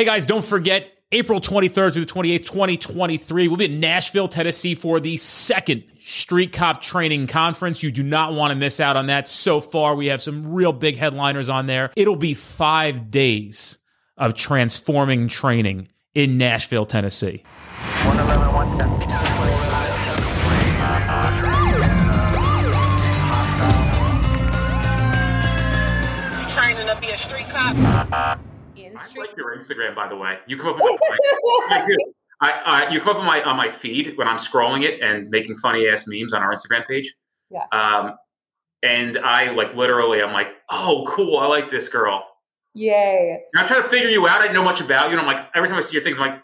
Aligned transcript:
Hey 0.00 0.06
guys, 0.06 0.24
don't 0.24 0.42
forget 0.42 0.90
April 1.12 1.42
23rd 1.42 1.92
through 1.92 2.06
the 2.06 2.10
28th, 2.10 2.46
2023. 2.46 3.48
We'll 3.48 3.58
be 3.58 3.66
in 3.66 3.80
Nashville, 3.80 4.28
Tennessee 4.28 4.74
for 4.74 4.98
the 4.98 5.18
second 5.18 5.84
Street 5.98 6.54
Cop 6.54 6.80
Training 6.80 7.26
Conference. 7.26 7.82
You 7.82 7.90
do 7.90 8.02
not 8.02 8.32
want 8.32 8.50
to 8.50 8.54
miss 8.54 8.80
out 8.80 8.96
on 8.96 9.08
that. 9.08 9.28
So 9.28 9.60
far, 9.60 9.94
we 9.94 10.06
have 10.06 10.22
some 10.22 10.54
real 10.54 10.72
big 10.72 10.96
headliners 10.96 11.50
on 11.50 11.66
there. 11.66 11.92
It'll 11.96 12.16
be 12.16 12.32
five 12.32 13.10
days 13.10 13.76
of 14.16 14.32
transforming 14.32 15.28
training 15.28 15.88
in 16.14 16.38
Nashville, 16.38 16.86
Tennessee. 16.86 17.44
111, 18.04 18.54
110. 18.54 19.00
training 26.48 26.86
to 26.86 26.98
be 27.02 27.10
a 27.10 27.18
street 27.18 27.50
cop? 27.50 28.40
I 29.60 29.68
like 29.68 29.78
your 29.78 29.90
Instagram, 29.90 29.94
by 29.94 30.08
the 30.08 30.16
way. 30.16 30.38
You 30.46 30.56
come 30.56 30.74
up 30.74 30.80
with 30.80 31.00
my, 31.68 31.96
I, 32.42 32.86
uh, 32.86 32.92
you 32.92 33.00
come 33.00 33.16
up 33.16 33.20
on 33.20 33.26
my 33.26 33.42
on 33.42 33.56
my 33.56 33.68
feed 33.68 34.16
when 34.16 34.26
I'm 34.26 34.38
scrolling 34.38 34.82
it 34.82 35.00
and 35.00 35.28
making 35.30 35.56
funny 35.56 35.88
ass 35.88 36.06
memes 36.06 36.32
on 36.32 36.42
our 36.42 36.54
Instagram 36.54 36.86
page. 36.86 37.14
Yeah. 37.50 37.64
Um, 37.72 38.16
and 38.82 39.18
I 39.18 39.50
like 39.52 39.74
literally, 39.74 40.22
I'm 40.22 40.32
like, 40.32 40.48
oh, 40.70 41.04
cool. 41.08 41.38
I 41.38 41.46
like 41.46 41.68
this 41.68 41.88
girl. 41.88 42.24
Yay. 42.74 43.42
And 43.52 43.60
I'm 43.60 43.66
trying 43.66 43.82
to 43.82 43.88
figure 43.88 44.08
you 44.08 44.26
out. 44.26 44.40
I 44.40 44.42
didn't 44.42 44.54
know 44.54 44.64
much 44.64 44.80
about 44.80 45.06
you. 45.06 45.18
And 45.18 45.20
I'm 45.20 45.26
like, 45.26 45.46
every 45.54 45.68
time 45.68 45.76
I 45.76 45.80
see 45.80 45.94
your 45.94 46.04
things, 46.04 46.18
I'm 46.18 46.30
like, 46.30 46.42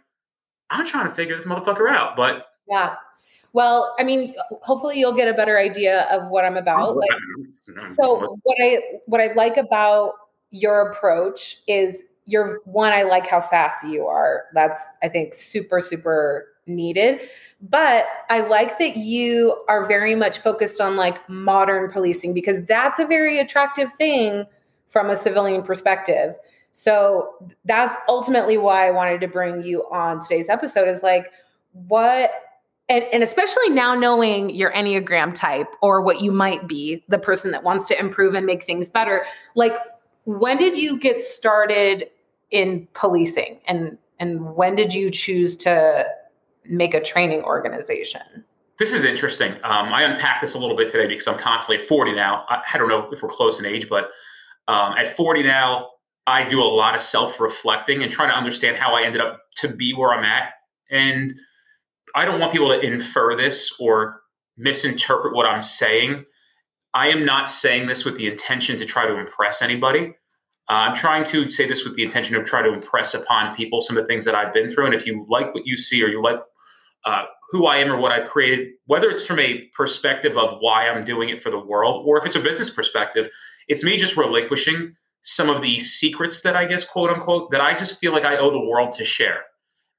I'm 0.70 0.86
trying 0.86 1.08
to 1.08 1.14
figure 1.14 1.34
this 1.34 1.44
motherfucker 1.44 1.88
out. 1.88 2.16
But 2.16 2.46
yeah. 2.68 2.96
Well, 3.52 3.94
I 3.98 4.04
mean, 4.04 4.34
hopefully 4.60 4.98
you'll 4.98 5.14
get 5.14 5.28
a 5.28 5.32
better 5.32 5.58
idea 5.58 6.02
of 6.10 6.28
what 6.28 6.44
I'm 6.44 6.58
about. 6.58 6.96
Like, 6.96 7.08
so 7.94 8.38
what 8.42 8.56
I 8.60 8.80
what 9.06 9.20
I 9.20 9.32
like 9.32 9.56
about 9.56 10.12
your 10.50 10.90
approach 10.90 11.58
is 11.66 12.02
you're 12.26 12.60
one, 12.64 12.92
I 12.92 13.04
like 13.04 13.26
how 13.26 13.40
sassy 13.40 13.88
you 13.88 14.06
are. 14.06 14.44
That's, 14.52 14.84
I 15.02 15.08
think, 15.08 15.32
super, 15.32 15.80
super 15.80 16.46
needed. 16.66 17.20
But 17.60 18.06
I 18.28 18.40
like 18.40 18.78
that 18.78 18.96
you 18.96 19.64
are 19.68 19.86
very 19.86 20.14
much 20.14 20.38
focused 20.38 20.80
on 20.80 20.96
like 20.96 21.26
modern 21.28 21.90
policing 21.90 22.34
because 22.34 22.64
that's 22.66 22.98
a 22.98 23.06
very 23.06 23.38
attractive 23.38 23.92
thing 23.94 24.44
from 24.88 25.08
a 25.08 25.16
civilian 25.16 25.62
perspective. 25.62 26.34
So 26.72 27.34
that's 27.64 27.96
ultimately 28.08 28.58
why 28.58 28.86
I 28.86 28.90
wanted 28.90 29.20
to 29.22 29.28
bring 29.28 29.62
you 29.62 29.84
on 29.90 30.20
today's 30.20 30.48
episode 30.48 30.88
is 30.88 31.02
like, 31.02 31.32
what 31.72 32.30
and, 32.88 33.04
and, 33.12 33.22
especially 33.22 33.68
now 33.70 33.94
knowing 33.94 34.54
your 34.54 34.72
enneagram 34.72 35.34
type 35.34 35.74
or 35.82 36.00
what 36.00 36.20
you 36.20 36.30
might 36.30 36.68
be 36.68 37.04
the 37.08 37.18
person 37.18 37.50
that 37.50 37.64
wants 37.64 37.88
to 37.88 37.98
improve 37.98 38.34
and 38.34 38.46
make 38.46 38.62
things 38.62 38.88
better 38.88 39.26
like 39.54 39.74
when 40.24 40.56
did 40.56 40.78
you 40.78 40.98
get 40.98 41.20
started 41.20 42.08
in 42.50 42.88
policing? 42.94 43.60
And 43.66 43.98
and 44.18 44.54
when 44.54 44.76
did 44.76 44.94
you 44.94 45.10
choose 45.10 45.56
to 45.58 46.06
make 46.64 46.94
a 46.94 47.00
training 47.00 47.42
organization? 47.42 48.44
This 48.78 48.92
is 48.92 49.04
interesting. 49.04 49.52
Um, 49.64 49.92
i 49.92 50.02
unpacked 50.02 50.40
this 50.40 50.54
a 50.54 50.58
little 50.58 50.76
bit 50.76 50.90
today 50.90 51.06
because 51.06 51.26
i'm 51.26 51.38
constantly 51.38 51.84
40 51.84 52.12
now. 52.12 52.44
I, 52.48 52.62
I 52.74 52.78
don't 52.78 52.88
know 52.88 53.10
if 53.10 53.22
we're 53.22 53.28
close 53.28 53.58
in 53.58 53.66
age 53.66 53.88
but 53.88 54.10
um, 54.68 54.94
at 54.94 55.08
40 55.08 55.42
now 55.42 55.90
i 56.26 56.44
do 56.44 56.60
a 56.60 56.64
lot 56.64 56.94
of 56.94 57.00
self-reflecting 57.00 58.02
and 58.02 58.10
trying 58.10 58.30
to 58.30 58.36
understand 58.36 58.76
how 58.76 58.94
i 58.94 59.02
ended 59.02 59.20
up 59.20 59.40
to 59.56 59.68
be 59.68 59.94
where 59.94 60.12
i'm 60.12 60.24
at. 60.24 60.52
And 60.90 61.32
i 62.14 62.24
don't 62.24 62.40
want 62.40 62.52
people 62.52 62.68
to 62.68 62.80
infer 62.80 63.34
this 63.34 63.74
or 63.78 64.20
misinterpret 64.56 65.34
what 65.34 65.46
i'm 65.46 65.62
saying. 65.62 66.24
I 66.94 67.08
am 67.08 67.26
not 67.26 67.50
saying 67.50 67.86
this 67.86 68.06
with 68.06 68.16
the 68.16 68.26
intention 68.26 68.78
to 68.78 68.86
try 68.86 69.06
to 69.06 69.18
impress 69.18 69.60
anybody 69.60 70.14
uh, 70.68 70.72
I'm 70.72 70.96
trying 70.96 71.24
to 71.26 71.48
say 71.50 71.66
this 71.66 71.84
with 71.84 71.94
the 71.94 72.02
intention 72.02 72.34
of 72.36 72.44
trying 72.44 72.64
to 72.64 72.72
impress 72.72 73.14
upon 73.14 73.54
people 73.54 73.80
some 73.80 73.96
of 73.96 74.02
the 74.02 74.08
things 74.08 74.24
that 74.24 74.34
I've 74.34 74.52
been 74.52 74.68
through. 74.68 74.86
And 74.86 74.94
if 74.94 75.06
you 75.06 75.24
like 75.28 75.54
what 75.54 75.66
you 75.66 75.76
see 75.76 76.02
or 76.02 76.08
you 76.08 76.20
like 76.20 76.40
uh, 77.04 77.24
who 77.50 77.66
I 77.66 77.76
am 77.76 77.92
or 77.92 77.98
what 77.98 78.10
I've 78.10 78.28
created, 78.28 78.70
whether 78.86 79.08
it's 79.08 79.24
from 79.24 79.38
a 79.38 79.68
perspective 79.76 80.36
of 80.36 80.58
why 80.58 80.88
I'm 80.88 81.04
doing 81.04 81.28
it 81.28 81.40
for 81.40 81.50
the 81.50 81.58
world 81.58 82.04
or 82.06 82.18
if 82.18 82.26
it's 82.26 82.34
a 82.34 82.40
business 82.40 82.68
perspective, 82.68 83.28
it's 83.68 83.84
me 83.84 83.96
just 83.96 84.16
relinquishing 84.16 84.96
some 85.22 85.48
of 85.48 85.62
the 85.62 85.78
secrets 85.80 86.40
that 86.42 86.56
I 86.56 86.64
guess, 86.64 86.84
quote 86.84 87.10
unquote, 87.10 87.50
that 87.52 87.60
I 87.60 87.76
just 87.76 87.98
feel 87.98 88.12
like 88.12 88.24
I 88.24 88.36
owe 88.36 88.50
the 88.50 88.60
world 88.60 88.92
to 88.94 89.04
share. 89.04 89.42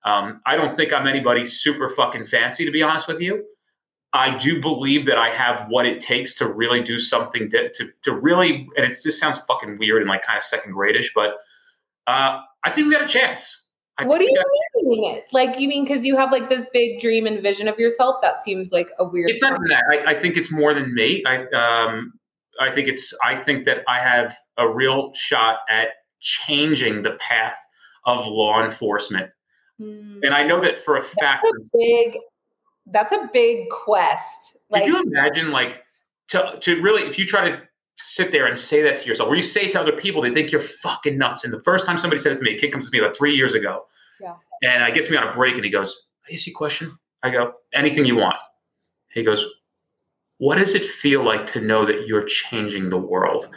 Um, 0.03 0.41
I 0.45 0.55
don't 0.55 0.75
think 0.75 0.93
I'm 0.93 1.07
anybody 1.07 1.45
super 1.45 1.89
fucking 1.89 2.25
fancy, 2.25 2.65
to 2.65 2.71
be 2.71 2.83
honest 2.83 3.07
with 3.07 3.21
you. 3.21 3.43
I 4.13 4.37
do 4.37 4.61
believe 4.61 5.05
that 5.05 5.17
I 5.17 5.29
have 5.29 5.67
what 5.67 5.85
it 5.85 5.99
takes 5.99 6.33
to 6.35 6.47
really 6.47 6.81
do 6.81 6.99
something 6.99 7.49
to, 7.49 7.69
to, 7.71 7.89
to 8.03 8.13
really, 8.13 8.67
and 8.77 8.85
it 8.85 8.97
just 9.03 9.19
sounds 9.19 9.39
fucking 9.39 9.77
weird 9.77 10.01
and 10.01 10.09
like 10.09 10.21
kind 10.21 10.37
of 10.37 10.43
second 10.43 10.73
gradish, 10.73 11.07
but 11.13 11.35
uh, 12.07 12.39
I 12.63 12.69
think 12.71 12.87
we 12.87 12.93
got 12.93 13.03
a 13.03 13.07
chance. 13.07 13.67
I 13.97 14.05
what 14.05 14.19
do 14.19 14.25
you 14.25 14.43
mean 14.83 15.15
it? 15.15 15.25
Like 15.33 15.59
you 15.59 15.67
mean 15.67 15.83
because 15.83 16.05
you 16.05 16.15
have 16.17 16.31
like 16.31 16.49
this 16.49 16.67
big 16.71 16.99
dream 16.99 17.25
and 17.25 17.41
vision 17.41 17.67
of 17.67 17.79
yourself? 17.79 18.17
That 18.21 18.39
seems 18.39 18.71
like 18.71 18.89
a 18.99 19.03
weird. 19.03 19.29
It's 19.29 19.41
not 19.41 19.59
that. 19.69 19.83
I, 19.91 20.11
I, 20.11 20.13
think 20.13 20.37
it's 20.37 20.51
more 20.51 20.73
than 20.73 20.93
me. 20.93 21.23
I 21.25 21.45
um, 21.47 22.13
I 22.59 22.69
think 22.69 22.87
it's. 22.87 23.11
I 23.25 23.35
think 23.35 23.65
that 23.65 23.79
I 23.87 23.99
have 23.99 24.35
a 24.57 24.69
real 24.69 25.13
shot 25.13 25.59
at 25.67 25.89
changing 26.19 27.01
the 27.01 27.13
path 27.13 27.57
of 28.05 28.27
law 28.27 28.63
enforcement, 28.63 29.31
mm. 29.81 30.19
and 30.21 30.33
I 30.33 30.43
know 30.43 30.61
that 30.61 30.77
for 30.77 30.95
a 30.95 31.01
fact. 31.01 31.43
A 31.43 31.77
big 31.77 32.19
that's 32.91 33.11
a 33.11 33.29
big 33.33 33.69
quest. 33.69 34.57
Like, 34.69 34.83
Could 34.83 34.93
you 34.93 35.03
imagine, 35.03 35.51
like, 35.51 35.83
to 36.29 36.57
to 36.61 36.81
really, 36.81 37.03
if 37.03 37.17
you 37.17 37.25
try 37.25 37.49
to 37.49 37.61
sit 37.97 38.31
there 38.31 38.45
and 38.45 38.57
say 38.57 38.81
that 38.83 38.97
to 38.99 39.07
yourself, 39.07 39.29
or 39.29 39.35
you 39.35 39.41
say 39.41 39.65
it 39.65 39.71
to 39.71 39.81
other 39.81 39.91
people, 39.91 40.21
they 40.21 40.31
think 40.31 40.51
you're 40.51 40.61
fucking 40.61 41.17
nuts. 41.17 41.43
And 41.43 41.51
the 41.51 41.61
first 41.61 41.85
time 41.85 41.97
somebody 41.97 42.21
said 42.21 42.31
it 42.31 42.37
to 42.37 42.43
me, 42.43 42.55
a 42.55 42.59
kid 42.59 42.71
comes 42.71 42.85
to 42.85 42.91
me 42.91 42.99
about 42.99 43.15
three 43.15 43.35
years 43.35 43.53
ago, 43.53 43.85
yeah, 44.19 44.35
and 44.63 44.83
I 44.83 44.91
gets 44.91 45.09
me 45.09 45.17
on 45.17 45.27
a 45.27 45.33
break, 45.33 45.55
and 45.55 45.63
he 45.63 45.71
goes, 45.71 46.07
"Is 46.29 46.49
question?" 46.55 46.97
I 47.23 47.29
go, 47.29 47.53
"Anything 47.73 48.05
you 48.05 48.17
want." 48.17 48.37
He 49.09 49.23
goes, 49.23 49.45
"What 50.37 50.57
does 50.57 50.75
it 50.75 50.85
feel 50.85 51.23
like 51.23 51.47
to 51.47 51.61
know 51.61 51.85
that 51.85 52.07
you're 52.07 52.23
changing 52.23 52.89
the 52.89 52.97
world?" 52.97 53.47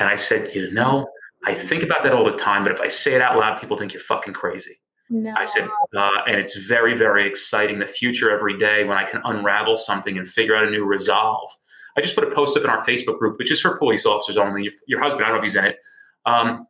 And 0.00 0.08
I 0.08 0.16
said, 0.16 0.54
"You 0.54 0.70
know." 0.72 1.08
I 1.46 1.54
think 1.54 1.84
about 1.84 2.02
that 2.02 2.12
all 2.12 2.24
the 2.24 2.36
time, 2.36 2.64
but 2.64 2.72
if 2.72 2.80
I 2.80 2.88
say 2.88 3.14
it 3.14 3.20
out 3.20 3.38
loud, 3.38 3.60
people 3.60 3.76
think 3.76 3.92
you're 3.92 4.00
fucking 4.00 4.34
crazy. 4.34 4.80
No. 5.08 5.34
I 5.36 5.44
said, 5.44 5.68
uh, 5.94 6.22
and 6.26 6.36
it's 6.36 6.56
very, 6.56 6.96
very 6.96 7.26
exciting. 7.26 7.78
The 7.78 7.86
future 7.86 8.30
every 8.30 8.58
day 8.58 8.84
when 8.84 8.98
I 8.98 9.04
can 9.04 9.20
unravel 9.24 9.76
something 9.76 10.18
and 10.18 10.26
figure 10.26 10.56
out 10.56 10.64
a 10.64 10.70
new 10.70 10.84
resolve. 10.84 11.50
I 11.96 12.00
just 12.00 12.14
put 12.14 12.24
a 12.24 12.34
post 12.34 12.56
up 12.56 12.64
in 12.64 12.70
our 12.70 12.84
Facebook 12.84 13.18
group, 13.18 13.38
which 13.38 13.50
is 13.50 13.60
for 13.60 13.76
police 13.76 14.04
officers 14.04 14.36
only. 14.36 14.64
Your, 14.64 14.72
your 14.86 15.00
husband, 15.00 15.24
I 15.24 15.28
don't 15.28 15.36
know 15.36 15.38
if 15.38 15.44
he's 15.44 15.56
in 15.56 15.64
it. 15.64 15.78
Um, 16.26 16.66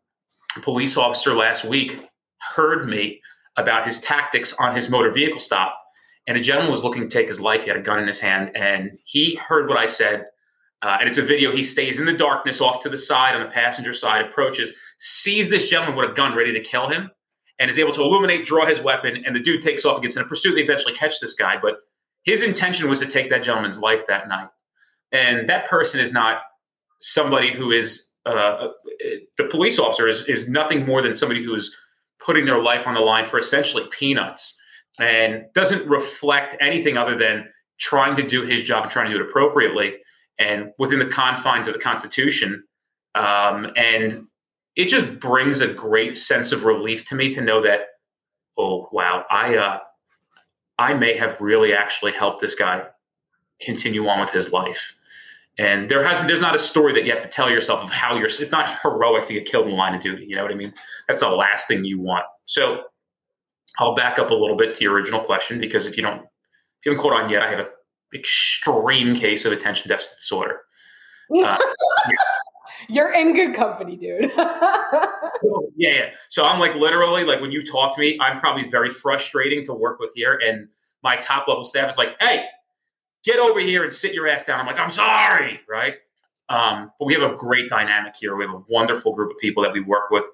a 0.56 0.60
police 0.60 0.96
officer 0.96 1.34
last 1.34 1.64
week 1.64 2.08
heard 2.54 2.88
me 2.88 3.20
about 3.56 3.86
his 3.86 4.00
tactics 4.00 4.54
on 4.60 4.74
his 4.74 4.90
motor 4.90 5.10
vehicle 5.10 5.40
stop. 5.40 5.78
And 6.26 6.36
a 6.36 6.40
gentleman 6.40 6.72
was 6.72 6.84
looking 6.84 7.02
to 7.02 7.08
take 7.08 7.28
his 7.28 7.40
life. 7.40 7.62
He 7.62 7.68
had 7.68 7.76
a 7.76 7.82
gun 7.82 7.98
in 8.00 8.06
his 8.06 8.20
hand, 8.20 8.50
and 8.54 8.98
he 9.04 9.36
heard 9.36 9.68
what 9.68 9.78
I 9.78 9.86
said. 9.86 10.26
Uh, 10.82 10.98
and 11.00 11.08
it's 11.08 11.18
a 11.18 11.22
video. 11.22 11.52
He 11.52 11.64
stays 11.64 11.98
in 11.98 12.04
the 12.04 12.12
darkness 12.12 12.60
off 12.60 12.82
to 12.82 12.88
the 12.88 12.98
side 12.98 13.34
on 13.34 13.40
the 13.40 13.48
passenger 13.48 13.92
side, 13.92 14.22
approaches, 14.22 14.74
sees 14.98 15.48
this 15.48 15.70
gentleman 15.70 15.96
with 15.96 16.10
a 16.10 16.14
gun 16.14 16.36
ready 16.36 16.52
to 16.52 16.60
kill 16.60 16.88
him 16.88 17.10
and 17.58 17.70
is 17.70 17.78
able 17.78 17.92
to 17.92 18.02
illuminate, 18.02 18.44
draw 18.44 18.66
his 18.66 18.80
weapon, 18.80 19.22
and 19.24 19.34
the 19.34 19.40
dude 19.40 19.62
takes 19.62 19.84
off 19.84 19.96
and 19.96 20.02
gets 20.02 20.16
in 20.16 20.22
a 20.22 20.26
pursuit. 20.26 20.54
They 20.54 20.62
eventually 20.62 20.94
catch 20.94 21.20
this 21.20 21.34
guy, 21.34 21.56
but 21.60 21.78
his 22.24 22.42
intention 22.42 22.88
was 22.88 23.00
to 23.00 23.06
take 23.06 23.30
that 23.30 23.42
gentleman's 23.42 23.78
life 23.78 24.06
that 24.08 24.28
night. 24.28 24.48
And 25.12 25.48
that 25.48 25.68
person 25.68 26.00
is 26.00 26.12
not 26.12 26.42
somebody 27.00 27.52
who 27.52 27.70
is 27.70 28.10
uh, 28.26 28.68
the 29.38 29.44
police 29.44 29.78
officer 29.78 30.08
is, 30.08 30.22
is 30.22 30.48
nothing 30.48 30.84
more 30.84 31.00
than 31.00 31.14
somebody 31.14 31.44
who 31.44 31.54
is 31.54 31.74
putting 32.18 32.44
their 32.44 32.60
life 32.60 32.86
on 32.86 32.94
the 32.94 33.00
line 33.00 33.24
for 33.24 33.38
essentially 33.38 33.84
peanuts 33.90 34.60
and 34.98 35.44
doesn't 35.54 35.86
reflect 35.88 36.56
anything 36.60 36.96
other 36.96 37.16
than 37.16 37.46
trying 37.78 38.16
to 38.16 38.26
do 38.26 38.42
his 38.42 38.64
job 38.64 38.82
and 38.82 38.90
trying 38.90 39.06
to 39.06 39.14
do 39.14 39.22
it 39.22 39.28
appropriately 39.28 39.94
and 40.38 40.72
within 40.78 40.98
the 40.98 41.06
confines 41.06 41.68
of 41.68 41.74
the 41.74 41.80
Constitution. 41.80 42.64
Um, 43.14 43.70
and 43.76 44.26
it 44.76 44.86
just 44.86 45.18
brings 45.18 45.60
a 45.60 45.72
great 45.72 46.16
sense 46.16 46.52
of 46.52 46.64
relief 46.64 47.04
to 47.06 47.14
me 47.14 47.32
to 47.32 47.40
know 47.40 47.60
that 47.60 47.86
oh 48.58 48.88
wow 48.92 49.24
i 49.30 49.56
uh 49.56 49.78
i 50.78 50.94
may 50.94 51.16
have 51.16 51.36
really 51.40 51.74
actually 51.74 52.12
helped 52.12 52.40
this 52.40 52.54
guy 52.54 52.86
continue 53.60 54.06
on 54.08 54.20
with 54.20 54.30
his 54.30 54.52
life. 54.52 54.94
And 55.58 55.88
there 55.88 56.04
hasn't 56.04 56.28
there's 56.28 56.40
not 56.40 56.54
a 56.54 56.58
story 56.58 56.92
that 56.92 57.06
you 57.06 57.12
have 57.12 57.22
to 57.22 57.28
tell 57.28 57.50
yourself 57.50 57.82
of 57.82 57.90
how 57.90 58.14
you're 58.14 58.26
it's 58.26 58.52
not 58.52 58.78
heroic 58.82 59.24
to 59.26 59.32
get 59.32 59.46
killed 59.46 59.64
in 59.64 59.70
the 59.70 59.76
line 59.76 59.94
of 59.94 60.02
duty 60.02 60.26
you 60.28 60.36
know 60.36 60.42
what 60.42 60.52
i 60.52 60.54
mean? 60.54 60.74
That's 61.08 61.20
the 61.20 61.30
last 61.30 61.66
thing 61.66 61.84
you 61.84 61.98
want. 61.98 62.26
So 62.44 62.82
i'll 63.78 63.94
back 63.94 64.18
up 64.18 64.30
a 64.30 64.34
little 64.34 64.56
bit 64.56 64.74
to 64.74 64.84
your 64.84 64.92
original 64.92 65.20
question 65.20 65.58
because 65.58 65.86
if 65.86 65.96
you 65.96 66.02
don't 66.02 66.20
if 66.20 66.84
you 66.84 66.92
haven't 66.92 67.02
caught 67.02 67.22
on 67.22 67.30
yet 67.30 67.42
i 67.42 67.48
have 67.48 67.58
an 67.58 67.66
extreme 68.14 69.14
case 69.14 69.44
of 69.44 69.52
attention 69.52 69.88
deficit 69.88 70.18
disorder. 70.18 70.60
Uh, 71.44 71.58
you're 72.88 73.12
in 73.12 73.34
good 73.34 73.54
company, 73.54 73.96
dude. 73.96 74.30
yeah, 74.36 75.10
yeah. 75.76 76.10
So 76.28 76.44
I'm 76.44 76.58
like 76.58 76.74
literally 76.74 77.24
like 77.24 77.40
when 77.40 77.52
you 77.52 77.64
talk 77.64 77.94
to 77.94 78.00
me, 78.00 78.18
I'm 78.20 78.38
probably 78.38 78.68
very 78.68 78.90
frustrating 78.90 79.64
to 79.66 79.74
work 79.74 79.98
with 80.00 80.12
here. 80.14 80.40
And 80.44 80.68
my 81.02 81.16
top 81.16 81.48
level 81.48 81.64
staff 81.64 81.90
is 81.90 81.98
like, 81.98 82.16
hey, 82.20 82.46
get 83.24 83.38
over 83.38 83.60
here 83.60 83.84
and 83.84 83.94
sit 83.94 84.14
your 84.14 84.28
ass 84.28 84.44
down. 84.44 84.60
I'm 84.60 84.66
like, 84.66 84.78
I'm 84.78 84.90
sorry, 84.90 85.60
right? 85.68 85.94
Um, 86.48 86.92
but 86.98 87.06
we 87.06 87.14
have 87.14 87.22
a 87.22 87.34
great 87.34 87.68
dynamic 87.68 88.14
here. 88.18 88.36
We 88.36 88.44
have 88.44 88.54
a 88.54 88.62
wonderful 88.68 89.14
group 89.14 89.32
of 89.32 89.38
people 89.38 89.62
that 89.62 89.72
we 89.72 89.80
work 89.80 90.10
with. 90.10 90.26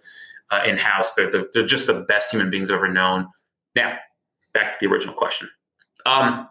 uh, 0.52 0.62
in 0.66 0.76
house. 0.76 1.14
They're, 1.14 1.30
they're, 1.52 1.66
just 1.66 1.86
the 1.86 2.02
best 2.02 2.30
human 2.30 2.50
beings 2.50 2.70
I've 2.70 2.76
ever 2.76 2.88
known. 2.88 3.26
Now, 3.74 3.96
back 4.52 4.70
to 4.70 4.76
the 4.80 4.92
original 4.92 5.14
question. 5.14 5.48
Um, 6.04 6.48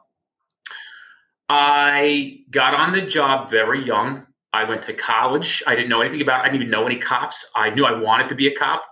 I 1.47 2.39
got 2.49 2.73
on 2.73 2.91
the 2.94 3.01
job 3.01 3.49
very 3.49 3.81
young. 3.81 4.25
I 4.53 4.63
went 4.65 4.81
to 4.83 4.94
college. 4.94 5.63
I 5.65 5.75
didn't 5.75 5.89
know 5.89 6.01
anything 6.01 6.21
about. 6.21 6.42
It. 6.42 6.44
I 6.44 6.50
didn't 6.50 6.63
even 6.63 6.71
know 6.71 6.86
any 6.86 6.98
cops. 6.98 7.50
I 7.56 7.69
knew 7.69 7.86
I 7.86 7.98
wanted 7.98 8.30
to 8.30 8.36
be 8.36 8.48
a 8.48 8.56
cop. 8.56 8.83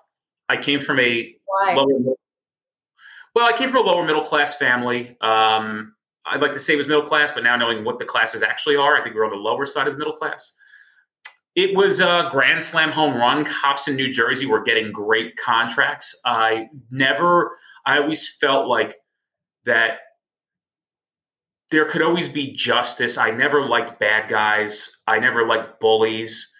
I 0.47 0.57
came 0.57 0.79
from 0.79 0.99
a 0.99 1.35
Why? 1.45 1.75
lower. 1.75 2.15
Well, 3.35 3.45
I 3.45 3.55
came 3.55 3.69
from 3.69 3.77
a 3.79 3.89
lower 3.89 4.05
middle 4.05 4.23
class 4.23 4.55
family. 4.55 5.15
Um, 5.21 5.93
I'd 6.25 6.41
like 6.41 6.53
to 6.53 6.59
say 6.59 6.73
it 6.73 6.77
was 6.77 6.87
middle 6.87 7.05
class, 7.05 7.31
but 7.31 7.43
now 7.43 7.55
knowing 7.55 7.83
what 7.83 7.99
the 7.99 8.05
classes 8.05 8.41
actually 8.41 8.75
are, 8.75 8.95
I 8.95 9.03
think 9.03 9.15
we're 9.15 9.25
on 9.25 9.31
the 9.31 9.35
lower 9.35 9.65
side 9.65 9.87
of 9.87 9.93
the 9.93 9.99
middle 9.99 10.13
class. 10.13 10.53
It 11.55 11.75
was 11.75 11.99
a 11.99 12.27
grand 12.31 12.63
slam 12.63 12.91
home 12.91 13.15
run. 13.15 13.43
Cops 13.43 13.87
in 13.87 13.95
New 13.95 14.11
Jersey 14.11 14.45
were 14.45 14.63
getting 14.63 14.91
great 14.91 15.35
contracts. 15.37 16.19
I 16.25 16.67
never, 16.91 17.51
I 17.85 17.99
always 17.99 18.29
felt 18.29 18.67
like 18.67 18.95
that 19.65 19.99
there 21.71 21.85
could 21.85 22.01
always 22.01 22.27
be 22.27 22.51
justice. 22.51 23.17
I 23.17 23.31
never 23.31 23.65
liked 23.65 23.99
bad 23.99 24.27
guys. 24.27 25.01
I 25.07 25.19
never 25.19 25.45
liked 25.45 25.79
bullies. 25.79 26.51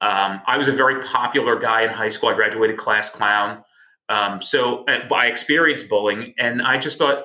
Um, 0.00 0.42
I 0.46 0.58
was 0.58 0.68
a 0.68 0.72
very 0.72 1.00
popular 1.02 1.58
guy 1.58 1.82
in 1.82 1.90
high 1.90 2.08
school. 2.08 2.28
I 2.28 2.34
graduated 2.34 2.76
class 2.76 3.08
clown. 3.10 3.62
Um, 4.08 4.42
so 4.42 4.84
uh, 4.84 5.00
I 5.12 5.26
experienced 5.26 5.88
bullying, 5.88 6.34
and 6.38 6.62
I 6.62 6.78
just 6.78 6.98
thought 6.98 7.24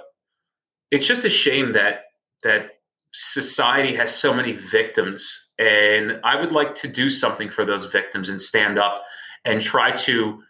it's 0.89 1.05
just 1.05 1.25
a 1.25 1.29
shame 1.29 1.73
that 1.73 2.01
that 2.43 2.79
society 3.13 3.93
has 3.95 4.15
so 4.15 4.33
many 4.33 4.51
victims, 4.51 5.51
and 5.59 6.19
I 6.23 6.39
would 6.39 6.51
like 6.51 6.73
to 6.75 6.87
do 6.87 7.09
something 7.09 7.49
for 7.49 7.65
those 7.65 7.85
victims 7.85 8.29
and 8.29 8.41
stand 8.41 8.79
up 8.79 9.03
and 9.45 9.61
try 9.61 9.91
to 9.91 10.41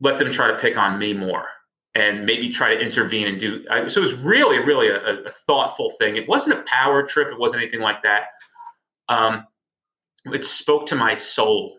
let 0.00 0.18
them 0.18 0.30
try 0.30 0.48
to 0.48 0.58
pick 0.58 0.76
on 0.76 0.98
me 0.98 1.12
more 1.12 1.46
and 1.94 2.26
maybe 2.26 2.50
try 2.50 2.74
to 2.74 2.80
intervene 2.80 3.26
and 3.26 3.40
do. 3.40 3.64
I, 3.70 3.88
so 3.88 4.00
it 4.00 4.04
was 4.04 4.14
really, 4.14 4.58
really 4.58 4.88
a, 4.88 5.24
a, 5.24 5.30
thoughtful 5.30 5.90
thing. 5.98 6.16
It 6.16 6.28
wasn't 6.28 6.58
a 6.58 6.62
power 6.62 7.02
trip. 7.02 7.28
It 7.30 7.38
wasn't 7.38 7.62
anything 7.62 7.80
like 7.80 8.02
that. 8.02 8.26
Um, 9.08 9.46
it 10.26 10.44
spoke 10.44 10.86
to 10.86 10.94
my 10.94 11.14
soul, 11.14 11.78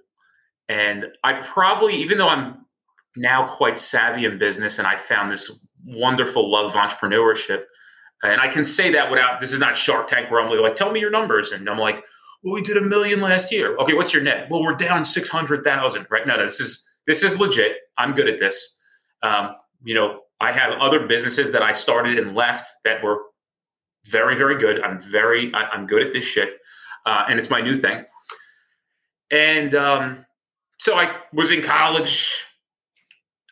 and 0.67 1.07
I 1.23 1.33
probably, 1.33 1.95
even 1.95 2.17
though 2.17 2.29
I'm 2.29 2.65
now 3.15 3.45
quite 3.47 3.79
savvy 3.79 4.25
in 4.25 4.37
business, 4.37 4.79
and 4.79 4.87
I 4.87 4.97
found 4.97 5.31
this 5.31 5.63
wonderful 5.85 6.51
love 6.51 6.65
of 6.65 6.73
entrepreneurship, 6.73 7.63
and 8.23 8.41
I 8.41 8.47
can 8.47 8.63
say 8.63 8.91
that 8.91 9.11
without. 9.11 9.39
This 9.39 9.53
is 9.53 9.59
not 9.59 9.77
Shark 9.77 10.07
Tank 10.07 10.31
where 10.31 10.41
I'm 10.41 10.51
like, 10.59 10.75
tell 10.75 10.91
me 10.91 10.99
your 10.99 11.11
numbers, 11.11 11.51
and 11.51 11.69
I'm 11.69 11.77
like, 11.77 12.03
well, 12.43 12.53
we 12.53 12.61
did 12.61 12.77
a 12.77 12.81
million 12.81 13.19
last 13.19 13.51
year. 13.51 13.75
Okay, 13.77 13.93
what's 13.93 14.13
your 14.13 14.23
net? 14.23 14.49
Well, 14.49 14.63
we're 14.63 14.75
down 14.75 15.05
six 15.05 15.29
hundred 15.29 15.63
thousand. 15.63 16.07
Right? 16.09 16.25
No, 16.25 16.35
no, 16.35 16.43
this 16.43 16.59
is 16.59 16.89
this 17.05 17.23
is 17.23 17.39
legit. 17.39 17.73
I'm 17.97 18.13
good 18.13 18.27
at 18.27 18.39
this. 18.39 18.77
Um, 19.21 19.55
you 19.83 19.95
know, 19.95 20.21
I 20.41 20.51
have 20.51 20.79
other 20.79 21.05
businesses 21.05 21.51
that 21.51 21.61
I 21.61 21.73
started 21.73 22.17
and 22.17 22.35
left 22.35 22.69
that 22.85 23.03
were 23.03 23.21
very, 24.05 24.35
very 24.35 24.57
good. 24.57 24.81
I'm 24.83 24.99
very, 24.99 25.53
I, 25.53 25.75
am 25.75 25.85
good 25.85 26.01
at 26.01 26.13
this 26.13 26.25
shit, 26.25 26.57
uh, 27.05 27.25
and 27.27 27.39
it's 27.39 27.49
my 27.49 27.61
new 27.61 27.75
thing. 27.75 28.05
And 29.31 29.75
um, 29.75 30.25
so 30.77 30.95
I 30.95 31.17
was 31.33 31.51
in 31.51 31.61
college, 31.61 32.43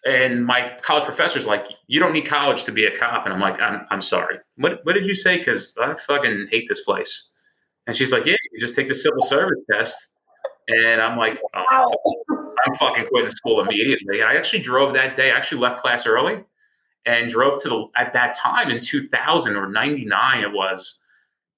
and 0.05 0.45
my 0.45 0.77
college 0.81 1.03
professor's 1.03 1.45
like, 1.45 1.65
"You 1.87 1.99
don't 1.99 2.13
need 2.13 2.25
college 2.25 2.63
to 2.63 2.71
be 2.71 2.85
a 2.85 2.97
cop," 2.97 3.25
and 3.25 3.33
I'm 3.33 3.41
like, 3.41 3.59
"I'm, 3.61 3.85
I'm 3.89 4.01
sorry. 4.01 4.37
What, 4.55 4.79
what 4.83 4.93
did 4.93 5.05
you 5.05 5.15
say? 5.15 5.37
Because 5.37 5.75
I 5.79 5.93
fucking 5.93 6.47
hate 6.49 6.67
this 6.69 6.83
place." 6.83 7.31
And 7.85 7.95
she's 7.95 8.11
like, 8.11 8.25
"Yeah, 8.25 8.35
you 8.51 8.59
just 8.59 8.75
take 8.75 8.87
the 8.87 8.95
civil 8.95 9.21
service 9.21 9.59
test." 9.71 9.97
And 10.67 11.01
I'm 11.01 11.17
like, 11.17 11.39
oh, 11.53 11.95
I'm 12.65 12.73
fucking 12.75 13.05
quitting 13.07 13.29
school 13.29 13.61
immediately. 13.61 14.19
And 14.19 14.29
I 14.29 14.35
actually 14.35 14.61
drove 14.61 14.93
that 14.93 15.15
day. 15.15 15.31
I 15.31 15.35
actually 15.35 15.61
left 15.61 15.79
class 15.79 16.05
early 16.05 16.43
and 17.05 17.29
drove 17.29 17.61
to 17.63 17.69
the, 17.69 17.85
at 17.95 18.11
that 18.13 18.35
time 18.35 18.69
in 18.69 18.81
2000 18.81 19.55
or 19.55 19.69
99, 19.69 20.43
it 20.43 20.51
was, 20.51 20.99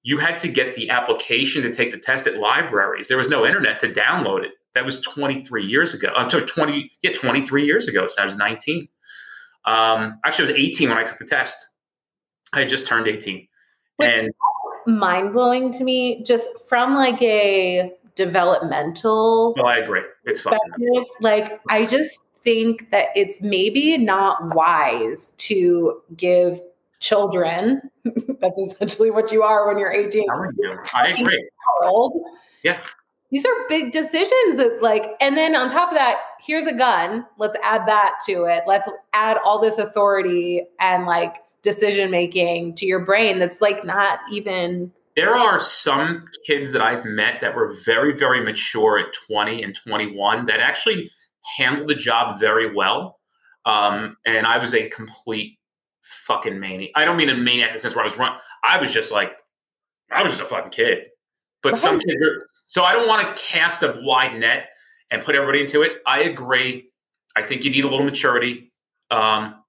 you 0.02 0.18
had 0.18 0.38
to 0.38 0.48
get 0.48 0.74
the 0.74 0.88
application 0.90 1.62
to 1.62 1.74
take 1.74 1.90
the 1.90 1.98
test 1.98 2.26
at 2.26 2.38
libraries. 2.38 3.08
There 3.08 3.18
was 3.18 3.28
no 3.28 3.44
internet 3.44 3.80
to 3.80 3.88
download 3.88 4.44
it. 4.44 4.52
That 4.74 4.84
was 4.84 5.00
23 5.00 5.66
years 5.66 5.92
ago. 5.92 6.12
I'm 6.16 6.30
sorry, 6.30 6.46
20, 6.46 6.90
yeah, 7.02 7.12
23 7.12 7.66
years 7.66 7.88
ago. 7.88 8.06
So 8.06 8.22
I 8.22 8.24
was 8.24 8.36
19. 8.36 8.88
Um, 9.64 10.20
actually, 10.24 10.48
I 10.48 10.52
was 10.52 10.60
18 10.60 10.88
when 10.88 10.98
I 10.98 11.02
took 11.02 11.18
the 11.18 11.24
test. 11.24 11.68
I 12.52 12.60
had 12.60 12.68
just 12.68 12.86
turned 12.86 13.08
18. 13.08 13.48
Which 13.96 14.08
and 14.08 14.30
mind 14.86 15.32
blowing 15.32 15.72
to 15.72 15.84
me, 15.84 16.22
just 16.24 16.48
from 16.68 16.94
like 16.94 17.20
a 17.20 17.92
developmental. 18.14 19.54
No, 19.56 19.64
I 19.64 19.78
agree. 19.78 20.02
It's 20.24 20.40
fine. 20.40 20.58
Like, 21.20 21.60
I 21.68 21.86
just 21.86 22.20
think 22.42 22.90
that 22.90 23.08
it's 23.14 23.42
maybe 23.42 23.98
not 23.98 24.54
wise 24.54 25.34
to 25.38 26.00
give 26.16 26.58
children 27.00 27.80
that's 28.40 28.58
essentially 28.58 29.10
what 29.10 29.32
you 29.32 29.42
are 29.42 29.66
when 29.66 29.78
you're 29.78 29.92
18 29.92 30.26
i 30.92 31.08
agree 31.08 31.48
yeah 32.62 32.78
these 33.30 33.46
are 33.46 33.52
big 33.68 33.90
decisions 33.90 34.56
that 34.56 34.78
like 34.82 35.16
and 35.20 35.36
then 35.36 35.56
on 35.56 35.68
top 35.68 35.90
of 35.90 35.94
that 35.94 36.18
here's 36.40 36.66
a 36.66 36.74
gun 36.74 37.24
let's 37.38 37.56
add 37.62 37.86
that 37.86 38.16
to 38.24 38.44
it 38.44 38.62
let's 38.66 38.88
add 39.14 39.38
all 39.44 39.58
this 39.60 39.78
authority 39.78 40.62
and 40.78 41.06
like 41.06 41.36
decision 41.62 42.10
making 42.10 42.74
to 42.74 42.84
your 42.84 43.04
brain 43.04 43.38
that's 43.38 43.62
like 43.62 43.84
not 43.84 44.18
even 44.30 44.92
there 45.20 45.36
are 45.36 45.60
some 45.60 46.24
kids 46.46 46.72
that 46.72 46.80
I've 46.80 47.04
met 47.04 47.42
that 47.42 47.54
were 47.54 47.74
very, 47.84 48.16
very 48.16 48.40
mature 48.40 48.98
at 48.98 49.12
20 49.26 49.62
and 49.62 49.74
21 49.76 50.46
that 50.46 50.60
actually 50.60 51.10
handled 51.58 51.90
the 51.90 51.94
job 51.94 52.40
very 52.40 52.74
well. 52.74 53.18
Um, 53.66 54.16
and 54.24 54.46
I 54.46 54.56
was 54.56 54.72
a 54.72 54.88
complete 54.88 55.58
fucking 56.02 56.58
maniac. 56.58 56.92
I 56.94 57.04
don't 57.04 57.18
mean 57.18 57.28
a 57.28 57.36
maniac 57.36 57.68
in 57.68 57.74
the 57.74 57.80
sense 57.80 57.94
where 57.94 58.02
I 58.02 58.08
was 58.08 58.16
run. 58.16 58.34
I 58.64 58.80
was 58.80 58.94
just 58.94 59.12
like, 59.12 59.32
I 60.10 60.22
was 60.22 60.32
just 60.32 60.42
a 60.42 60.46
fucking 60.46 60.70
kid. 60.70 61.08
But 61.62 61.76
some 61.76 61.98
kids 62.00 62.16
are, 62.16 62.46
so 62.64 62.82
I 62.82 62.94
don't 62.94 63.06
want 63.06 63.36
to 63.36 63.42
cast 63.42 63.82
a 63.82 64.00
wide 64.02 64.40
net 64.40 64.70
and 65.10 65.22
put 65.22 65.34
everybody 65.34 65.60
into 65.60 65.82
it. 65.82 65.98
I 66.06 66.20
agree. 66.20 66.90
I 67.36 67.42
think 67.42 67.64
you 67.64 67.70
need 67.70 67.84
a 67.84 67.88
little 67.88 68.06
maturity. 68.06 68.72
Um, 69.10 69.59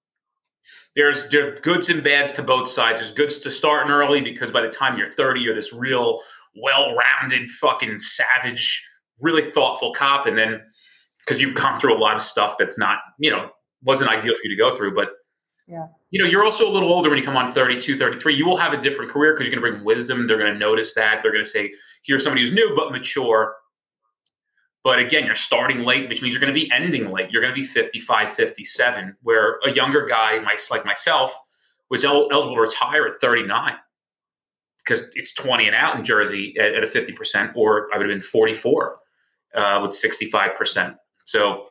there's 0.95 1.29
there 1.29 1.55
goods 1.55 1.89
and 1.89 2.03
bads 2.03 2.33
to 2.33 2.43
both 2.43 2.67
sides. 2.67 2.99
There's 2.99 3.13
goods 3.13 3.39
to 3.39 3.51
starting 3.51 3.91
early 3.91 4.21
because 4.21 4.51
by 4.51 4.61
the 4.61 4.69
time 4.69 4.97
you're 4.97 5.07
30, 5.07 5.41
you're 5.41 5.55
this 5.55 5.73
real 5.73 6.21
well-rounded 6.57 7.49
fucking 7.49 7.99
savage, 7.99 8.85
really 9.21 9.41
thoughtful 9.41 9.93
cop, 9.93 10.25
and 10.25 10.37
then 10.37 10.61
because 11.19 11.41
you've 11.41 11.55
gone 11.55 11.79
through 11.79 11.95
a 11.95 11.99
lot 11.99 12.15
of 12.15 12.21
stuff 12.21 12.55
that's 12.57 12.77
not 12.77 12.99
you 13.19 13.31
know 13.31 13.49
wasn't 13.83 14.09
ideal 14.09 14.33
for 14.33 14.41
you 14.43 14.49
to 14.49 14.57
go 14.57 14.75
through, 14.75 14.93
but 14.93 15.11
yeah. 15.67 15.87
You 16.09 16.21
know, 16.21 16.29
you're 16.29 16.43
also 16.43 16.67
a 16.67 16.71
little 16.71 16.91
older 16.91 17.09
when 17.09 17.17
you 17.17 17.23
come 17.23 17.37
on 17.37 17.53
32, 17.53 17.97
33. 17.97 18.35
You 18.35 18.45
will 18.45 18.57
have 18.57 18.73
a 18.73 18.81
different 18.81 19.09
career 19.09 19.33
because 19.33 19.47
you're 19.47 19.55
going 19.55 19.71
to 19.71 19.77
bring 19.77 19.85
wisdom. 19.85 20.27
They're 20.27 20.37
going 20.37 20.51
to 20.51 20.59
notice 20.59 20.93
that. 20.95 21.21
They're 21.21 21.31
going 21.31 21.45
to 21.45 21.49
say, 21.49 21.71
here's 22.03 22.23
somebody 22.23 22.41
who's 22.41 22.51
new 22.51 22.73
but 22.75 22.91
mature. 22.91 23.55
But 24.83 24.99
again, 24.99 25.25
you're 25.25 25.35
starting 25.35 25.83
late, 25.83 26.09
which 26.09 26.21
means 26.21 26.33
you're 26.33 26.41
going 26.41 26.53
to 26.53 26.59
be 26.59 26.71
ending 26.71 27.11
late. 27.11 27.29
You're 27.31 27.41
going 27.41 27.53
to 27.53 27.59
be 27.59 27.65
55, 27.65 28.31
57, 28.31 29.15
where 29.21 29.59
a 29.63 29.71
younger 29.71 30.05
guy, 30.05 30.43
like 30.71 30.85
myself, 30.85 31.37
was 31.89 32.03
eligible 32.03 32.55
to 32.55 32.61
retire 32.61 33.05
at 33.05 33.21
39 33.21 33.75
because 34.83 35.05
it's 35.13 35.33
20 35.33 35.67
and 35.67 35.75
out 35.75 35.95
in 35.95 36.03
Jersey 36.03 36.55
at, 36.59 36.73
at 36.73 36.83
a 36.83 36.87
50%, 36.87 37.55
or 37.55 37.89
I 37.93 37.97
would 37.97 38.09
have 38.09 38.13
been 38.15 38.21
44 38.21 38.97
uh, 39.55 39.79
with 39.81 39.91
65%. 39.91 40.95
So 41.25 41.67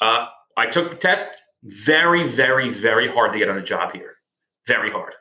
uh, 0.00 0.26
I 0.56 0.66
took 0.66 0.90
the 0.90 0.96
test. 0.96 1.28
Very, 1.62 2.24
very, 2.24 2.68
very 2.68 3.08
hard 3.08 3.32
to 3.32 3.38
get 3.38 3.48
on 3.48 3.56
the 3.56 3.62
job 3.62 3.92
here. 3.92 4.14
Very 4.66 4.90
hard. 4.90 5.14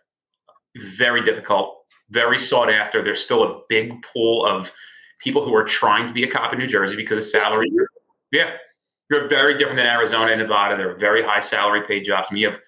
Very 0.97 1.23
difficult. 1.23 1.75
Very 2.09 2.39
sought 2.39 2.71
after. 2.71 3.03
There's 3.03 3.23
still 3.23 3.43
a 3.43 3.61
big 3.69 4.01
pool 4.01 4.45
of 4.45 4.71
people 5.19 5.43
who 5.43 5.53
are 5.55 5.63
trying 5.63 6.07
to 6.07 6.13
be 6.13 6.23
a 6.23 6.27
cop 6.27 6.53
in 6.53 6.59
New 6.59 6.67
Jersey 6.67 6.95
because 6.95 7.17
of 7.17 7.23
salary. 7.23 7.71
Yeah, 8.31 8.51
you're 9.09 9.27
very 9.27 9.57
different 9.57 9.77
than 9.77 9.87
Arizona 9.87 10.31
and 10.31 10.41
Nevada. 10.41 10.75
They're 10.75 10.95
very 10.97 11.23
high 11.23 11.39
salary 11.39 11.81
paid 11.87 12.03
jobs. 12.03 12.27
And 12.29 12.39
you 12.39 12.47
have 12.47 12.59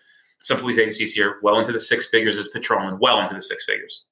some 0.44 0.58
police 0.58 0.77
agencies 0.77 1.13
here 1.13 1.39
well 1.44 1.60
into 1.60 1.72
the 1.72 1.79
six 1.79 2.08
figures 2.08 2.38
as 2.38 2.48
patrolman, 2.48 2.98
well 3.00 3.20
into 3.20 3.34
the 3.34 3.41
six 3.41 3.65
figures. 3.65 4.06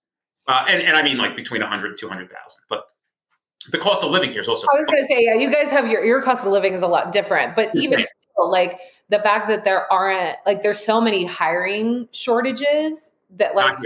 Uh, 0.48 0.66
and, 0.68 0.82
and 0.82 0.96
I 0.96 1.02
mean 1.02 1.18
like 1.18 1.36
between 1.36 1.62
100 1.62 1.92
and 1.92 2.00
200,000. 2.00 2.30
But 2.70 2.86
the 3.70 3.78
cost 3.78 4.04
of 4.04 4.12
living 4.12 4.32
here 4.32 4.42
is 4.42 4.48
also. 4.48 4.68
I 4.74 4.78
was 4.78 4.86
going 4.86 5.02
to 5.02 5.08
say, 5.08 5.24
yeah, 5.24 5.36
you 5.36 5.52
guys 5.52 5.70
have 5.72 5.88
your, 5.88 6.04
your 6.04 6.22
cost 6.22 6.46
of 6.46 6.52
living 6.52 6.74
is 6.74 6.82
a 6.82 6.88
lot 6.88 7.12
different. 7.12 7.56
But 7.56 7.76
even 7.76 8.00
still, 8.06 8.50
like 8.50 8.80
the 9.10 9.20
fact 9.20 9.48
that 9.50 9.66
there 9.66 9.92
aren't, 9.92 10.38
like, 10.46 10.62
there's 10.62 10.84
so 10.84 11.02
many 11.02 11.26
hiring 11.26 12.08
shortages 12.12 13.12
that, 13.32 13.56
like, 13.56 13.78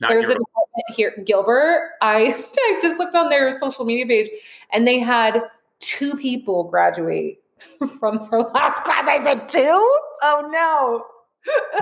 not 0.00 0.10
There's 0.10 0.24
a 0.24 0.34
department 0.34 0.86
here, 0.94 1.14
Gilbert. 1.24 1.92
I, 2.00 2.34
I 2.56 2.78
just 2.80 2.98
looked 2.98 3.14
on 3.14 3.28
their 3.28 3.52
social 3.52 3.84
media 3.84 4.06
page 4.06 4.30
and 4.72 4.86
they 4.86 4.98
had 4.98 5.42
two 5.80 6.16
people 6.16 6.64
graduate 6.64 7.38
from 7.98 8.28
their 8.30 8.40
last 8.40 8.84
class. 8.84 9.06
I 9.06 9.22
said, 9.22 9.48
two? 9.48 9.98
Oh 10.22 10.48
no. 10.50 11.04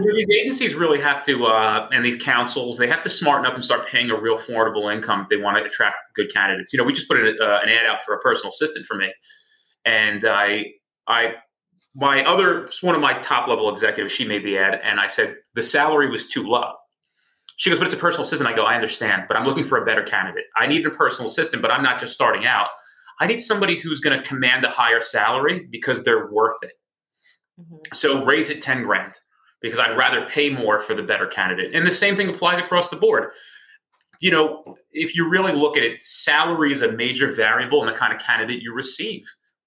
you 0.00 0.06
know, 0.06 0.14
these 0.14 0.30
agencies 0.40 0.74
really 0.74 1.00
have 1.00 1.24
to, 1.24 1.46
uh, 1.46 1.88
and 1.92 2.04
these 2.04 2.20
councils, 2.22 2.78
they 2.78 2.86
have 2.86 3.02
to 3.02 3.08
smarten 3.08 3.44
up 3.44 3.54
and 3.54 3.62
start 3.62 3.86
paying 3.86 4.10
a 4.10 4.20
real 4.20 4.36
affordable 4.36 4.92
income 4.92 5.22
if 5.22 5.28
they 5.28 5.36
want 5.36 5.56
to 5.58 5.64
attract 5.64 5.96
good 6.14 6.32
candidates. 6.32 6.72
You 6.72 6.78
know, 6.78 6.84
we 6.84 6.92
just 6.92 7.08
put 7.08 7.18
an, 7.18 7.36
uh, 7.40 7.58
an 7.62 7.68
ad 7.68 7.86
out 7.86 8.02
for 8.02 8.14
a 8.14 8.20
personal 8.20 8.50
assistant 8.50 8.86
for 8.86 8.96
me, 8.96 9.12
and 9.84 10.24
I, 10.24 10.66
I 11.08 11.34
my 11.94 12.24
other 12.24 12.68
one 12.82 12.94
of 12.94 13.00
my 13.00 13.14
top 13.14 13.48
level 13.48 13.68
executives, 13.68 14.12
she 14.12 14.26
made 14.26 14.44
the 14.44 14.58
ad, 14.58 14.80
and 14.84 15.00
I 15.00 15.08
said 15.08 15.34
the 15.54 15.62
salary 15.62 16.08
was 16.08 16.26
too 16.26 16.44
low. 16.44 16.72
She 17.58 17.70
goes, 17.70 17.78
but 17.78 17.88
it's 17.88 17.94
a 17.94 17.98
personal 17.98 18.24
assistant. 18.24 18.48
I 18.48 18.54
go, 18.54 18.64
I 18.64 18.76
understand, 18.76 19.24
but 19.26 19.36
I'm 19.36 19.44
looking 19.44 19.64
for 19.64 19.82
a 19.82 19.84
better 19.84 20.02
candidate. 20.02 20.44
I 20.56 20.68
need 20.68 20.86
a 20.86 20.90
personal 20.90 21.28
assistant, 21.28 21.60
but 21.60 21.72
I'm 21.72 21.82
not 21.82 21.98
just 21.98 22.14
starting 22.14 22.46
out. 22.46 22.68
I 23.20 23.26
need 23.26 23.40
somebody 23.40 23.80
who's 23.80 23.98
going 23.98 24.16
to 24.16 24.26
command 24.26 24.64
a 24.64 24.70
higher 24.70 25.02
salary 25.02 25.66
because 25.68 26.04
they're 26.04 26.30
worth 26.30 26.56
it. 26.62 26.72
Mm-hmm. 27.60 27.76
So 27.94 28.24
raise 28.24 28.48
it 28.48 28.62
10 28.62 28.84
grand 28.84 29.12
because 29.60 29.80
I'd 29.80 29.96
rather 29.96 30.24
pay 30.26 30.50
more 30.50 30.78
for 30.78 30.94
the 30.94 31.02
better 31.02 31.26
candidate. 31.26 31.74
And 31.74 31.84
the 31.84 31.90
same 31.90 32.14
thing 32.14 32.28
applies 32.28 32.60
across 32.60 32.90
the 32.90 32.96
board. 32.96 33.30
You 34.20 34.30
know, 34.30 34.76
if 34.92 35.16
you 35.16 35.28
really 35.28 35.52
look 35.52 35.76
at 35.76 35.82
it, 35.82 36.00
salary 36.00 36.70
is 36.70 36.82
a 36.82 36.92
major 36.92 37.28
variable 37.28 37.80
in 37.80 37.92
the 37.92 37.98
kind 37.98 38.12
of 38.12 38.20
candidate 38.20 38.62
you 38.62 38.72
receive. 38.72 39.24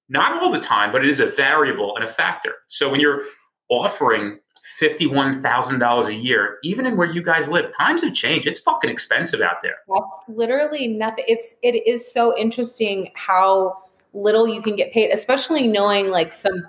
Not 0.07 0.41
all 0.41 0.49
the 0.49 0.61
time, 0.61 0.93
but 0.93 1.03
it 1.03 1.09
is 1.09 1.19
a 1.19 1.25
variable 1.25 1.93
and 1.97 2.05
a 2.05 2.07
factor. 2.07 2.53
So 2.69 2.89
when 2.89 3.01
you're 3.01 3.23
offering 3.69 4.39
$51,000 4.79 6.05
a 6.05 6.13
year, 6.13 6.57
even 6.63 6.85
in 6.85 6.95
where 6.95 7.11
you 7.11 7.21
guys 7.21 7.49
live, 7.49 7.75
times 7.75 8.03
have 8.03 8.13
changed. 8.13 8.47
It's 8.47 8.59
fucking 8.59 8.89
expensive 8.89 9.41
out 9.41 9.57
there. 9.63 9.77
That's 9.87 10.19
literally 10.27 10.87
nothing. 10.87 11.25
It's, 11.27 11.55
it 11.63 11.87
is 11.87 12.11
so 12.11 12.37
interesting 12.37 13.11
how 13.15 13.83
little 14.13 14.47
you 14.47 14.61
can 14.61 14.75
get 14.75 14.93
paid, 14.93 15.09
especially 15.11 15.67
knowing 15.67 16.09
like 16.09 16.31
some, 16.31 16.63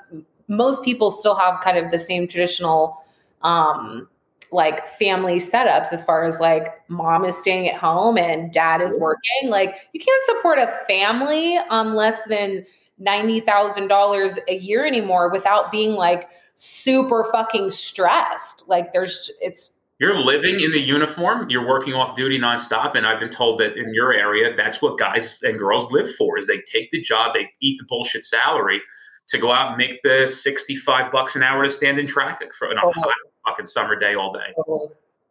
most 0.48 0.82
people 0.84 1.10
still 1.10 1.34
have 1.34 1.60
kind 1.60 1.76
of 1.76 1.90
the 1.90 1.98
same 1.98 2.26
traditional 2.26 2.96
um, 3.42 4.08
like 4.52 4.88
family 4.88 5.36
setups 5.36 5.92
as 5.92 6.04
far 6.04 6.24
as 6.24 6.40
like 6.40 6.68
mom 6.88 7.24
is 7.24 7.36
staying 7.36 7.68
at 7.68 7.76
home 7.76 8.16
and 8.16 8.52
dad 8.52 8.80
is 8.80 8.94
working. 8.98 9.48
Like 9.48 9.88
you 9.92 10.00
can't 10.00 10.22
support 10.26 10.58
a 10.58 10.66
family 10.86 11.58
on 11.70 11.94
less 11.94 12.20
than 12.28 12.64
$90,000 13.00 14.38
a 14.48 14.54
year 14.54 14.86
anymore 14.86 15.30
without 15.30 15.72
being 15.72 15.92
like 15.92 16.28
super 16.64 17.28
fucking 17.32 17.68
stressed. 17.70 18.62
Like 18.68 18.92
there's 18.92 19.32
it's 19.40 19.72
you're 19.98 20.18
living 20.18 20.60
in 20.60 20.70
the 20.70 20.80
uniform, 20.80 21.50
you're 21.50 21.66
working 21.66 21.94
off 21.94 22.14
duty 22.14 22.38
nonstop. 22.38 22.94
And 22.94 23.04
I've 23.04 23.18
been 23.18 23.30
told 23.30 23.58
that 23.60 23.76
in 23.76 23.92
your 23.92 24.12
area, 24.12 24.54
that's 24.56 24.80
what 24.80 24.96
guys 24.96 25.40
and 25.42 25.58
girls 25.58 25.90
live 25.90 26.12
for 26.14 26.38
is 26.38 26.46
they 26.46 26.60
take 26.60 26.90
the 26.92 27.00
job, 27.00 27.34
they 27.34 27.50
eat 27.60 27.78
the 27.78 27.84
bullshit 27.88 28.24
salary 28.24 28.80
to 29.28 29.38
go 29.38 29.50
out 29.50 29.68
and 29.68 29.76
make 29.76 30.02
the 30.02 30.26
65 30.26 31.10
bucks 31.10 31.34
an 31.36 31.42
hour 31.42 31.64
to 31.64 31.70
stand 31.70 31.98
in 31.98 32.06
traffic 32.06 32.54
for 32.54 32.70
an 32.70 32.78
oh. 32.82 32.92
hot 32.92 33.12
fucking 33.46 33.66
summer 33.66 33.98
day 33.98 34.14
all 34.14 34.32
day. 34.32 34.54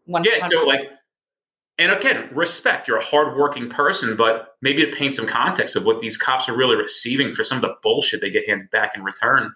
Yeah, 0.07 0.47
so 0.50 0.65
like, 0.65 0.89
and 1.77 1.91
again, 1.91 2.29
respect. 2.33 2.88
You're 2.88 2.97
a 2.97 3.03
hardworking 3.03 3.69
person, 3.69 4.17
but 4.17 4.55
maybe 4.61 4.85
to 4.85 4.91
paint 4.91 5.15
some 5.15 5.27
context 5.27 5.75
of 5.75 5.85
what 5.85 6.00
these 6.00 6.17
cops 6.17 6.50
are 6.50 6.55
really 6.55 6.75
receiving 6.75 7.31
for 7.31 7.43
some 7.43 7.57
of 7.57 7.61
the 7.61 7.75
bullshit 7.81 8.21
they 8.21 8.29
get 8.29 8.47
handed 8.47 8.69
back 8.71 8.95
in 8.95 9.03
return. 9.03 9.53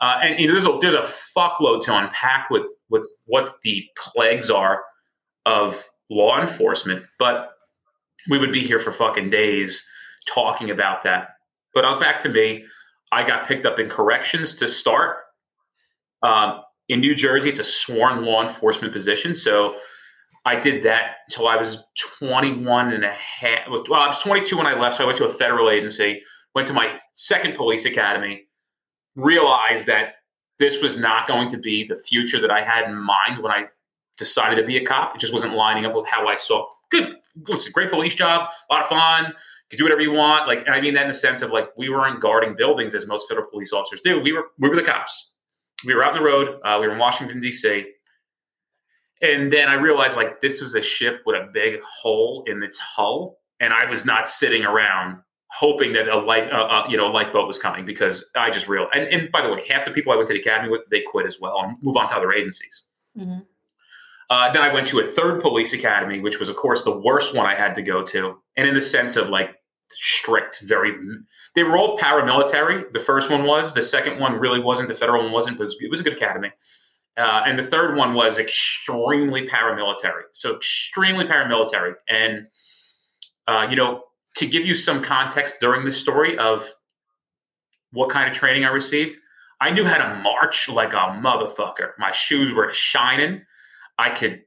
Uh, 0.00 0.20
and 0.22 0.38
you 0.38 0.46
know, 0.46 0.52
there's 0.54 0.66
a, 0.66 0.78
there's 0.80 0.94
a 0.94 1.12
fuckload 1.38 1.82
to 1.82 1.96
unpack 1.96 2.50
with 2.50 2.66
with 2.88 3.06
what 3.26 3.56
the 3.62 3.84
plagues 3.96 4.50
are 4.50 4.82
of 5.44 5.84
law 6.10 6.40
enforcement, 6.40 7.04
but 7.18 7.50
we 8.30 8.38
would 8.38 8.52
be 8.52 8.60
here 8.60 8.78
for 8.78 8.92
fucking 8.92 9.30
days 9.30 9.86
talking 10.32 10.70
about 10.70 11.02
that. 11.04 11.30
But 11.74 11.84
uh, 11.84 11.98
back 11.98 12.20
to 12.22 12.28
me, 12.28 12.64
I 13.12 13.26
got 13.26 13.46
picked 13.46 13.66
up 13.66 13.78
in 13.78 13.88
corrections 13.88 14.54
to 14.56 14.68
start. 14.68 15.18
Um, 16.22 16.62
in 16.88 17.00
New 17.00 17.14
Jersey, 17.14 17.50
it's 17.50 17.58
a 17.58 17.64
sworn 17.64 18.24
law 18.24 18.42
enforcement 18.42 18.92
position. 18.92 19.34
So 19.34 19.76
I 20.44 20.58
did 20.58 20.82
that 20.84 21.16
until 21.28 21.48
I 21.48 21.56
was 21.56 21.78
21 22.18 22.92
and 22.92 23.04
a 23.04 23.12
half. 23.12 23.68
Well, 23.68 23.84
I 23.92 24.06
was 24.06 24.18
22 24.20 24.56
when 24.56 24.66
I 24.66 24.78
left. 24.78 24.96
So 24.96 25.04
I 25.04 25.06
went 25.06 25.18
to 25.18 25.26
a 25.26 25.32
federal 25.32 25.70
agency, 25.70 26.22
went 26.54 26.66
to 26.68 26.74
my 26.74 26.90
second 27.12 27.54
police 27.54 27.84
academy, 27.84 28.47
realized 29.18 29.86
that 29.86 30.14
this 30.58 30.82
was 30.82 30.96
not 30.96 31.28
going 31.28 31.48
to 31.50 31.58
be 31.58 31.84
the 31.84 31.96
future 31.96 32.40
that 32.40 32.50
I 32.50 32.60
had 32.60 32.88
in 32.88 32.96
mind 32.96 33.42
when 33.42 33.52
I 33.52 33.64
decided 34.16 34.56
to 34.56 34.64
be 34.64 34.76
a 34.76 34.84
cop. 34.84 35.14
It 35.14 35.20
just 35.20 35.32
wasn't 35.32 35.54
lining 35.54 35.86
up 35.86 35.94
with 35.94 36.06
how 36.06 36.26
I 36.26 36.36
saw. 36.36 36.66
Good, 36.90 37.16
it's 37.48 37.66
a 37.66 37.70
great 37.70 37.90
police 37.90 38.14
job, 38.14 38.48
a 38.70 38.74
lot 38.74 38.82
of 38.82 38.88
fun. 38.88 39.26
You 39.26 39.32
could 39.70 39.78
do 39.78 39.84
whatever 39.84 40.00
you 40.00 40.12
want. 40.12 40.48
Like, 40.48 40.68
I 40.68 40.80
mean 40.80 40.94
that 40.94 41.02
in 41.02 41.08
the 41.08 41.14
sense 41.14 41.42
of 41.42 41.50
like 41.50 41.68
we 41.76 41.90
weren't 41.90 42.20
guarding 42.20 42.56
buildings 42.56 42.94
as 42.94 43.06
most 43.06 43.28
federal 43.28 43.46
police 43.46 43.72
officers 43.72 44.00
do. 44.00 44.20
We 44.20 44.32
were 44.32 44.46
we 44.58 44.68
were 44.68 44.76
the 44.76 44.82
cops 44.82 45.32
we 45.84 45.94
were 45.94 46.02
out 46.02 46.12
on 46.12 46.18
the 46.18 46.24
road. 46.24 46.60
Uh, 46.64 46.78
we 46.80 46.86
were 46.86 46.94
in 46.94 46.98
Washington 46.98 47.40
D.C. 47.40 47.86
And 49.22 49.52
then 49.52 49.68
I 49.68 49.74
realized 49.74 50.16
like 50.16 50.40
this 50.40 50.62
was 50.62 50.74
a 50.74 50.82
ship 50.82 51.22
with 51.26 51.36
a 51.36 51.48
big 51.52 51.80
hole 51.82 52.44
in 52.46 52.62
its 52.62 52.78
hull, 52.78 53.38
and 53.60 53.72
I 53.72 53.88
was 53.88 54.04
not 54.04 54.28
sitting 54.28 54.64
around 54.64 55.18
hoping 55.50 55.92
that 55.94 56.08
a 56.08 56.18
life, 56.18 56.48
uh, 56.52 56.56
uh, 56.56 56.86
you 56.88 56.96
know, 56.96 57.08
a 57.08 57.12
lifeboat 57.12 57.46
was 57.46 57.58
coming 57.58 57.84
because 57.84 58.30
I 58.36 58.50
just 58.50 58.68
real. 58.68 58.88
And, 58.92 59.04
and, 59.08 59.32
by 59.32 59.42
the 59.42 59.52
way, 59.52 59.64
half 59.68 59.84
the 59.84 59.90
people 59.90 60.12
I 60.12 60.16
went 60.16 60.28
to 60.28 60.34
the 60.34 60.40
academy 60.40 60.68
with, 60.68 60.82
they 60.90 61.00
quit 61.00 61.26
as 61.26 61.40
well 61.40 61.60
and 61.62 61.76
move 61.82 61.96
on 61.96 62.08
to 62.08 62.16
other 62.16 62.32
agencies. 62.32 62.84
Mm-hmm. 63.16 63.40
Uh, 64.30 64.52
then 64.52 64.62
I 64.62 64.72
went 64.72 64.86
to 64.88 65.00
a 65.00 65.04
third 65.04 65.40
police 65.40 65.72
academy, 65.72 66.20
which 66.20 66.38
was, 66.38 66.50
of 66.50 66.56
course, 66.56 66.84
the 66.84 66.96
worst 66.96 67.34
one 67.34 67.46
I 67.46 67.54
had 67.54 67.74
to 67.76 67.82
go 67.82 68.02
to, 68.04 68.36
and 68.56 68.68
in 68.68 68.74
the 68.74 68.82
sense 68.82 69.16
of 69.16 69.30
like 69.30 69.56
strict, 69.90 70.60
very. 70.60 70.92
They 71.54 71.64
were 71.64 71.78
all 71.78 71.96
paramilitary. 71.96 72.92
The 72.92 73.00
first 73.00 73.30
one 73.30 73.44
was. 73.44 73.72
The 73.72 73.82
second 73.82 74.20
one 74.20 74.34
really 74.34 74.60
wasn't. 74.60 74.88
The 74.88 74.94
federal 74.94 75.22
one 75.22 75.32
wasn't. 75.32 75.58
Was, 75.58 75.74
it 75.80 75.90
was 75.90 76.00
a 76.00 76.02
good 76.02 76.12
academy. 76.12 76.52
Uh, 77.16 77.42
and 77.46 77.58
the 77.58 77.62
third 77.62 77.96
one 77.96 78.12
was 78.12 78.38
extremely 78.38 79.46
paramilitary. 79.46 80.22
So 80.32 80.54
extremely 80.56 81.24
paramilitary. 81.24 81.94
And 82.08 82.48
uh, 83.48 83.66
you 83.70 83.76
know, 83.76 84.02
to 84.36 84.46
give 84.46 84.64
you 84.64 84.74
some 84.74 85.02
context 85.02 85.56
during 85.60 85.84
the 85.84 85.92
story 85.92 86.38
of 86.38 86.68
what 87.92 88.10
kind 88.10 88.28
of 88.28 88.36
training 88.36 88.64
I 88.64 88.68
received, 88.68 89.18
I 89.60 89.70
knew 89.70 89.84
how 89.84 89.98
to 89.98 90.22
march 90.22 90.68
like 90.68 90.92
a 90.92 90.96
motherfucker. 90.96 91.92
My 91.98 92.12
shoes 92.12 92.52
were 92.52 92.72
shining. 92.72 93.42
I 93.98 94.10
could 94.10 94.42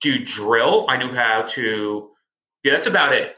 do 0.00 0.22
drill. 0.24 0.86
I 0.88 0.96
knew 0.96 1.12
how 1.14 1.42
to. 1.42 2.10
Yeah, 2.62 2.72
that's 2.72 2.86
about 2.86 3.12
it. 3.12 3.36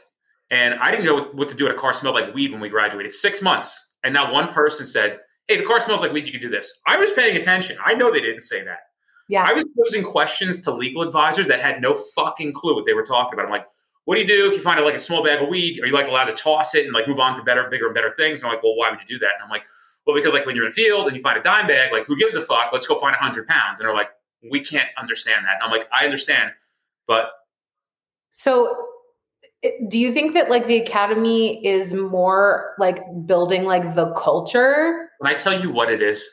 And 0.51 0.73
I 0.75 0.91
didn't 0.91 1.05
know 1.05 1.29
what 1.33 1.47
to 1.49 1.55
do. 1.55 1.67
And 1.67 1.75
a 1.75 1.77
car 1.77 1.93
smelled 1.93 2.15
like 2.15 2.33
weed 2.33 2.51
when 2.51 2.59
we 2.59 2.69
graduated. 2.69 3.13
Six 3.13 3.41
months. 3.41 3.95
And 4.03 4.13
now 4.13 4.33
one 4.33 4.51
person 4.51 4.85
said, 4.85 5.19
Hey, 5.47 5.57
the 5.57 5.65
car 5.65 5.79
smells 5.79 6.01
like 6.01 6.11
weed. 6.11 6.25
You 6.25 6.31
can 6.31 6.41
do 6.41 6.49
this. 6.49 6.79
I 6.87 6.97
was 6.97 7.11
paying 7.11 7.37
attention. 7.37 7.77
I 7.83 7.93
know 7.93 8.11
they 8.11 8.21
didn't 8.21 8.41
say 8.41 8.63
that. 8.63 8.79
Yeah. 9.29 9.45
I 9.47 9.53
was 9.53 9.65
posing 9.77 10.03
questions 10.03 10.59
to 10.61 10.71
legal 10.71 11.03
advisors 11.03 11.47
that 11.47 11.59
had 11.59 11.81
no 11.81 11.95
fucking 11.95 12.53
clue 12.53 12.75
what 12.75 12.85
they 12.85 12.93
were 12.93 13.05
talking 13.05 13.33
about. 13.33 13.45
I'm 13.45 13.51
like, 13.51 13.67
what 14.09 14.15
do 14.15 14.21
you 14.21 14.27
do 14.27 14.49
if 14.49 14.55
you 14.55 14.61
find 14.63 14.83
like 14.83 14.95
a 14.95 14.99
small 14.99 15.23
bag 15.23 15.39
of 15.39 15.49
weed? 15.49 15.79
Are 15.83 15.85
you 15.85 15.93
like 15.93 16.07
allowed 16.07 16.25
to 16.25 16.33
toss 16.33 16.73
it 16.73 16.83
and 16.83 16.95
like 16.95 17.07
move 17.07 17.19
on 17.19 17.37
to 17.37 17.43
better, 17.43 17.69
bigger, 17.69 17.85
and 17.85 17.93
better 17.93 18.15
things? 18.17 18.41
And 18.41 18.49
I'm 18.49 18.55
like, 18.55 18.63
well, 18.63 18.75
why 18.75 18.89
would 18.89 18.99
you 18.99 19.05
do 19.05 19.19
that? 19.19 19.33
And 19.35 19.43
I'm 19.43 19.51
like, 19.51 19.65
well, 20.07 20.15
because 20.15 20.33
like 20.33 20.47
when 20.47 20.55
you're 20.55 20.65
in 20.65 20.71
the 20.71 20.73
field 20.73 21.05
and 21.05 21.15
you 21.15 21.21
find 21.21 21.37
a 21.37 21.43
dime 21.43 21.67
bag, 21.67 21.91
like 21.91 22.07
who 22.07 22.17
gives 22.17 22.33
a 22.33 22.41
fuck? 22.41 22.71
Let's 22.73 22.87
go 22.87 22.95
find 22.95 23.15
a 23.15 23.19
hundred 23.19 23.47
pounds. 23.47 23.79
And 23.79 23.87
they're 23.87 23.93
like, 23.93 24.09
we 24.49 24.61
can't 24.61 24.87
understand 24.97 25.45
that. 25.45 25.57
And 25.61 25.63
I'm 25.63 25.69
like, 25.69 25.87
I 25.93 26.05
understand, 26.05 26.53
but 27.05 27.29
so 28.31 28.83
do 29.87 29.99
you 29.99 30.11
think 30.11 30.33
that 30.33 30.49
like 30.49 30.65
the 30.65 30.81
academy 30.81 31.63
is 31.63 31.93
more 31.93 32.73
like 32.79 33.03
building 33.27 33.65
like 33.65 33.93
the 33.93 34.11
culture 34.13 35.07
When 35.19 35.31
i 35.31 35.35
tell 35.35 35.61
you 35.61 35.69
what 35.69 35.91
it 35.91 36.01
is 36.01 36.27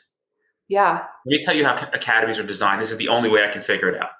yeah 0.67 1.03
let 1.25 1.39
me 1.39 1.43
tell 1.43 1.55
you 1.55 1.63
how 1.63 1.75
academies 1.93 2.39
are 2.39 2.43
designed 2.43 2.81
this 2.81 2.89
is 2.89 2.97
the 2.97 3.09
only 3.09 3.29
way 3.29 3.43
i 3.43 3.49
can 3.49 3.61
figure 3.61 3.89
it 3.89 4.01
out 4.01 4.11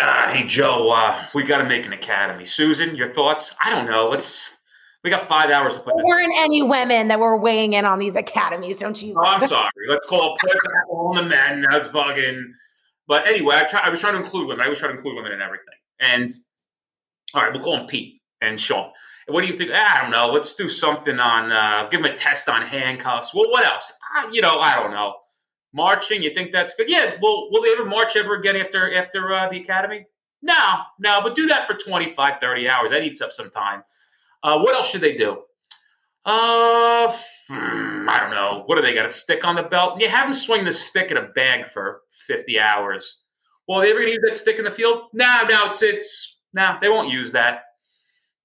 uh, 0.00 0.28
hey 0.28 0.46
joe 0.46 0.90
uh, 0.90 1.24
we 1.34 1.42
got 1.42 1.58
to 1.58 1.64
make 1.64 1.86
an 1.86 1.92
academy 1.92 2.44
susan 2.44 2.94
your 2.94 3.12
thoughts 3.12 3.54
i 3.62 3.70
don't 3.70 3.86
know 3.86 4.08
let's 4.08 4.50
we 5.04 5.10
got 5.10 5.28
five 5.28 5.50
hours 5.50 5.74
to 5.74 5.80
put 5.80 5.94
there 5.96 6.04
weren't 6.04 6.34
any 6.38 6.62
women 6.62 7.08
that 7.08 7.18
were 7.18 7.38
weighing 7.38 7.74
in 7.74 7.84
on 7.84 7.98
these 7.98 8.16
academies 8.16 8.78
don't 8.78 9.00
you 9.02 9.14
oh, 9.16 9.22
i'm 9.24 9.48
sorry 9.48 9.70
let's 9.88 10.06
call 10.06 10.36
all 10.90 11.14
the 11.14 11.22
men 11.22 11.64
that's 11.70 11.88
fucking 11.88 12.52
but 13.08 13.26
anyway 13.28 13.56
I, 13.56 13.64
try, 13.64 13.80
I 13.84 13.90
was 13.90 14.00
trying 14.00 14.14
to 14.14 14.20
include 14.20 14.48
women 14.48 14.64
i 14.64 14.68
was 14.68 14.78
trying 14.78 14.92
to 14.92 14.96
include 14.96 15.16
women 15.16 15.32
in 15.32 15.40
everything 15.40 15.74
and 16.00 16.30
all 17.34 17.42
right, 17.42 17.52
we'll 17.52 17.62
call 17.62 17.76
him 17.76 17.86
Pete 17.86 18.20
and 18.40 18.60
Sean. 18.60 18.90
What 19.28 19.42
do 19.42 19.48
you 19.48 19.56
think? 19.56 19.70
Ah, 19.74 19.98
I 19.98 20.02
don't 20.02 20.10
know. 20.10 20.32
Let's 20.32 20.54
do 20.54 20.68
something 20.68 21.18
on. 21.18 21.50
Uh, 21.50 21.88
give 21.90 22.00
him 22.00 22.06
a 22.06 22.14
test 22.16 22.48
on 22.48 22.62
handcuffs. 22.62 23.34
Well, 23.34 23.50
what 23.50 23.64
else? 23.64 23.92
Ah, 24.14 24.28
you 24.30 24.40
know, 24.40 24.60
I 24.60 24.76
don't 24.80 24.92
know. 24.92 25.16
Marching. 25.76 26.22
You 26.22 26.34
think 26.34 26.52
that's 26.52 26.74
good? 26.74 26.90
Yeah. 26.90 27.16
Well, 27.20 27.48
will 27.50 27.62
they 27.62 27.70
ever 27.72 27.84
march 27.84 28.16
ever 28.16 28.34
again 28.34 28.56
after 28.56 28.94
after 28.94 29.32
uh, 29.32 29.48
the 29.48 29.60
academy? 29.60 30.06
No, 30.40 30.78
no. 30.98 31.20
But 31.22 31.34
do 31.34 31.46
that 31.46 31.66
for 31.66 31.74
25, 31.74 32.40
30 32.40 32.68
hours. 32.68 32.90
That 32.90 33.04
eats 33.04 33.20
up 33.20 33.30
some 33.30 33.50
time. 33.50 33.82
Uh, 34.42 34.58
what 34.58 34.74
else 34.74 34.88
should 34.88 35.02
they 35.02 35.14
do? 35.14 35.42
Uh, 36.24 37.12
hmm, 37.48 38.08
I 38.08 38.18
don't 38.18 38.30
know. 38.30 38.62
What 38.66 38.76
do 38.76 38.82
they 38.82 38.94
got? 38.94 39.06
A 39.06 39.08
stick 39.10 39.44
on 39.44 39.54
the 39.54 39.62
belt? 39.62 40.00
You 40.00 40.08
have 40.08 40.26
them 40.26 40.34
swing 40.34 40.64
the 40.64 40.72
stick 40.72 41.10
in 41.10 41.18
a 41.18 41.28
bag 41.28 41.66
for 41.66 42.00
50 42.26 42.58
hours. 42.58 43.22
Well, 43.68 43.80
they 43.80 43.90
ever 43.90 44.00
going 44.00 44.08
to 44.08 44.12
use 44.12 44.24
that 44.26 44.36
stick 44.36 44.58
in 44.58 44.64
the 44.64 44.70
field? 44.70 45.04
No, 45.12 45.42
no. 45.48 45.66
It's 45.66 45.82
it's 45.82 46.40
no, 46.54 46.78
they 46.80 46.88
won't 46.88 47.10
use 47.10 47.32
that. 47.32 47.64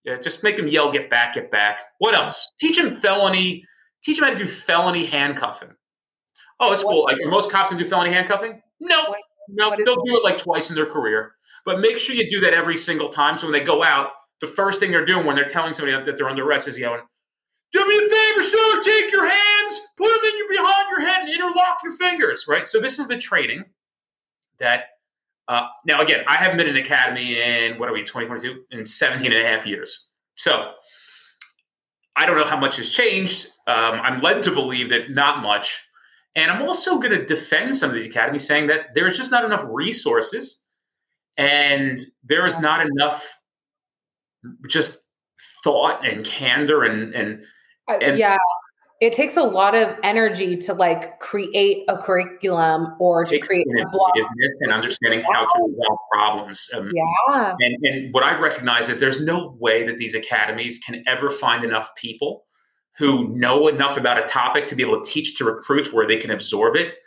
Yeah, 0.04 0.18
just 0.18 0.44
make 0.44 0.58
them 0.58 0.68
yell, 0.68 0.92
get 0.92 1.10
back, 1.10 1.36
get 1.36 1.50
back. 1.50 1.80
What 2.00 2.14
else? 2.14 2.52
Teach 2.60 2.78
them 2.78 2.90
felony, 2.90 3.64
teach 4.04 4.18
them 4.18 4.28
how 4.28 4.34
to 4.34 4.38
do 4.38 4.48
felony 4.48 5.06
handcuffing. 5.06 5.74
Oh, 6.62 6.74
it's 6.74 6.84
cool. 6.84 7.03
Like 7.03 7.18
most 7.25 7.51
cops 7.51 7.70
can 7.70 7.77
do 7.77 7.84
felony 7.84 8.12
handcuffing? 8.12 8.62
No, 8.80 9.15
no, 9.50 9.75
they'll 9.86 10.03
do 10.03 10.15
it 10.15 10.24
like 10.24 10.38
twice 10.38 10.70
in 10.70 10.75
their 10.75 10.86
career. 10.86 11.34
But 11.65 11.80
make 11.80 11.98
sure 11.98 12.15
you 12.15 12.30
do 12.30 12.39
that 12.41 12.53
every 12.53 12.77
single 12.77 13.10
time. 13.10 13.38
So 13.38 13.48
when 13.48 13.53
they 13.53 13.65
go 13.65 13.84
out, 13.84 14.12
the 14.39 14.48
first 14.48 14.80
thing 14.80 14.91
they're 14.91 15.06
doing 15.06 15.25
when 15.25 15.36
they're 15.36 15.46
telling 15.46 15.74
somebody 15.74 16.03
that 16.03 16.18
they're 16.18 16.30
under 16.30 16.44
arrest 16.44 16.68
is 16.68 16.77
yelling, 16.77 17.01
do 17.74 17.88
me 17.88 17.98
a 17.98 18.01
favor, 18.01 18.44
sir, 18.44 18.84
take 18.84 19.12
your 19.12 19.27
hands, 19.27 19.82
put 19.98 20.08
them 20.08 20.20
in 20.24 20.38
your 20.38 20.50
behind 20.50 20.89
your 20.89 21.01
head, 21.01 21.22
and 21.22 21.30
interlock 21.30 21.77
your 21.84 21.96
fingers, 21.96 22.46
right? 22.48 22.68
So 22.68 22.80
this 22.80 23.00
is 23.00 23.08
the 23.08 23.18
training 23.18 23.65
that 24.60 24.86
uh, 25.48 25.68
now 25.86 26.01
again, 26.01 26.24
I 26.27 26.36
haven't 26.36 26.58
been 26.58 26.68
in 26.68 26.77
academy 26.77 27.41
in 27.41 27.77
what 27.77 27.89
are 27.89 27.94
we, 27.94 28.03
2022? 28.03 28.63
In 28.72 28.86
17 28.86 29.32
and 29.32 29.41
a 29.41 29.48
half 29.48 29.65
years. 29.65 30.10
So 30.36 30.74
I 32.15 32.25
don't 32.25 32.38
know 32.38 32.46
how 32.46 32.58
much 32.58 32.77
has 32.77 32.89
changed. 32.89 33.48
Um, 33.68 34.00
I'm 34.01 34.22
led 34.22 34.44
to 34.44 34.51
believe 34.51 34.89
that 34.89 35.12
not 35.12 35.41
much. 35.41 35.86
And 36.36 36.50
I'm 36.50 36.62
also 36.62 36.98
going 36.98 37.12
to 37.12 37.26
defend 37.26 37.76
some 37.76 37.90
of 37.90 37.96
these 37.96 38.06
academies 38.06 38.48
saying 38.48 38.68
that 38.68 38.96
there's 38.96 39.18
just 39.18 39.32
not 39.32 39.44
enough 39.44 39.66
resources 39.68 40.62
and 41.38 42.00
there 42.24 42.46
is 42.46 42.60
not 42.60 42.86
enough 42.86 43.38
just 44.68 45.00
thought 45.64 46.06
and 46.06 46.26
candor 46.26 46.84
and 46.84 47.14
and, 47.14 47.44
uh, 47.88 47.98
and 48.02 48.18
yeah 48.18 48.38
it 49.02 49.14
takes 49.14 49.36
a 49.36 49.42
lot 49.42 49.74
of 49.74 49.98
energy 50.04 50.56
to 50.56 50.76
like 50.76 51.20
create 51.20 51.84
a 51.88 51.98
curriculum 51.98 52.96
or 53.00 53.26
to 53.26 53.40
create 53.40 53.66
a 53.66 53.90
blog. 53.90 54.12
and 54.60 54.72
understanding 54.72 55.22
how 55.22 55.42
to 55.42 55.64
resolve 55.64 55.98
problems. 56.12 56.70
Um, 56.72 56.92
yeah. 56.94 57.56
And, 57.60 57.78
and 57.82 58.14
what 58.14 58.24
I've 58.24 58.40
recognized 58.40 58.92
is 58.92 59.00
there's 59.00 59.20
no 59.20 59.58
way 59.60 59.84
that 59.88 59.98
these 59.98 60.14
academies 60.14 60.80
can 60.86 61.04
ever 61.08 61.32
find 61.32 61.64
enough 61.64 61.90
people 61.96 62.44
who 62.98 63.28
know 63.30 63.68
enough 63.68 63.98
about 63.98 64.18
a 64.18 64.24
topic 64.24 64.68
to 64.68 64.76
be 64.76 64.84
able 64.84 65.02
to 65.02 65.10
teach 65.10 65.38
to 65.38 65.46
recruits 65.46 65.92
where 65.92 66.08
they 66.08 66.18
can 66.18 66.32
absorb 66.32 66.76
it. 66.76 66.98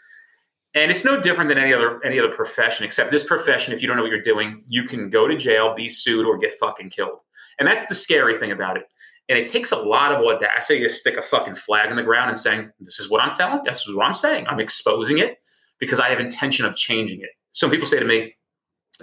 And 0.75 0.91
it's 0.91 1.05
no 1.05 1.21
different 1.21 1.49
than 1.49 1.59
any 1.59 1.73
other 1.73 2.05
any 2.05 2.19
other 2.19 2.35
profession, 2.35 2.85
except 2.85 3.12
this 3.12 3.23
profession, 3.23 3.73
if 3.73 3.81
you 3.81 3.87
don't 3.87 3.97
know 3.97 4.03
what 4.03 4.11
you're 4.11 4.23
doing, 4.23 4.64
you 4.67 4.85
can 4.85 5.09
go 5.09 5.29
to 5.29 5.37
jail, 5.37 5.75
be 5.75 5.88
sued, 5.88 6.26
or 6.26 6.37
get 6.37 6.55
fucking 6.55 6.91
killed. 6.91 7.21
And 7.59 7.69
that's 7.69 7.87
the 7.87 7.95
scary 7.95 8.37
thing 8.37 8.50
about 8.50 8.76
it. 8.76 8.85
And 9.29 9.38
it 9.38 9.47
takes 9.47 9.71
a 9.71 9.76
lot 9.76 10.12
of 10.12 10.25
audacity 10.25 10.81
to 10.81 10.88
stick 10.88 11.17
a 11.17 11.23
fucking 11.23 11.55
flag 11.55 11.91
in 11.91 11.97
the 11.97 12.03
ground 12.03 12.31
and 12.31 12.38
saying, 12.38 12.73
"This 12.81 12.99
is 12.99 13.09
what 13.09 13.23
I'm 13.23 13.37
telling. 13.37 13.62
This 13.62 13.87
is 13.87 13.95
what 13.95 14.05
I'm 14.05 14.14
saying. 14.14 14.47
I'm 14.49 14.61
exposing 14.61 15.19
it 15.19 15.38
because 15.79 16.00
I 16.00 16.09
have 16.09 16.19
intention 16.19 16.67
of 16.67 16.75
changing 16.75 17.21
it." 17.21 17.31
Some 17.53 17.71
people 17.71 17.87
say 17.87 18.00
to 18.00 18.05
me, 18.05 18.37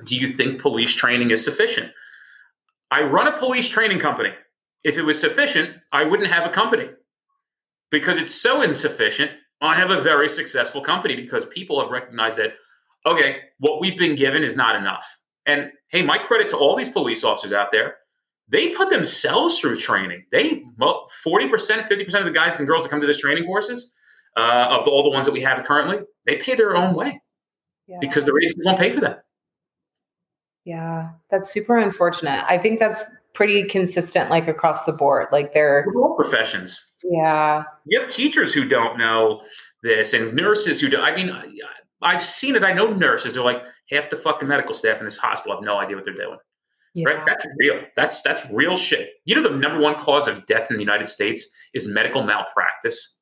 "Do 0.04 0.16
you 0.16 0.28
think 0.28 0.62
police 0.62 0.94
training 0.94 1.32
is 1.32 1.44
sufficient?" 1.44 1.92
I 2.92 3.04
run 3.04 3.28
a 3.28 3.38
police 3.38 3.70
training 3.70 4.00
company. 4.00 4.34
If 4.84 4.98
it 4.98 5.04
was 5.04 5.20
sufficient, 5.20 5.76
I 5.92 6.04
wouldn't 6.04 6.30
have 6.30 6.46
a 6.46 6.50
company 6.50 6.90
because 7.92 8.18
it's 8.18 8.36
so 8.36 8.62
insufficient. 8.62 9.32
I 9.62 9.76
have 9.76 9.92
a 9.92 10.02
very 10.02 10.30
successful 10.30 10.82
company 10.82 11.16
because 11.16 11.46
people 11.46 11.80
have 11.82 11.92
recognized 11.92 12.38
that, 12.38 12.54
okay, 13.06 13.38
what 13.60 13.80
we've 13.80 13.98
been 13.98 14.16
given 14.16 14.44
is 14.44 14.56
not 14.56 14.76
enough. 14.76 15.06
And 15.46 15.72
hey, 15.90 16.02
my 16.02 16.18
credit 16.18 16.50
to 16.50 16.58
all 16.58 16.76
these 16.76 16.90
police 16.90 17.24
officers 17.24 17.52
out 17.52 17.72
there, 17.72 17.98
they 18.48 18.70
put 18.70 18.90
themselves 18.90 19.60
through 19.60 19.78
training. 19.78 20.26
They, 20.32 20.64
40%, 20.80 21.12
50% 21.24 22.16
of 22.16 22.26
the 22.26 22.32
guys 22.32 22.58
and 22.58 22.68
girls 22.68 22.84
that 22.84 22.90
come 22.90 23.02
to 23.02 23.08
this 23.08 23.20
training 23.20 23.46
courses, 23.46 23.94
uh, 24.38 24.68
of 24.70 24.86
the, 24.86 24.92
all 24.92 25.04
the 25.04 25.10
ones 25.10 25.26
that 25.26 25.32
we 25.32 25.42
have 25.42 25.64
currently, 25.64 26.00
they 26.26 26.38
pay 26.38 26.56
their 26.56 26.76
own 26.76 26.94
way 26.96 27.22
yeah. 27.88 27.98
because 28.00 28.26
the 28.26 28.38
agencies 28.42 28.66
won't 28.66 28.80
pay 28.80 28.92
for 28.92 29.02
that. 29.02 29.24
Yeah, 30.64 31.12
that's 31.30 31.52
super 31.52 31.78
unfortunate. 31.80 32.44
I 32.48 32.58
think 32.58 32.80
that's 32.80 33.04
pretty 33.34 33.64
consistent, 33.64 34.30
like 34.30 34.48
across 34.48 34.86
the 34.86 34.94
board. 34.94 35.28
Like 35.32 35.54
they're 35.54 35.86
all 35.96 36.16
professions. 36.16 36.92
Yeah, 37.04 37.64
you 37.86 38.00
have 38.00 38.10
teachers 38.10 38.54
who 38.54 38.66
don't 38.68 38.98
know 38.98 39.42
this, 39.84 40.14
and 40.14 40.34
nurses 40.34 40.80
who 40.80 40.90
do. 40.90 41.00
I 41.00 41.16
mean, 41.16 41.36
I've 42.02 42.24
seen 42.24 42.56
it. 42.56 42.64
I 42.64 42.72
know 42.72 42.94
nurses. 42.94 43.34
They're 43.36 43.44
like 43.44 43.64
half 43.90 44.10
the 44.10 44.18
fucking 44.18 44.48
medical 44.48 44.74
staff 44.74 45.00
in 45.00 45.06
this 45.06 45.18
hospital 45.18 45.56
have 45.58 45.64
no 45.64 45.78
idea 45.78 45.96
what 45.96 46.06
they're 46.06 46.14
doing. 46.14 46.38
Yeah. 46.94 47.10
Right? 47.10 47.26
That's 47.26 47.46
real. 47.58 47.82
That's 47.96 48.22
that's 48.22 48.50
real 48.52 48.76
shit. 48.76 49.12
You 49.26 49.36
know, 49.36 49.44
the 49.44 49.56
number 49.56 49.80
one 49.80 49.96
cause 49.96 50.28
of 50.28 50.46
death 50.46 50.70
in 50.70 50.78
the 50.78 50.84
United 50.84 51.08
States 51.08 51.50
is 51.74 51.88
medical 51.88 52.24
malpractice. 52.24 53.18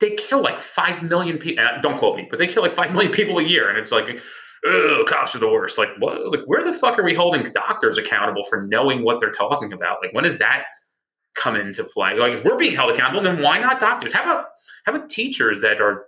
They 0.00 0.16
kill 0.16 0.42
like 0.42 0.58
five 0.58 1.02
million 1.04 1.38
people. 1.38 1.64
Uh, 1.64 1.80
don't 1.80 1.98
quote 1.98 2.16
me, 2.16 2.26
but 2.28 2.40
they 2.40 2.48
kill 2.48 2.62
like 2.62 2.72
five 2.72 2.92
million 2.92 3.12
people 3.12 3.38
a 3.38 3.42
year, 3.44 3.68
and 3.68 3.78
it's 3.78 3.92
like 3.92 4.20
oh, 4.64 5.04
cops 5.08 5.34
are 5.34 5.38
the 5.38 5.48
worst. 5.48 5.78
Like, 5.78 5.90
what? 5.98 6.30
Like, 6.30 6.44
where 6.46 6.64
the 6.64 6.72
fuck 6.72 6.98
are 6.98 7.04
we 7.04 7.14
holding 7.14 7.42
doctors 7.52 7.98
accountable 7.98 8.44
for 8.44 8.62
knowing 8.62 9.02
what 9.04 9.20
they're 9.20 9.32
talking 9.32 9.72
about? 9.72 9.98
Like, 10.02 10.12
when 10.12 10.24
does 10.24 10.38
that 10.38 10.64
come 11.34 11.56
into 11.56 11.84
play? 11.84 12.18
Like, 12.18 12.32
if 12.32 12.44
we're 12.44 12.56
being 12.56 12.74
held 12.74 12.90
accountable, 12.90 13.22
then 13.22 13.42
why 13.42 13.58
not 13.58 13.80
doctors? 13.80 14.12
How 14.12 14.22
about 14.22 14.46
how 14.84 14.94
about 14.94 15.10
teachers 15.10 15.60
that 15.60 15.80
are 15.80 16.06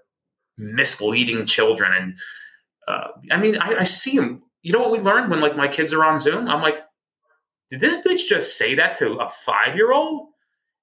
misleading 0.59 1.47
children? 1.47 1.93
And 1.93 2.17
uh, 2.89 3.09
I 3.31 3.37
mean, 3.37 3.57
I, 3.59 3.77
I 3.81 3.85
see 3.85 4.17
them. 4.17 4.43
You 4.63 4.73
know 4.73 4.81
what 4.81 4.93
we 4.93 4.99
learned 4.99 5.31
when 5.31 5.41
like 5.41 5.57
my 5.57 5.69
kids 5.69 5.93
are 5.93 6.05
on 6.05 6.19
Zoom? 6.19 6.49
I'm 6.49 6.63
like, 6.63 6.79
did 7.71 7.81
this 7.81 7.97
bitch 8.07 8.29
just 8.29 8.57
say 8.57 8.75
that 8.77 8.99
to 8.99 9.15
a 9.15 9.29
five 9.29 9.77
year 9.77 9.93
old? 9.93 10.29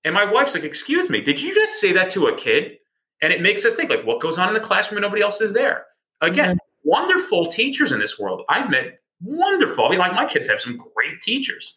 And 0.04 0.14
my 0.14 0.26
wife's 0.26 0.54
like, 0.54 0.64
excuse 0.64 1.10
me, 1.10 1.22
did 1.22 1.40
you 1.40 1.54
just 1.54 1.80
say 1.80 1.92
that 1.94 2.10
to 2.12 2.28
a 2.28 2.36
kid? 2.36 2.78
And 3.22 3.32
it 3.32 3.42
makes 3.42 3.66
us 3.66 3.76
think 3.76 3.90
like, 3.90 4.04
what 4.04 4.20
goes 4.20 4.38
on 4.38 4.48
in 4.48 4.54
the 4.54 4.60
classroom 4.60 4.98
and 4.98 5.04
nobody 5.04 5.22
else 5.22 5.42
is 5.42 5.54
there? 5.54 5.86
Again, 6.22 6.58
wonderful 6.84 7.46
teachers 7.46 7.92
in 7.92 8.00
this 8.00 8.20
world. 8.20 8.44
I've 8.50 8.70
met 8.70 9.02
wonderful. 9.22 9.86
I 9.86 9.90
mean, 9.90 10.00
like 10.00 10.14
my 10.14 10.26
kids 10.26 10.48
have 10.48 10.60
some 10.60 10.78
great 10.78 11.22
teachers. 11.22 11.76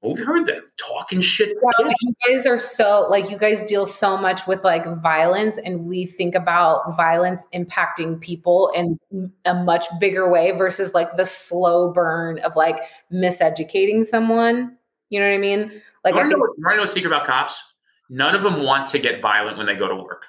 We've 0.00 0.24
heard 0.24 0.46
them 0.46 0.62
talking 0.76 1.20
shit. 1.20 1.56
You 1.80 2.14
guys 2.28 2.46
are 2.46 2.58
so 2.58 3.06
like 3.10 3.30
you 3.30 3.36
guys 3.36 3.64
deal 3.64 3.84
so 3.84 4.16
much 4.16 4.46
with 4.46 4.62
like 4.62 4.84
violence, 5.02 5.58
and 5.58 5.86
we 5.86 6.06
think 6.06 6.36
about 6.36 6.96
violence 6.96 7.44
impacting 7.52 8.20
people 8.20 8.70
in 8.76 8.98
a 9.44 9.54
much 9.54 9.86
bigger 9.98 10.30
way 10.30 10.52
versus 10.52 10.94
like 10.94 11.16
the 11.16 11.26
slow 11.26 11.92
burn 11.92 12.38
of 12.40 12.54
like 12.54 12.78
miseducating 13.12 14.04
someone. 14.04 14.76
You 15.10 15.18
know 15.18 15.26
what 15.26 15.34
I 15.34 15.38
mean? 15.38 15.82
Like 16.04 16.14
I, 16.14 16.18
I 16.18 16.28
think 16.28 16.38
know, 16.38 16.70
I 16.70 16.76
know 16.76 16.84
a 16.84 16.88
secret 16.88 17.10
about 17.10 17.26
cops. 17.26 17.60
None 18.08 18.36
of 18.36 18.42
them 18.42 18.62
want 18.62 18.86
to 18.88 19.00
get 19.00 19.20
violent 19.20 19.58
when 19.58 19.66
they 19.66 19.74
go 19.74 19.88
to 19.88 19.96
work. 19.96 20.26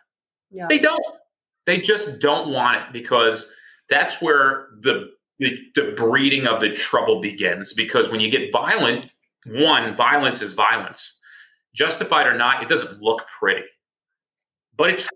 Yeah. 0.50 0.66
They 0.68 0.80
don't. 0.80 1.04
They 1.66 1.78
just 1.78 2.18
don't 2.18 2.52
want 2.52 2.78
it 2.78 2.92
because 2.92 3.54
that's 3.90 4.22
where 4.22 4.68
the, 4.82 5.10
the, 5.40 5.58
the 5.76 5.94
breeding 5.96 6.48
of 6.48 6.60
the 6.60 6.70
trouble 6.70 7.22
begins. 7.22 7.74
Because 7.74 8.10
when 8.10 8.20
you 8.20 8.30
get 8.30 8.52
violent, 8.52 9.12
one, 9.46 9.96
violence 9.96 10.42
is 10.42 10.54
violence. 10.54 11.18
Justified 11.74 12.28
or 12.28 12.36
not, 12.36 12.62
it 12.62 12.70
doesn't 12.70 13.02
look 13.02 13.26
pretty. 13.28 13.64
But 14.76 14.92
it's 14.92 15.10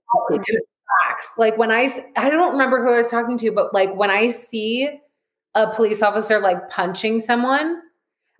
facts. 1.06 1.34
Like 1.38 1.58
when 1.58 1.72
I, 1.72 1.90
I 2.18 2.30
don't 2.30 2.52
remember 2.54 2.84
who 2.84 2.94
I 2.94 2.98
was 2.98 3.10
talking 3.10 3.38
to, 3.40 3.52
but 3.52 3.74
like 3.74 3.96
when 3.96 4.10
I 4.10 4.28
see 4.28 4.90
a 5.56 5.74
police 5.74 6.02
officer 6.02 6.40
like 6.40 6.70
punching 6.70 7.20
someone, 7.20 7.82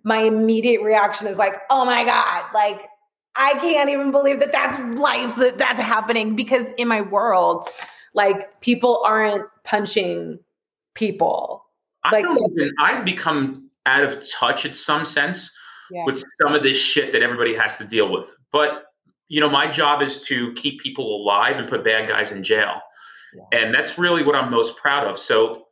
my 0.04 0.18
immediate 0.18 0.82
reaction 0.82 1.26
is 1.26 1.38
like, 1.38 1.54
oh 1.70 1.84
my 1.84 2.04
God, 2.04 2.44
like 2.52 2.88
I 3.36 3.54
can't 3.54 3.90
even 3.90 4.10
believe 4.10 4.40
that 4.40 4.52
that's 4.52 4.78
life, 4.96 5.34
that 5.36 5.58
that's 5.58 5.80
happening. 5.80 6.36
Because 6.36 6.72
in 6.72 6.88
my 6.88 7.00
world, 7.00 7.66
like 8.14 8.60
people 8.60 9.02
aren't 9.04 9.44
punching 9.64 10.38
people. 10.94 11.64
I 12.04 12.12
like 12.12 12.24
even, 12.24 12.72
I've 12.78 13.04
become 13.04 13.70
out 13.86 14.04
of 14.04 14.22
touch 14.30 14.64
in 14.64 14.74
some 14.74 15.04
sense 15.04 15.54
yeah. 15.90 16.04
with 16.06 16.22
some 16.40 16.54
of 16.54 16.62
this 16.62 16.80
shit 16.80 17.12
that 17.12 17.22
everybody 17.22 17.54
has 17.54 17.76
to 17.78 17.84
deal 17.84 18.10
with. 18.10 18.34
But 18.52 18.86
you 19.28 19.40
know, 19.40 19.50
my 19.50 19.66
job 19.66 20.02
is 20.02 20.22
to 20.24 20.52
keep 20.52 20.80
people 20.80 21.16
alive 21.16 21.58
and 21.58 21.68
put 21.68 21.82
bad 21.82 22.08
guys 22.08 22.30
in 22.30 22.42
jail. 22.42 22.80
Yeah. 23.34 23.58
And 23.60 23.74
that's 23.74 23.98
really 23.98 24.22
what 24.22 24.36
I'm 24.36 24.50
most 24.50 24.76
proud 24.76 25.06
of. 25.06 25.18
So 25.18 25.66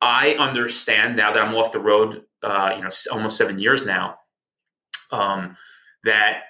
I 0.00 0.34
understand 0.34 1.16
now 1.16 1.32
that 1.32 1.42
I'm 1.42 1.54
off 1.54 1.72
the 1.72 1.80
road, 1.80 2.24
uh, 2.42 2.72
you 2.76 2.82
know, 2.82 2.90
almost 3.12 3.36
seven 3.36 3.58
years 3.58 3.86
now, 3.86 4.18
um, 5.10 5.56
that 6.04 6.42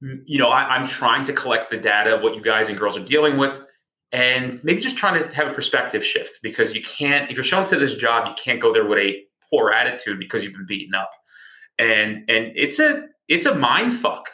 you 0.00 0.38
know 0.38 0.48
I, 0.48 0.76
I'm 0.76 0.86
trying 0.86 1.24
to 1.24 1.32
collect 1.32 1.70
the 1.70 1.78
data 1.78 2.16
of 2.16 2.22
what 2.22 2.34
you 2.34 2.40
guys 2.40 2.68
and 2.68 2.78
girls 2.78 2.96
are 2.96 3.04
dealing 3.04 3.36
with 3.36 3.65
and 4.12 4.62
maybe 4.62 4.80
just 4.80 4.96
trying 4.96 5.22
to 5.22 5.34
have 5.34 5.48
a 5.48 5.52
perspective 5.52 6.04
shift 6.04 6.38
because 6.42 6.74
you 6.74 6.82
can't 6.82 7.30
if 7.30 7.36
you're 7.36 7.44
showing 7.44 7.64
up 7.64 7.70
to 7.70 7.78
this 7.78 7.96
job 7.96 8.28
you 8.28 8.34
can't 8.34 8.60
go 8.60 8.72
there 8.72 8.86
with 8.86 8.98
a 8.98 9.26
poor 9.50 9.70
attitude 9.70 10.18
because 10.18 10.44
you've 10.44 10.54
been 10.54 10.66
beaten 10.66 10.94
up. 10.94 11.10
And 11.78 12.24
and 12.28 12.52
it's 12.54 12.78
a 12.78 13.06
it's 13.28 13.46
a 13.46 13.54
mind 13.54 13.92
fuck. 13.92 14.30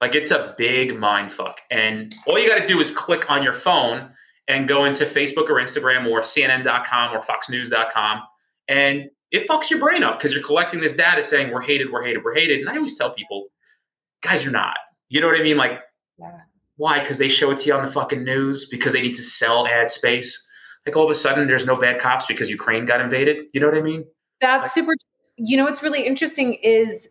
Like 0.00 0.14
it's 0.14 0.30
a 0.30 0.54
big 0.56 0.98
mind 0.98 1.32
fuck. 1.32 1.60
And 1.70 2.14
all 2.26 2.38
you 2.38 2.48
got 2.48 2.60
to 2.60 2.66
do 2.66 2.80
is 2.80 2.90
click 2.90 3.30
on 3.30 3.42
your 3.42 3.52
phone 3.52 4.10
and 4.46 4.68
go 4.68 4.84
into 4.84 5.04
facebook 5.04 5.50
or 5.50 5.54
instagram 5.54 6.08
or 6.10 6.20
cnn.com 6.20 7.14
or 7.14 7.20
foxnews.com 7.20 8.22
and 8.68 9.10
it 9.30 9.46
fucks 9.46 9.68
your 9.68 9.78
brain 9.78 10.02
up 10.02 10.14
because 10.14 10.32
you're 10.32 10.42
collecting 10.42 10.80
this 10.80 10.94
data 10.94 11.22
saying 11.22 11.52
we're 11.52 11.60
hated 11.60 11.92
we're 11.92 12.02
hated 12.02 12.24
we're 12.24 12.34
hated. 12.34 12.60
And 12.60 12.68
i 12.68 12.76
always 12.76 12.96
tell 12.96 13.12
people 13.12 13.48
guys 14.22 14.42
you're 14.42 14.52
not. 14.52 14.76
You 15.10 15.20
know 15.20 15.26
what 15.26 15.40
i 15.40 15.42
mean? 15.42 15.56
Like 15.56 15.80
yeah 16.18 16.40
why? 16.78 17.00
Because 17.00 17.18
they 17.18 17.28
show 17.28 17.50
it 17.50 17.58
to 17.58 17.66
you 17.66 17.74
on 17.74 17.82
the 17.82 17.90
fucking 17.90 18.24
news 18.24 18.66
because 18.66 18.92
they 18.94 19.02
need 19.02 19.14
to 19.14 19.22
sell 19.22 19.66
ad 19.66 19.90
space. 19.90 20.46
Like 20.86 20.96
all 20.96 21.04
of 21.04 21.10
a 21.10 21.14
sudden, 21.14 21.46
there's 21.46 21.66
no 21.66 21.76
bad 21.76 22.00
cops 22.00 22.24
because 22.26 22.48
Ukraine 22.48 22.86
got 22.86 23.00
invaded. 23.00 23.46
You 23.52 23.60
know 23.60 23.68
what 23.68 23.76
I 23.76 23.82
mean? 23.82 24.06
That's 24.40 24.64
like, 24.64 24.70
super. 24.70 24.94
You 25.36 25.56
know 25.56 25.64
what's 25.64 25.82
really 25.82 26.06
interesting 26.06 26.54
is 26.54 27.10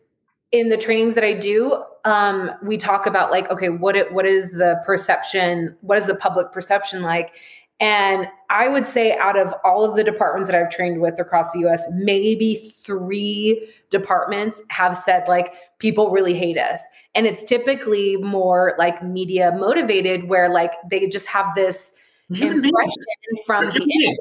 in 0.51 0.69
the 0.69 0.77
trainings 0.77 1.15
that 1.15 1.23
I 1.23 1.33
do, 1.33 1.83
um, 2.05 2.51
we 2.63 2.77
talk 2.77 3.05
about 3.05 3.29
like, 3.29 3.51
okay, 3.51 3.69
what 3.69 3.95
it, 3.97 4.13
what 4.13 4.25
is 4.25 4.51
the 4.51 4.81
perception? 4.85 5.77
What 5.81 5.97
is 5.97 6.07
the 6.07 6.15
public 6.15 6.51
perception 6.53 7.01
like? 7.01 7.33
And 7.79 8.27
I 8.49 8.67
would 8.69 8.87
say, 8.87 9.15
out 9.17 9.37
of 9.37 9.53
all 9.63 9.85
of 9.85 9.95
the 9.95 10.03
departments 10.03 10.49
that 10.49 10.59
I've 10.59 10.71
trained 10.71 10.99
with 10.99 11.19
across 11.19 11.51
the 11.51 11.59
US, 11.67 11.85
maybe 11.93 12.55
three 12.55 13.69
departments 13.91 14.63
have 14.69 14.97
said, 14.97 15.27
like, 15.27 15.53
people 15.77 16.09
really 16.09 16.33
hate 16.33 16.57
us. 16.57 16.81
And 17.13 17.27
it's 17.27 17.43
typically 17.43 18.17
more 18.17 18.73
like 18.79 19.03
media 19.03 19.55
motivated, 19.55 20.27
where 20.27 20.49
like 20.49 20.73
they 20.89 21.07
just 21.07 21.27
have 21.27 21.53
this 21.55 21.93
impression 22.29 22.61
beings. 22.61 23.45
from 23.45 23.65
the 23.65 23.73
internet. 23.73 24.17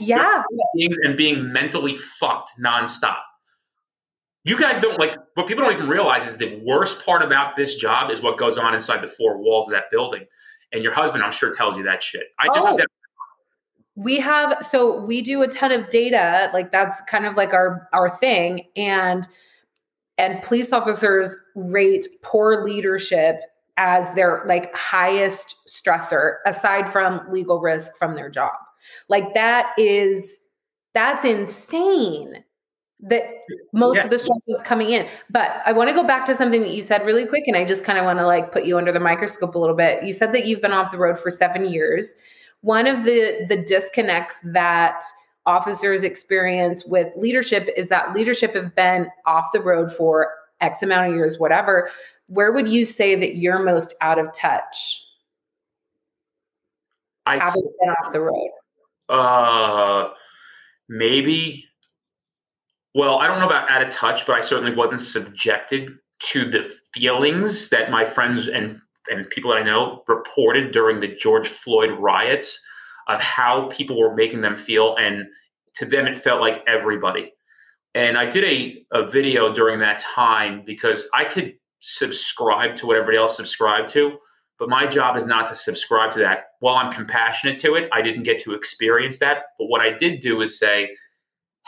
Yeah. 0.00 0.42
And 1.04 1.16
being 1.16 1.52
mentally 1.52 1.94
fucked 1.94 2.50
nonstop. 2.60 3.18
You 4.44 4.58
guys 4.58 4.78
don't 4.78 4.98
like 5.00 5.16
what 5.34 5.48
people 5.48 5.64
don't 5.64 5.74
even 5.74 5.88
realize 5.88 6.26
is 6.26 6.36
the 6.36 6.60
worst 6.64 7.04
part 7.04 7.22
about 7.22 7.56
this 7.56 7.74
job 7.74 8.10
is 8.10 8.20
what 8.20 8.38
goes 8.38 8.58
on 8.58 8.74
inside 8.74 9.00
the 9.00 9.08
four 9.08 9.38
walls 9.38 9.66
of 9.66 9.72
that 9.72 9.90
building. 9.90 10.24
And 10.72 10.82
your 10.82 10.92
husband, 10.92 11.22
I'm 11.22 11.32
sure, 11.32 11.54
tells 11.54 11.76
you 11.76 11.84
that 11.84 12.02
shit. 12.02 12.24
I 12.40 12.46
just 12.48 12.58
oh. 12.58 12.78
we 13.94 14.18
have 14.20 14.58
so 14.62 15.00
we 15.00 15.22
do 15.22 15.42
a 15.42 15.48
ton 15.48 15.72
of 15.72 15.88
data 15.88 16.50
like 16.52 16.70
that's 16.70 17.00
kind 17.02 17.24
of 17.24 17.34
like 17.34 17.54
our 17.54 17.88
our 17.92 18.10
thing 18.10 18.66
and 18.76 19.26
and 20.18 20.42
police 20.42 20.72
officers 20.72 21.36
rate 21.54 22.06
poor 22.22 22.64
leadership 22.64 23.40
as 23.76 24.10
their 24.12 24.42
like 24.46 24.74
highest 24.74 25.56
stressor 25.68 26.36
aside 26.46 26.88
from 26.88 27.20
legal 27.30 27.60
risk 27.60 27.96
from 27.98 28.14
their 28.14 28.30
job. 28.30 28.54
Like 29.08 29.34
that 29.34 29.72
is 29.78 30.40
that's 30.94 31.24
insane 31.24 32.42
that 33.00 33.22
most 33.72 33.96
yeah. 33.96 34.04
of 34.04 34.10
the 34.10 34.18
stress 34.18 34.48
is 34.48 34.60
coming 34.62 34.90
in. 34.90 35.06
But 35.30 35.60
i 35.66 35.72
want 35.72 35.90
to 35.90 35.94
go 35.94 36.04
back 36.04 36.24
to 36.26 36.34
something 36.34 36.62
that 36.62 36.70
you 36.70 36.82
said 36.82 37.04
really 37.04 37.26
quick 37.26 37.44
and 37.46 37.56
i 37.56 37.64
just 37.64 37.84
kind 37.84 37.98
of 37.98 38.04
want 38.04 38.18
to 38.18 38.26
like 38.26 38.52
put 38.52 38.64
you 38.64 38.78
under 38.78 38.92
the 38.92 39.00
microscope 39.00 39.54
a 39.54 39.58
little 39.58 39.76
bit. 39.76 40.02
You 40.02 40.12
said 40.12 40.32
that 40.32 40.46
you've 40.46 40.62
been 40.62 40.72
off 40.72 40.92
the 40.92 40.98
road 40.98 41.18
for 41.18 41.30
seven 41.30 41.70
years. 41.70 42.16
One 42.62 42.86
of 42.86 43.04
the 43.04 43.44
the 43.48 43.62
disconnects 43.62 44.36
that 44.44 45.02
officers 45.44 46.02
experience 46.02 46.84
with 46.84 47.14
leadership 47.16 47.68
is 47.76 47.88
that 47.88 48.12
leadership 48.14 48.54
have 48.54 48.74
been 48.74 49.08
off 49.26 49.52
the 49.52 49.60
road 49.60 49.92
for 49.92 50.32
x 50.60 50.82
amount 50.82 51.10
of 51.10 51.14
years 51.14 51.38
whatever. 51.38 51.90
Where 52.28 52.50
would 52.52 52.68
you 52.68 52.84
say 52.84 53.14
that 53.14 53.36
you're 53.36 53.60
most 53.60 53.94
out 54.00 54.18
of 54.18 54.32
touch? 54.32 55.02
I 57.26 57.36
haven't 57.36 57.66
been 57.80 57.90
off 57.90 58.12
the 58.12 58.20
road. 58.20 58.50
Uh 59.08 60.08
maybe 60.88 61.66
well 62.96 63.18
i 63.18 63.26
don't 63.26 63.38
know 63.38 63.46
about 63.46 63.70
out 63.70 63.82
of 63.82 63.90
touch 63.90 64.26
but 64.26 64.34
i 64.34 64.40
certainly 64.40 64.74
wasn't 64.74 65.00
subjected 65.00 65.92
to 66.18 66.50
the 66.50 66.68
feelings 66.92 67.68
that 67.68 67.90
my 67.90 68.04
friends 68.04 68.48
and 68.48 68.80
and 69.08 69.28
people 69.30 69.50
that 69.50 69.58
I 69.58 69.62
know 69.62 70.02
reported 70.08 70.72
during 70.72 71.00
the 71.00 71.08
George 71.08 71.48
Floyd 71.48 71.90
riots 71.90 72.60
of 73.08 73.20
how 73.20 73.68
people 73.68 73.98
were 73.98 74.14
making 74.14 74.40
them 74.40 74.56
feel. 74.56 74.96
And 74.98 75.26
to 75.74 75.84
them, 75.84 76.06
it 76.06 76.16
felt 76.16 76.40
like 76.40 76.64
everybody. 76.66 77.32
And 77.94 78.18
I 78.18 78.26
did 78.26 78.44
a, 78.44 78.84
a 78.92 79.08
video 79.08 79.52
during 79.52 79.78
that 79.80 80.00
time 80.00 80.62
because 80.66 81.08
I 81.14 81.24
could 81.24 81.54
subscribe 81.80 82.76
to 82.76 82.86
what 82.86 82.96
everybody 82.96 83.16
else 83.16 83.36
subscribed 83.36 83.88
to, 83.90 84.18
but 84.58 84.68
my 84.68 84.86
job 84.86 85.16
is 85.16 85.24
not 85.24 85.46
to 85.48 85.54
subscribe 85.54 86.10
to 86.12 86.18
that. 86.18 86.46
While 86.60 86.76
I'm 86.76 86.92
compassionate 86.92 87.58
to 87.60 87.74
it, 87.74 87.88
I 87.92 88.02
didn't 88.02 88.24
get 88.24 88.40
to 88.42 88.54
experience 88.54 89.18
that. 89.20 89.44
But 89.58 89.66
what 89.66 89.80
I 89.80 89.96
did 89.96 90.20
do 90.20 90.40
is 90.42 90.58
say, 90.58 90.90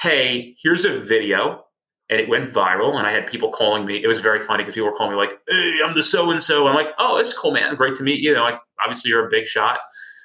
hey, 0.00 0.54
here's 0.62 0.84
a 0.84 0.98
video 0.98 1.64
and 2.10 2.20
it 2.20 2.28
went 2.28 2.50
viral. 2.50 2.96
And 2.96 3.06
I 3.06 3.10
had 3.10 3.26
people 3.26 3.50
calling 3.50 3.84
me. 3.84 4.02
It 4.02 4.06
was 4.06 4.20
very 4.20 4.40
funny 4.40 4.62
because 4.62 4.74
people 4.74 4.88
were 4.88 4.96
calling 4.96 5.12
me 5.12 5.18
like, 5.18 5.38
"Hey, 5.48 5.78
I'm 5.84 5.94
the 5.94 6.02
so 6.02 6.30
and 6.30 6.42
so." 6.42 6.66
I'm 6.66 6.74
like, 6.74 6.90
"Oh, 6.98 7.18
it's 7.18 7.32
cool, 7.32 7.52
man. 7.52 7.74
Great 7.74 7.96
to 7.96 8.02
meet 8.02 8.20
you." 8.20 8.38
Like, 8.38 8.60
obviously, 8.80 9.10
you're 9.10 9.26
a 9.26 9.30
big 9.30 9.46
shot. 9.46 9.80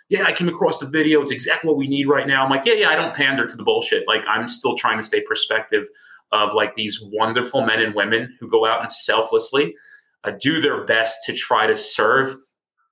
Yeah, 0.10 0.24
I 0.24 0.32
came 0.32 0.48
across 0.48 0.80
the 0.80 0.86
video. 0.86 1.22
It's 1.22 1.32
exactly 1.32 1.68
what 1.68 1.78
we 1.78 1.88
need 1.88 2.08
right 2.08 2.28
now. 2.28 2.44
I'm 2.44 2.50
like, 2.50 2.66
yeah, 2.66 2.74
yeah. 2.74 2.90
I 2.90 2.96
don't 2.96 3.16
pander 3.16 3.48
to 3.48 3.56
the 3.58 3.64
bullshit. 3.64 4.08
Like, 4.08 4.24
I'm 4.28 4.48
still 4.48 4.76
trying 4.76 4.98
to 4.98 5.04
stay 5.04 5.22
perspective 5.22 5.88
of 6.32 6.54
like 6.54 6.76
these 6.76 7.00
wonderful 7.02 7.66
men 7.66 7.82
and 7.82 7.96
women 7.96 8.36
who 8.40 8.50
go 8.50 8.66
out 8.66 8.82
and 8.82 8.92
selflessly 8.92 9.76
uh, 10.24 10.32
do 10.40 10.62
their 10.62 10.84
best 10.86 11.18
to 11.26 11.34
try 11.34 11.68
to 11.68 11.76
serve 11.76 12.36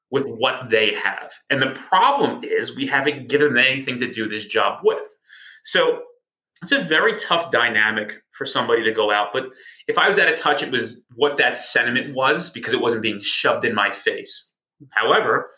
with 0.10 0.26
what 0.26 0.70
they 0.70 0.94
have. 0.94 1.32
And 1.50 1.62
the 1.62 1.72
problem 1.72 2.44
is 2.44 2.76
we 2.76 2.88
haven't 2.88 3.30
given 3.30 3.54
them 3.54 3.65
anything 3.65 4.00
to 4.00 4.12
do 4.12 4.28
this 4.28 4.46
job 4.46 4.80
with. 4.84 5.06
So 5.63 6.04
it's 6.62 6.71
a 6.71 6.82
very 6.82 7.15
tough 7.15 7.52
dynamic 7.52 8.21
for 8.32 8.45
somebody 8.45 8.84
to 8.84 8.91
go 8.91 9.12
out. 9.12 9.34
But 9.34 9.50
if 9.88 9.97
I 9.97 10.08
was 10.08 10.17
at 10.17 10.28
a 10.28 10.36
touch, 10.36 10.62
it 10.62 10.71
was 10.71 11.06
what 11.15 11.38
that 11.38 11.58
sentiment 11.58 12.13
was 12.13 12.50
because 12.50 12.74
it 12.74 12.82
wasn't 12.82 13.02
being 13.02 13.19
shoved 13.21 13.65
in 13.65 13.74
my 13.74 13.91
face. 13.91 14.52
However, 14.91 15.52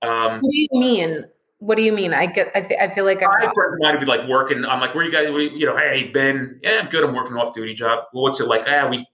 um, 0.00 0.40
what 0.40 0.50
do 0.50 0.58
you 0.58 0.68
mean? 0.72 1.24
What 1.58 1.76
do 1.76 1.82
you 1.82 1.92
mean? 1.92 2.12
I 2.12 2.26
get. 2.26 2.50
I, 2.54 2.62
th- 2.62 2.80
I 2.80 2.88
feel 2.88 3.04
like 3.04 3.22
I'm 3.22 3.30
I 3.30 3.52
might 3.78 4.00
be 4.00 4.06
like 4.06 4.26
working. 4.26 4.64
I'm 4.64 4.80
like, 4.80 4.94
where 4.94 5.04
you 5.04 5.12
guys? 5.12 5.26
You 5.28 5.66
know, 5.66 5.76
hey 5.76 6.10
Ben, 6.12 6.58
yeah, 6.62 6.80
I'm 6.82 6.88
good. 6.88 7.04
I'm 7.04 7.14
working 7.14 7.36
off 7.36 7.54
duty 7.54 7.74
job. 7.74 8.04
Well, 8.12 8.24
what's 8.24 8.40
it 8.40 8.48
like? 8.48 8.64
Ah, 8.66 8.88
we. 8.88 9.06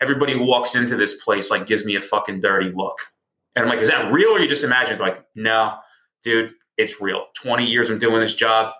Everybody 0.00 0.32
who 0.32 0.44
walks 0.44 0.74
into 0.74 0.96
this 0.96 1.22
place 1.22 1.50
like 1.50 1.66
gives 1.66 1.84
me 1.84 1.94
a 1.94 2.00
fucking 2.00 2.40
dirty 2.40 2.72
look, 2.74 2.98
and 3.54 3.64
I'm 3.64 3.68
like, 3.68 3.80
is 3.80 3.88
that 3.88 4.10
real 4.10 4.30
or 4.30 4.40
you 4.40 4.48
just 4.48 4.64
imagine? 4.64 4.98
Like, 4.98 5.24
no, 5.36 5.76
dude, 6.24 6.54
it's 6.76 7.00
real. 7.00 7.26
20 7.34 7.64
years 7.64 7.88
I'm 7.88 7.98
doing 7.98 8.20
this 8.20 8.34
job 8.34 8.72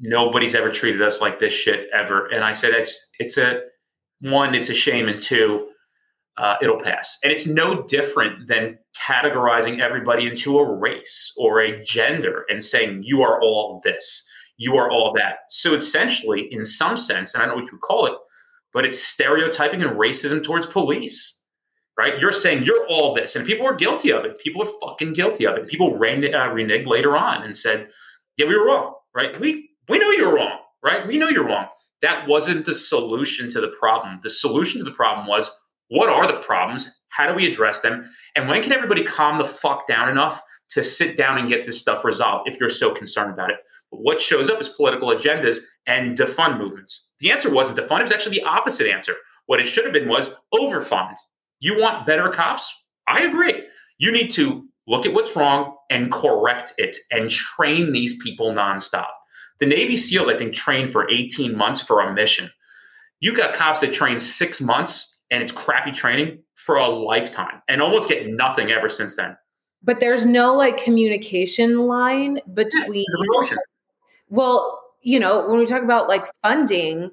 nobody's 0.00 0.54
ever 0.54 0.70
treated 0.70 1.02
us 1.02 1.20
like 1.20 1.38
this 1.38 1.52
shit 1.52 1.88
ever. 1.92 2.26
And 2.26 2.44
I 2.44 2.52
said, 2.52 2.70
it's, 2.72 3.08
it's 3.18 3.36
a 3.36 3.60
one, 4.20 4.54
it's 4.54 4.68
a 4.68 4.74
shame. 4.74 5.08
And 5.08 5.20
two, 5.20 5.68
uh, 6.36 6.56
it'll 6.62 6.80
pass. 6.80 7.18
And 7.22 7.32
it's 7.32 7.46
no 7.46 7.82
different 7.82 8.48
than 8.48 8.78
categorizing 9.06 9.80
everybody 9.80 10.26
into 10.26 10.58
a 10.58 10.72
race 10.78 11.32
or 11.36 11.60
a 11.60 11.78
gender 11.82 12.44
and 12.48 12.64
saying, 12.64 13.02
you 13.04 13.22
are 13.22 13.40
all 13.42 13.80
this, 13.84 14.26
you 14.56 14.76
are 14.76 14.90
all 14.90 15.12
that. 15.14 15.38
So 15.48 15.74
essentially, 15.74 16.48
in 16.52 16.64
some 16.64 16.96
sense, 16.96 17.34
and 17.34 17.42
I 17.42 17.46
don't 17.46 17.56
know 17.56 17.62
what 17.62 17.70
you 17.70 17.76
would 17.76 17.82
call 17.82 18.06
it, 18.06 18.14
but 18.72 18.84
it's 18.84 19.02
stereotyping 19.02 19.82
and 19.82 19.98
racism 19.98 20.42
towards 20.42 20.66
police. 20.66 21.38
Right? 21.98 22.18
You're 22.18 22.32
saying 22.32 22.62
you're 22.62 22.86
all 22.86 23.14
this, 23.14 23.36
and 23.36 23.46
people 23.46 23.66
are 23.66 23.74
guilty 23.74 24.10
of 24.12 24.24
it. 24.24 24.38
People 24.38 24.62
are 24.62 24.70
fucking 24.80 25.12
guilty 25.12 25.46
of 25.46 25.56
it. 25.58 25.68
People 25.68 25.98
ren- 25.98 26.34
uh, 26.34 26.48
reneged 26.48 26.86
later 26.86 27.18
on 27.18 27.42
and 27.42 27.54
said, 27.54 27.88
"Yeah, 28.38 28.46
we 28.46 28.56
were 28.56 28.64
wrong." 28.64 28.94
Right? 29.14 29.38
We 29.38 29.68
we 29.88 29.98
know 29.98 30.10
you're 30.10 30.34
wrong, 30.34 30.58
right? 30.82 31.06
We 31.06 31.18
know 31.18 31.28
you're 31.28 31.46
wrong. 31.46 31.66
That 32.00 32.26
wasn't 32.26 32.66
the 32.66 32.74
solution 32.74 33.50
to 33.52 33.60
the 33.60 33.68
problem. 33.78 34.18
The 34.22 34.30
solution 34.30 34.78
to 34.78 34.84
the 34.84 34.96
problem 34.96 35.26
was 35.26 35.50
what 35.88 36.08
are 36.08 36.26
the 36.26 36.38
problems? 36.38 37.02
How 37.08 37.28
do 37.28 37.34
we 37.34 37.46
address 37.46 37.80
them? 37.80 38.10
And 38.34 38.48
when 38.48 38.62
can 38.62 38.72
everybody 38.72 39.02
calm 39.02 39.38
the 39.38 39.44
fuck 39.44 39.86
down 39.86 40.08
enough 40.08 40.42
to 40.70 40.82
sit 40.82 41.16
down 41.16 41.38
and 41.38 41.48
get 41.48 41.66
this 41.66 41.78
stuff 41.78 42.04
resolved 42.04 42.48
if 42.48 42.58
you're 42.58 42.70
so 42.70 42.94
concerned 42.94 43.32
about 43.32 43.50
it? 43.50 43.56
But 43.90 44.00
what 44.00 44.20
shows 44.20 44.48
up 44.48 44.60
is 44.60 44.70
political 44.70 45.08
agendas 45.08 45.58
and 45.86 46.16
defund 46.16 46.58
movements. 46.58 47.12
The 47.20 47.30
answer 47.30 47.50
wasn't 47.50 47.78
defund, 47.78 48.00
it 48.00 48.04
was 48.04 48.12
actually 48.12 48.38
the 48.38 48.44
opposite 48.44 48.90
answer. 48.90 49.14
What 49.46 49.60
it 49.60 49.66
should 49.66 49.84
have 49.84 49.92
been 49.92 50.08
was 50.08 50.34
overfund. 50.54 51.14
You 51.60 51.78
want 51.78 52.06
better 52.06 52.30
cops? 52.30 52.72
I 53.06 53.22
agree. 53.22 53.64
You 53.98 54.12
need 54.12 54.30
to 54.32 54.66
look 54.86 55.04
at 55.04 55.12
what's 55.12 55.36
wrong 55.36 55.76
and 55.90 56.10
correct 56.10 56.72
it 56.78 56.96
and 57.10 57.28
train 57.28 57.92
these 57.92 58.20
people 58.22 58.52
nonstop. 58.52 59.08
The 59.62 59.68
Navy 59.68 59.96
SEALs, 59.96 60.28
I 60.28 60.36
think, 60.36 60.52
train 60.52 60.88
for 60.88 61.08
18 61.08 61.56
months 61.56 61.80
for 61.80 62.00
a 62.00 62.12
mission. 62.12 62.50
You 63.20 63.32
got 63.32 63.54
cops 63.54 63.78
that 63.78 63.92
train 63.92 64.18
six 64.18 64.60
months 64.60 65.20
and 65.30 65.40
it's 65.40 65.52
crappy 65.52 65.92
training 65.92 66.40
for 66.56 66.74
a 66.74 66.88
lifetime 66.88 67.62
and 67.68 67.80
almost 67.80 68.08
get 68.08 68.26
nothing 68.26 68.72
ever 68.72 68.88
since 68.88 69.14
then. 69.14 69.36
But 69.80 70.00
there's 70.00 70.24
no 70.24 70.52
like 70.52 70.82
communication 70.82 71.86
line 71.86 72.40
between. 72.54 73.04
Yeah, 73.24 73.56
well, 74.30 74.82
you 75.00 75.20
know, 75.20 75.46
when 75.46 75.60
we 75.60 75.66
talk 75.66 75.84
about 75.84 76.08
like 76.08 76.24
funding, 76.42 77.12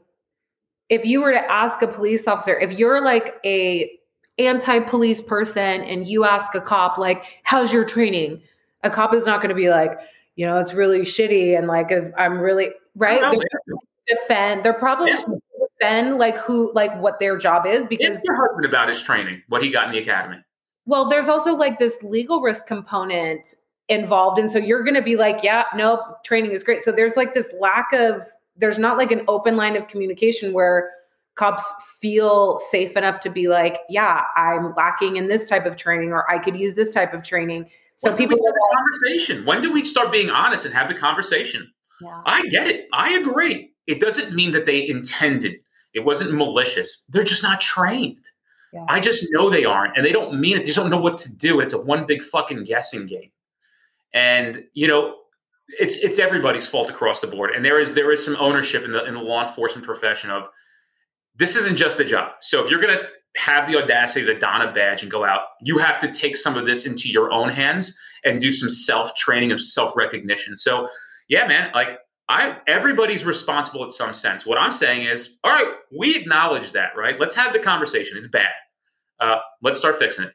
if 0.89 1.05
you 1.05 1.21
were 1.21 1.31
to 1.31 1.51
ask 1.51 1.83
a 1.83 1.87
police 1.87 2.27
officer, 2.27 2.59
if 2.59 2.79
you're 2.79 2.99
like 2.99 3.35
a 3.45 3.91
anti-police 4.39 5.21
person 5.21 5.81
and 5.83 6.07
you 6.07 6.23
ask 6.23 6.55
a 6.55 6.61
cop 6.61 6.97
like, 6.97 7.25
"How's 7.43 7.71
your 7.71 7.85
training?" 7.85 8.41
A 8.81 8.89
cop 8.89 9.13
is 9.13 9.27
not 9.27 9.39
going 9.39 9.49
to 9.49 9.55
be 9.55 9.69
like, 9.69 9.99
you 10.39 10.45
know, 10.45 10.57
it's 10.57 10.73
really 10.73 11.01
shitty 11.01 11.57
and 11.57 11.67
like 11.67 11.91
I'm 12.17 12.39
really 12.39 12.69
right. 12.95 13.19
They're 13.19 14.17
defend. 14.17 14.63
They're 14.63 14.71
probably 14.71 15.09
yeah. 15.09 15.21
defend 15.77 16.17
like 16.17 16.37
who 16.37 16.71
like 16.73 16.97
what 17.01 17.19
their 17.19 17.37
job 17.37 17.65
is 17.65 17.85
because 17.85 18.15
it's 18.15 18.23
your 18.23 18.37
husband 18.37 18.63
about 18.63 18.87
his 18.87 19.01
training, 19.01 19.43
what 19.49 19.61
he 19.61 19.69
got 19.69 19.87
in 19.87 19.91
the 19.91 19.97
academy. 19.97 20.37
Well, 20.85 21.09
there's 21.09 21.27
also 21.27 21.57
like 21.57 21.77
this 21.77 22.01
legal 22.03 22.39
risk 22.39 22.67
component 22.67 23.53
involved. 23.89 24.39
And 24.39 24.49
so 24.49 24.59
you're 24.59 24.81
going 24.81 24.95
to 24.95 25.01
be 25.01 25.17
like, 25.17 25.43
yeah, 25.43 25.65
nope, 25.75 25.99
training 26.23 26.53
is 26.53 26.63
great. 26.63 26.83
So 26.83 26.93
there's 26.93 27.17
like 27.17 27.33
this 27.33 27.53
lack 27.59 27.91
of, 27.91 28.21
there's 28.55 28.79
not 28.79 28.97
like 28.97 29.11
an 29.11 29.25
open 29.27 29.57
line 29.57 29.75
of 29.75 29.89
communication 29.89 30.53
where 30.53 30.89
cops 31.35 31.73
feel 31.99 32.59
safe 32.59 32.95
enough 32.95 33.19
to 33.19 33.29
be 33.29 33.49
like, 33.49 33.79
yeah, 33.89 34.23
I'm 34.37 34.73
lacking 34.77 35.17
in 35.17 35.27
this 35.27 35.49
type 35.49 35.65
of 35.65 35.75
training 35.75 36.13
or 36.13 36.31
I 36.31 36.39
could 36.39 36.57
use 36.57 36.75
this 36.75 36.93
type 36.93 37.13
of 37.13 37.23
training. 37.23 37.69
So 37.99 38.11
when 38.11 38.17
people 38.17 38.37
have 38.37 38.53
the 38.53 38.75
conversation. 38.77 39.43
When 39.43 39.61
do 39.61 39.73
we 39.73 39.83
start 39.83 40.09
being 40.09 40.29
honest 40.29 40.63
and 40.63 40.73
have 40.73 40.87
the 40.87 40.95
conversation? 40.95 41.69
Yeah. 42.01 42.21
I 42.25 42.47
get 42.47 42.67
it. 42.67 42.87
I 42.93 43.11
agree. 43.15 43.73
It 43.87 43.99
doesn't 43.99 44.33
mean 44.33 44.53
that 44.53 44.65
they 44.65 44.87
intended. 44.87 45.57
It 45.93 46.05
wasn't 46.05 46.33
malicious. 46.33 47.03
They're 47.09 47.25
just 47.25 47.43
not 47.43 47.59
trained. 47.59 48.25
Yeah. 48.71 48.85
I 48.87 49.01
just 49.01 49.27
know 49.31 49.49
they 49.49 49.65
aren't, 49.65 49.97
and 49.97 50.05
they 50.05 50.13
don't 50.13 50.39
mean 50.39 50.55
it. 50.55 50.59
They 50.61 50.67
just 50.67 50.77
don't 50.77 50.89
know 50.89 51.01
what 51.01 51.17
to 51.17 51.35
do. 51.35 51.59
It's 51.59 51.73
a 51.73 51.77
one 51.77 52.05
big 52.05 52.23
fucking 52.23 52.63
guessing 52.63 53.05
game. 53.05 53.31
And 54.13 54.63
you 54.73 54.87
know, 54.87 55.15
it's 55.67 55.97
it's 55.97 56.19
everybody's 56.19 56.69
fault 56.69 56.89
across 56.89 57.19
the 57.19 57.27
board, 57.27 57.51
and 57.53 57.65
there 57.65 57.81
is 57.81 57.95
there 57.95 58.13
is 58.13 58.23
some 58.23 58.37
ownership 58.39 58.85
in 58.85 58.93
the 58.93 59.03
in 59.03 59.13
the 59.13 59.21
law 59.21 59.41
enforcement 59.41 59.85
profession 59.85 60.31
of 60.31 60.47
this 61.35 61.57
isn't 61.57 61.75
just 61.75 61.99
a 61.99 62.05
job. 62.05 62.31
So 62.39 62.63
if 62.63 62.71
you're 62.71 62.79
gonna 62.79 63.01
have 63.37 63.71
the 63.71 63.77
audacity 63.81 64.25
to 64.25 64.37
don 64.37 64.61
a 64.61 64.71
badge 64.71 65.01
and 65.01 65.11
go 65.11 65.23
out, 65.23 65.41
you 65.61 65.77
have 65.77 65.99
to 65.99 66.11
take 66.11 66.35
some 66.35 66.57
of 66.57 66.65
this 66.65 66.85
into 66.85 67.09
your 67.09 67.31
own 67.31 67.49
hands 67.49 67.97
and 68.25 68.41
do 68.41 68.51
some 68.51 68.69
self 68.69 69.13
training 69.15 69.51
and 69.51 69.59
self 69.59 69.95
recognition. 69.95 70.57
So 70.57 70.87
yeah, 71.27 71.47
man, 71.47 71.71
like 71.73 71.99
I 72.27 72.57
everybody's 72.67 73.25
responsible 73.25 73.83
in 73.83 73.91
some 73.91 74.13
sense. 74.13 74.45
What 74.45 74.57
I'm 74.57 74.71
saying 74.71 75.03
is, 75.03 75.39
all 75.43 75.51
right, 75.51 75.73
we 75.97 76.15
acknowledge 76.15 76.71
that, 76.71 76.91
right? 76.97 77.19
Let's 77.19 77.35
have 77.35 77.53
the 77.53 77.59
conversation. 77.59 78.17
It's 78.17 78.27
bad. 78.27 78.49
Uh, 79.19 79.37
let's 79.61 79.79
start 79.79 79.97
fixing 79.97 80.25
it. 80.25 80.33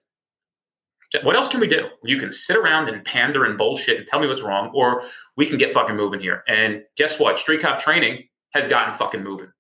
What 1.23 1.37
else 1.37 1.47
can 1.47 1.61
we 1.61 1.69
do? 1.69 1.89
You 2.03 2.19
can 2.19 2.33
sit 2.33 2.57
around 2.57 2.89
and 2.89 3.05
pander 3.05 3.45
and 3.45 3.57
bullshit 3.57 3.99
and 3.99 4.07
tell 4.07 4.19
me 4.19 4.27
what's 4.27 4.43
wrong, 4.43 4.73
or 4.75 5.03
we 5.37 5.47
can 5.47 5.59
get 5.59 5.73
fucking 5.73 5.95
moving 5.95 6.19
here. 6.19 6.43
And 6.49 6.83
guess 6.97 7.21
what? 7.21 7.39
Street 7.39 7.61
cop 7.61 7.79
training 7.79 8.25
has 8.53 8.67
gotten 8.67 8.95
fucking 8.95 9.23
moving. 9.23 9.53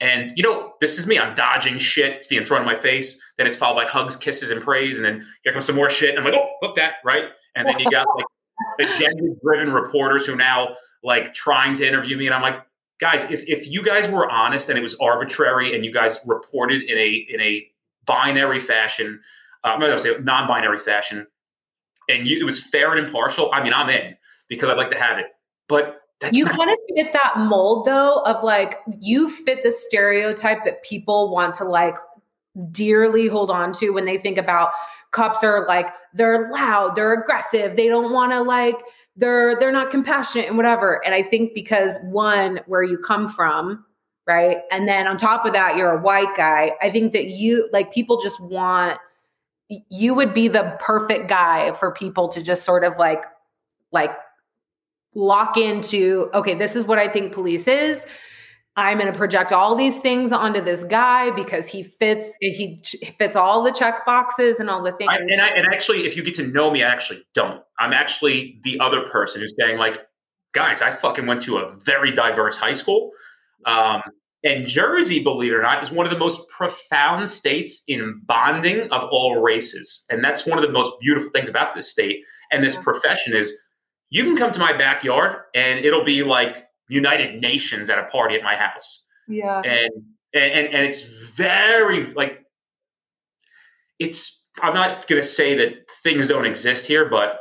And 0.00 0.32
you 0.36 0.42
know, 0.42 0.74
this 0.80 0.98
is 0.98 1.06
me. 1.06 1.18
I'm 1.18 1.34
dodging 1.34 1.78
shit. 1.78 2.12
It's 2.12 2.26
being 2.26 2.44
thrown 2.44 2.62
in 2.62 2.66
my 2.66 2.74
face. 2.74 3.20
Then 3.36 3.46
it's 3.46 3.56
followed 3.56 3.82
by 3.82 3.86
hugs, 3.86 4.16
kisses, 4.16 4.50
and 4.50 4.60
praise. 4.62 4.96
And 4.96 5.04
then 5.04 5.26
here 5.44 5.52
comes 5.52 5.66
some 5.66 5.76
more 5.76 5.90
shit. 5.90 6.10
And 6.10 6.18
I'm 6.18 6.24
like, 6.24 6.34
oh, 6.34 6.48
fuck 6.62 6.74
that, 6.76 6.94
right? 7.04 7.26
And 7.54 7.68
then 7.68 7.78
you 7.78 7.90
got 7.90 8.06
like 8.16 8.26
agenda-driven 8.78 9.72
reporters 9.72 10.26
who 10.26 10.34
are 10.34 10.36
now 10.36 10.76
like 11.02 11.32
trying 11.34 11.74
to 11.74 11.86
interview 11.86 12.16
me, 12.16 12.26
and 12.26 12.34
I'm 12.34 12.42
like, 12.42 12.62
guys, 13.00 13.24
if, 13.30 13.42
if 13.46 13.66
you 13.66 13.82
guys 13.82 14.08
were 14.10 14.30
honest 14.30 14.68
and 14.68 14.78
it 14.78 14.82
was 14.82 14.94
arbitrary 14.96 15.74
and 15.74 15.84
you 15.84 15.92
guys 15.92 16.20
reported 16.26 16.82
in 16.82 16.98
a 16.98 17.26
in 17.30 17.40
a 17.40 17.66
binary 18.04 18.60
fashion, 18.60 19.20
uh, 19.64 19.68
I'm 19.68 19.80
going 19.80 19.92
to 19.92 19.98
say 19.98 20.14
non-binary 20.22 20.78
fashion, 20.78 21.26
and 22.08 22.28
you, 22.28 22.38
it 22.38 22.44
was 22.44 22.62
fair 22.62 22.94
and 22.94 23.06
impartial, 23.06 23.50
I 23.52 23.62
mean, 23.62 23.72
I'm 23.72 23.88
in 23.88 24.16
because 24.48 24.68
I'd 24.68 24.76
like 24.76 24.90
to 24.90 24.98
have 24.98 25.18
it. 25.18 25.26
But 25.68 25.99
you 26.32 26.44
not- 26.44 26.56
kind 26.56 26.70
of 26.70 26.76
fit 26.94 27.12
that 27.12 27.38
mold 27.38 27.86
though 27.86 28.18
of 28.26 28.42
like 28.42 28.78
you 29.00 29.28
fit 29.28 29.62
the 29.62 29.72
stereotype 29.72 30.64
that 30.64 30.82
people 30.82 31.32
want 31.32 31.54
to 31.54 31.64
like 31.64 31.96
dearly 32.70 33.28
hold 33.28 33.50
on 33.50 33.72
to 33.72 33.90
when 33.90 34.04
they 34.04 34.18
think 34.18 34.36
about 34.36 34.70
cops 35.12 35.42
are 35.44 35.66
like 35.66 35.88
they're 36.14 36.50
loud 36.50 36.94
they're 36.94 37.14
aggressive 37.20 37.76
they 37.76 37.88
don't 37.88 38.12
want 38.12 38.32
to 38.32 38.40
like 38.40 38.76
they're 39.16 39.58
they're 39.58 39.72
not 39.72 39.90
compassionate 39.90 40.46
and 40.46 40.56
whatever. 40.56 41.04
And 41.04 41.14
i 41.14 41.22
think 41.22 41.54
because 41.54 41.98
one 42.04 42.60
where 42.66 42.82
you 42.82 42.98
come 42.98 43.28
from 43.28 43.84
right 44.26 44.58
and 44.70 44.88
then 44.88 45.06
on 45.06 45.16
top 45.16 45.46
of 45.46 45.52
that 45.52 45.76
you're 45.76 45.90
a 45.90 46.02
white 46.02 46.36
guy 46.36 46.72
i 46.82 46.90
think 46.90 47.12
that 47.12 47.26
you 47.26 47.68
like 47.72 47.92
people 47.92 48.20
just 48.20 48.40
want 48.40 48.98
you 49.88 50.14
would 50.14 50.34
be 50.34 50.48
the 50.48 50.76
perfect 50.80 51.28
guy 51.28 51.72
for 51.72 51.92
people 51.92 52.28
to 52.28 52.42
just 52.42 52.64
sort 52.64 52.84
of 52.84 52.96
like 52.96 53.22
like 53.92 54.10
lock 55.14 55.56
into 55.56 56.30
okay 56.34 56.54
this 56.54 56.76
is 56.76 56.84
what 56.84 56.98
i 56.98 57.08
think 57.08 57.32
police 57.32 57.66
is 57.66 58.06
I'm 58.76 58.98
going 58.98 59.12
to 59.12 59.18
project 59.18 59.52
all 59.52 59.74
these 59.74 59.98
things 59.98 60.32
onto 60.32 60.62
this 60.62 60.84
guy 60.84 61.30
because 61.32 61.66
he 61.66 61.82
fits 61.82 62.34
he 62.40 62.80
fits 63.18 63.36
all 63.36 63.62
the 63.62 63.72
check 63.72 64.06
boxes 64.06 64.60
and 64.60 64.70
all 64.70 64.82
the 64.82 64.92
things. 64.92 65.12
I, 65.12 65.16
and 65.16 65.40
I 65.40 65.48
and 65.48 65.66
actually, 65.66 66.06
if 66.06 66.16
you 66.16 66.22
get 66.22 66.34
to 66.36 66.46
know 66.46 66.70
me, 66.70 66.82
I 66.82 66.88
actually 66.88 67.22
don't. 67.34 67.62
I'm 67.78 67.92
actually 67.92 68.60
the 68.62 68.78
other 68.80 69.02
person 69.02 69.40
who's 69.40 69.54
saying 69.58 69.78
like, 69.78 70.06
guys, 70.54 70.82
I 70.82 70.92
fucking 70.92 71.26
went 71.26 71.42
to 71.42 71.58
a 71.58 71.70
very 71.84 72.12
diverse 72.12 72.58
high 72.58 72.72
school. 72.72 73.10
Um, 73.66 74.02
and 74.42 74.66
Jersey, 74.66 75.22
believe 75.22 75.52
it 75.52 75.56
or 75.56 75.62
not, 75.62 75.82
is 75.82 75.90
one 75.90 76.06
of 76.06 76.12
the 76.12 76.18
most 76.18 76.48
profound 76.48 77.28
states 77.28 77.82
in 77.86 78.22
bonding 78.24 78.90
of 78.90 79.04
all 79.10 79.42
races. 79.42 80.06
And 80.08 80.24
that's 80.24 80.46
one 80.46 80.56
of 80.56 80.64
the 80.64 80.72
most 80.72 80.92
beautiful 81.00 81.28
things 81.30 81.48
about 81.48 81.74
this 81.74 81.90
state 81.90 82.24
and 82.50 82.64
this 82.64 82.76
profession 82.76 83.36
is 83.36 83.54
you 84.10 84.24
can 84.24 84.36
come 84.36 84.52
to 84.52 84.58
my 84.58 84.72
backyard 84.72 85.42
and 85.54 85.84
it'll 85.84 86.04
be 86.04 86.22
like 86.22 86.68
United 86.88 87.40
Nations 87.40 87.88
at 87.88 87.98
a 87.98 88.04
party 88.04 88.34
at 88.34 88.42
my 88.42 88.56
house. 88.56 89.04
Yeah. 89.28 89.62
And 89.64 89.90
and 90.34 90.52
and, 90.52 90.74
and 90.74 90.86
it's 90.86 91.02
very 91.36 92.04
like 92.14 92.44
it's 93.98 94.44
I'm 94.60 94.74
not 94.74 95.06
gonna 95.06 95.22
say 95.22 95.54
that 95.56 95.88
things 96.02 96.28
don't 96.28 96.44
exist 96.44 96.86
here, 96.86 97.08
but 97.08 97.40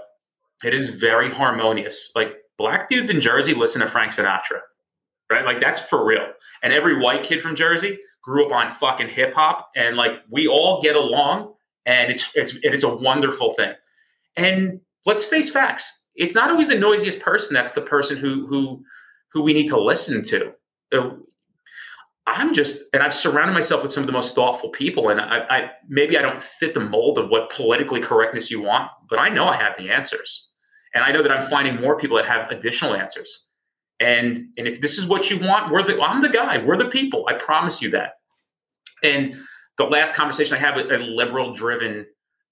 it 0.64 0.74
is 0.74 0.90
very 0.90 1.30
harmonious. 1.30 2.12
Like 2.16 2.36
black 2.58 2.90
dudes 2.90 3.10
in 3.10 3.20
Jersey 3.20 3.54
listen 3.54 3.82
to 3.82 3.88
Frank 3.88 4.12
Sinatra. 4.12 4.62
Right? 5.32 5.46
Like 5.46 5.60
that's 5.60 5.82
for 5.82 6.06
real. 6.06 6.28
And 6.64 6.72
every 6.72 7.00
white 7.00 7.24
kid 7.24 7.42
from 7.42 7.56
Jersey 7.56 8.00
grew 8.22 8.46
up 8.46 8.52
on 8.52 8.72
fucking 8.72 9.10
hip 9.10 9.34
hop 9.34 9.70
and 9.76 9.98
like 9.98 10.20
we 10.30 10.48
all 10.48 10.82
get 10.82 10.96
along 10.96 11.54
and 11.86 12.12
it's 12.12 12.30
it's 12.36 12.54
it 12.64 12.74
is 12.76 12.84
a 12.84 12.90
wonderful 12.90 13.54
thing. 13.54 13.74
And 14.36 14.82
let's 15.06 15.26
face 15.26 15.50
facts. 15.50 15.99
It's 16.20 16.36
not 16.36 16.52
always 16.52 16.68
the 16.68 16.78
noisiest 16.78 17.22
person 17.22 17.54
that's 17.54 17.72
the 17.72 17.82
person 17.82 18.18
who 18.18 18.46
who 18.46 18.84
who 19.32 19.42
we 19.42 19.54
need 19.54 19.68
to 19.68 19.80
listen 19.80 20.22
to. 20.26 20.54
Uh, 20.92 21.12
I'm 22.28 22.54
just, 22.54 22.84
and 22.94 23.02
I've 23.02 23.14
surrounded 23.14 23.54
myself 23.54 23.82
with 23.82 23.92
some 23.92 24.04
of 24.04 24.08
the 24.08 24.14
most 24.14 24.36
thoughtful 24.36 24.70
people, 24.70 25.10
and 25.10 25.20
I, 25.20 25.46
I 25.50 25.72
maybe 25.88 26.18
I 26.18 26.22
don't 26.22 26.42
fit 26.42 26.74
the 26.76 26.80
mold 26.80 27.18
of 27.18 27.30
what 27.30 27.50
politically 27.50 28.02
correctness 28.02 28.52
you 28.52 28.62
want, 28.62 28.92
but 29.10 29.18
I 29.18 29.30
know 29.30 29.48
I 29.48 29.56
have 29.56 29.76
the 29.78 29.90
answers, 29.90 30.52
and 30.94 31.04
I 31.04 31.12
know 31.12 31.24
that 31.24 31.32
I'm 31.32 31.44
finding 31.44 31.82
more 31.82 31.98
people 31.98 32.18
that 32.18 32.28
have 32.28 32.52
additional 32.52 32.94
answers. 32.94 33.48
And 34.00 34.38
and 34.58 34.68
if 34.68 34.82
this 34.82 34.98
is 34.98 35.08
what 35.08 35.30
you 35.30 35.40
want, 35.40 35.72
we're 35.72 35.84
the 35.84 36.00
I'm 36.02 36.22
the 36.22 36.30
guy. 36.30 36.58
We're 36.64 36.78
the 36.78 36.90
people. 36.90 37.26
I 37.30 37.34
promise 37.34 37.82
you 37.82 37.90
that. 37.92 38.14
And 39.04 39.36
the 39.78 39.86
last 39.86 40.14
conversation 40.14 40.56
I 40.56 40.60
had 40.60 40.76
with 40.76 40.92
a 40.92 40.98
liberal 40.98 41.54
driven, 41.54 42.06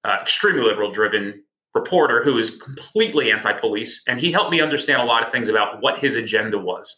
uh, 0.05 0.17
extremely 0.21 0.63
liberal 0.63 0.89
driven 0.89 1.43
reporter 1.77 2.23
who 2.23 2.37
is 2.37 2.61
completely 2.61 3.31
anti-police 3.31 4.03
and 4.07 4.19
he 4.19 4.31
helped 4.31 4.51
me 4.51 4.61
understand 4.61 5.01
a 5.01 5.05
lot 5.05 5.25
of 5.25 5.31
things 5.31 5.49
about 5.49 5.81
what 5.81 5.99
his 5.99 6.15
agenda 6.15 6.57
was 6.57 6.97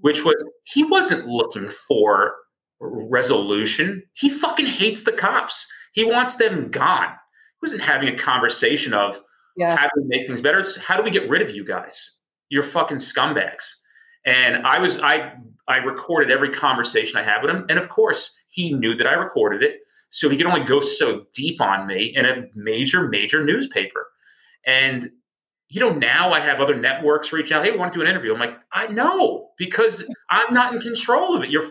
which 0.00 0.24
was 0.24 0.44
he 0.64 0.84
wasn't 0.84 1.26
looking 1.26 1.68
for 1.68 2.34
resolution. 2.80 4.02
He 4.14 4.28
fucking 4.28 4.66
hates 4.66 5.02
the 5.02 5.12
cops. 5.12 5.66
He 5.92 6.04
wants 6.04 6.36
them 6.36 6.70
gone. 6.70 7.08
He 7.08 7.66
wasn't 7.66 7.82
having 7.82 8.08
a 8.08 8.16
conversation 8.16 8.92
of 8.92 9.20
yeah. 9.56 9.76
how 9.76 9.84
do 9.84 10.02
we 10.02 10.08
make 10.08 10.26
things 10.26 10.40
better? 10.40 10.60
It's 10.60 10.76
how 10.76 10.96
do 10.96 11.02
we 11.02 11.10
get 11.10 11.28
rid 11.28 11.42
of 11.42 11.54
you 11.54 11.64
guys? 11.64 12.18
You're 12.48 12.62
fucking 12.62 12.98
scumbags. 12.98 13.72
And 14.24 14.66
i 14.66 14.80
was 14.80 14.98
i 15.02 15.34
i 15.68 15.76
recorded 15.76 16.32
every 16.32 16.48
conversation 16.48 17.16
i 17.16 17.22
had 17.22 17.42
with 17.42 17.50
him 17.50 17.64
and 17.68 17.78
of 17.78 17.88
course 17.88 18.36
he 18.48 18.74
knew 18.74 18.92
that 18.96 19.06
i 19.06 19.12
recorded 19.12 19.62
it 19.62 19.76
so 20.10 20.28
he 20.28 20.36
could 20.36 20.46
only 20.46 20.64
go 20.64 20.80
so 20.80 21.26
deep 21.32 21.60
on 21.60 21.86
me 21.86 22.06
in 22.06 22.26
a 22.26 22.46
major 22.56 23.06
major 23.06 23.44
newspaper 23.44 24.08
and 24.66 25.10
you 25.68 25.80
know, 25.80 25.90
now 25.90 26.30
I 26.30 26.40
have 26.40 26.60
other 26.60 26.76
networks 26.76 27.32
reaching 27.32 27.56
out. 27.56 27.64
Hey, 27.64 27.72
we 27.72 27.78
want 27.78 27.92
to 27.92 27.98
do 27.98 28.02
an 28.02 28.08
interview. 28.08 28.32
I'm 28.32 28.38
like, 28.38 28.56
I 28.72 28.86
know 28.86 29.50
because 29.58 30.08
I'm 30.30 30.54
not 30.54 30.72
in 30.72 30.80
control 30.80 31.36
of 31.36 31.42
it. 31.42 31.50
You're 31.50 31.64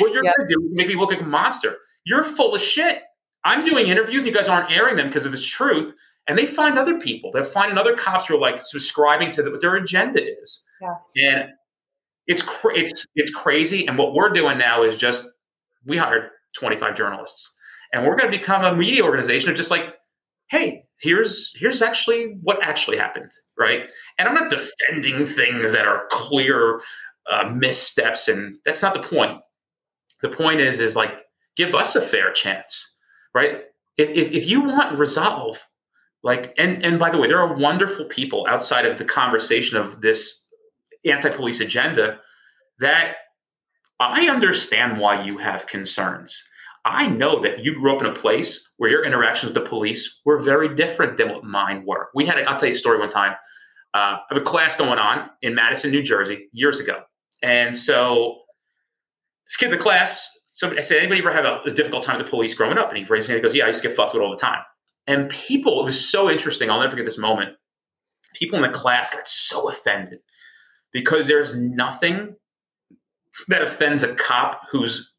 what 0.00 0.12
you're 0.12 0.22
going 0.22 0.34
to 0.38 0.46
do 0.48 0.70
make 0.72 0.88
me 0.88 0.96
look 0.96 1.10
like 1.10 1.20
a 1.20 1.24
monster. 1.24 1.76
You're 2.04 2.24
full 2.24 2.54
of 2.54 2.60
shit. 2.60 3.02
I'm 3.44 3.64
doing 3.64 3.88
interviews 3.88 4.22
and 4.22 4.26
you 4.26 4.34
guys 4.34 4.48
aren't 4.48 4.70
airing 4.70 4.96
them 4.96 5.08
because 5.08 5.26
of 5.26 5.32
this 5.32 5.46
truth. 5.46 5.94
And 6.28 6.38
they 6.38 6.46
find 6.46 6.78
other 6.78 6.98
people. 6.98 7.30
They're 7.32 7.44
finding 7.44 7.76
other 7.76 7.94
cops 7.94 8.26
who 8.26 8.36
are 8.36 8.40
like 8.40 8.64
subscribing 8.64 9.32
to 9.32 9.42
the, 9.42 9.50
what 9.50 9.60
their 9.60 9.74
agenda 9.74 10.22
is. 10.40 10.66
Yeah. 10.80 10.94
And 11.30 11.52
it's 12.26 12.42
cra- 12.42 12.76
it's 12.76 13.06
it's 13.14 13.30
crazy. 13.30 13.86
And 13.86 13.98
what 13.98 14.14
we're 14.14 14.30
doing 14.30 14.58
now 14.58 14.82
is 14.82 14.96
just 14.96 15.30
we 15.84 15.96
hired 15.96 16.30
25 16.54 16.94
journalists, 16.94 17.58
and 17.92 18.06
we're 18.06 18.16
going 18.16 18.30
to 18.30 18.38
become 18.38 18.64
a 18.64 18.74
media 18.74 19.02
organization 19.04 19.50
of 19.50 19.56
just 19.56 19.70
like, 19.70 19.94
hey, 20.48 20.86
here's 21.02 21.52
here's 21.56 21.82
actually 21.82 22.38
what 22.42 22.62
actually 22.62 22.96
happened, 22.96 23.32
right? 23.58 23.90
And 24.18 24.28
I'm 24.28 24.34
not 24.34 24.50
defending 24.50 25.26
things 25.26 25.72
that 25.72 25.86
are 25.86 26.06
clear 26.10 26.80
uh, 27.30 27.50
missteps, 27.52 28.28
and 28.28 28.56
that's 28.64 28.82
not 28.82 28.94
the 28.94 29.02
point. 29.02 29.40
The 30.22 30.28
point 30.28 30.60
is, 30.60 30.80
is 30.80 30.96
like 30.96 31.26
give 31.56 31.74
us 31.74 31.96
a 31.96 32.00
fair 32.00 32.32
chance, 32.32 32.96
right? 33.34 33.64
If, 33.96 34.08
if, 34.10 34.32
if 34.32 34.46
you 34.46 34.62
want 34.62 34.98
resolve, 34.98 35.66
like, 36.22 36.54
and 36.56 36.84
and 36.84 36.98
by 36.98 37.10
the 37.10 37.18
way, 37.18 37.26
there 37.26 37.40
are 37.40 37.54
wonderful 37.54 38.06
people 38.06 38.46
outside 38.48 38.86
of 38.86 38.96
the 38.96 39.04
conversation 39.04 39.76
of 39.76 40.00
this 40.00 40.48
anti-police 41.04 41.60
agenda 41.60 42.20
that 42.78 43.16
I 43.98 44.28
understand 44.28 44.98
why 44.98 45.24
you 45.24 45.38
have 45.38 45.66
concerns. 45.66 46.44
I 46.84 47.06
know 47.06 47.40
that 47.42 47.64
you 47.64 47.74
grew 47.74 47.94
up 47.94 48.02
in 48.02 48.08
a 48.08 48.14
place 48.14 48.72
where 48.76 48.90
your 48.90 49.04
interactions 49.04 49.52
with 49.52 49.62
the 49.62 49.68
police 49.68 50.20
were 50.24 50.38
very 50.38 50.74
different 50.74 51.16
than 51.16 51.28
what 51.28 51.44
mine 51.44 51.84
were. 51.86 52.08
We 52.14 52.26
had, 52.26 52.38
a, 52.38 52.50
I'll 52.50 52.58
tell 52.58 52.68
you 52.68 52.74
a 52.74 52.78
story 52.78 52.98
one 52.98 53.08
time. 53.08 53.34
Uh, 53.94 54.16
I 54.18 54.22
have 54.30 54.38
a 54.38 54.44
class 54.44 54.74
going 54.74 54.98
on 54.98 55.30
in 55.42 55.54
Madison, 55.54 55.90
New 55.90 56.02
Jersey, 56.02 56.48
years 56.52 56.80
ago. 56.80 57.02
And 57.42 57.76
so 57.76 58.40
this 59.46 59.56
kid 59.56 59.66
in 59.66 59.72
the 59.72 59.78
class, 59.78 60.28
somebody, 60.52 60.80
I 60.80 60.82
said, 60.82 60.98
anybody 60.98 61.20
ever 61.20 61.32
have 61.32 61.44
a, 61.44 61.60
a 61.64 61.70
difficult 61.70 62.02
time 62.02 62.16
with 62.16 62.26
the 62.26 62.30
police 62.30 62.54
growing 62.54 62.78
up? 62.78 62.88
And 62.88 62.98
he 62.98 63.04
raised 63.04 63.24
his 63.24 63.28
hand 63.28 63.36
and 63.36 63.42
goes, 63.42 63.54
yeah, 63.54 63.64
I 63.64 63.68
used 63.68 63.82
to 63.82 63.88
get 63.88 63.96
fucked 63.96 64.14
with 64.14 64.22
all 64.22 64.30
the 64.30 64.36
time. 64.36 64.62
And 65.06 65.28
people, 65.28 65.80
it 65.80 65.84
was 65.84 66.10
so 66.10 66.30
interesting. 66.30 66.70
I'll 66.70 66.80
never 66.80 66.90
forget 66.90 67.04
this 67.04 67.18
moment. 67.18 67.50
People 68.34 68.56
in 68.56 68.62
the 68.62 68.76
class 68.76 69.10
got 69.10 69.28
so 69.28 69.68
offended 69.68 70.20
because 70.92 71.26
there's 71.26 71.54
nothing 71.54 72.34
that 73.48 73.62
offends 73.62 74.02
a 74.02 74.14
cop 74.14 74.62
who's 74.70 75.11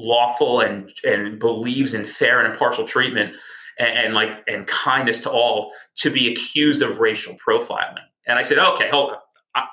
lawful 0.00 0.60
and 0.60 0.92
and 1.04 1.38
believes 1.38 1.94
in 1.94 2.06
fair 2.06 2.40
and 2.40 2.52
impartial 2.52 2.84
treatment 2.86 3.34
and, 3.78 3.98
and, 3.98 4.14
like 4.14 4.42
and 4.48 4.66
kindness 4.66 5.22
to 5.22 5.30
all 5.30 5.72
to 5.96 6.10
be 6.10 6.32
accused 6.32 6.82
of 6.82 7.00
racial 7.00 7.34
profiling. 7.34 8.04
And 8.26 8.38
I 8.38 8.42
said, 8.42 8.58
okay, 8.58 8.88
hold 8.88 9.12
on. 9.12 9.18
I, 9.54 9.66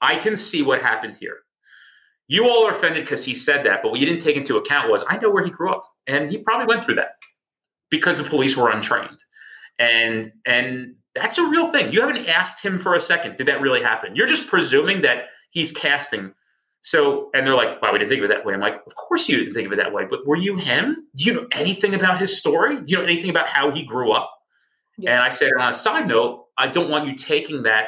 I 0.00 0.14
can 0.16 0.36
see 0.36 0.62
what 0.62 0.82
happened 0.82 1.16
here. 1.16 1.38
You 2.28 2.48
all 2.48 2.66
are 2.66 2.70
offended 2.70 3.04
because 3.04 3.24
he 3.24 3.34
said 3.34 3.64
that, 3.66 3.82
but 3.82 3.90
what 3.90 4.00
you 4.00 4.06
didn't 4.06 4.22
take 4.22 4.36
into 4.36 4.56
account 4.56 4.90
was 4.90 5.04
I 5.08 5.18
know 5.18 5.30
where 5.30 5.44
he 5.44 5.50
grew 5.50 5.70
up, 5.70 5.84
and 6.06 6.30
he 6.30 6.38
probably 6.38 6.66
went 6.66 6.84
through 6.84 6.94
that 6.96 7.16
because 7.90 8.18
the 8.18 8.24
police 8.24 8.56
were 8.56 8.70
untrained, 8.70 9.24
and 9.78 10.32
and 10.46 10.94
that's 11.14 11.38
a 11.38 11.46
real 11.46 11.70
thing. 11.70 11.92
You 11.92 12.00
haven't 12.00 12.26
asked 12.28 12.64
him 12.64 12.78
for 12.78 12.94
a 12.94 13.00
second. 13.00 13.36
Did 13.36 13.46
that 13.48 13.60
really 13.60 13.82
happen? 13.82 14.16
You're 14.16 14.26
just 14.26 14.46
presuming 14.46 15.02
that 15.02 15.26
he's 15.50 15.72
casting. 15.72 16.32
So, 16.82 17.30
and 17.32 17.46
they're 17.46 17.54
like, 17.54 17.80
"Wow, 17.80 17.92
we 17.92 17.98
didn't 17.98 18.10
think 18.10 18.24
of 18.24 18.30
it 18.30 18.34
that 18.34 18.44
way." 18.44 18.54
I'm 18.54 18.60
like, 18.60 18.82
"Of 18.86 18.94
course 18.96 19.28
you 19.28 19.38
didn't 19.38 19.54
think 19.54 19.66
of 19.66 19.72
it 19.72 19.76
that 19.76 19.92
way." 19.92 20.04
But 20.08 20.26
were 20.26 20.36
you 20.36 20.56
him? 20.56 21.06
Do 21.16 21.24
you 21.24 21.34
know 21.34 21.46
anything 21.52 21.94
about 21.94 22.18
his 22.18 22.36
story? 22.36 22.76
Do 22.76 22.84
you 22.86 22.98
know 22.98 23.04
anything 23.04 23.30
about 23.30 23.46
how 23.46 23.70
he 23.70 23.84
grew 23.84 24.12
up? 24.12 24.30
Yeah. 24.98 25.14
And 25.14 25.22
I 25.22 25.30
said, 25.30 25.52
on 25.58 25.68
a 25.68 25.72
side 25.72 26.06
note, 26.06 26.46
I 26.58 26.66
don't 26.66 26.90
want 26.90 27.06
you 27.06 27.16
taking 27.16 27.62
that 27.62 27.86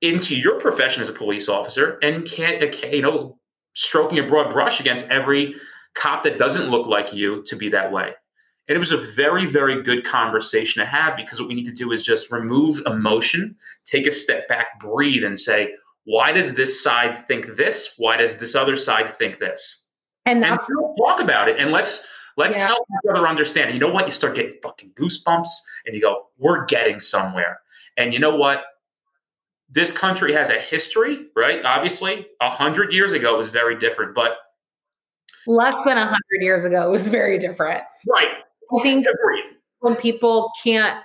into 0.00 0.36
your 0.36 0.60
profession 0.60 1.02
as 1.02 1.08
a 1.08 1.12
police 1.12 1.48
officer 1.48 1.98
and 2.02 2.28
can't, 2.28 2.62
uh, 2.62 2.86
you 2.88 3.02
know, 3.02 3.38
stroking 3.74 4.18
a 4.18 4.22
broad 4.22 4.52
brush 4.52 4.80
against 4.80 5.08
every 5.08 5.54
cop 5.94 6.22
that 6.24 6.38
doesn't 6.38 6.70
look 6.70 6.86
like 6.86 7.12
you 7.12 7.42
to 7.44 7.56
be 7.56 7.68
that 7.68 7.90
way. 7.90 8.14
And 8.68 8.76
it 8.76 8.78
was 8.78 8.92
a 8.92 8.98
very, 8.98 9.46
very 9.46 9.82
good 9.82 10.04
conversation 10.04 10.80
to 10.80 10.86
have 10.86 11.16
because 11.16 11.40
what 11.40 11.48
we 11.48 11.54
need 11.54 11.64
to 11.64 11.72
do 11.72 11.90
is 11.90 12.04
just 12.04 12.30
remove 12.30 12.82
emotion, 12.86 13.56
take 13.86 14.06
a 14.06 14.12
step 14.12 14.46
back, 14.46 14.78
breathe, 14.78 15.24
and 15.24 15.40
say, 15.40 15.72
why 16.08 16.32
does 16.32 16.54
this 16.54 16.82
side 16.82 17.26
think 17.26 17.56
this? 17.56 17.92
Why 17.98 18.16
does 18.16 18.38
this 18.38 18.54
other 18.54 18.78
side 18.78 19.14
think 19.14 19.38
this? 19.38 19.88
And 20.24 20.42
that's 20.42 20.66
and 20.70 20.96
talk 20.96 21.20
about 21.20 21.50
it 21.50 21.58
and 21.58 21.70
let's 21.70 22.06
let's 22.38 22.56
yeah. 22.56 22.66
help 22.66 22.78
each 22.80 23.10
other 23.10 23.28
understand. 23.28 23.74
You 23.74 23.78
know 23.78 23.90
what? 23.90 24.06
You 24.06 24.12
start 24.12 24.34
getting 24.34 24.54
fucking 24.62 24.92
goosebumps 24.98 25.48
and 25.84 25.94
you 25.94 26.00
go, 26.00 26.28
we're 26.38 26.64
getting 26.64 26.98
somewhere. 27.00 27.60
And 27.98 28.14
you 28.14 28.20
know 28.20 28.34
what? 28.34 28.64
This 29.68 29.92
country 29.92 30.32
has 30.32 30.48
a 30.48 30.58
history, 30.58 31.26
right? 31.36 31.62
Obviously, 31.62 32.26
a 32.40 32.48
hundred 32.48 32.94
years 32.94 33.12
ago 33.12 33.34
it 33.34 33.38
was 33.38 33.50
very 33.50 33.78
different, 33.78 34.14
but 34.14 34.38
less 35.46 35.76
than 35.84 35.98
a 35.98 36.06
hundred 36.06 36.40
years 36.40 36.64
ago 36.64 36.88
it 36.88 36.90
was 36.90 37.08
very 37.08 37.38
different. 37.38 37.84
Right. 38.08 38.28
I 38.72 38.82
think 38.82 39.06
when 39.80 39.94
people 39.96 40.52
can't, 40.64 41.02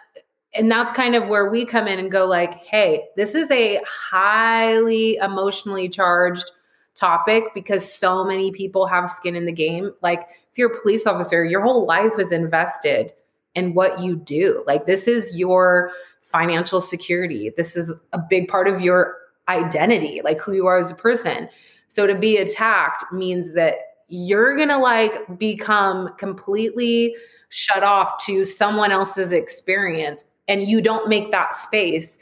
and 0.56 0.70
that's 0.70 0.92
kind 0.92 1.16
of 1.16 1.28
where 1.28 1.50
we 1.50 1.66
come 1.66 1.88
in 1.88 2.00
and 2.00 2.12
go 2.12 2.26
like, 2.26 2.56
hey, 2.64 3.06
this 3.16 3.34
is 3.34 3.50
a 3.52 3.80
highly 3.88 5.16
emotionally 5.16 5.90
charged 5.90 6.52
topic 6.96 7.46
because 7.56 7.92
so 7.92 8.24
many 8.24 8.52
people 8.52 8.86
have 8.86 9.10
skin 9.10 9.36
in 9.36 9.46
the 9.46 9.52
game. 9.52 9.92
Like 10.02 10.22
if 10.52 10.58
you're 10.58 10.72
a 10.72 10.82
police 10.82 11.08
officer, 11.08 11.44
your 11.44 11.62
whole 11.62 11.86
life 11.86 12.20
is 12.20 12.32
invested 12.32 13.14
in 13.56 13.74
what 13.74 14.00
you 14.00 14.16
do. 14.16 14.64
Like 14.68 14.86
this 14.86 15.08
is 15.08 15.36
your 15.36 15.92
financial 16.22 16.82
security. 16.82 17.52
This 17.56 17.76
is 17.76 17.94
a 18.14 18.20
big 18.20 18.48
part 18.48 18.68
of 18.68 18.82
your 18.82 19.18
identity, 19.48 20.22
like 20.24 20.40
who 20.40 20.54
you 20.54 20.68
are 20.68 20.78
as 20.78 20.92
a 20.92 20.96
person. 20.96 21.50
So 21.88 22.08
to 22.08 22.16
be 22.16 22.38
attacked 22.38 23.12
means 23.12 23.54
that 23.54 23.76
you're 24.08 24.56
to 24.56 24.78
like 24.78 25.40
become 25.40 26.16
completely 26.18 27.16
shut 27.50 27.84
off 27.84 28.24
to 28.26 28.46
someone 28.46 28.92
else's 28.92 29.32
experience 29.32 30.26
and 30.48 30.68
you 30.68 30.82
don't 30.82 31.10
make 31.10 31.32
that 31.32 31.54
space. 31.54 32.20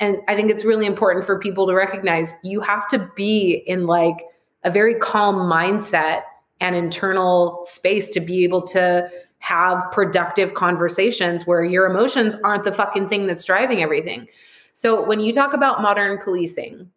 And 0.00 0.18
i 0.26 0.34
think 0.34 0.50
it's 0.50 0.64
really 0.64 0.86
important 0.86 1.24
for 1.24 1.38
people 1.38 1.66
to 1.66 1.74
recognize 1.74 2.34
you 2.42 2.60
have 2.60 2.88
to 2.88 3.10
be 3.14 3.62
in 3.66 3.86
like 3.86 4.24
a 4.64 4.70
very 4.70 4.94
calm 4.94 5.36
mindset 5.36 6.22
and 6.60 6.74
internal 6.74 7.60
space 7.64 8.10
to 8.10 8.20
be 8.20 8.44
able 8.44 8.62
to 8.62 9.08
have 9.38 9.84
productive 9.92 10.54
conversations 10.54 11.46
where 11.46 11.64
your 11.64 11.86
emotions 11.86 12.34
aren't 12.44 12.64
the 12.64 12.72
fucking 12.72 13.08
thing 13.08 13.26
that's 13.26 13.44
driving 13.44 13.82
everything. 13.82 14.28
So 14.72 15.04
when 15.04 15.18
you 15.18 15.32
talk 15.32 15.52
about 15.52 15.82
modern 15.82 16.18
policing 16.18 16.90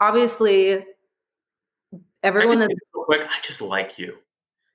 obviously 0.00 0.84
everyone 2.22 2.58
that's 2.58 2.74
quick. 2.92 3.24
I 3.24 3.40
just 3.42 3.60
like 3.60 3.98
you 3.98 4.18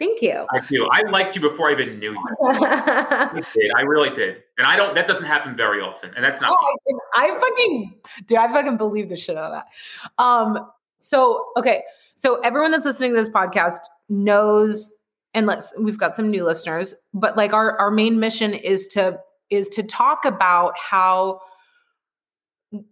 Thank 0.04 0.22
you. 0.22 0.46
I 0.52 0.60
do. 0.60 0.86
I 0.92 1.04
liked 1.04 1.34
you 1.34 1.42
before 1.42 1.70
I 1.70 1.72
even 1.72 1.98
knew 1.98 2.12
you. 2.12 2.26
I 2.46 3.42
did. 3.56 3.72
I 3.78 3.84
really 3.84 4.10
did. 4.10 4.44
And 4.58 4.68
I 4.68 4.76
don't. 4.76 4.96
That 4.96 5.08
doesn't 5.08 5.24
happen 5.26 5.56
very 5.56 5.80
often. 5.80 6.12
And 6.14 6.22
that's 6.22 6.42
not. 6.42 6.52
Oh, 6.52 6.76
I, 7.16 7.28
I 7.28 7.40
fucking 7.40 8.02
dude. 8.26 8.38
I 8.38 8.52
fucking 8.52 8.76
believe 8.76 9.08
the 9.08 9.16
shit 9.16 9.38
out 9.38 9.54
of 9.54 9.64
that. 9.64 10.22
Um. 10.22 10.70
So 11.00 11.46
okay. 11.56 11.84
So 12.16 12.42
everyone 12.42 12.72
that's 12.72 12.84
listening 12.84 13.12
to 13.12 13.16
this 13.16 13.30
podcast 13.30 13.80
knows, 14.10 14.92
and 15.34 15.48
let's. 15.48 15.74
We've 15.82 15.98
got 15.98 16.16
some 16.18 16.30
new 16.30 16.44
listeners, 16.44 16.94
but 17.14 17.38
like 17.38 17.54
our 17.54 17.80
our 17.80 17.90
main 17.90 18.20
mission 18.20 18.54
is 18.54 18.90
to 18.90 19.20
is 19.50 19.70
to 19.70 19.84
talk 19.84 20.26
about 20.26 20.78
how 20.78 21.40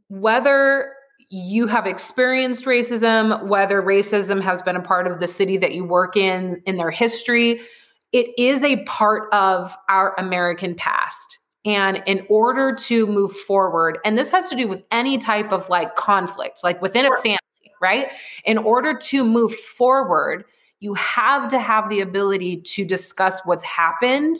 whether 0.08 0.93
you 1.34 1.65
have 1.65 1.88
experienced 1.88 2.65
racism, 2.65 3.48
whether 3.48 3.82
racism 3.82 4.41
has 4.41 4.62
been 4.62 4.76
a 4.76 4.82
part 4.82 5.08
of 5.08 5.22
the 5.22 5.28
city 5.28 5.56
that 5.56 5.74
you 5.74 5.86
work 5.86 6.17
in, 6.17 6.62
in 6.65 6.76
their 6.76 6.91
history, 6.91 7.62
it 8.12 8.28
is 8.38 8.62
a 8.63 8.84
part 8.84 9.34
of 9.34 9.74
our 9.88 10.13
American 10.17 10.76
past. 10.76 11.39
And 11.63 12.04
in 12.06 12.26
order 12.30 12.76
to 12.76 13.08
move 13.08 13.32
forward, 13.32 14.00
and 14.04 14.17
this 14.17 14.30
has 14.32 14.50
to 14.50 14.58
do 14.58 14.67
with 14.67 14.84
any 14.91 15.17
type 15.17 15.54
of 15.54 15.70
like 15.70 15.96
conflict, 15.96 16.65
like 16.65 16.82
within 16.82 17.06
a 17.06 17.15
family, 17.22 17.38
right? 17.82 18.12
In 18.44 18.58
order 18.58 18.94
to 18.94 19.24
move 19.24 19.56
forward, 19.56 20.44
you 20.82 20.96
have 20.96 21.48
to 21.50 21.60
have 21.60 21.89
the 21.89 22.02
ability 22.02 22.62
to 22.74 22.84
discuss 22.84 23.39
what's 23.46 23.63
happened, 23.63 24.36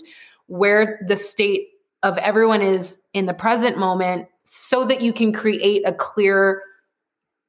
where 0.48 1.00
the 1.08 1.16
state 1.16 1.70
of 2.04 2.18
everyone 2.18 2.62
is 2.62 3.00
in 3.14 3.28
the 3.28 3.34
present 3.34 3.78
moment, 3.78 4.28
so 4.44 4.84
that 4.84 5.00
you 5.00 5.14
can 5.14 5.32
create 5.32 5.84
a 5.86 5.94
clear 5.94 6.62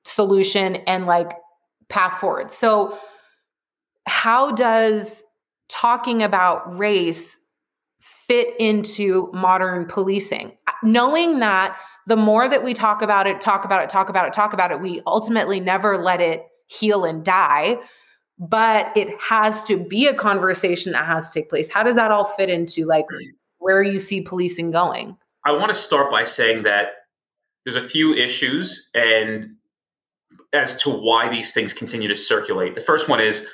solution 0.04 0.76
and 0.86 1.06
like 1.06 1.32
path 1.88 2.18
forward. 2.20 2.50
So, 2.50 2.98
how 4.06 4.52
does 4.52 5.22
talking 5.68 6.22
about 6.22 6.76
race 6.76 7.38
fit 8.00 8.48
into 8.58 9.30
modern 9.32 9.86
policing? 9.86 10.56
Knowing 10.82 11.38
that 11.38 11.78
the 12.06 12.16
more 12.16 12.48
that 12.48 12.64
we 12.64 12.74
talk 12.74 13.02
about 13.02 13.26
it, 13.26 13.40
talk 13.40 13.64
about 13.64 13.82
it, 13.82 13.88
talk 13.88 14.08
about 14.08 14.26
it, 14.26 14.32
talk 14.32 14.52
about 14.52 14.72
it, 14.72 14.80
we 14.80 15.00
ultimately 15.06 15.60
never 15.60 15.96
let 15.96 16.20
it 16.20 16.44
heal 16.66 17.04
and 17.04 17.24
die. 17.24 17.78
But 18.38 18.96
it 18.96 19.10
has 19.20 19.62
to 19.64 19.78
be 19.78 20.06
a 20.06 20.14
conversation 20.14 20.92
that 20.92 21.06
has 21.06 21.30
to 21.30 21.40
take 21.40 21.48
place. 21.48 21.70
How 21.70 21.84
does 21.84 21.94
that 21.94 22.10
all 22.10 22.24
fit 22.24 22.50
into 22.50 22.86
like 22.86 23.06
where 23.58 23.82
you 23.84 24.00
see 24.00 24.20
policing 24.20 24.72
going? 24.72 25.16
I 25.44 25.52
want 25.52 25.68
to 25.68 25.74
start 25.74 26.10
by 26.10 26.24
saying 26.24 26.64
that 26.64 26.88
there's 27.64 27.76
a 27.76 27.88
few 27.88 28.14
issues, 28.14 28.90
and 28.94 29.46
as 30.52 30.76
to 30.82 30.90
why 30.90 31.28
these 31.28 31.52
things 31.52 31.72
continue 31.72 32.08
to 32.08 32.16
circulate. 32.16 32.74
The 32.74 32.80
first 32.80 33.08
one 33.08 33.20
is 33.20 33.46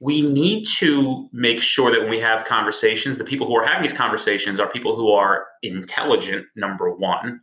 we 0.00 0.22
need 0.22 0.66
to 0.78 1.28
make 1.32 1.60
sure 1.60 1.90
that 1.90 2.00
when 2.00 2.10
we 2.10 2.20
have 2.20 2.44
conversations, 2.44 3.16
the 3.16 3.24
people 3.24 3.46
who 3.46 3.56
are 3.56 3.64
having 3.64 3.82
these 3.82 3.96
conversations 3.96 4.60
are 4.60 4.68
people 4.68 4.96
who 4.96 5.10
are 5.12 5.46
intelligent, 5.62 6.46
number 6.56 6.90
one. 6.92 7.40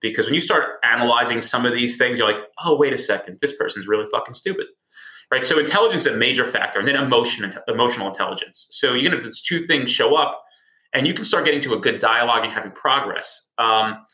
Because 0.00 0.26
when 0.26 0.34
you 0.34 0.40
start 0.40 0.78
analyzing 0.84 1.40
some 1.40 1.64
of 1.64 1.72
these 1.72 1.96
things, 1.96 2.18
you're 2.18 2.30
like, 2.30 2.42
oh, 2.64 2.76
wait 2.76 2.92
a 2.92 2.98
second, 2.98 3.38
this 3.40 3.56
person's 3.56 3.86
really 3.88 4.06
fucking 4.12 4.34
stupid. 4.34 4.66
Right. 5.30 5.44
So 5.44 5.58
intelligence 5.58 6.06
is 6.06 6.14
a 6.14 6.16
major 6.16 6.44
factor, 6.44 6.78
and 6.78 6.86
then 6.86 6.96
emotion, 6.96 7.50
emotional 7.66 8.06
intelligence. 8.06 8.66
So 8.70 8.94
even 8.94 9.14
if 9.14 9.24
those 9.24 9.40
two 9.40 9.66
things 9.66 9.90
show 9.90 10.14
up, 10.14 10.42
and 10.92 11.06
you 11.06 11.14
can 11.14 11.24
start 11.24 11.44
getting 11.44 11.62
to 11.62 11.74
a 11.74 11.80
good 11.80 11.98
dialogue 11.98 12.44
and 12.44 12.52
having 12.52 12.70
progress. 12.70 13.50
Um, 13.58 14.04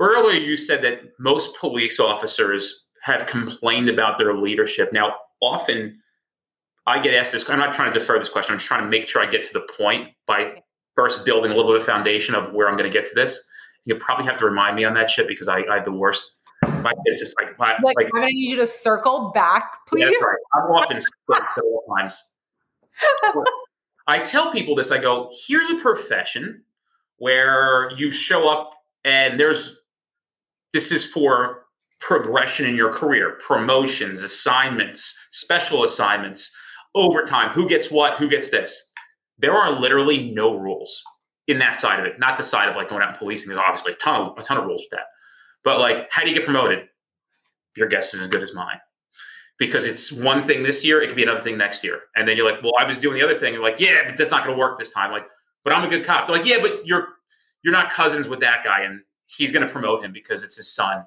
earlier, 0.00 0.40
you 0.40 0.56
said 0.56 0.82
that 0.82 1.02
most 1.20 1.56
police 1.56 2.00
officers 2.00 2.85
have 3.06 3.26
complained 3.26 3.88
about 3.88 4.18
their 4.18 4.34
leadership. 4.34 4.92
Now, 4.92 5.14
often 5.40 6.00
I 6.86 6.98
get 6.98 7.14
asked 7.14 7.30
this. 7.30 7.48
I'm 7.48 7.58
not 7.58 7.72
trying 7.72 7.92
to 7.92 7.98
defer 7.98 8.18
this 8.18 8.28
question. 8.28 8.52
I'm 8.52 8.58
just 8.58 8.66
trying 8.66 8.82
to 8.82 8.88
make 8.88 9.08
sure 9.08 9.22
I 9.22 9.26
get 9.26 9.44
to 9.44 9.52
the 9.52 9.66
point 9.72 10.08
by 10.26 10.60
first 10.96 11.24
building 11.24 11.52
a 11.52 11.54
little 11.54 11.70
bit 11.70 11.80
of 11.80 11.86
foundation 11.86 12.34
of 12.34 12.52
where 12.52 12.68
I'm 12.68 12.76
going 12.76 12.90
to 12.90 12.92
get 12.92 13.06
to 13.06 13.14
this. 13.14 13.46
You'll 13.84 14.00
probably 14.00 14.26
have 14.26 14.36
to 14.38 14.44
remind 14.44 14.74
me 14.74 14.84
on 14.84 14.94
that 14.94 15.08
shit 15.08 15.28
because 15.28 15.46
I, 15.46 15.58
I 15.70 15.76
have 15.76 15.84
the 15.84 15.92
worst. 15.92 16.32
My 16.62 16.92
it's 17.04 17.20
just 17.20 17.36
like, 17.40 17.56
my, 17.60 17.76
like, 17.84 17.96
like, 17.96 18.06
I'm 18.06 18.22
going 18.22 18.28
to 18.28 18.34
need 18.34 18.50
you 18.50 18.56
to 18.56 18.66
circle 18.66 19.30
back, 19.32 19.86
please. 19.86 20.02
Yeah, 20.02 20.26
right. 20.26 20.36
I'm 20.54 20.70
often 20.72 21.00
several 21.00 21.84
times. 21.96 22.32
I 24.08 24.18
tell 24.18 24.50
people 24.50 24.74
this. 24.74 24.90
I 24.90 25.00
go, 25.00 25.30
here's 25.46 25.70
a 25.70 25.76
profession 25.76 26.64
where 27.18 27.92
you 27.96 28.10
show 28.10 28.48
up 28.48 28.74
and 29.04 29.38
there's 29.38 29.76
this 30.72 30.90
is 30.90 31.06
for 31.06 31.65
progression 32.00 32.66
in 32.66 32.74
your 32.74 32.92
career, 32.92 33.38
promotions, 33.46 34.22
assignments, 34.22 35.18
special 35.30 35.84
assignments, 35.84 36.54
overtime, 36.94 37.50
who 37.50 37.68
gets 37.68 37.90
what, 37.90 38.18
who 38.18 38.28
gets 38.28 38.50
this. 38.50 38.92
There 39.38 39.54
are 39.54 39.78
literally 39.78 40.30
no 40.30 40.56
rules 40.56 41.02
in 41.46 41.58
that 41.58 41.78
side 41.78 42.00
of 42.00 42.06
it. 42.06 42.18
Not 42.18 42.36
the 42.36 42.42
side 42.42 42.68
of 42.68 42.76
like 42.76 42.88
going 42.88 43.02
out 43.02 43.10
and 43.10 43.18
policing. 43.18 43.48
There's 43.48 43.58
obviously 43.58 43.92
a 43.92 43.96
ton 43.96 44.22
of 44.22 44.38
a 44.38 44.42
ton 44.42 44.56
of 44.56 44.64
rules 44.64 44.82
with 44.82 44.98
that. 44.98 45.06
But 45.62 45.78
like, 45.78 46.10
how 46.10 46.22
do 46.22 46.28
you 46.28 46.34
get 46.34 46.44
promoted? 46.44 46.86
Your 47.76 47.88
guess 47.88 48.14
is 48.14 48.22
as 48.22 48.28
good 48.28 48.42
as 48.42 48.54
mine. 48.54 48.78
Because 49.58 49.84
it's 49.84 50.12
one 50.12 50.42
thing 50.42 50.62
this 50.62 50.84
year, 50.84 51.00
it 51.00 51.08
could 51.08 51.16
be 51.16 51.22
another 51.22 51.40
thing 51.40 51.56
next 51.56 51.82
year. 51.82 52.02
And 52.14 52.28
then 52.28 52.36
you're 52.36 52.50
like, 52.50 52.62
well, 52.62 52.74
I 52.78 52.84
was 52.84 52.98
doing 52.98 53.18
the 53.18 53.24
other 53.24 53.34
thing. 53.34 53.54
You're 53.54 53.62
like, 53.62 53.80
yeah, 53.80 54.02
but 54.06 54.16
that's 54.16 54.30
not 54.30 54.44
gonna 54.44 54.56
work 54.56 54.78
this 54.78 54.90
time. 54.90 55.10
Like, 55.10 55.26
but 55.64 55.72
I'm 55.72 55.84
a 55.84 55.88
good 55.88 56.04
cop. 56.04 56.26
They're 56.26 56.36
like, 56.36 56.46
yeah, 56.46 56.58
but 56.60 56.86
you're 56.86 57.08
you're 57.62 57.72
not 57.72 57.90
cousins 57.90 58.28
with 58.28 58.40
that 58.40 58.62
guy, 58.64 58.82
and 58.82 59.00
he's 59.26 59.52
gonna 59.52 59.68
promote 59.68 60.04
him 60.04 60.12
because 60.12 60.42
it's 60.42 60.56
his 60.56 60.72
son 60.72 61.04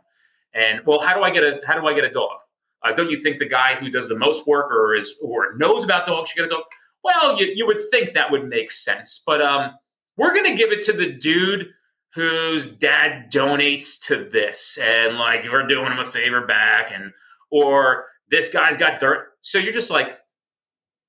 And 0.54 0.82
well, 0.86 1.00
how 1.00 1.14
do 1.14 1.24
I 1.24 1.30
get 1.30 1.44
a 1.44 1.62
how 1.66 1.80
do 1.80 1.88
I 1.88 1.94
get 1.94 2.04
a 2.04 2.10
dog? 2.10 2.38
Uh, 2.84 2.92
don't 2.94 3.10
you 3.10 3.18
think 3.18 3.38
the 3.38 3.48
guy 3.48 3.76
who 3.76 3.90
does 3.90 4.08
the 4.08 4.18
most 4.18 4.48
work 4.48 4.72
or 4.72 4.96
is 4.96 5.16
or 5.22 5.56
knows 5.58 5.84
about 5.84 6.08
dogs 6.08 6.30
should 6.30 6.38
get 6.38 6.46
a 6.46 6.50
dog? 6.50 6.64
Well, 7.04 7.40
you, 7.40 7.52
you 7.54 7.66
would 7.68 7.80
think 7.92 8.14
that 8.14 8.30
would 8.32 8.48
make 8.48 8.72
sense, 8.72 9.24
but 9.26 9.42
um, 9.42 9.74
we're 10.18 10.34
gonna 10.34 10.56
give 10.56 10.72
it 10.72 10.84
to 10.86 10.94
the 10.94 11.12
dude 11.12 11.70
whose 12.14 12.66
dad 12.66 13.32
donates 13.32 14.06
to 14.08 14.16
this, 14.30 14.80
and 14.82 15.18
like 15.18 15.48
we're 15.52 15.68
doing 15.68 15.92
him 15.92 16.00
a 16.00 16.06
favor 16.06 16.46
back, 16.46 16.92
and 16.92 17.12
or 17.52 18.06
this 18.30 18.50
guy's 18.50 18.78
got 18.78 19.00
dirt. 19.00 19.34
So 19.42 19.58
you're 19.58 19.74
just 19.74 19.92
like, 19.92 20.18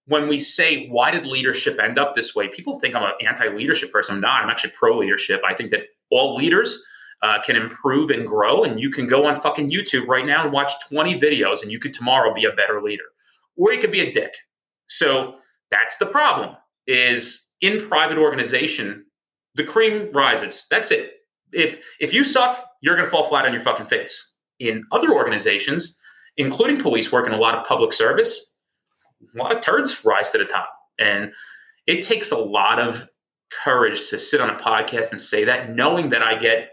when 0.06 0.28
we 0.28 0.40
say 0.40 0.88
why 0.88 1.10
did 1.10 1.26
leadership 1.26 1.78
end 1.80 1.98
up 1.98 2.14
this 2.14 2.34
way, 2.34 2.48
people 2.48 2.78
think 2.78 2.94
I'm 2.94 3.02
an 3.02 3.12
anti-leadership 3.26 3.92
person. 3.92 4.16
I'm 4.16 4.20
not. 4.20 4.42
I'm 4.42 4.50
actually 4.50 4.72
pro-leadership. 4.72 5.40
I 5.46 5.54
think 5.54 5.70
that 5.70 5.82
all 6.10 6.36
leaders 6.36 6.84
uh, 7.22 7.38
can 7.42 7.56
improve 7.56 8.10
and 8.10 8.26
grow. 8.26 8.64
And 8.64 8.80
you 8.80 8.90
can 8.90 9.06
go 9.06 9.26
on 9.26 9.36
fucking 9.36 9.70
YouTube 9.70 10.06
right 10.06 10.26
now 10.26 10.44
and 10.44 10.52
watch 10.52 10.72
20 10.88 11.18
videos, 11.18 11.62
and 11.62 11.70
you 11.70 11.78
could 11.78 11.94
tomorrow 11.94 12.34
be 12.34 12.44
a 12.44 12.52
better 12.52 12.82
leader, 12.82 13.04
or 13.56 13.72
you 13.72 13.80
could 13.80 13.92
be 13.92 14.00
a 14.00 14.12
dick. 14.12 14.34
So 14.88 15.36
that's 15.70 15.96
the 15.98 16.06
problem. 16.06 16.56
Is 16.86 17.46
in 17.60 17.86
private 17.86 18.18
organization, 18.18 19.04
the 19.54 19.64
cream 19.64 20.10
rises. 20.12 20.66
That's 20.70 20.90
it. 20.90 21.14
If 21.52 21.84
if 22.00 22.12
you 22.12 22.24
suck, 22.24 22.64
you're 22.80 22.94
going 22.94 23.04
to 23.04 23.10
fall 23.10 23.24
flat 23.24 23.46
on 23.46 23.52
your 23.52 23.60
fucking 23.60 23.86
face. 23.86 24.34
In 24.58 24.84
other 24.92 25.12
organizations, 25.12 25.98
including 26.36 26.78
police 26.78 27.12
work 27.12 27.26
and 27.26 27.34
a 27.34 27.38
lot 27.38 27.54
of 27.54 27.66
public 27.66 27.92
service, 27.92 28.52
a 29.36 29.42
lot 29.42 29.54
of 29.54 29.60
turds 29.60 30.04
rise 30.04 30.30
to 30.30 30.38
the 30.38 30.44
top. 30.44 30.70
And 30.98 31.32
it 31.86 32.02
takes 32.02 32.30
a 32.30 32.38
lot 32.38 32.78
of 32.78 33.08
courage 33.50 34.08
to 34.10 34.18
sit 34.18 34.40
on 34.40 34.50
a 34.50 34.54
podcast 34.54 35.12
and 35.12 35.20
say 35.20 35.44
that, 35.44 35.74
knowing 35.74 36.10
that 36.10 36.22
I 36.22 36.36
get 36.36 36.70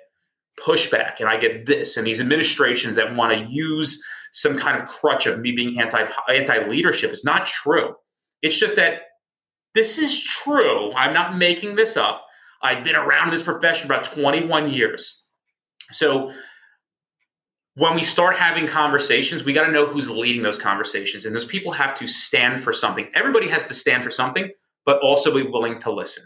pushback 0.59 1.19
and 1.19 1.29
I 1.29 1.37
get 1.37 1.65
this 1.65 1.97
and 1.97 2.05
these 2.05 2.19
administrations 2.19 2.95
that 2.95 3.15
want 3.15 3.37
to 3.37 3.45
use 3.45 4.03
some 4.33 4.57
kind 4.57 4.79
of 4.79 4.87
crutch 4.87 5.25
of 5.25 5.39
me 5.39 5.51
being 5.51 5.79
anti 5.79 6.05
anti 6.29 6.67
leadership 6.67 7.11
is 7.11 7.23
not 7.23 7.45
true. 7.45 7.95
It's 8.41 8.59
just 8.59 8.75
that 8.75 9.01
this 9.73 9.97
is 9.97 10.23
true. 10.23 10.91
I'm 10.93 11.13
not 11.13 11.37
making 11.37 11.75
this 11.75 11.97
up. 11.97 12.25
I've 12.61 12.83
been 12.83 12.95
around 12.95 13.31
this 13.31 13.43
profession 13.43 13.85
about 13.85 14.05
21 14.05 14.71
years. 14.71 15.23
So 15.91 16.33
when 17.75 17.93
we 17.93 18.03
start 18.03 18.35
having 18.35 18.65
conversations, 18.65 19.43
we 19.43 19.53
got 19.53 19.67
to 19.67 19.71
know 19.71 19.85
who's 19.85 20.09
leading 20.09 20.41
those 20.41 20.57
conversations. 20.57 21.25
And 21.25 21.35
those 21.35 21.45
people 21.45 21.71
have 21.71 21.93
to 21.99 22.07
stand 22.07 22.59
for 22.59 22.73
something. 22.73 23.07
Everybody 23.13 23.47
has 23.49 23.67
to 23.67 23.75
stand 23.75 24.03
for 24.03 24.09
something, 24.09 24.49
but 24.85 24.99
also 25.01 25.31
be 25.31 25.43
willing 25.43 25.79
to 25.81 25.91
listen. 25.91 26.23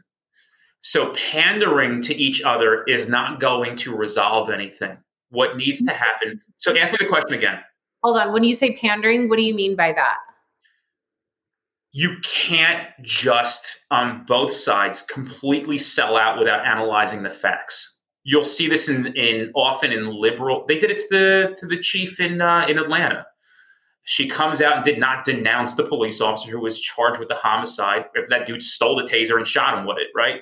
So 0.81 1.13
pandering 1.13 2.01
to 2.03 2.15
each 2.15 2.41
other 2.41 2.83
is 2.83 3.07
not 3.07 3.39
going 3.39 3.75
to 3.77 3.95
resolve 3.95 4.49
anything. 4.49 4.97
What 5.29 5.55
needs 5.55 5.81
to 5.83 5.93
happen? 5.93 6.41
So 6.57 6.75
ask 6.75 6.91
me 6.91 6.97
the 6.99 7.07
question 7.07 7.35
again. 7.35 7.59
Hold 8.03 8.17
on. 8.17 8.33
When 8.33 8.43
you 8.43 8.55
say 8.55 8.75
pandering, 8.75 9.29
what 9.29 9.37
do 9.37 9.43
you 9.43 9.53
mean 9.53 9.75
by 9.75 9.93
that? 9.93 10.17
You 11.93 12.17
can't 12.23 12.87
just 13.01 13.81
on 13.91 14.25
both 14.25 14.53
sides 14.53 15.03
completely 15.03 15.77
sell 15.77 16.17
out 16.17 16.39
without 16.39 16.65
analyzing 16.65 17.21
the 17.21 17.29
facts. 17.29 17.99
You'll 18.23 18.43
see 18.43 18.67
this 18.67 18.87
in, 18.87 19.07
in 19.07 19.51
often 19.55 19.91
in 19.91 20.07
liberal. 20.07 20.65
They 20.67 20.79
did 20.79 20.89
it 20.89 20.97
to 20.97 21.07
the 21.09 21.55
to 21.59 21.67
the 21.67 21.77
chief 21.77 22.19
in 22.19 22.41
uh, 22.41 22.65
in 22.67 22.79
Atlanta. 22.79 23.25
She 24.03 24.27
comes 24.27 24.61
out 24.61 24.77
and 24.77 24.85
did 24.85 24.99
not 24.99 25.25
denounce 25.25 25.75
the 25.75 25.83
police 25.83 26.21
officer 26.21 26.49
who 26.49 26.59
was 26.59 26.79
charged 26.79 27.19
with 27.19 27.27
the 27.27 27.35
homicide. 27.35 28.05
That 28.29 28.47
dude 28.47 28.63
stole 28.63 28.95
the 28.95 29.03
taser 29.03 29.37
and 29.37 29.45
shot 29.45 29.77
him 29.77 29.85
with 29.85 29.97
it, 29.97 30.07
right? 30.15 30.41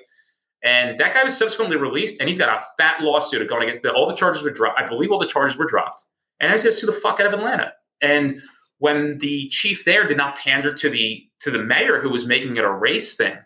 And 0.63 0.99
that 0.99 1.13
guy 1.13 1.23
was 1.23 1.37
subsequently 1.37 1.77
released, 1.77 2.19
and 2.19 2.27
he's 2.27 2.37
got 2.37 2.49
a 2.49 2.63
fat 2.77 3.01
lawsuit 3.01 3.47
going 3.47 3.65
to 3.65 3.73
get 3.73 3.83
the, 3.83 3.93
all 3.93 4.07
the 4.07 4.13
charges 4.13 4.43
were 4.43 4.51
dropped. 4.51 4.79
I 4.79 4.85
believe 4.85 5.11
all 5.11 5.19
the 5.19 5.25
charges 5.25 5.57
were 5.57 5.65
dropped, 5.65 6.03
and 6.39 6.51
he's 6.51 6.63
going 6.63 6.73
to 6.73 6.77
sue 6.77 6.87
the 6.87 6.93
fuck 6.93 7.19
out 7.19 7.27
of 7.27 7.33
Atlanta. 7.33 7.71
And 8.01 8.41
when 8.79 9.17
the 9.19 9.47
chief 9.49 9.85
there 9.85 10.05
did 10.05 10.17
not 10.17 10.37
pander 10.37 10.73
to 10.73 10.89
the 10.89 11.25
to 11.41 11.51
the 11.51 11.63
mayor 11.63 12.01
who 12.01 12.09
was 12.09 12.25
making 12.25 12.57
it 12.57 12.63
a 12.63 12.71
race 12.71 13.15
thing, 13.15 13.37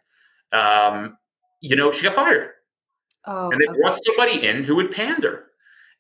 um, 0.51 1.17
you 1.61 1.75
know, 1.75 1.91
she 1.91 2.03
got 2.03 2.15
fired. 2.15 2.49
Oh, 3.25 3.49
and 3.51 3.61
they 3.61 3.69
okay. 3.69 3.79
brought 3.79 3.97
somebody 4.03 4.45
in 4.45 4.63
who 4.63 4.75
would 4.75 4.91
pander, 4.91 5.45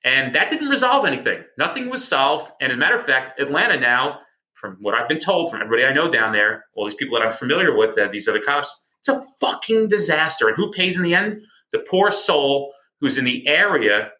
and 0.03 0.33
that 0.35 0.49
didn't 0.49 0.69
resolve 0.69 1.05
anything. 1.05 1.43
Nothing 1.59 1.89
was 1.89 2.07
solved. 2.07 2.51
And 2.59 2.71
as 2.71 2.75
a 2.75 2.79
matter 2.79 2.95
of 2.95 3.05
fact, 3.05 3.39
Atlanta 3.39 3.79
now, 3.79 4.19
from 4.55 4.77
what 4.81 4.95
I've 4.95 5.07
been 5.07 5.19
told 5.19 5.51
from 5.51 5.61
everybody 5.61 5.85
I 5.85 5.93
know 5.93 6.09
down 6.09 6.33
there, 6.33 6.65
all 6.75 6.85
these 6.85 6.95
people 6.95 7.17
that 7.17 7.25
I'm 7.25 7.33
familiar 7.33 7.77
with, 7.77 7.95
that 7.95 8.11
these 8.11 8.27
other 8.27 8.41
cops, 8.41 8.82
it's 9.05 9.17
a 9.17 9.25
fucking 9.39 9.89
disaster. 9.89 10.47
And 10.47 10.55
who 10.55 10.71
pays 10.71 10.97
in 10.97 11.03
the 11.03 11.13
end? 11.13 11.41
The 11.71 11.79
poor 11.79 12.11
soul 12.11 12.73
who's 13.01 13.17
in 13.17 13.25
the 13.25 13.45
area 13.47 14.11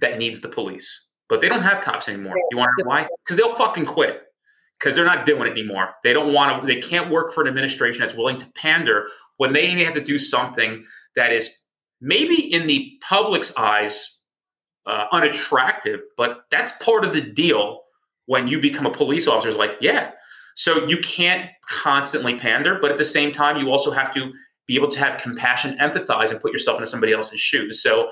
that 0.00 0.18
needs 0.18 0.40
the 0.40 0.48
police. 0.48 1.08
But 1.28 1.40
they 1.40 1.48
don't 1.48 1.62
have 1.62 1.80
cops 1.80 2.08
anymore. 2.08 2.36
You 2.50 2.58
want 2.58 2.70
to 2.78 2.84
know 2.84 2.88
why? 2.90 3.08
Because 3.24 3.36
they'll 3.36 3.54
fucking 3.54 3.86
quit. 3.86 4.22
Because 4.78 4.94
they're 4.94 5.04
not 5.04 5.26
doing 5.26 5.46
it 5.46 5.52
anymore. 5.52 5.90
They 6.02 6.12
don't 6.12 6.32
want 6.32 6.60
to, 6.60 6.66
they 6.66 6.80
can't 6.80 7.10
work 7.10 7.32
for 7.32 7.42
an 7.42 7.48
administration 7.48 8.00
that's 8.00 8.14
willing 8.14 8.38
to 8.38 8.46
pander 8.54 9.06
when 9.36 9.52
they 9.52 9.66
have 9.84 9.94
to 9.94 10.00
do 10.02 10.18
something 10.18 10.84
that 11.16 11.32
is 11.32 11.56
maybe 12.00 12.52
in 12.52 12.66
the 12.66 12.98
public's 13.00 13.52
eyes 13.56 14.18
uh, 14.86 15.06
unattractive, 15.12 16.00
but 16.16 16.44
that's 16.50 16.72
part 16.82 17.04
of 17.04 17.12
the 17.12 17.20
deal 17.20 17.82
when 18.26 18.48
you 18.48 18.60
become 18.60 18.86
a 18.86 18.90
police 18.90 19.28
officer. 19.28 19.48
Is 19.48 19.56
like, 19.56 19.72
yeah, 19.80 20.10
so 20.54 20.86
you 20.86 20.98
can't 20.98 21.50
constantly 21.68 22.38
pander, 22.38 22.78
but 22.80 22.90
at 22.90 22.98
the 22.98 23.04
same 23.04 23.32
time, 23.32 23.56
you 23.56 23.70
also 23.70 23.90
have 23.90 24.12
to 24.14 24.32
be 24.66 24.76
able 24.76 24.90
to 24.90 24.98
have 24.98 25.20
compassion, 25.20 25.76
empathize, 25.78 26.30
and 26.30 26.40
put 26.40 26.52
yourself 26.52 26.78
into 26.78 26.86
somebody 26.86 27.12
else's 27.12 27.40
shoes. 27.40 27.82
So 27.82 28.10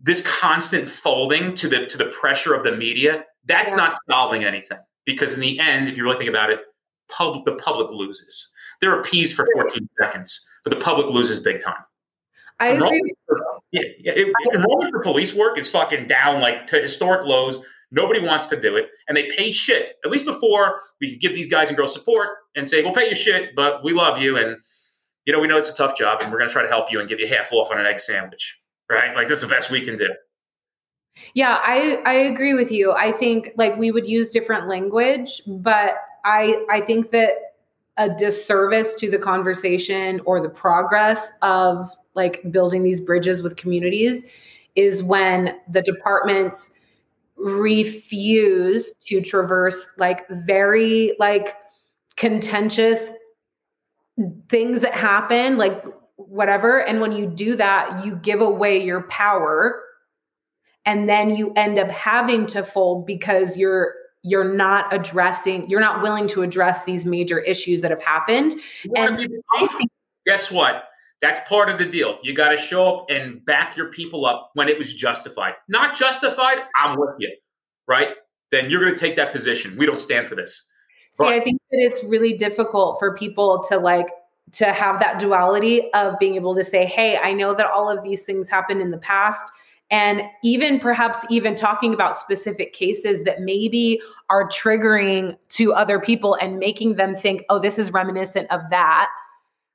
this 0.00 0.26
constant 0.26 0.88
folding 0.88 1.54
to 1.54 1.68
the 1.68 1.86
to 1.86 1.98
the 1.98 2.06
pressure 2.06 2.54
of 2.54 2.64
the 2.64 2.76
media, 2.76 3.24
that's 3.44 3.72
yeah. 3.72 3.76
not 3.76 3.96
solving 4.10 4.44
anything. 4.44 4.78
Because 5.04 5.34
in 5.34 5.40
the 5.40 5.58
end, 5.58 5.88
if 5.88 5.96
you 5.96 6.04
really 6.04 6.16
think 6.16 6.30
about 6.30 6.50
it, 6.50 6.60
public 7.08 7.44
the 7.44 7.54
public 7.62 7.90
loses. 7.90 8.50
They're 8.80 8.98
appeased 8.98 9.36
for 9.36 9.46
14 9.54 9.88
seconds, 10.00 10.48
but 10.64 10.70
the 10.70 10.84
public 10.84 11.08
loses 11.08 11.40
big 11.40 11.60
time. 11.60 11.82
I 12.58 12.68
agree. 12.68 13.14
For, 13.26 13.38
yeah, 13.72 13.82
yeah 13.98 14.12
it, 14.14 14.32
enrollment 14.54 14.92
for 14.92 15.00
police 15.02 15.34
work 15.34 15.58
is 15.58 15.68
fucking 15.68 16.06
down 16.06 16.40
like 16.40 16.66
to 16.68 16.80
historic 16.80 17.26
lows. 17.26 17.60
Nobody 17.94 18.20
wants 18.20 18.48
to 18.48 18.58
do 18.58 18.74
it, 18.76 18.88
and 19.06 19.16
they 19.16 19.28
pay 19.36 19.52
shit. 19.52 19.96
At 20.04 20.10
least 20.10 20.24
before 20.24 20.80
we 21.00 21.10
could 21.10 21.20
give 21.20 21.34
these 21.34 21.46
guys 21.46 21.68
and 21.68 21.76
girls 21.76 21.92
support 21.92 22.30
and 22.56 22.68
say, 22.68 22.82
"We'll 22.82 22.94
pay 22.94 23.08
you 23.08 23.14
shit, 23.14 23.54
but 23.54 23.84
we 23.84 23.92
love 23.92 24.18
you, 24.18 24.36
and 24.36 24.56
you 25.26 25.32
know 25.32 25.38
we 25.38 25.46
know 25.46 25.58
it's 25.58 25.70
a 25.70 25.74
tough 25.74 25.96
job, 25.96 26.22
and 26.22 26.32
we're 26.32 26.38
going 26.38 26.48
to 26.48 26.52
try 26.52 26.62
to 26.62 26.68
help 26.68 26.90
you 26.90 27.00
and 27.00 27.08
give 27.08 27.20
you 27.20 27.28
half 27.28 27.52
off 27.52 27.70
on 27.70 27.78
an 27.78 27.86
egg 27.86 28.00
sandwich." 28.00 28.58
Right? 28.90 29.14
Like 29.14 29.28
that's 29.28 29.42
the 29.42 29.46
best 29.46 29.70
we 29.70 29.82
can 29.82 29.96
do. 29.96 30.08
Yeah, 31.34 31.58
I 31.62 32.00
I 32.06 32.14
agree 32.14 32.54
with 32.54 32.72
you. 32.72 32.92
I 32.92 33.12
think 33.12 33.50
like 33.56 33.76
we 33.76 33.90
would 33.92 34.08
use 34.08 34.30
different 34.30 34.68
language, 34.68 35.42
but 35.46 35.96
I 36.24 36.64
I 36.70 36.80
think 36.80 37.10
that 37.10 37.34
a 37.98 38.08
disservice 38.08 38.94
to 38.94 39.10
the 39.10 39.18
conversation 39.18 40.20
or 40.24 40.40
the 40.40 40.48
progress 40.48 41.30
of 41.42 41.90
like 42.14 42.40
building 42.50 42.82
these 42.82 43.00
bridges 43.00 43.42
with 43.42 43.56
communities 43.56 44.26
is 44.74 45.02
when 45.02 45.54
the 45.68 45.82
departments 45.82 46.72
refuse 47.42 48.94
to 49.06 49.20
traverse 49.20 49.88
like 49.98 50.28
very 50.28 51.16
like 51.18 51.56
contentious 52.16 53.10
things 54.48 54.82
that 54.82 54.92
happen 54.92 55.58
like 55.58 55.84
whatever. 56.14 56.80
And 56.80 57.00
when 57.00 57.10
you 57.10 57.26
do 57.26 57.56
that 57.56 58.04
you 58.04 58.16
give 58.16 58.40
away 58.40 58.82
your 58.84 59.02
power. 59.02 59.82
And 60.84 61.08
then 61.08 61.34
you 61.34 61.52
end 61.54 61.78
up 61.78 61.90
having 61.90 62.46
to 62.48 62.64
fold 62.64 63.06
because 63.06 63.56
you're 63.56 63.94
you're 64.24 64.54
not 64.54 64.92
addressing 64.94 65.68
you're 65.68 65.80
not 65.80 66.00
willing 66.00 66.28
to 66.28 66.42
address 66.42 66.84
these 66.84 67.04
major 67.04 67.40
issues 67.40 67.80
that 67.80 67.90
have 67.90 68.02
happened. 68.02 68.54
And 68.94 69.28
guess 70.24 70.50
what 70.50 70.91
that's 71.22 71.40
part 71.48 71.70
of 71.70 71.78
the 71.78 71.86
deal. 71.86 72.18
You 72.22 72.34
got 72.34 72.50
to 72.50 72.56
show 72.56 72.96
up 72.96 73.06
and 73.08 73.42
back 73.46 73.76
your 73.76 73.88
people 73.90 74.26
up 74.26 74.50
when 74.54 74.68
it 74.68 74.76
was 74.76 74.92
justified. 74.92 75.54
Not 75.68 75.96
justified, 75.96 76.58
I'm 76.76 76.98
with 76.98 77.14
you, 77.18 77.34
right? 77.86 78.08
Then 78.50 78.68
you're 78.68 78.80
going 78.80 78.92
to 78.92 79.00
take 79.00 79.16
that 79.16 79.32
position. 79.32 79.76
We 79.78 79.86
don't 79.86 80.00
stand 80.00 80.26
for 80.26 80.34
this. 80.34 80.66
See, 81.12 81.24
but- 81.24 81.32
I 81.32 81.40
think 81.40 81.60
that 81.70 81.78
it's 81.78 82.02
really 82.04 82.36
difficult 82.36 82.98
for 82.98 83.16
people 83.16 83.62
to 83.68 83.78
like 83.78 84.08
to 84.52 84.66
have 84.66 84.98
that 84.98 85.18
duality 85.18 85.90
of 85.94 86.18
being 86.18 86.34
able 86.34 86.54
to 86.54 86.64
say, 86.64 86.84
"Hey, 86.84 87.16
I 87.16 87.32
know 87.32 87.54
that 87.54 87.70
all 87.70 87.88
of 87.88 88.02
these 88.02 88.22
things 88.22 88.50
happened 88.50 88.82
in 88.82 88.90
the 88.90 88.98
past." 88.98 89.44
And 89.90 90.22
even 90.42 90.80
perhaps 90.80 91.24
even 91.30 91.54
talking 91.54 91.94
about 91.94 92.16
specific 92.16 92.72
cases 92.72 93.24
that 93.24 93.40
maybe 93.40 94.00
are 94.30 94.48
triggering 94.48 95.36
to 95.50 95.72
other 95.74 96.00
people 96.00 96.34
and 96.34 96.58
making 96.58 96.96
them 96.96 97.14
think, 97.14 97.44
oh, 97.50 97.58
this 97.58 97.78
is 97.78 97.92
reminiscent 97.92 98.50
of 98.50 98.62
that 98.70 99.10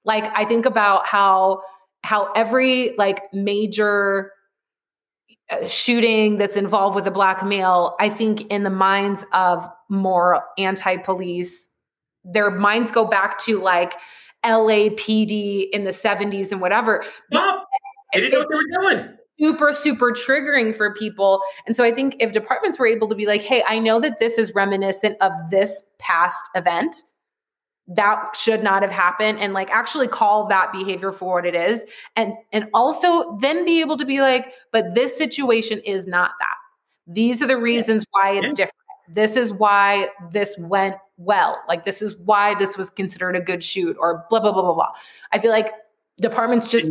like 0.07 0.25
I 0.33 0.45
think 0.45 0.65
about 0.65 1.05
how 1.05 1.61
how 2.03 2.31
every 2.33 2.95
like 2.97 3.21
major 3.33 4.31
uh, 5.51 5.67
shooting 5.67 6.37
that's 6.37 6.57
involved 6.57 6.95
with 6.95 7.05
a 7.05 7.11
black 7.11 7.45
male, 7.45 7.95
I 7.99 8.09
think 8.09 8.47
in 8.47 8.63
the 8.63 8.69
minds 8.69 9.25
of 9.33 9.67
more 9.89 10.43
anti-police, 10.57 11.67
their 12.23 12.49
minds 12.49 12.91
go 12.91 13.05
back 13.05 13.37
to 13.39 13.59
like 13.59 13.93
LAPD 14.45 15.69
in 15.71 15.83
the 15.83 15.91
70s 15.91 16.51
and 16.51 16.61
whatever. 16.61 17.03
No, 17.31 17.63
they 18.13 18.21
didn't 18.21 18.33
know 18.33 18.39
what 18.39 18.49
they 18.49 18.55
were 18.55 18.93
doing. 18.95 19.17
super 19.39 19.71
super 19.71 20.11
triggering 20.11 20.75
for 20.75 20.93
people 20.95 21.41
and 21.67 21.75
so 21.75 21.83
i 21.83 21.91
think 21.93 22.15
if 22.19 22.31
departments 22.31 22.79
were 22.79 22.87
able 22.87 23.07
to 23.07 23.13
be 23.13 23.27
like 23.27 23.43
hey 23.43 23.61
i 23.67 23.77
know 23.77 23.99
that 23.99 24.17
this 24.17 24.39
is 24.39 24.55
reminiscent 24.55 25.15
of 25.21 25.31
this 25.51 25.83
past 25.99 26.43
event 26.55 27.03
that 27.87 28.35
should 28.35 28.63
not 28.63 28.81
have 28.81 28.91
happened 28.91 29.39
and 29.39 29.53
like 29.53 29.69
actually 29.71 30.07
call 30.07 30.47
that 30.47 30.71
behavior 30.73 31.11
for 31.11 31.35
what 31.35 31.45
it 31.45 31.55
is 31.55 31.85
and 32.15 32.33
and 32.51 32.67
also 32.73 33.37
then 33.37 33.63
be 33.63 33.79
able 33.79 33.97
to 33.97 34.05
be 34.05 34.19
like 34.19 34.53
but 34.71 34.93
this 34.93 35.17
situation 35.17 35.79
is 35.79 36.05
not 36.05 36.31
that. 36.39 36.55
These 37.07 37.41
are 37.41 37.47
the 37.47 37.57
reasons 37.57 38.05
why 38.11 38.31
it's 38.31 38.53
different. 38.53 38.73
This 39.07 39.37
is 39.37 39.53
why 39.53 40.09
this 40.33 40.57
went 40.59 40.97
well. 41.15 41.61
Like 41.69 41.85
this 41.85 42.01
is 42.01 42.17
why 42.17 42.55
this 42.55 42.75
was 42.75 42.89
considered 42.89 43.37
a 43.37 43.41
good 43.41 43.63
shoot 43.63 43.95
or 43.99 44.25
blah 44.29 44.41
blah 44.41 44.51
blah 44.51 44.63
blah 44.63 44.73
blah. 44.73 44.91
I 45.31 45.39
feel 45.39 45.51
like 45.51 45.71
departments 46.19 46.67
just 46.67 46.89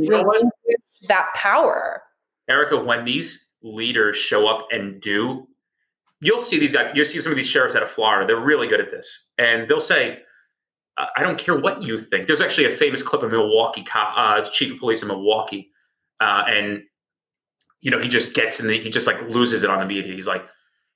that 1.09 1.27
power. 1.35 2.03
Erica 2.49 2.83
when 2.83 3.05
these 3.05 3.51
leaders 3.63 4.17
show 4.17 4.47
up 4.47 4.67
and 4.71 5.01
do 5.03 5.47
you'll 6.21 6.39
see 6.39 6.59
these 6.59 6.73
guys 6.73 6.91
you'll 6.95 7.05
see 7.05 7.21
some 7.21 7.33
of 7.33 7.37
these 7.37 7.49
sheriffs 7.49 7.75
out 7.75 7.83
of 7.83 7.91
florida. 7.91 8.27
They're 8.27 8.43
really 8.43 8.67
good 8.67 8.81
at 8.81 8.91
this. 8.91 9.29
And 9.37 9.69
they'll 9.69 9.81
say 9.81 10.21
I 10.99 11.23
don't 11.23 11.39
care 11.39 11.59
what 11.59 11.83
you 11.83 11.99
think. 11.99 12.27
There's 12.27 12.41
actually 12.41 12.67
a 12.67 12.71
famous 12.71 13.03
clip 13.03 13.23
of 13.23 13.31
Milwaukee, 13.31 13.85
uh, 13.95 14.43
chief 14.43 14.73
of 14.73 14.79
police 14.79 15.03
in 15.03 15.09
Milwaukee, 15.09 15.71
uh, 16.21 16.45
and 16.49 16.83
you 17.83 17.91
know 17.91 17.99
he 17.99 18.09
just 18.09 18.35
gets 18.35 18.61
in 18.61 18.67
the 18.67 18.79
he 18.79 18.89
just 18.89 19.07
like 19.07 19.21
loses 19.29 19.63
it 19.63 19.71
on 19.71 19.81
the 19.81 19.87
media. 19.87 20.15
He's 20.15 20.27
like, 20.27 20.47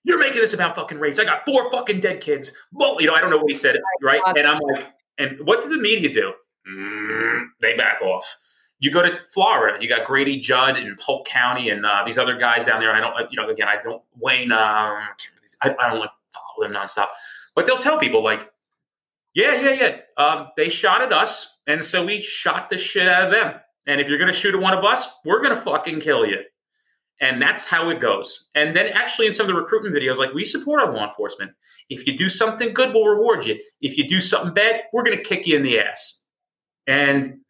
"You're 0.05 0.18
making 0.18 0.40
this 0.40 0.55
about 0.55 0.74
fucking 0.74 0.98
race. 0.98 1.18
I 1.18 1.24
got 1.24 1.44
four 1.44 1.70
fucking 1.70 2.01
dead 2.01 2.22
kids." 2.22 2.53
Well, 2.72 3.01
you 3.01 3.07
know, 3.07 3.14
I 3.14 3.20
don't 3.20 3.30
know 3.30 3.36
what 3.36 3.51
he 3.51 3.55
said, 3.55 3.76
right? 4.03 4.20
And 4.36 4.46
I'm 4.46 4.59
like, 4.61 4.86
and 5.18 5.38
what 5.44 5.62
did 5.62 5.70
the 5.70 5.82
media 5.82 6.11
do? 6.11 6.32
Mm, 6.66 7.48
they 7.61 7.76
back 7.76 8.01
off. 8.01 8.38
You 8.78 8.90
go 8.90 9.03
to 9.03 9.20
Florida, 9.34 9.76
you 9.82 9.88
got 9.90 10.07
Grady 10.07 10.38
Judd 10.38 10.78
in 10.78 10.96
Polk 10.98 11.26
County 11.26 11.68
and 11.68 11.84
uh, 11.84 12.03
these 12.07 12.16
other 12.16 12.38
guys 12.38 12.64
down 12.64 12.80
there. 12.80 12.88
And 12.94 12.98
I 12.98 13.01
don't, 13.03 13.30
you 13.30 13.36
know, 13.36 13.51
again, 13.51 13.68
I 13.68 13.76
don't 13.82 14.03
Wayne. 14.16 14.53
Um, 14.53 15.03
I, 15.62 15.76
I 15.78 15.90
don't 15.90 16.01
like 16.01 16.11
follow 16.32 16.66
them 16.66 16.72
nonstop, 16.72 17.09
but 17.55 17.66
they'll 17.66 17.76
tell 17.76 17.98
people 17.98 18.24
like 18.24 18.51
yeah, 19.35 19.61
yeah, 19.61 19.70
yeah. 19.72 20.22
Um, 20.22 20.49
they 20.57 20.68
shot 20.68 21.03
at 21.03 21.12
us, 21.12 21.59
and 21.66 21.85
so 21.85 22.05
we 22.05 22.20
shot 22.20 22.70
the 22.70 22.78
shit 22.78 23.09
out 23.09 23.24
of 23.24 23.31
them. 23.31 23.55
And 23.87 24.01
if 24.01 24.09
you're 24.09 24.18
going 24.18 24.33
to 24.33 24.39
shoot 24.39 24.55
at 24.55 24.61
one 24.61 24.76
of 24.76 24.85
us, 24.85 25.09
we're 25.24 25.43
going 25.43 25.55
to 25.55 25.61
fucking 25.61 26.01
kill 26.01 26.26
you. 26.26 26.39
And 27.20 27.41
that's 27.41 27.66
how 27.66 27.91
it 27.91 28.01
goes. 28.01 28.49
And 28.55 28.74
then, 28.74 28.89
actually, 28.89 29.26
in 29.26 29.35
some 29.35 29.45
of 29.45 29.49
the 29.49 29.61
recruitment 29.61 29.95
videos, 29.95 30.16
like 30.16 30.33
we 30.33 30.45
support 30.45 30.81
our 30.81 30.93
law 30.93 31.05
enforcement. 31.05 31.53
If 31.91 32.07
you 32.07 32.16
do 32.16 32.28
something 32.28 32.72
good, 32.72 32.95
we'll 32.95 33.05
reward 33.05 33.45
you. 33.45 33.61
If 33.83 33.99
you 33.99 34.09
do 34.09 34.20
something 34.20 34.55
bad, 34.55 34.83
we're 34.93 35.03
going 35.03 35.16
to 35.16 35.22
kick 35.22 35.47
you 35.47 35.57
in 35.57 35.62
the 35.62 35.81
ass. 35.81 36.24
And 36.87 37.41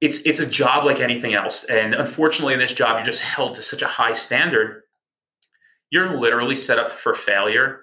it's 0.00 0.20
it's 0.20 0.40
a 0.40 0.46
job 0.46 0.84
like 0.84 1.00
anything 1.00 1.34
else. 1.34 1.64
And 1.64 1.92
unfortunately, 1.92 2.54
in 2.54 2.60
this 2.60 2.74
job, 2.74 2.96
you're 2.96 3.04
just 3.04 3.22
held 3.36 3.54
to 3.56 3.62
such 3.62 3.82
a 3.82 3.86
high 3.86 4.14
standard. 4.14 4.82
You're 5.90 6.18
literally 6.18 6.56
set 6.56 6.78
up 6.78 6.92
for 6.92 7.14
failure. 7.14 7.82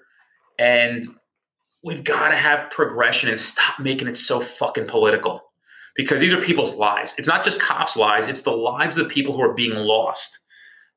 And 0.58 1.06
we've 1.84 2.02
got 2.02 2.30
to 2.30 2.36
have 2.36 2.70
progression 2.70 3.28
and 3.28 3.38
stop 3.38 3.78
making 3.78 4.08
it 4.08 4.16
so 4.16 4.40
fucking 4.40 4.86
political 4.86 5.42
because 5.94 6.20
these 6.20 6.32
are 6.32 6.40
people's 6.40 6.74
lives. 6.74 7.14
It's 7.18 7.28
not 7.28 7.44
just 7.44 7.60
cops' 7.60 7.96
lives, 7.96 8.26
it's 8.26 8.42
the 8.42 8.56
lives 8.56 8.96
of 8.96 9.04
the 9.04 9.14
people 9.14 9.34
who 9.34 9.42
are 9.42 9.54
being 9.54 9.74
lost. 9.74 10.40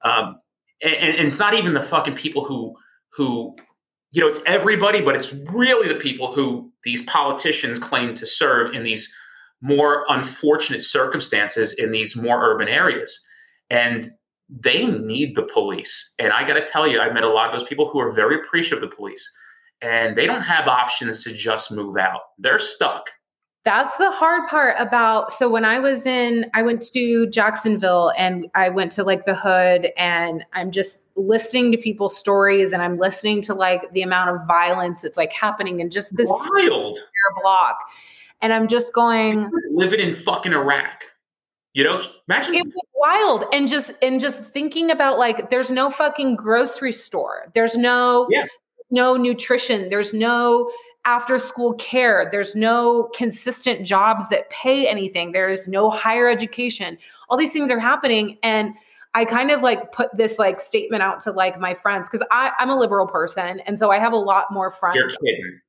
Um, 0.04 0.40
and, 0.82 0.96
and, 0.96 1.28
it's 1.28 1.40
not 1.40 1.54
even 1.54 1.74
the 1.74 1.82
fucking 1.82 2.16
people 2.16 2.46
who, 2.46 2.76
who, 3.14 3.56
you 4.12 4.22
know, 4.22 4.28
it's 4.28 4.40
everybody, 4.46 5.02
but 5.02 5.16
it's 5.16 5.34
really 5.34 5.88
the 5.88 6.00
people 6.00 6.34
who 6.34 6.72
these 6.84 7.02
politicians 7.04 7.80
claim 7.80 8.16
to 8.16 8.26
serve 8.26 8.74
in 8.74 8.84
these 8.84 9.14
more 9.62 10.06
unfortunate 10.08 10.84
circumstances 10.84 11.74
in 11.74 11.92
these 11.92 12.16
more 12.16 12.44
urban 12.44 12.68
areas. 12.68 13.20
And 13.70 14.12
they 14.50 14.86
need 14.86 15.36
the 15.36 15.44
police. 15.44 16.14
And 16.20 16.32
I 16.32 16.48
got 16.48 16.54
to 16.54 16.66
tell 16.66 16.88
you, 16.88 17.02
I've 17.02 17.14
met 17.14 17.24
a 17.24 17.30
lot 17.30 17.48
of 17.52 17.60
those 17.60 17.68
people 17.68 17.90
who 17.90 18.00
are 18.00 18.12
very 18.12 18.36
appreciative 18.36 18.82
of 18.84 18.90
the 18.90 18.96
police 18.96 19.30
and 19.82 20.16
they 20.16 20.26
don't 20.26 20.42
have 20.42 20.68
options 20.68 21.24
to 21.24 21.34
just 21.34 21.72
move 21.72 21.98
out. 21.98 22.22
They're 22.38 22.60
stuck. 22.60 23.12
That's 23.64 23.98
the 23.98 24.12
hard 24.12 24.48
part 24.48 24.76
about. 24.80 25.34
So 25.34 25.50
when 25.50 25.66
I 25.66 25.80
was 25.80 26.06
in, 26.06 26.50
I 26.54 26.62
went 26.62 26.88
to 26.94 27.30
Jacksonville 27.30 28.14
and 28.18 28.48
I 28.56 28.70
went 28.70 28.94
to 28.94 29.04
like 29.04 29.26
the 29.26 29.36
hood 29.36 29.90
and 29.98 30.46
I'm 30.54 30.72
just 30.72 31.04
listening 31.18 31.74
to 31.74 31.78
people's 31.78 32.18
stories 32.18 32.72
and 32.72 32.82
I'm 32.82 32.98
listening 32.98 33.42
to 33.42 33.54
like 33.54 33.92
the 33.92 34.04
amount 34.04 34.30
of 34.30 34.48
violence 34.48 35.02
that's 35.02 35.18
like 35.18 35.34
happening 35.34 35.82
in 35.82 35.90
just 35.90 36.16
this 36.16 36.30
wild 36.30 36.98
block. 37.42 37.78
And 38.42 38.54
I'm 38.54 38.70
just 38.70 38.94
going 38.94 39.52
living 39.74 40.00
in 40.00 40.14
fucking 40.14 40.54
Iraq. 40.54 41.04
You 41.74 41.84
know, 41.84 42.02
imagine 42.30 42.56
it 42.56 42.66
was 42.66 42.86
wild 42.96 43.44
and 43.52 43.68
just 43.68 43.92
and 44.02 44.22
just 44.22 44.46
thinking 44.46 44.90
about 44.92 45.20
like 45.20 45.50
there's 45.50 45.70
no 45.70 45.90
fucking 45.90 46.38
grocery 46.38 46.94
store. 46.94 47.52
There's 47.54 47.76
no 47.76 48.28
yeah 48.30 48.46
no 48.92 49.16
nutrition, 49.16 49.90
there's 49.90 50.14
no 50.14 50.72
after 51.06 51.38
school 51.38 51.74
care, 51.76 52.28
there's 52.32 52.54
no 52.54 53.10
consistent 53.16 53.86
jobs 53.86 54.28
that 54.28 54.50
pay 54.50 54.88
anything, 54.88 55.32
there's 55.32 55.68
no 55.68 55.90
higher 55.90 56.28
education. 56.28 56.98
All 57.30 57.38
these 57.38 57.54
things 57.54 57.72
are 57.72 57.80
happening. 57.80 58.38
And 58.44 58.74
I 59.14 59.24
kind 59.24 59.50
of 59.50 59.64
like 59.64 59.94
put 59.94 60.16
this 60.16 60.38
like 60.38 60.60
statement 60.60 61.02
out 61.02 61.22
to 61.22 61.32
like 61.32 61.60
my 61.60 61.74
friends 61.74 62.10
because 62.10 62.28
I'm 62.30 62.70
a 62.70 62.78
liberal 62.78 63.08
person. 63.08 63.62
And 63.62 63.80
so 63.80 63.90
I 63.90 64.00
have 64.00 64.12
a 64.12 64.18
lot 64.18 64.48
more 64.52 64.70
friends. 64.70 64.98
You're 64.98 65.10
kidding. 65.10 65.60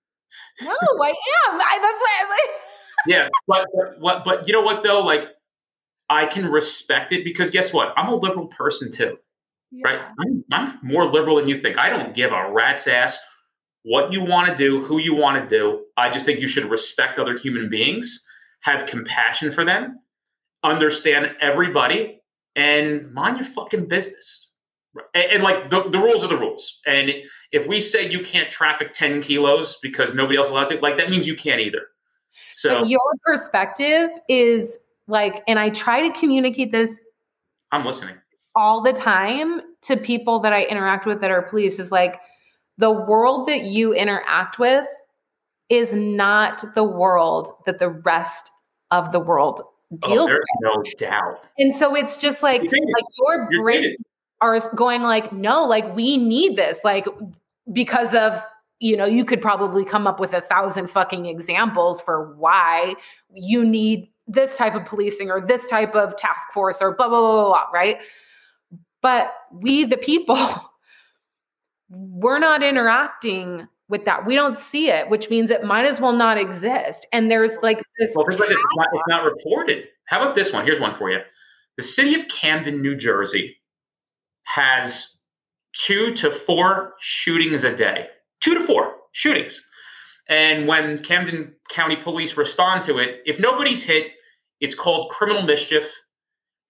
No, 0.63 0.71
I 0.71 1.09
am. 1.09 1.61
I, 1.61 1.79
that's 1.81 2.01
why 2.01 2.19
I'm 2.21 2.31
like. 2.31 2.61
yeah. 3.07 3.29
But, 3.47 3.67
but, 3.75 4.01
but, 4.01 4.25
but 4.25 4.49
you 4.49 4.53
know 4.53 4.63
what 4.63 4.83
though? 4.83 5.01
Like, 5.01 5.29
I 6.11 6.27
can 6.27 6.47
respect 6.47 7.13
it 7.13 7.23
because 7.23 7.51
guess 7.51 7.73
what? 7.73 7.93
I'm 7.97 8.09
a 8.09 8.15
liberal 8.15 8.49
person 8.49 8.91
too 8.91 9.19
yeah. 9.71 9.83
right? 9.85 10.01
I'm, 10.21 10.45
I'm 10.51 10.79
more 10.83 11.07
liberal 11.07 11.37
than 11.37 11.49
you 11.49 11.61
think. 11.61 11.79
I 11.79 11.89
don't 11.89 12.15
give 12.15 12.33
a 12.33 12.51
rat's 12.53 12.87
ass 12.87 13.19
what 13.83 14.13
you 14.13 14.23
want 14.23 14.49
to 14.49 14.55
do, 14.55 14.85
who 14.85 14.99
you 14.99 15.15
want 15.15 15.43
to 15.43 15.57
do. 15.57 15.85
I 15.97 16.11
just 16.11 16.27
think 16.27 16.41
you 16.41 16.49
should 16.49 16.67
respect 16.67 17.19
other 17.19 17.37
human 17.37 17.69
beings, 17.69 18.25
have 18.61 18.87
compassion 18.87 19.51
for 19.51 19.65
them, 19.65 20.01
understand 20.63 21.31
everybody, 21.41 22.21
and 22.57 23.13
mind 23.13 23.39
your 23.39 23.47
fucking 23.47 23.87
business. 23.87 24.53
And, 25.15 25.33
and, 25.33 25.43
like 25.43 25.71
the, 25.71 25.89
the 25.89 25.99
rules 25.99 26.25
are 26.25 26.29
the 26.29 26.37
rules. 26.37 26.81
And 26.87 27.13
if 27.53 27.69
we 27.69 27.81
say 27.81 28.09
you 28.09 28.21
can't 28.21 28.49
traffic 28.49 28.93
10 28.93 29.23
kilos 29.23 29.79
because 29.81 30.13
nobody 30.13 30.37
else 30.37 30.51
allowed 30.51 30.69
to, 30.69 30.81
like 30.81 30.97
that 30.97 31.09
means 31.09 31.27
you 31.27 31.37
can't 31.37 31.61
either. 31.61 31.83
So 32.55 32.81
but 32.81 32.89
your 32.89 33.01
perspective 33.25 34.11
is 34.29 34.79
like, 35.07 35.43
and 35.47 35.59
I 35.59 35.71
try 35.71 36.07
to 36.07 36.19
communicate 36.19 36.73
this. 36.73 37.01
I'm 37.71 37.85
listening 37.85 38.17
all 38.55 38.83
the 38.83 38.93
time 38.93 39.61
to 39.83 39.97
people 39.97 40.41
that 40.41 40.53
I 40.53 40.65
interact 40.65 41.07
with 41.07 41.21
that 41.21 41.31
are 41.31 41.43
police 41.43 41.79
is 41.79 41.91
like 41.91 42.21
the 42.79 42.91
world 42.91 43.49
that 43.49 43.63
you 43.63 43.93
interact 43.93 44.59
with 44.59 44.87
is 45.69 45.95
not 45.95 46.65
the 46.75 46.85
world 46.85 47.53
that 47.67 47.79
the 47.79 47.91
rest 47.91 48.51
of 48.91 49.13
the 49.13 49.21
world 49.21 49.63
oh, 49.93 50.09
deals 50.09 50.31
oh, 50.31 50.35
with. 50.35 50.45
No 50.61 50.83
doubt. 50.99 51.45
And 51.59 51.75
so 51.75 51.95
it's 51.95 52.17
just 52.17 52.43
like 52.43 52.63
like 52.63 53.05
your 53.19 53.49
brain 53.61 53.97
are 54.41 54.59
going 54.75 55.03
like, 55.03 55.33
no, 55.33 55.65
like 55.65 55.95
we 55.95 56.17
need 56.17 56.57
this, 56.57 56.85
like 56.85 57.07
because 57.73 58.15
of 58.15 58.43
you 58.81 58.97
know, 58.97 59.07
you 59.07 59.25
could 59.25 59.43
probably 59.43 59.85
come 59.85 60.07
up 60.07 60.21
with 60.21 60.33
a 60.33 60.41
thousand 60.41 60.89
fucking 60.89 61.27
examples 61.27 62.01
for 62.01 62.33
why 62.37 62.95
you 63.35 63.65
need 63.65 64.09
this 64.29 64.57
type 64.57 64.77
of 64.77 64.85
policing 64.85 65.31
or 65.31 65.41
this 65.41 65.67
type 65.67 65.97
of 65.97 66.17
task 66.17 66.53
force 66.53 66.81
or 66.81 66.95
blah 66.95 67.09
blah 67.09 67.21
blah 67.21 67.33
blah, 67.33 67.47
blah 67.47 67.65
right? 67.73 67.97
But 69.03 69.33
we, 69.53 69.85
the 69.85 69.97
people, 69.97 70.39
we're 71.89 72.39
not 72.39 72.63
interacting 72.63 73.69
with 73.89 74.05
that. 74.05 74.27
We 74.27 74.35
don't 74.35 74.59
see 74.59 74.91
it, 74.91 75.09
which 75.09 75.31
means 75.31 75.51
it 75.51 75.65
might 75.65 75.87
as 75.87 76.01
well 76.01 76.13
not 76.13 76.39
exist. 76.39 77.07
And 77.13 77.31
there's 77.31 77.57
like 77.63 77.83
this. 77.99 78.13
Well, 78.15 78.27
it's, 78.29 78.39
not, 78.39 78.49
it's 78.51 79.05
not 79.09 79.25
reported. 79.25 79.85
How 80.07 80.23
about 80.23 80.37
this 80.37 80.53
one? 80.53 80.65
Here's 80.65 80.81
one 80.81 80.95
for 80.95 81.11
you. 81.11 81.21
The 81.77 81.83
city 81.83 82.15
of 82.15 82.29
Camden, 82.29 82.83
New 82.83 82.97
Jersey 82.97 83.57
has 84.45 85.19
two 85.73 86.13
to 86.15 86.31
four 86.31 86.95
shootings 86.99 87.65
a 87.65 87.75
day. 87.75 88.09
Two 88.41 88.55
to 88.55 88.61
four 88.61 88.95
shootings. 89.13 89.65
And 90.29 90.67
when 90.67 90.99
Camden 91.03 91.55
County 91.71 91.97
Police 91.97 92.37
respond 92.37 92.85
to 92.85 92.99
it, 92.99 93.21
if 93.25 93.41
nobody's 93.41 93.83
hit, 93.83 94.09
it's 94.61 94.75
called 94.75 95.11
criminal 95.11 95.43
mischief 95.43 95.91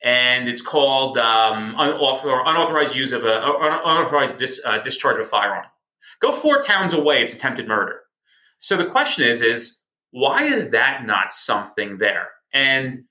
and 0.03 0.49
it's 0.49 0.63
called 0.63 1.19
um, 1.19 1.75
unauthorized 1.77 2.95
use 2.95 3.13
of 3.13 3.25
a 3.25 3.41
unauthorized 3.85 4.39
dis, 4.39 4.61
uh, 4.65 4.79
discharge 4.79 5.19
of 5.19 5.27
a 5.27 5.29
firearm. 5.29 5.65
Go 6.21 6.33
four 6.33 6.63
towns 6.63 6.93
away, 6.93 7.23
it's 7.23 7.35
attempted 7.35 7.69
murder. 7.69 8.01
So 8.59 8.77
the 8.77 8.87
question 8.87 9.27
is, 9.27 9.43
is 9.43 9.81
why 10.11 10.45
is 10.45 10.71
that 10.71 11.05
not 11.05 11.33
something 11.33 11.99
there? 11.99 12.29
And 12.53 13.05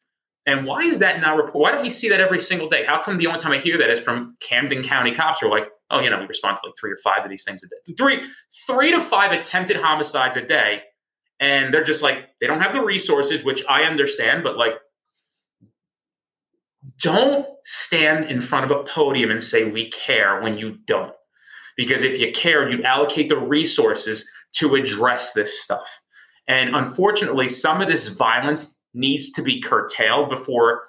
and 0.45 0.65
why 0.65 0.81
is 0.83 0.99
that 0.99 1.19
not 1.19 1.35
reported? 1.35 1.59
Why 1.59 1.71
don't 1.71 1.81
we 1.81 1.89
see 1.89 2.07
that 2.07 2.21
every 2.21 2.39
single 2.39 2.69
day? 2.69 2.85
How 2.85 3.03
come 3.03 3.17
the 3.17 3.27
only 3.27 3.39
time 3.39 3.51
I 3.51 3.57
hear 3.57 3.77
that 3.77 3.89
is 3.89 3.99
from 3.99 4.37
Camden 4.39 4.81
County 4.81 5.11
cops 5.11 5.41
who 5.41 5.47
are 5.47 5.49
like, 5.49 5.67
oh, 5.91 5.99
you 5.99 6.09
know, 6.09 6.19
we 6.19 6.25
respond 6.25 6.57
to 6.57 6.67
like 6.67 6.75
three 6.79 6.91
or 6.91 6.97
five 7.03 7.23
of 7.25 7.29
these 7.29 7.43
things 7.43 7.63
a 7.63 7.67
day. 7.67 7.93
Three, 7.97 8.21
three 8.65 8.91
to 8.91 9.01
five 9.01 9.33
attempted 9.33 9.75
homicides 9.75 10.37
a 10.37 10.41
day. 10.41 10.83
And 11.41 11.73
they're 11.73 11.83
just 11.83 12.01
like, 12.01 12.29
they 12.39 12.47
don't 12.47 12.61
have 12.61 12.73
the 12.73 12.81
resources, 12.81 13.43
which 13.43 13.61
I 13.67 13.83
understand, 13.83 14.45
but 14.45 14.57
like 14.57 14.75
don't 17.01 17.47
stand 17.63 18.25
in 18.25 18.41
front 18.41 18.65
of 18.65 18.71
a 18.71 18.83
podium 18.83 19.31
and 19.31 19.43
say 19.43 19.69
we 19.69 19.89
care 19.89 20.41
when 20.41 20.57
you 20.57 20.77
don't. 20.85 21.13
Because 21.75 22.01
if 22.01 22.19
you 22.19 22.31
cared, 22.31 22.71
you'd 22.71 22.85
allocate 22.85 23.29
the 23.29 23.37
resources 23.37 24.29
to 24.53 24.75
address 24.75 25.33
this 25.33 25.61
stuff. 25.61 26.01
And 26.47 26.75
unfortunately, 26.75 27.49
some 27.49 27.81
of 27.81 27.87
this 27.87 28.07
violence 28.09 28.79
needs 28.93 29.31
to 29.33 29.41
be 29.43 29.61
curtailed 29.61 30.29
before, 30.29 30.83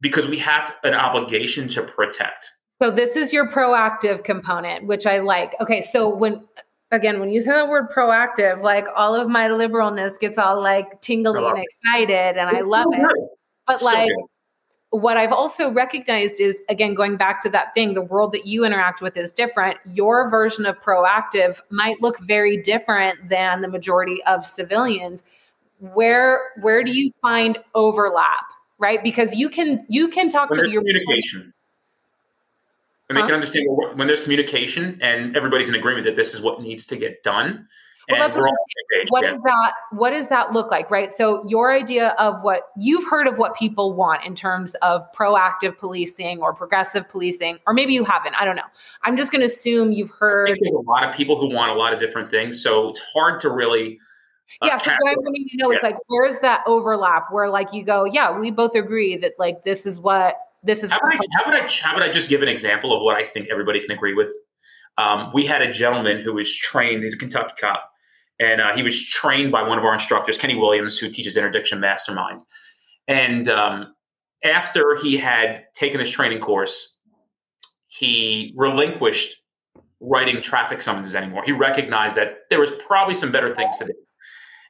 because 0.00 0.28
we 0.28 0.36
have 0.38 0.74
an 0.84 0.92
obligation 0.92 1.68
to 1.68 1.82
protect. 1.82 2.50
So 2.82 2.90
this 2.90 3.16
is 3.16 3.32
your 3.32 3.50
proactive 3.50 4.24
component, 4.24 4.86
which 4.86 5.06
I 5.06 5.20
like. 5.20 5.54
Okay, 5.60 5.80
so 5.80 6.14
when 6.14 6.44
again, 6.90 7.18
when 7.18 7.30
you 7.30 7.40
say 7.40 7.52
the 7.52 7.66
word 7.66 7.88
proactive, 7.90 8.60
like 8.60 8.86
all 8.94 9.14
of 9.14 9.28
my 9.28 9.48
liberalness 9.48 10.20
gets 10.20 10.36
all 10.36 10.60
like 10.60 11.00
tingly 11.00 11.42
and 11.42 11.58
excited, 11.58 12.36
and 12.36 12.54
I 12.54 12.60
love 12.60 12.86
it. 12.92 13.30
But 13.66 13.82
like, 13.82 14.10
what 14.90 15.16
I've 15.16 15.32
also 15.32 15.70
recognized 15.72 16.40
is 16.40 16.62
again 16.68 16.94
going 16.94 17.16
back 17.16 17.42
to 17.42 17.50
that 17.50 17.74
thing, 17.74 17.94
the 17.94 18.02
world 18.02 18.32
that 18.32 18.46
you 18.46 18.64
interact 18.64 19.00
with 19.00 19.16
is 19.16 19.32
different. 19.32 19.78
Your 19.92 20.30
version 20.30 20.66
of 20.66 20.80
proactive 20.80 21.60
might 21.70 22.00
look 22.00 22.18
very 22.20 22.56
different 22.56 23.28
than 23.28 23.62
the 23.62 23.68
majority 23.68 24.22
of 24.24 24.46
civilians. 24.46 25.24
Where 25.80 26.52
where 26.60 26.82
do 26.82 26.92
you 26.92 27.12
find 27.20 27.58
overlap? 27.74 28.44
Right, 28.78 29.02
because 29.02 29.34
you 29.34 29.48
can 29.48 29.84
you 29.88 30.08
can 30.08 30.28
talk 30.28 30.50
when 30.50 30.64
to 30.64 30.70
your 30.70 30.82
communication 30.82 31.52
and 33.08 33.16
they 33.16 33.22
can 33.22 33.32
understand 33.32 33.66
when 33.94 34.06
there's 34.06 34.20
communication 34.20 34.98
and 35.00 35.36
everybody's 35.36 35.68
in 35.68 35.74
agreement 35.74 36.06
that 36.06 36.16
this 36.16 36.34
is 36.34 36.40
what 36.40 36.60
needs 36.60 36.86
to 36.86 36.96
get 36.96 37.22
done. 37.22 37.68
Well, 38.08 38.20
that's 38.20 38.36
what, 38.36 38.52
what 39.08 39.24
yeah. 39.24 39.32
is 39.32 39.40
that? 39.42 39.72
What 39.90 40.10
does 40.10 40.28
that 40.28 40.52
look 40.52 40.70
like, 40.70 40.90
right? 40.90 41.12
So 41.12 41.46
your 41.48 41.72
idea 41.72 42.10
of 42.18 42.42
what 42.42 42.68
you've 42.76 43.08
heard 43.08 43.26
of 43.26 43.38
what 43.38 43.56
people 43.56 43.94
want 43.94 44.24
in 44.24 44.34
terms 44.34 44.74
of 44.76 45.10
proactive 45.12 45.76
policing 45.76 46.40
or 46.40 46.54
progressive 46.54 47.08
policing, 47.08 47.58
or 47.66 47.74
maybe 47.74 47.94
you 47.94 48.04
haven't. 48.04 48.34
I 48.36 48.44
don't 48.44 48.56
know. 48.56 48.62
I'm 49.02 49.16
just 49.16 49.32
going 49.32 49.40
to 49.40 49.46
assume 49.46 49.90
you've 49.92 50.10
heard. 50.10 50.48
there's 50.48 50.72
a 50.72 50.78
lot 50.78 51.08
of 51.08 51.14
people 51.14 51.38
who 51.38 51.52
want 51.52 51.72
a 51.72 51.74
lot 51.74 51.92
of 51.92 51.98
different 51.98 52.30
things, 52.30 52.62
so 52.62 52.90
it's 52.90 53.00
hard 53.12 53.40
to 53.40 53.50
really. 53.50 53.98
Uh, 54.62 54.66
yeah, 54.66 54.76
so 54.76 54.92
what 55.00 55.10
I'm 55.10 55.24
wanting 55.24 55.48
to 55.50 55.56
know 55.56 55.72
yeah. 55.72 55.78
is 55.78 55.82
like, 55.82 55.96
where's 56.06 56.38
that 56.38 56.62
overlap 56.66 57.32
where 57.32 57.48
like 57.48 57.72
you 57.72 57.84
go, 57.84 58.04
yeah, 58.04 58.38
we 58.38 58.52
both 58.52 58.76
agree 58.76 59.16
that 59.16 59.32
like 59.38 59.64
this 59.64 59.84
is 59.84 59.98
what 59.98 60.36
this 60.62 60.82
is 60.82 60.90
how 60.90 60.98
would, 61.02 61.14
I, 61.14 61.18
how 61.36 61.50
would 61.50 61.54
I 61.54 61.68
how 61.82 61.94
would 61.94 62.02
I 62.02 62.08
just 62.08 62.28
give 62.28 62.42
an 62.42 62.48
example 62.48 62.92
of 62.92 63.02
what 63.02 63.16
I 63.16 63.24
think 63.24 63.48
everybody 63.48 63.80
can 63.80 63.90
agree 63.90 64.14
with? 64.14 64.32
Um, 64.98 65.30
we 65.34 65.44
had 65.44 65.62
a 65.62 65.70
gentleman 65.70 66.20
who 66.20 66.34
was 66.34 66.54
trained. 66.54 67.02
He's 67.02 67.14
a 67.14 67.18
Kentucky 67.18 67.54
cop, 67.60 67.92
and 68.38 68.60
uh, 68.60 68.74
he 68.74 68.82
was 68.82 69.04
trained 69.06 69.50
by 69.50 69.62
one 69.62 69.78
of 69.78 69.84
our 69.84 69.94
instructors, 69.94 70.36
Kenny 70.36 70.56
Williams, 70.56 70.98
who 70.98 71.08
teaches 71.08 71.36
interdiction 71.36 71.80
mastermind. 71.80 72.42
And 73.08 73.48
um, 73.48 73.94
after 74.44 74.96
he 75.02 75.16
had 75.16 75.64
taken 75.74 75.98
this 75.98 76.10
training 76.10 76.40
course, 76.40 76.96
he 77.86 78.52
relinquished 78.56 79.42
writing 80.00 80.42
traffic 80.42 80.82
summonses 80.82 81.14
anymore. 81.14 81.42
He 81.44 81.52
recognized 81.52 82.16
that 82.16 82.40
there 82.50 82.60
was 82.60 82.70
probably 82.86 83.14
some 83.14 83.32
better 83.32 83.54
things 83.54 83.78
to 83.78 83.86
do. 83.86 83.94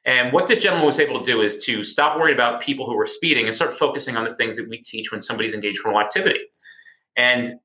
And 0.05 0.33
what 0.33 0.47
this 0.47 0.63
gentleman 0.63 0.87
was 0.87 1.01
able 1.01 1.19
to 1.19 1.25
do 1.25 1.41
is 1.41 1.65
to 1.65 1.83
stop 1.83 2.17
worrying 2.17 2.37
about 2.37 2.61
people 2.61 2.87
who 2.87 2.95
were 2.95 3.07
speeding 3.07 3.47
and 3.47 3.55
start 3.55 3.75
focusing 3.75 4.17
on 4.17 4.25
the 4.25 4.35
things 4.37 4.55
that 4.57 4.69
we 4.69 4.79
teach 4.79 5.11
when 5.11 5.21
somebody's 5.21 5.53
engaged 5.53 5.81
in 5.85 5.93
activity. 5.97 6.39
And 7.17 7.57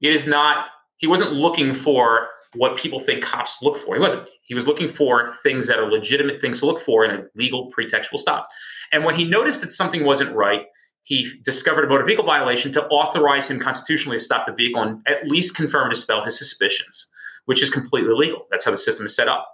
it 0.00 0.14
is 0.14 0.26
not, 0.26 0.66
he 0.98 1.08
wasn't 1.08 1.32
looking 1.32 1.74
for 1.74 2.28
what 2.54 2.76
people 2.76 3.00
think 3.00 3.24
cops 3.24 3.58
look 3.62 3.76
for. 3.76 3.96
He 3.96 4.00
wasn't. 4.00 4.28
He 4.46 4.54
was 4.54 4.66
looking 4.66 4.88
for 4.88 5.36
things 5.42 5.66
that 5.66 5.78
are 5.78 5.90
legitimate 5.90 6.40
things 6.40 6.60
to 6.60 6.66
look 6.66 6.80
for 6.80 7.04
in 7.04 7.10
a 7.10 7.24
legal 7.34 7.70
pretextual 7.70 8.18
stop. 8.18 8.48
And 8.92 9.04
when 9.04 9.14
he 9.14 9.24
noticed 9.24 9.60
that 9.60 9.72
something 9.72 10.04
wasn't 10.04 10.34
right, 10.34 10.66
he 11.02 11.38
discovered 11.44 11.84
a 11.84 11.88
motor 11.88 12.04
vehicle 12.04 12.24
violation 12.24 12.72
to 12.72 12.84
authorize 12.86 13.50
him 13.50 13.60
constitutionally 13.60 14.18
to 14.18 14.24
stop 14.24 14.46
the 14.46 14.52
vehicle 14.52 14.82
and 14.82 15.00
at 15.06 15.28
least 15.28 15.54
confirm 15.54 15.84
and 15.84 15.94
dispel 15.94 16.24
his 16.24 16.38
suspicions, 16.38 17.08
which 17.44 17.62
is 17.62 17.70
completely 17.70 18.14
legal. 18.14 18.46
That's 18.50 18.64
how 18.64 18.70
the 18.70 18.76
system 18.76 19.06
is 19.06 19.14
set 19.14 19.28
up. 19.28 19.48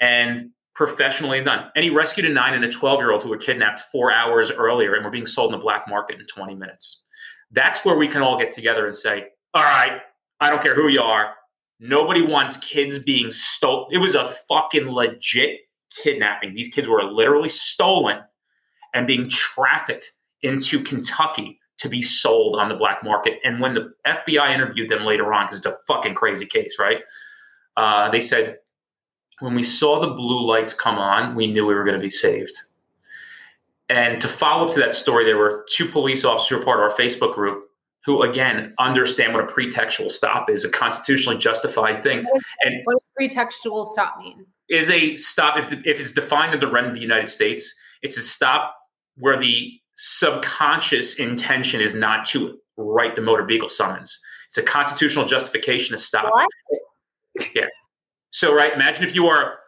And 0.00 0.50
professionally 0.74 1.42
done. 1.42 1.70
And 1.74 1.84
he 1.84 1.90
rescued 1.90 2.26
a 2.26 2.28
nine 2.28 2.52
and 2.52 2.64
a 2.64 2.70
12 2.70 3.00
year 3.00 3.10
old 3.10 3.22
who 3.22 3.30
were 3.30 3.38
kidnapped 3.38 3.80
four 3.80 4.12
hours 4.12 4.50
earlier 4.50 4.94
and 4.94 5.04
were 5.04 5.10
being 5.10 5.26
sold 5.26 5.52
in 5.52 5.58
the 5.58 5.62
black 5.62 5.88
market 5.88 6.20
in 6.20 6.26
20 6.26 6.54
minutes. 6.54 7.04
That's 7.50 7.84
where 7.84 7.96
we 7.96 8.06
can 8.06 8.22
all 8.22 8.38
get 8.38 8.52
together 8.52 8.86
and 8.86 8.94
say, 8.94 9.28
all 9.54 9.62
right, 9.62 10.02
I 10.40 10.50
don't 10.50 10.62
care 10.62 10.74
who 10.74 10.88
you 10.88 11.00
are. 11.00 11.34
Nobody 11.78 12.22
wants 12.22 12.56
kids 12.58 12.98
being 12.98 13.30
stolen. 13.30 13.88
It 13.90 13.98
was 13.98 14.14
a 14.14 14.28
fucking 14.48 14.88
legit 14.90 15.60
kidnapping. 16.02 16.54
These 16.54 16.68
kids 16.68 16.88
were 16.88 17.02
literally 17.04 17.48
stolen 17.48 18.20
and 18.94 19.06
being 19.06 19.28
trafficked 19.28 20.12
into 20.42 20.82
Kentucky 20.82 21.58
to 21.78 21.88
be 21.88 22.02
sold 22.02 22.56
on 22.56 22.68
the 22.68 22.74
black 22.74 23.04
market. 23.04 23.34
And 23.44 23.60
when 23.60 23.74
the 23.74 23.92
FBI 24.06 24.54
interviewed 24.54 24.88
them 24.88 25.04
later 25.04 25.32
on, 25.32 25.46
because 25.46 25.58
it's 25.58 25.66
a 25.66 25.76
fucking 25.86 26.14
crazy 26.14 26.46
case, 26.46 26.76
right? 26.78 27.00
Uh, 27.76 28.08
they 28.08 28.20
said 28.20 28.58
when 29.40 29.54
we 29.54 29.62
saw 29.62 30.00
the 30.00 30.14
blue 30.14 30.46
lights 30.46 30.72
come 30.72 30.96
on, 30.96 31.34
we 31.34 31.46
knew 31.46 31.66
we 31.66 31.74
were 31.74 31.84
going 31.84 31.98
to 31.98 32.02
be 32.02 32.10
saved. 32.10 32.52
And 33.88 34.20
to 34.20 34.28
follow 34.28 34.66
up 34.66 34.74
to 34.74 34.80
that 34.80 34.94
story, 34.94 35.24
there 35.24 35.36
were 35.36 35.64
two 35.70 35.86
police 35.86 36.24
officers 36.24 36.48
who 36.48 36.56
were 36.56 36.62
part 36.62 36.80
of 36.80 36.90
our 36.90 36.96
Facebook 36.96 37.34
group 37.34 37.65
who, 38.06 38.22
again, 38.22 38.72
understand 38.78 39.34
what 39.34 39.42
a 39.42 39.46
pretextual 39.46 40.10
stop 40.10 40.48
is, 40.48 40.64
a 40.64 40.70
constitutionally 40.70 41.36
justified 41.36 42.04
thing. 42.04 42.24
What, 42.24 42.36
is, 42.36 42.44
and 42.62 42.80
what 42.84 42.94
does 42.94 43.10
pretextual 43.20 43.86
stop 43.86 44.16
mean? 44.18 44.46
Is 44.70 44.88
a 44.88 45.16
stop, 45.16 45.58
if, 45.58 45.72
if 45.84 46.00
it's 46.00 46.12
defined 46.12 46.54
in 46.54 46.60
the 46.60 46.66
Whren 46.66 46.86
of 46.88 46.94
the 46.94 47.00
United 47.00 47.28
States, 47.28 47.74
it's 48.02 48.16
a 48.16 48.22
stop 48.22 48.74
where 49.16 49.38
the 49.38 49.72
subconscious 49.96 51.18
intention 51.18 51.80
is 51.80 51.94
not 51.94 52.24
to 52.26 52.56
write 52.76 53.16
the 53.16 53.22
motor 53.22 53.44
vehicle 53.44 53.68
summons. 53.68 54.20
It's 54.48 54.58
a 54.58 54.62
constitutional 54.62 55.26
justification 55.26 55.96
to 55.96 56.02
stop. 56.02 56.30
What? 56.30 56.46
Yeah. 57.54 57.66
So, 58.30 58.54
right, 58.54 58.72
imagine 58.72 59.02
if 59.02 59.14
you 59.14 59.26
are 59.26 59.58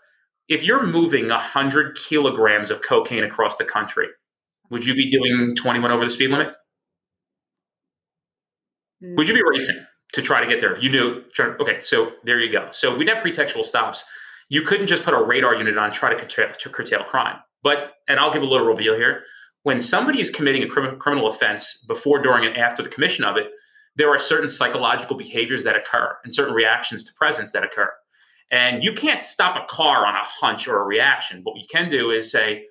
if 0.49 0.65
you're 0.65 0.87
moving 0.87 1.29
100 1.29 1.97
kilograms 1.97 2.71
of 2.71 2.83
cocaine 2.83 3.25
across 3.25 3.57
the 3.57 3.65
country, 3.65 4.07
would 4.71 4.85
you 4.85 4.95
be 4.95 5.11
doing 5.11 5.55
21 5.57 5.91
over 5.91 6.05
the 6.05 6.11
speed 6.11 6.31
limit? 6.31 6.55
Would 9.03 9.29
you 9.29 9.35
be 9.35 9.43
racing 9.43 9.85
to 10.13 10.23
try 10.23 10.41
to 10.41 10.47
get 10.47 10.61
there? 10.61 10.73
If 10.73 10.83
you 10.83 10.91
knew, 10.91 11.23
okay, 11.39 11.81
so 11.81 12.13
there 12.25 12.41
you 12.41 12.51
go. 12.51 12.69
So 12.71 12.97
we'd 12.97 13.09
have 13.09 13.23
pretextual 13.23 13.65
stops. 13.65 14.05
You 14.49 14.63
couldn't 14.63 14.87
just 14.87 15.03
put 15.03 15.15
a 15.15 15.23
radar 15.23 15.55
unit 15.55 15.77
on 15.77 15.93
try 15.93 16.13
to 16.13 16.17
curtail, 16.17 16.53
to 16.59 16.69
curtail 16.71 17.05
crime. 17.05 17.37
But, 17.63 17.95
and 18.09 18.19
I'll 18.19 18.33
give 18.33 18.43
a 18.43 18.47
little 18.47 18.67
reveal 18.67 18.97
here. 18.97 19.23
When 19.63 19.81
somebody 19.81 20.21
is 20.21 20.31
committing 20.31 20.63
a 20.63 20.69
crim- 20.69 20.99
criminal 20.99 21.29
offense 21.29 21.85
before, 21.87 22.23
during, 22.23 22.47
and 22.47 22.57
after 22.57 22.83
the 22.83 22.89
commission 22.89 23.25
of 23.25 23.37
it, 23.37 23.51
there 23.97 24.09
are 24.09 24.19
certain 24.19 24.49
psychological 24.49 25.17
behaviors 25.17 25.65
that 25.65 25.77
occur 25.77 26.17
and 26.25 26.35
certain 26.35 26.55
reactions 26.55 27.05
to 27.05 27.13
presence 27.15 27.53
that 27.53 27.65
occur. 27.65 27.93
And 28.51 28.83
you 28.83 28.93
can't 28.93 29.23
stop 29.23 29.63
a 29.63 29.67
car 29.67 30.07
on 30.07 30.15
a 30.15 30.23
hunch 30.23 30.69
or 30.69 30.81
a 30.81 30.85
reaction. 30.85 31.41
What 31.43 31.57
you 31.57 31.67
can 31.71 31.91
do 31.91 32.11
is 32.11 32.31
say, 32.31 32.65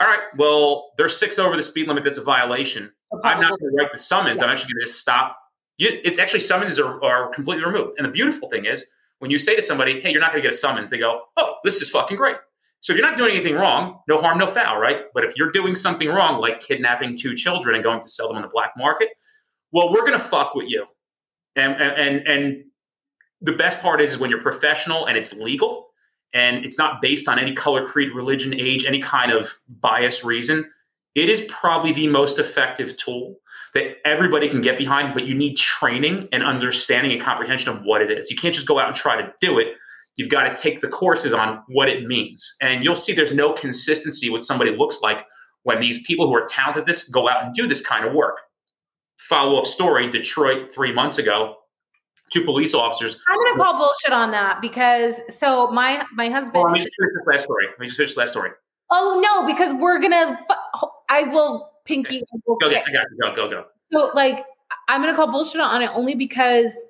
all 0.00 0.08
right, 0.08 0.20
well, 0.36 0.90
there's 0.98 1.16
six 1.16 1.38
over 1.38 1.56
the 1.56 1.62
speed 1.62 1.88
limit. 1.88 2.04
That's 2.04 2.18
a 2.18 2.22
violation. 2.22 2.92
I'm 3.24 3.40
not 3.40 3.50
going 3.50 3.70
to 3.70 3.76
write 3.78 3.92
the 3.92 3.98
summons. 3.98 4.42
I'm 4.42 4.50
actually 4.50 4.74
going 4.74 4.80
to 4.80 4.86
just 4.86 5.00
stop. 5.00 5.38
It's 5.78 6.18
actually 6.18 6.40
summonses 6.40 6.78
are, 6.78 7.02
are 7.02 7.28
completely 7.28 7.64
removed. 7.64 7.94
And 7.98 8.06
the 8.06 8.10
beautiful 8.10 8.48
thing 8.48 8.66
is 8.66 8.86
when 9.18 9.30
you 9.30 9.38
say 9.38 9.56
to 9.56 9.62
somebody, 9.62 10.00
hey, 10.00 10.10
you're 10.10 10.20
not 10.20 10.32
going 10.32 10.42
to 10.42 10.48
get 10.48 10.54
a 10.54 10.58
summons, 10.58 10.90
they 10.90 10.98
go, 10.98 11.22
oh, 11.36 11.54
this 11.64 11.80
is 11.80 11.90
fucking 11.90 12.16
great. 12.16 12.36
So 12.80 12.92
if 12.92 12.98
you're 12.98 13.08
not 13.08 13.16
doing 13.16 13.32
anything 13.32 13.54
wrong, 13.54 14.00
no 14.08 14.20
harm, 14.20 14.38
no 14.38 14.48
foul, 14.48 14.78
right? 14.78 15.04
But 15.14 15.24
if 15.24 15.36
you're 15.36 15.52
doing 15.52 15.76
something 15.76 16.08
wrong, 16.08 16.40
like 16.40 16.60
kidnapping 16.60 17.16
two 17.16 17.36
children 17.36 17.76
and 17.76 17.84
going 17.84 18.00
to 18.00 18.08
sell 18.08 18.26
them 18.26 18.36
on 18.36 18.42
the 18.42 18.48
black 18.48 18.72
market, 18.76 19.10
well, 19.70 19.92
we're 19.92 20.00
going 20.00 20.12
to 20.12 20.18
fuck 20.18 20.54
with 20.54 20.68
you. 20.68 20.86
And, 21.54 21.74
and, 21.80 22.26
and 22.26 22.64
the 23.40 23.52
best 23.52 23.80
part 23.80 24.00
is, 24.00 24.14
is 24.14 24.18
when 24.18 24.30
you're 24.30 24.42
professional 24.42 25.06
and 25.06 25.16
it's 25.16 25.32
legal 25.32 25.90
and 26.34 26.64
it's 26.64 26.78
not 26.78 27.00
based 27.00 27.28
on 27.28 27.38
any 27.38 27.52
color, 27.52 27.84
creed, 27.84 28.12
religion, 28.12 28.52
age, 28.54 28.84
any 28.84 28.98
kind 28.98 29.30
of 29.30 29.56
bias 29.80 30.24
reason, 30.24 30.68
it 31.14 31.28
is 31.28 31.42
probably 31.48 31.92
the 31.92 32.08
most 32.08 32.38
effective 32.38 32.96
tool 32.96 33.36
that 33.74 33.96
everybody 34.06 34.48
can 34.48 34.60
get 34.60 34.76
behind, 34.76 35.14
but 35.14 35.26
you 35.26 35.34
need 35.34 35.56
training 35.56 36.28
and 36.32 36.42
understanding 36.42 37.12
and 37.12 37.20
comprehension 37.20 37.70
of 37.70 37.82
what 37.84 38.02
it 38.02 38.10
is. 38.10 38.30
You 38.30 38.36
can't 38.36 38.54
just 38.54 38.66
go 38.66 38.78
out 38.78 38.86
and 38.86 38.96
try 38.96 39.20
to 39.20 39.32
do 39.40 39.58
it. 39.58 39.74
You've 40.16 40.28
got 40.28 40.54
to 40.54 40.62
take 40.62 40.80
the 40.80 40.88
courses 40.88 41.32
on 41.32 41.62
what 41.68 41.88
it 41.88 42.06
means. 42.06 42.54
And 42.60 42.84
you'll 42.84 42.96
see 42.96 43.14
there's 43.14 43.32
no 43.32 43.52
consistency 43.54 44.28
what 44.28 44.44
somebody 44.44 44.70
looks 44.76 45.00
like 45.00 45.24
when 45.62 45.80
these 45.80 46.02
people 46.02 46.26
who 46.26 46.34
are 46.34 46.46
talented 46.46 46.86
this 46.86 47.08
go 47.08 47.28
out 47.28 47.44
and 47.44 47.54
do 47.54 47.66
this 47.66 47.80
kind 47.80 48.04
of 48.04 48.12
work. 48.12 48.36
Follow 49.16 49.58
up 49.58 49.66
story 49.66 50.08
Detroit 50.10 50.70
three 50.70 50.92
months 50.92 51.16
ago, 51.16 51.56
two 52.30 52.44
police 52.44 52.74
officers. 52.74 53.18
I'm 53.28 53.38
going 53.38 53.54
to 53.54 53.58
call 53.58 53.78
bullshit 53.78 54.12
on 54.12 54.32
that 54.32 54.60
because 54.60 55.22
so 55.34 55.70
my 55.70 56.04
my 56.12 56.28
husband. 56.28 56.54
Well, 56.54 56.64
let 56.64 56.72
me 56.72 56.78
just 56.80 56.90
finish 56.98 57.12
this 57.14 57.34
last 57.34 57.44
story. 57.44 57.66
Let 57.68 57.78
me 57.78 57.86
just 57.86 57.96
finish 57.96 58.14
the 58.14 58.20
last 58.20 58.30
story. 58.32 58.50
Oh 58.90 59.20
no, 59.22 59.46
because 59.46 59.72
we're 59.74 60.00
gonna. 60.00 60.38
I 61.08 61.22
will 61.24 61.71
pinky. 61.84 62.24
Go, 62.46 62.58
okay. 62.64 62.82
I 62.86 62.92
got 62.92 63.04
you. 63.10 63.18
Go 63.20 63.34
go 63.34 63.50
go. 63.50 63.64
So 63.92 64.10
like, 64.14 64.44
I'm 64.88 65.00
gonna 65.00 65.14
call 65.14 65.30
bullshit 65.30 65.60
on 65.60 65.82
it 65.82 65.90
only 65.94 66.14
because 66.14 66.86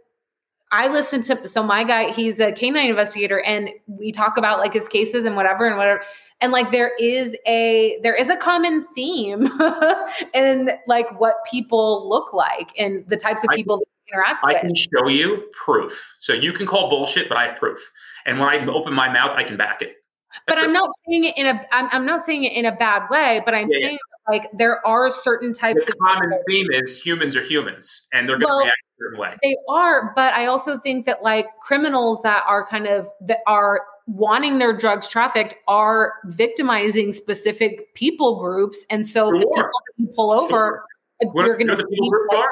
I 0.72 0.88
listen 0.88 1.20
to 1.22 1.46
so 1.46 1.62
my 1.62 1.84
guy, 1.84 2.12
he's 2.12 2.40
a 2.40 2.50
canine 2.50 2.88
investigator, 2.88 3.40
and 3.40 3.68
we 3.86 4.10
talk 4.10 4.38
about 4.38 4.58
like 4.58 4.72
his 4.72 4.88
cases 4.88 5.26
and 5.26 5.36
whatever 5.36 5.68
and 5.68 5.76
whatever. 5.76 6.02
And 6.40 6.50
like 6.50 6.72
there 6.72 6.92
is 6.98 7.36
a 7.46 8.00
there 8.02 8.14
is 8.14 8.30
a 8.30 8.36
common 8.36 8.82
theme 8.94 9.48
in 10.34 10.70
like 10.86 11.20
what 11.20 11.36
people 11.48 12.08
look 12.08 12.32
like 12.32 12.72
and 12.78 13.06
the 13.06 13.18
types 13.18 13.44
of 13.44 13.50
people 13.50 13.76
I, 13.76 13.78
that 13.78 13.86
he 14.04 14.12
interacts 14.12 14.50
I 14.50 14.52
with. 14.54 14.62
can 14.62 14.74
show 14.74 15.08
you 15.08 15.44
proof. 15.52 16.14
So 16.18 16.32
you 16.32 16.54
can 16.54 16.66
call 16.66 16.88
bullshit, 16.88 17.28
but 17.28 17.36
I 17.36 17.48
have 17.48 17.56
proof. 17.56 17.78
And 18.24 18.40
when 18.40 18.48
I 18.48 18.64
open 18.66 18.94
my 18.94 19.12
mouth, 19.12 19.32
I 19.36 19.44
can 19.44 19.58
back 19.58 19.82
it. 19.82 19.96
But 20.46 20.58
I'm 20.58 20.72
not 20.72 20.88
saying 21.06 21.24
it 21.24 21.36
in 21.36 21.46
a 21.46 21.66
I'm, 21.72 21.88
I'm 21.92 22.06
not 22.06 22.20
saying 22.20 22.44
it 22.44 22.52
in 22.52 22.64
a 22.64 22.74
bad 22.74 23.08
way, 23.10 23.42
but 23.44 23.54
I'm 23.54 23.68
yeah, 23.70 23.86
saying 23.86 23.98
yeah. 24.28 24.32
like 24.32 24.50
there 24.56 24.86
are 24.86 25.10
certain 25.10 25.52
types 25.52 25.86
the 25.86 25.92
common 25.94 26.30
people. 26.30 26.44
theme 26.48 26.66
is 26.72 27.00
humans 27.00 27.36
are 27.36 27.42
humans 27.42 28.08
and 28.12 28.28
they're 28.28 28.38
gonna 28.38 28.52
well, 28.52 28.60
react 28.60 28.76
a 28.76 28.98
certain 28.98 29.20
way. 29.20 29.36
They 29.42 29.56
are, 29.68 30.12
but 30.14 30.34
I 30.34 30.46
also 30.46 30.78
think 30.78 31.06
that 31.06 31.22
like 31.22 31.46
criminals 31.60 32.20
that 32.22 32.44
are 32.46 32.66
kind 32.66 32.86
of 32.86 33.08
that 33.26 33.38
are 33.46 33.82
wanting 34.06 34.58
their 34.58 34.76
drugs 34.76 35.08
trafficked 35.08 35.54
are 35.68 36.14
victimizing 36.26 37.12
specific 37.12 37.94
people 37.94 38.40
groups. 38.40 38.84
And 38.90 39.06
so 39.06 39.30
sure. 39.30 39.38
the 39.38 39.46
people 39.46 39.56
that 39.56 39.70
you 39.96 40.06
pull 40.14 40.32
over, 40.32 40.50
sure. 40.50 40.84
Uh, 41.24 41.46
you're 41.46 41.56
gonna 41.56 41.76
the 41.76 41.84
people, 41.86 42.26
like, 42.32 42.46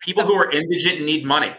people 0.00 0.24
who 0.24 0.34
are 0.34 0.50
indigent 0.50 0.98
and 0.98 1.06
need 1.06 1.24
money. 1.24 1.52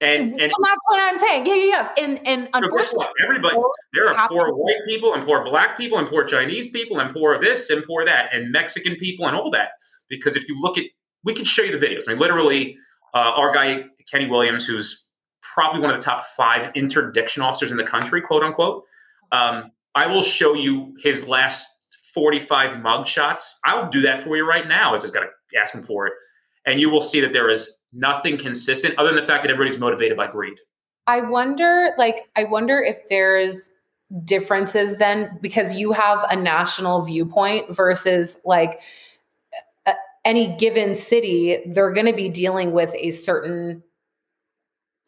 And, 0.00 0.32
and 0.32 0.52
that's 0.52 0.80
what 0.88 1.00
I'm 1.00 1.16
saying. 1.16 1.46
Yeah, 1.46 1.54
yeah, 1.54 1.64
yes. 1.64 1.88
And 1.98 2.20
and 2.26 2.48
unfortunately, 2.52 3.06
everybody 3.22 3.56
there 3.94 4.14
are 4.14 4.28
poor 4.28 4.52
white 4.52 4.80
people 4.86 5.14
and 5.14 5.24
poor 5.24 5.42
black 5.42 5.78
people 5.78 5.96
and 5.98 6.06
poor 6.06 6.24
Chinese 6.24 6.68
people 6.68 7.00
and 7.00 7.12
poor 7.12 7.40
this 7.40 7.70
and 7.70 7.82
poor 7.82 8.04
that 8.04 8.28
and 8.32 8.52
Mexican 8.52 8.96
people 8.96 9.26
and 9.26 9.34
all 9.34 9.50
that. 9.50 9.70
Because 10.10 10.36
if 10.36 10.48
you 10.48 10.60
look 10.60 10.76
at, 10.76 10.84
we 11.24 11.32
can 11.32 11.46
show 11.46 11.62
you 11.62 11.78
the 11.78 11.84
videos. 11.84 12.02
I 12.06 12.10
mean, 12.10 12.18
literally, 12.18 12.76
uh, 13.14 13.32
our 13.36 13.54
guy 13.54 13.84
Kenny 14.10 14.26
Williams, 14.26 14.66
who's 14.66 15.08
probably 15.40 15.80
one 15.80 15.90
of 15.90 15.96
the 15.96 16.04
top 16.04 16.24
five 16.24 16.70
interdiction 16.74 17.42
officers 17.42 17.70
in 17.70 17.78
the 17.78 17.84
country, 17.84 18.20
quote 18.20 18.42
unquote. 18.42 18.84
Um, 19.32 19.70
I 19.94 20.06
will 20.06 20.22
show 20.22 20.52
you 20.52 20.94
his 21.02 21.26
last 21.26 21.66
45 22.12 22.80
mug 22.80 23.06
shots. 23.06 23.58
I'll 23.64 23.90
do 23.90 24.02
that 24.02 24.20
for 24.20 24.36
you 24.36 24.46
right 24.46 24.68
now, 24.68 24.94
as 24.94 25.04
I 25.04 25.08
got 25.08 25.20
to 25.20 25.58
ask 25.58 25.74
him 25.74 25.82
for 25.82 26.06
it, 26.06 26.12
and 26.66 26.80
you 26.80 26.90
will 26.90 27.00
see 27.00 27.20
that 27.20 27.32
there 27.32 27.48
is 27.48 27.78
nothing 27.92 28.36
consistent 28.36 28.94
other 28.98 29.10
than 29.10 29.16
the 29.16 29.26
fact 29.26 29.44
that 29.44 29.50
everybody's 29.50 29.78
motivated 29.78 30.16
by 30.16 30.26
greed. 30.26 30.58
I 31.06 31.20
wonder, 31.20 31.92
like, 31.96 32.28
I 32.36 32.44
wonder 32.44 32.82
if 32.82 33.08
there's 33.08 33.70
differences 34.24 34.98
then 34.98 35.38
because 35.40 35.74
you 35.74 35.92
have 35.92 36.24
a 36.30 36.36
national 36.36 37.02
viewpoint 37.02 37.74
versus 37.74 38.38
like 38.44 38.80
a, 39.86 39.94
any 40.24 40.56
given 40.56 40.94
city, 40.94 41.62
they're 41.66 41.92
going 41.92 42.06
to 42.06 42.12
be 42.12 42.28
dealing 42.28 42.72
with 42.72 42.94
a 42.96 43.10
certain. 43.12 43.82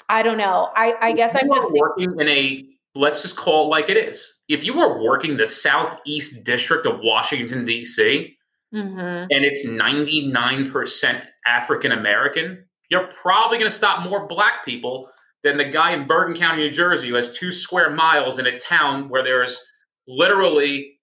I 0.08 0.22
don't 0.22 0.38
know. 0.38 0.70
I, 0.74 0.94
I 1.00 1.12
guess 1.12 1.34
I'm 1.34 1.48
just 1.48 1.70
working 1.72 2.18
in 2.18 2.28
a. 2.28 2.64
Let's 2.94 3.22
just 3.22 3.36
call 3.36 3.66
it 3.66 3.68
like 3.68 3.90
it 3.90 3.96
is. 3.96 4.40
If 4.48 4.64
you 4.64 4.80
are 4.80 5.00
working 5.00 5.36
the 5.36 5.46
southeast 5.46 6.42
district 6.44 6.86
of 6.86 7.00
Washington 7.00 7.64
D.C. 7.64 8.36
Mm-hmm. 8.74 8.98
and 9.30 9.44
it's 9.44 9.66
99% 9.66 11.22
African 11.46 11.92
American, 11.92 12.64
you're 12.90 13.06
probably 13.06 13.58
going 13.58 13.70
to 13.70 13.76
stop 13.76 14.02
more 14.02 14.26
black 14.26 14.64
people 14.64 15.10
than 15.42 15.56
the 15.56 15.64
guy 15.64 15.92
in 15.92 16.06
Bergen 16.06 16.36
County, 16.36 16.64
New 16.64 16.70
Jersey, 16.70 17.08
who 17.08 17.14
has 17.14 17.36
two 17.36 17.52
square 17.52 17.90
miles 17.90 18.38
in 18.38 18.46
a 18.46 18.58
town 18.58 19.08
where 19.08 19.22
there's 19.22 19.64
literally 20.06 20.98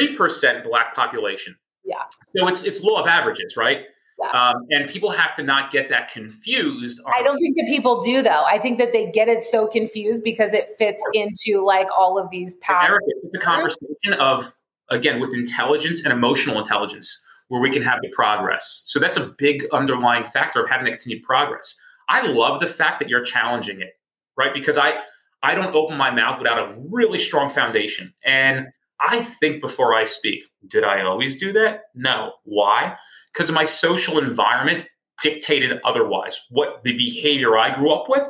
3% 0.00 0.64
black 0.64 0.94
population. 0.94 1.56
Yeah. 1.84 1.96
So 2.36 2.48
it's 2.48 2.62
it's 2.62 2.82
law 2.82 3.00
of 3.00 3.06
averages, 3.06 3.56
right? 3.56 3.82
Yeah. 4.18 4.30
Um, 4.30 4.54
and 4.70 4.88
people 4.88 5.10
have 5.10 5.34
to 5.34 5.42
not 5.42 5.70
get 5.70 5.90
that 5.90 6.10
confused. 6.10 7.00
I 7.06 7.22
don't 7.22 7.38
think 7.38 7.56
that 7.56 7.66
people 7.66 8.00
do, 8.02 8.22
though. 8.22 8.44
I 8.44 8.58
think 8.58 8.78
that 8.78 8.92
they 8.92 9.10
get 9.10 9.28
it 9.28 9.42
so 9.42 9.66
confused 9.66 10.22
because 10.24 10.52
it 10.52 10.68
fits 10.78 11.04
into 11.12 11.64
like 11.64 11.88
all 11.96 12.16
of 12.16 12.30
these 12.30 12.54
past. 12.56 12.94
It's 13.24 13.36
a 13.36 13.40
conversation 13.40 14.12
of 14.14 14.54
again 14.90 15.20
with 15.20 15.34
intelligence 15.34 16.02
and 16.04 16.12
emotional 16.12 16.58
intelligence 16.58 17.24
where 17.48 17.60
we 17.60 17.70
can 17.70 17.82
have 17.82 18.00
the 18.02 18.10
progress. 18.10 18.82
So 18.86 18.98
that's 18.98 19.16
a 19.16 19.34
big 19.38 19.66
underlying 19.72 20.24
factor 20.24 20.62
of 20.62 20.68
having 20.68 20.84
the 20.84 20.90
continued 20.90 21.22
progress. 21.22 21.74
I 22.08 22.26
love 22.26 22.60
the 22.60 22.66
fact 22.66 22.98
that 22.98 23.08
you're 23.08 23.24
challenging 23.24 23.80
it, 23.80 23.92
right? 24.36 24.52
Because 24.52 24.76
I 24.76 24.98
I 25.42 25.54
don't 25.54 25.74
open 25.74 25.96
my 25.96 26.10
mouth 26.10 26.38
without 26.38 26.58
a 26.58 26.74
really 26.88 27.18
strong 27.18 27.50
foundation. 27.50 28.14
And 28.24 28.68
I 29.00 29.20
think 29.20 29.60
before 29.60 29.94
I 29.94 30.04
speak. 30.04 30.44
Did 30.68 30.84
I 30.84 31.02
always 31.02 31.36
do 31.36 31.52
that? 31.52 31.82
No. 31.94 32.32
Why? 32.44 32.96
Because 33.32 33.50
my 33.50 33.66
social 33.66 34.18
environment 34.18 34.86
dictated 35.22 35.78
otherwise. 35.84 36.40
What 36.48 36.82
the 36.84 36.96
behavior 36.96 37.58
I 37.58 37.74
grew 37.74 37.90
up 37.90 38.08
with 38.08 38.24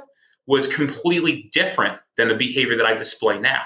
was 0.46 0.66
completely 0.66 1.48
different 1.52 1.98
than 2.16 2.28
the 2.28 2.34
behavior 2.34 2.76
that 2.76 2.86
I 2.86 2.94
display 2.94 3.38
now. 3.38 3.62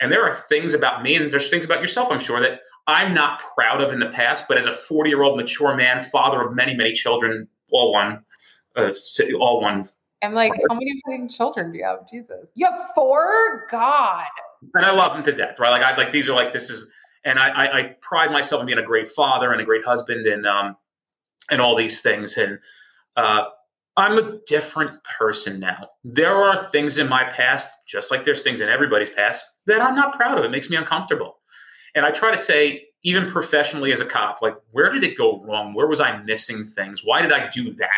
And 0.00 0.12
there 0.12 0.24
are 0.24 0.34
things 0.34 0.74
about 0.74 1.02
me, 1.02 1.16
and 1.16 1.32
there's 1.32 1.50
things 1.50 1.64
about 1.64 1.80
yourself, 1.80 2.08
I'm 2.10 2.20
sure, 2.20 2.40
that 2.40 2.60
I'm 2.86 3.12
not 3.12 3.42
proud 3.54 3.80
of 3.80 3.92
in 3.92 3.98
the 3.98 4.08
past, 4.08 4.44
but 4.48 4.56
as 4.56 4.66
a 4.66 4.72
40 4.72 5.10
year 5.10 5.22
old 5.22 5.36
mature 5.36 5.76
man, 5.76 6.00
father 6.00 6.40
of 6.40 6.54
many, 6.54 6.74
many 6.74 6.94
children, 6.94 7.48
all 7.70 7.92
one, 7.92 8.24
uh, 8.76 8.92
all 9.38 9.60
one. 9.60 9.88
I'm 10.22 10.34
like, 10.34 10.52
how 10.68 10.74
many 10.74 11.00
fucking 11.06 11.28
children 11.28 11.70
do 11.72 11.78
you 11.78 11.84
have? 11.84 12.08
Jesus, 12.10 12.50
you 12.54 12.66
have 12.66 12.90
four. 12.94 13.66
God. 13.70 14.24
And 14.74 14.84
I 14.84 14.90
love 14.90 15.12
them 15.12 15.22
to 15.24 15.32
death, 15.32 15.58
right? 15.60 15.70
Like 15.70 15.82
I 15.82 15.96
like 15.96 16.10
these 16.10 16.28
are 16.28 16.34
like 16.34 16.52
this 16.52 16.70
is, 16.70 16.90
and 17.24 17.38
I, 17.38 17.48
I, 17.48 17.78
I 17.78 17.82
pride 18.00 18.32
myself 18.32 18.60
in 18.60 18.66
being 18.66 18.78
a 18.78 18.82
great 18.82 19.06
father 19.06 19.52
and 19.52 19.60
a 19.60 19.64
great 19.64 19.84
husband 19.84 20.26
and 20.26 20.46
um 20.46 20.76
and 21.50 21.60
all 21.60 21.76
these 21.76 22.00
things. 22.00 22.36
And 22.36 22.58
uh, 23.16 23.44
I'm 23.98 24.16
a 24.16 24.38
different 24.46 25.02
person 25.02 25.58
now. 25.58 25.88
There 26.04 26.36
are 26.36 26.56
things 26.70 26.98
in 26.98 27.08
my 27.08 27.24
past, 27.24 27.68
just 27.86 28.12
like 28.12 28.24
there's 28.24 28.44
things 28.44 28.60
in 28.60 28.68
everybody's 28.68 29.10
past, 29.10 29.44
that 29.66 29.82
I'm 29.82 29.96
not 29.96 30.12
proud 30.12 30.38
of. 30.38 30.44
It 30.44 30.52
makes 30.52 30.70
me 30.70 30.76
uncomfortable. 30.76 31.38
And 31.96 32.06
I 32.06 32.12
try 32.12 32.30
to 32.30 32.38
say, 32.38 32.84
even 33.02 33.26
professionally 33.26 33.92
as 33.92 34.00
a 34.00 34.04
cop, 34.04 34.40
like, 34.40 34.54
where 34.70 34.92
did 34.92 35.02
it 35.02 35.18
go 35.18 35.42
wrong? 35.42 35.74
Where 35.74 35.88
was 35.88 35.98
I 35.98 36.16
missing 36.22 36.64
things? 36.64 37.02
Why 37.04 37.22
did 37.22 37.32
I 37.32 37.48
do 37.48 37.72
that? 37.74 37.90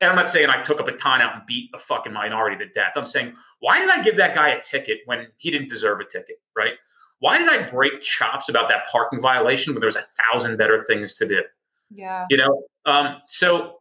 And 0.00 0.10
I'm 0.10 0.16
not 0.16 0.28
saying 0.28 0.50
I 0.50 0.60
took 0.62 0.80
a 0.80 0.82
baton 0.82 1.20
out 1.20 1.34
and 1.34 1.46
beat 1.46 1.70
a 1.74 1.78
fucking 1.78 2.12
minority 2.12 2.56
to 2.56 2.72
death. 2.72 2.92
I'm 2.96 3.06
saying, 3.06 3.34
why 3.60 3.78
did 3.78 3.90
I 3.90 4.02
give 4.02 4.16
that 4.16 4.34
guy 4.34 4.48
a 4.48 4.60
ticket 4.60 5.00
when 5.04 5.28
he 5.36 5.52
didn't 5.52 5.68
deserve 5.68 6.00
a 6.00 6.04
ticket, 6.04 6.40
right? 6.56 6.72
Why 7.20 7.38
did 7.38 7.48
I 7.48 7.70
break 7.70 8.00
chops 8.00 8.48
about 8.48 8.68
that 8.68 8.88
parking 8.90 9.20
violation 9.20 9.74
when 9.74 9.80
there 9.80 9.86
was 9.88 9.96
a 9.96 10.04
thousand 10.32 10.56
better 10.56 10.82
things 10.82 11.16
to 11.18 11.28
do? 11.28 11.42
Yeah. 11.90 12.26
You 12.30 12.38
know, 12.38 12.62
um, 12.86 13.20
so 13.26 13.79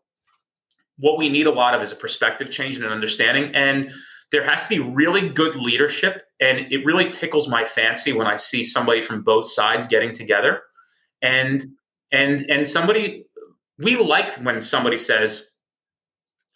what 1.00 1.18
we 1.18 1.30
need 1.30 1.48
a 1.48 1.52
lot 1.52 1.74
of 1.74 1.82
is 1.82 1.92
a 1.92 1.96
perspective 1.96 2.50
change 2.50 2.76
and 2.76 2.86
an 2.86 2.92
understanding. 2.92 3.56
And 3.56 3.92
there 4.32 4.44
has 4.44 4.62
to 4.64 4.70
be 4.70 4.80
really 4.80 5.30
good 5.30 5.56
leadership. 5.56 6.24
And 6.40 6.72
it 6.72 6.86
really 6.86 7.10
tickles 7.10 7.48
my 7.48 7.66
fancy 7.66 8.14
when 8.14 8.28
i 8.28 8.36
see 8.36 8.64
somebody 8.64 9.02
from 9.02 9.24
both 9.24 9.46
sides 9.46 9.88
getting 9.88 10.14
together. 10.14 10.62
And 11.22 11.66
and 12.12 12.50
and 12.50 12.68
somebody 12.68 13.26
we 13.78 13.96
like 13.96 14.32
when 14.38 14.62
somebody 14.62 14.98
says 14.98 15.52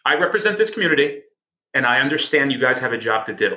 i 0.05 0.15
represent 0.15 0.57
this 0.57 0.69
community 0.69 1.21
and 1.73 1.85
i 1.85 1.99
understand 1.99 2.51
you 2.51 2.59
guys 2.59 2.79
have 2.79 2.93
a 2.93 2.97
job 2.97 3.25
to 3.25 3.33
do. 3.33 3.55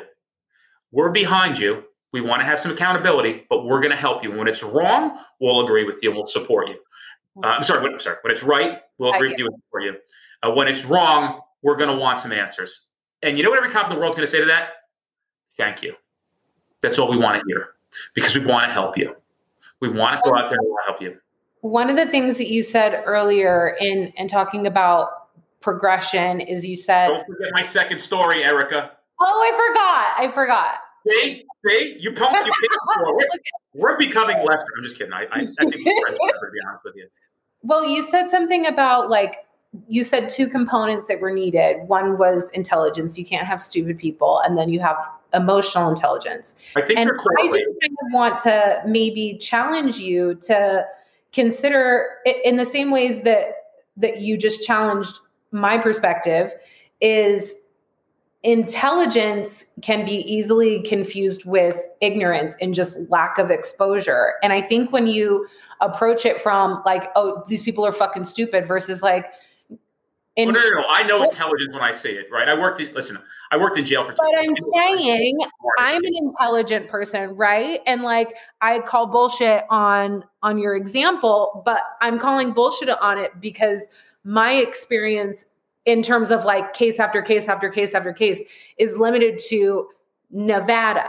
We're 0.93 1.11
behind 1.11 1.59
you. 1.59 1.84
We 2.12 2.20
want 2.20 2.41
to 2.41 2.47
have 2.47 2.61
some 2.61 2.72
accountability 2.72 3.45
but 3.51 3.64
we're 3.64 3.80
going 3.80 3.91
to 3.91 3.97
help 3.97 4.22
you. 4.22 4.32
When 4.32 4.49
it's 4.49 4.62
wrong 4.62 5.18
we'll 5.41 5.61
agree 5.64 5.84
with 5.84 6.01
you 6.03 6.11
and 6.11 6.16
we'll 6.16 6.26
support 6.26 6.68
you. 6.68 6.76
Uh, 7.43 7.49
i'm 7.49 7.62
sorry 7.62 7.82
when, 7.82 7.93
I'm 7.93 8.01
sorry. 8.01 8.16
When 8.22 8.32
it's 8.32 8.43
right 8.43 8.80
we'll 8.99 9.12
agree 9.14 9.28
with 9.30 9.39
you 9.39 9.47
and 9.47 9.55
support 9.62 9.84
you 9.84 9.95
uh, 10.47 10.55
when 10.55 10.68
it's 10.68 10.84
wrong 10.84 11.40
we're 11.62 11.76
going 11.76 11.90
to 11.90 11.97
want 11.97 12.18
some 12.20 12.32
answers 12.32 12.86
and 13.22 13.36
you 13.36 13.44
know 13.44 13.51
what 13.51 13.59
every 13.59 13.70
cop 13.70 13.90
in 13.90 13.94
the 13.94 13.99
world 13.99 14.11
is 14.11 14.16
going 14.16 14.26
to 14.26 14.30
say 14.30 14.40
to 14.40 14.47
that? 14.47 14.70
Thank 15.57 15.82
you. 15.82 15.94
That's 16.82 16.99
all 16.99 17.11
we 17.11 17.16
want 17.16 17.40
to 17.40 17.44
hear 17.49 17.70
because 18.14 18.36
we 18.36 18.44
want 18.44 18.66
to 18.66 18.72
help 18.72 18.97
you. 18.97 19.16
We 19.80 19.88
want 19.88 20.14
to 20.14 20.30
go 20.30 20.36
out 20.36 20.49
there 20.49 20.59
and 20.59 20.68
help 20.86 21.01
you. 21.01 21.16
One 21.62 21.90
of 21.90 21.97
the 21.97 22.07
things 22.07 22.38
that 22.38 22.51
you 22.51 22.62
said 22.62 23.03
earlier 23.07 23.76
in 23.80 24.12
in 24.16 24.28
talking 24.28 24.66
about 24.66 25.28
progression 25.61 26.40
is 26.40 26.64
you 26.64 26.76
said 26.76 27.09
Don't 27.09 27.26
forget 27.26 27.51
my 27.53 27.62
second 27.62 27.99
story, 27.99 28.44
Erica. 28.44 28.92
Oh, 29.20 29.24
I 29.24 29.51
forgot. 29.51 30.28
I 30.28 30.32
forgot. 30.32 30.74
See, 31.09 31.44
see, 31.66 31.97
you 31.99 32.12
come, 32.12 32.34
you 32.34 32.53
we're, 32.97 33.28
we're 33.74 33.99
becoming 33.99 34.36
less. 34.44 34.62
I'm 34.76 34.84
just 34.84 34.99
kidding. 34.99 35.12
I, 35.12 35.22
I, 35.22 35.26
I 35.32 35.40
think 35.40 35.86
we're 35.86 36.01
friends 36.01 36.18
forever, 36.18 36.47
to 36.47 36.53
be 36.53 36.59
honest 36.68 36.84
with 36.84 36.97
you. 36.97 37.09
Well, 37.62 37.84
you 37.84 38.03
said 38.03 38.28
something 38.28 38.66
about 38.66 39.09
like 39.09 39.45
you 39.89 40.05
said 40.05 40.29
two 40.29 40.49
components 40.49 41.09
that 41.09 41.20
were 41.20 41.31
needed. 41.31 41.89
One 41.89 42.18
was 42.18 42.51
intelligence. 42.51 43.18
You 43.18 43.24
can't 43.24 43.47
have 43.47 43.61
stupid 43.62 43.99
people, 43.99 44.41
and 44.45 44.57
then 44.57 44.68
you 44.68 44.81
have 44.81 44.97
emotional 45.35 45.89
intelligence. 45.89 46.55
I 46.77 46.83
think 46.83 46.99
and 46.99 47.11
I 47.11 47.47
just 47.49 47.68
kind 47.81 47.97
of 48.07 48.12
want 48.12 48.39
to 48.41 48.83
maybe 48.87 49.39
challenge 49.39 49.99
you 49.99 50.37
to 50.43 50.87
consider 51.33 52.09
in 52.45 52.57
the 52.57 52.64
same 52.64 52.91
ways 52.91 53.22
that 53.22 53.55
that 53.97 54.20
you 54.20 54.37
just 54.37 54.64
challenged 54.64 55.18
my 55.53 55.79
perspective 55.79 56.53
is 57.01 57.57
intelligence 58.43 59.64
can 59.83 60.05
be 60.05 60.18
easily 60.33 60.81
confused 60.83 61.45
with 61.45 61.85
ignorance 62.01 62.57
and 62.61 62.74
just 62.74 62.97
lack 63.11 63.39
of 63.39 63.51
exposure. 63.51 64.35
And 64.43 64.53
I 64.53 64.62
think 64.62 64.93
when 64.93 65.09
you 65.09 65.49
approach 65.81 66.24
it 66.24 66.41
from 66.41 66.81
like, 66.87 67.11
oh, 67.16 67.43
these 67.49 67.62
people 67.62 67.85
are 67.85 67.93
fucking 67.93 68.24
stupid 68.27 68.66
versus 68.66 69.03
like, 69.03 69.27
In, 70.37 70.53
no, 70.53 70.61
no, 70.61 70.68
no. 70.68 70.84
I 70.91 71.03
know 71.05 71.22
intelligence 71.24 71.72
when 71.72 71.82
I 71.82 71.93
see 71.93 72.11
it, 72.11 72.26
right? 72.30 72.47
I 72.47 72.59
worked 72.59 72.78
in, 72.78 72.93
listen, 72.93 73.18
I 73.51 73.57
worked 73.57 73.78
in 73.78 73.87
jail 73.87 74.05
for 74.05 74.12
But 74.12 74.39
I'm 74.39 74.55
saying 74.55 75.39
I'm 75.78 76.05
an 76.05 76.12
intelligent 76.14 76.89
person, 76.89 77.34
right? 77.37 77.80
And 77.87 78.03
like 78.03 78.37
I 78.61 78.80
call 78.80 79.07
bullshit 79.07 79.64
on 79.70 80.24
on 80.43 80.59
your 80.59 80.76
example, 80.76 81.62
but 81.64 81.80
I'm 82.03 82.18
calling 82.18 82.53
bullshit 82.53 82.91
on 82.91 83.16
it 83.16 83.41
because 83.41 83.89
my 84.24 84.53
experience 84.53 85.47
in 85.87 86.03
terms 86.03 86.30
of 86.30 86.45
like 86.45 86.74
case 86.74 87.01
after 87.01 87.22
case 87.22 87.49
after 87.49 87.70
case 87.70 87.95
after 87.95 88.12
case 88.12 88.43
is 88.76 88.99
limited 88.99 89.39
to 89.49 89.89
Nevada, 90.30 91.09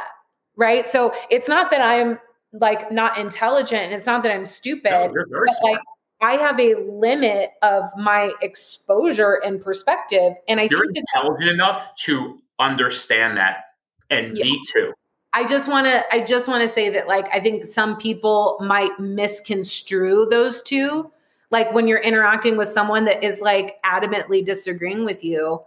right? 0.55 0.87
So 0.87 1.13
it's 1.29 1.49
not 1.49 1.69
that 1.71 1.81
I'm 1.81 2.17
like 2.53 2.91
not 2.91 3.17
intelligent. 3.17 3.91
It's 3.91 4.05
not 4.05 4.23
that 4.23 4.31
I'm 4.31 4.45
stupid. 4.45 4.91
No, 4.91 5.11
but 5.13 5.27
smart. 5.27 5.49
like 5.63 5.79
I 6.21 6.33
have 6.33 6.59
a 6.59 6.75
limit 6.75 7.51
of 7.61 7.85
my 7.97 8.31
exposure 8.41 9.39
and 9.45 9.61
perspective. 9.61 10.33
And 10.47 10.59
I 10.59 10.67
think 10.67 10.71
you're 10.71 10.91
intelligent 10.93 11.51
enough 11.51 11.95
to 12.05 12.39
understand 12.59 13.37
that 13.37 13.65
and 14.09 14.35
yeah. 14.37 14.45
me 14.45 14.61
too. 14.71 14.93
I 15.33 15.45
just 15.45 15.67
want 15.67 15.85
to 15.85 16.03
I 16.11 16.25
just 16.25 16.47
want 16.47 16.63
to 16.63 16.69
say 16.69 16.89
that 16.89 17.07
like 17.07 17.27
I 17.31 17.39
think 17.39 17.63
some 17.63 17.97
people 17.97 18.57
might 18.61 18.99
misconstrue 18.99 20.25
those 20.29 20.61
two. 20.63 21.11
Like 21.51 21.71
when 21.73 21.87
you're 21.87 21.99
interacting 21.99 22.57
with 22.57 22.67
someone 22.67 23.05
that 23.05 23.23
is 23.23 23.41
like 23.41 23.75
adamantly 23.83 24.43
disagreeing 24.43 25.05
with 25.05 25.23
you, 25.23 25.61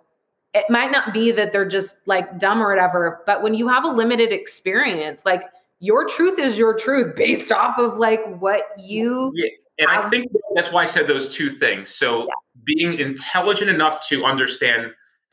it 0.52 0.64
might 0.68 0.90
not 0.90 1.14
be 1.14 1.30
that 1.30 1.52
they're 1.52 1.68
just 1.68 2.06
like 2.06 2.38
dumb 2.38 2.60
or 2.60 2.68
whatever, 2.68 3.22
but 3.26 3.42
when 3.42 3.54
you 3.54 3.68
have 3.68 3.84
a 3.84 3.88
limited 3.88 4.32
experience, 4.32 5.24
like 5.24 5.44
your 5.78 6.06
truth 6.06 6.38
is 6.38 6.58
your 6.58 6.74
truth 6.74 7.14
based 7.14 7.52
off 7.52 7.78
of 7.78 7.96
like 7.96 8.20
what 8.38 8.64
you 8.78 9.30
yeah. 9.34 9.48
And 9.80 9.88
I 9.88 10.08
think 10.10 10.30
that's 10.54 10.70
why 10.70 10.82
I 10.82 10.86
said 10.86 11.08
those 11.08 11.28
two 11.28 11.50
things. 11.50 11.90
So 11.90 12.28
being 12.64 12.98
intelligent 12.98 13.70
enough 13.70 14.06
to 14.08 14.24
understand, 14.24 14.82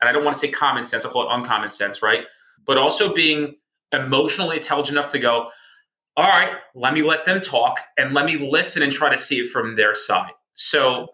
and 0.00 0.08
I 0.08 0.12
don't 0.12 0.24
want 0.24 0.34
to 0.36 0.40
say 0.40 0.48
common 0.48 0.84
sense, 0.84 1.04
I'll 1.04 1.10
call 1.10 1.30
it 1.30 1.34
uncommon 1.34 1.70
sense, 1.70 2.02
right? 2.02 2.24
But 2.66 2.78
also 2.78 3.14
being 3.14 3.56
emotionally 3.92 4.56
intelligent 4.56 4.96
enough 4.96 5.12
to 5.12 5.18
go, 5.18 5.50
all 6.16 6.26
right, 6.28 6.56
let 6.74 6.94
me 6.94 7.02
let 7.02 7.24
them 7.24 7.40
talk 7.40 7.78
and 7.96 8.14
let 8.14 8.24
me 8.24 8.36
listen 8.36 8.82
and 8.82 8.90
try 8.90 9.10
to 9.10 9.18
see 9.18 9.40
it 9.40 9.50
from 9.50 9.76
their 9.76 9.94
side. 9.94 10.32
So 10.54 11.08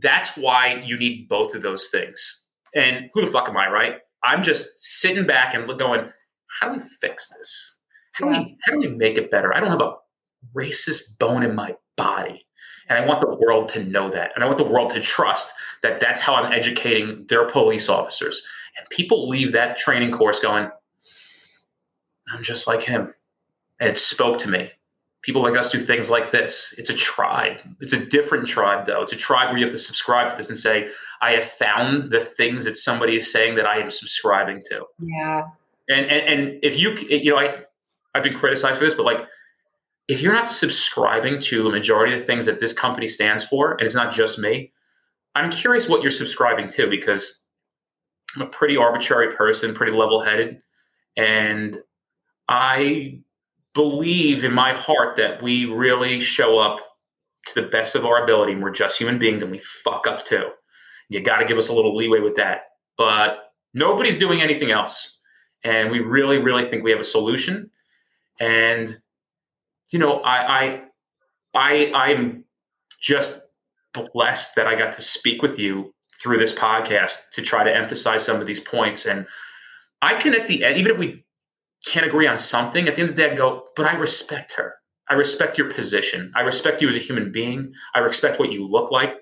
that's 0.00 0.36
why 0.36 0.82
you 0.84 0.98
need 0.98 1.28
both 1.28 1.54
of 1.54 1.62
those 1.62 1.88
things. 1.88 2.46
And 2.74 3.10
who 3.14 3.20
the 3.20 3.28
fuck 3.28 3.48
am 3.48 3.56
I, 3.56 3.68
right? 3.68 3.98
I'm 4.24 4.42
just 4.42 4.68
sitting 4.78 5.26
back 5.26 5.54
and 5.54 5.68
going, 5.78 6.10
how 6.60 6.72
do 6.72 6.80
we 6.80 6.84
fix 7.00 7.28
this? 7.28 7.78
How, 8.12 8.24
do 8.24 8.30
we, 8.30 8.58
how 8.64 8.72
do 8.72 8.78
we 8.78 8.88
make 8.88 9.18
it 9.18 9.30
better? 9.30 9.54
I 9.54 9.60
don't 9.60 9.70
have 9.70 9.82
a 9.82 9.94
racist 10.56 11.18
bone 11.18 11.42
in 11.42 11.54
my 11.54 11.76
body. 11.96 12.43
And 12.88 12.98
I 12.98 13.06
want 13.06 13.20
the 13.20 13.34
world 13.34 13.68
to 13.70 13.82
know 13.82 14.10
that. 14.10 14.32
And 14.34 14.44
I 14.44 14.46
want 14.46 14.58
the 14.58 14.64
world 14.64 14.90
to 14.90 15.00
trust 15.00 15.52
that 15.82 16.00
that's 16.00 16.20
how 16.20 16.34
I'm 16.34 16.52
educating 16.52 17.24
their 17.28 17.46
police 17.48 17.88
officers. 17.88 18.42
And 18.76 18.88
people 18.90 19.28
leave 19.28 19.52
that 19.52 19.76
training 19.76 20.10
course 20.10 20.40
going, 20.40 20.70
I'm 22.32 22.42
just 22.42 22.66
like 22.66 22.82
him. 22.82 23.14
And 23.80 23.90
it 23.90 23.98
spoke 23.98 24.38
to 24.38 24.48
me. 24.48 24.70
People 25.22 25.42
like 25.42 25.56
us 25.56 25.70
do 25.70 25.80
things 25.80 26.10
like 26.10 26.32
this. 26.32 26.74
It's 26.76 26.90
a 26.90 26.94
tribe. 26.94 27.56
It's 27.80 27.94
a 27.94 28.04
different 28.04 28.46
tribe, 28.46 28.84
though. 28.84 29.02
It's 29.02 29.12
a 29.14 29.16
tribe 29.16 29.48
where 29.48 29.56
you 29.56 29.64
have 29.64 29.72
to 29.72 29.78
subscribe 29.78 30.28
to 30.28 30.36
this 30.36 30.50
and 30.50 30.58
say, 30.58 30.88
I 31.22 31.30
have 31.32 31.44
found 31.44 32.10
the 32.10 32.20
things 32.20 32.64
that 32.64 32.76
somebody 32.76 33.16
is 33.16 33.32
saying 33.32 33.54
that 33.54 33.64
I 33.64 33.78
am 33.78 33.90
subscribing 33.90 34.62
to. 34.68 34.84
Yeah. 34.98 35.44
And 35.88 36.10
and, 36.10 36.28
and 36.28 36.58
if 36.62 36.78
you, 36.78 36.90
you 37.08 37.30
know, 37.30 37.38
I, 37.38 37.62
I've 38.14 38.22
been 38.22 38.34
criticized 38.34 38.78
for 38.78 38.84
this, 38.84 38.94
but 38.94 39.06
like 39.06 39.26
if 40.08 40.20
you're 40.20 40.34
not 40.34 40.50
subscribing 40.50 41.40
to 41.40 41.66
a 41.66 41.70
majority 41.70 42.12
of 42.12 42.20
the 42.20 42.24
things 42.24 42.46
that 42.46 42.60
this 42.60 42.72
company 42.72 43.08
stands 43.08 43.44
for, 43.44 43.72
and 43.72 43.82
it's 43.82 43.94
not 43.94 44.12
just 44.12 44.38
me, 44.38 44.72
I'm 45.34 45.50
curious 45.50 45.88
what 45.88 46.02
you're 46.02 46.10
subscribing 46.10 46.68
to 46.70 46.88
because 46.88 47.40
I'm 48.36 48.42
a 48.42 48.46
pretty 48.46 48.76
arbitrary 48.76 49.34
person, 49.34 49.74
pretty 49.74 49.92
level 49.92 50.20
headed. 50.20 50.60
And 51.16 51.78
I 52.48 53.20
believe 53.74 54.44
in 54.44 54.52
my 54.52 54.72
heart 54.72 55.16
that 55.16 55.42
we 55.42 55.64
really 55.64 56.20
show 56.20 56.58
up 56.58 56.80
to 57.46 57.60
the 57.60 57.68
best 57.68 57.94
of 57.94 58.04
our 58.04 58.22
ability. 58.22 58.52
And 58.52 58.62
we're 58.62 58.70
just 58.70 58.98
human 58.98 59.18
beings 59.18 59.42
and 59.42 59.50
we 59.50 59.58
fuck 59.58 60.06
up 60.06 60.24
too. 60.24 60.50
You 61.08 61.20
got 61.20 61.38
to 61.38 61.44
give 61.44 61.58
us 61.58 61.68
a 61.68 61.74
little 61.74 61.96
leeway 61.96 62.20
with 62.20 62.36
that. 62.36 62.62
But 62.96 63.52
nobody's 63.72 64.16
doing 64.16 64.40
anything 64.40 64.70
else. 64.70 65.18
And 65.62 65.90
we 65.90 66.00
really, 66.00 66.38
really 66.38 66.64
think 66.64 66.84
we 66.84 66.90
have 66.90 67.00
a 67.00 67.04
solution. 67.04 67.70
And 68.38 68.98
you 69.90 69.98
know, 69.98 70.20
I, 70.20 70.64
I, 70.64 70.82
I, 71.54 71.92
I'm 71.94 72.44
just 73.00 73.42
blessed 73.92 74.56
that 74.56 74.66
I 74.66 74.74
got 74.74 74.92
to 74.94 75.02
speak 75.02 75.42
with 75.42 75.58
you 75.58 75.94
through 76.20 76.38
this 76.38 76.54
podcast 76.54 77.30
to 77.32 77.42
try 77.42 77.64
to 77.64 77.74
emphasize 77.74 78.24
some 78.24 78.40
of 78.40 78.46
these 78.46 78.60
points. 78.60 79.06
And 79.06 79.26
I 80.02 80.14
can, 80.14 80.34
at 80.34 80.48
the 80.48 80.64
end, 80.64 80.78
even 80.78 80.92
if 80.92 80.98
we 80.98 81.24
can't 81.86 82.06
agree 82.06 82.26
on 82.26 82.38
something, 82.38 82.88
at 82.88 82.96
the 82.96 83.02
end 83.02 83.10
of 83.10 83.16
the 83.16 83.22
day, 83.22 83.30
I 83.30 83.34
go, 83.34 83.64
but 83.76 83.86
I 83.86 83.94
respect 83.94 84.52
her. 84.52 84.74
I 85.08 85.14
respect 85.14 85.58
your 85.58 85.70
position. 85.70 86.32
I 86.34 86.40
respect 86.40 86.80
you 86.80 86.88
as 86.88 86.96
a 86.96 87.00
human 87.00 87.30
being. 87.30 87.72
I 87.94 87.98
respect 87.98 88.38
what 88.38 88.50
you 88.50 88.66
look 88.66 88.90
like. 88.90 89.14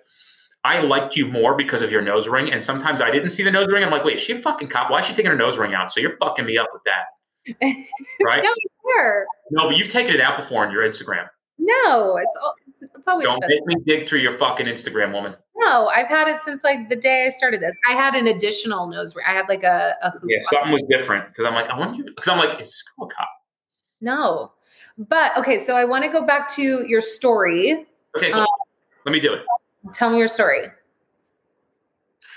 I 0.65 0.81
liked 0.81 1.17
you 1.17 1.27
more 1.27 1.57
because 1.57 1.83
of 1.83 1.91
your 1.91 2.03
nose 2.03 2.29
ring. 2.29 2.53
And 2.53 2.63
sometimes 2.63 3.01
I 3.01 3.11
didn't 3.11 3.31
see 3.31 3.43
the 3.43 3.51
nose 3.51 3.67
ring. 3.67 3.83
I'm 3.83 3.91
like, 3.91 4.05
wait, 4.05 4.21
she 4.21 4.33
a 4.33 4.37
fucking 4.37 4.69
cop? 4.69 4.91
Why 4.91 5.01
is 5.01 5.07
she 5.07 5.13
taking 5.13 5.31
her 5.31 5.37
nose 5.37 5.59
ring 5.59 5.75
out? 5.75 5.91
So 5.91 6.01
you're 6.01 6.17
fucking 6.19 6.47
me 6.47 6.57
up 6.57 6.69
with 6.73 6.85
that. 6.85 7.07
right? 7.62 8.43
no, 8.43 8.55
sure. 8.82 9.26
No, 9.51 9.64
but 9.64 9.76
you've 9.76 9.90
taken 9.90 10.14
it 10.14 10.20
out 10.20 10.36
before 10.36 10.64
on 10.64 10.72
your 10.72 10.82
Instagram. 10.82 11.28
No, 11.59 12.16
it's 12.16 12.36
all, 12.43 12.55
it's 12.80 13.09
always. 13.09 13.26
Don't 13.26 13.43
make 13.47 13.64
me 13.66 13.74
dig 13.86 14.09
through 14.09 14.20
your 14.20 14.32
fucking 14.32 14.66
Instagram, 14.66 15.12
woman. 15.12 15.36
No, 15.57 15.88
I've 15.88 16.09
had 16.09 16.28
it 16.28 16.40
since 16.40 16.64
like 16.64 16.88
the 16.88 16.97
day 16.97 17.26
I 17.26 17.30
started 17.30 17.61
this. 17.61 17.76
I 17.88 17.93
had 17.93 18.14
an 18.14 18.26
additional 18.26 18.86
nose 18.88 19.14
ring. 19.14 19.24
I 19.28 19.32
had 19.32 19.49
like 19.49 19.62
a, 19.62 19.95
a 20.03 20.11
hoop. 20.11 20.22
Yeah, 20.26 20.38
something 20.51 20.72
was 20.72 20.82
different 20.88 21.28
because 21.28 21.45
I'm 21.45 21.55
like, 21.55 21.68
I 21.68 21.78
want 21.78 21.97
you 21.97 22.05
because 22.05 22.28
I'm 22.28 22.38
like, 22.38 22.61
is 22.61 22.68
this 22.68 22.82
girl 22.82 23.07
a 23.09 23.14
cop? 23.14 23.28
No, 24.01 24.53
but 24.99 25.36
okay. 25.36 25.59
So 25.59 25.76
I 25.76 25.84
want 25.84 26.05
to 26.05 26.11
go 26.11 26.26
back 26.26 26.49
to 26.55 26.84
your 26.88 27.01
story. 27.01 27.86
Okay, 28.16 28.32
cool. 28.32 28.40
um, 28.40 28.47
let 29.05 29.12
me 29.12 29.20
do 29.20 29.32
it. 29.32 29.43
Tell 29.93 30.11
me 30.11 30.18
your 30.18 30.28
story 30.28 30.68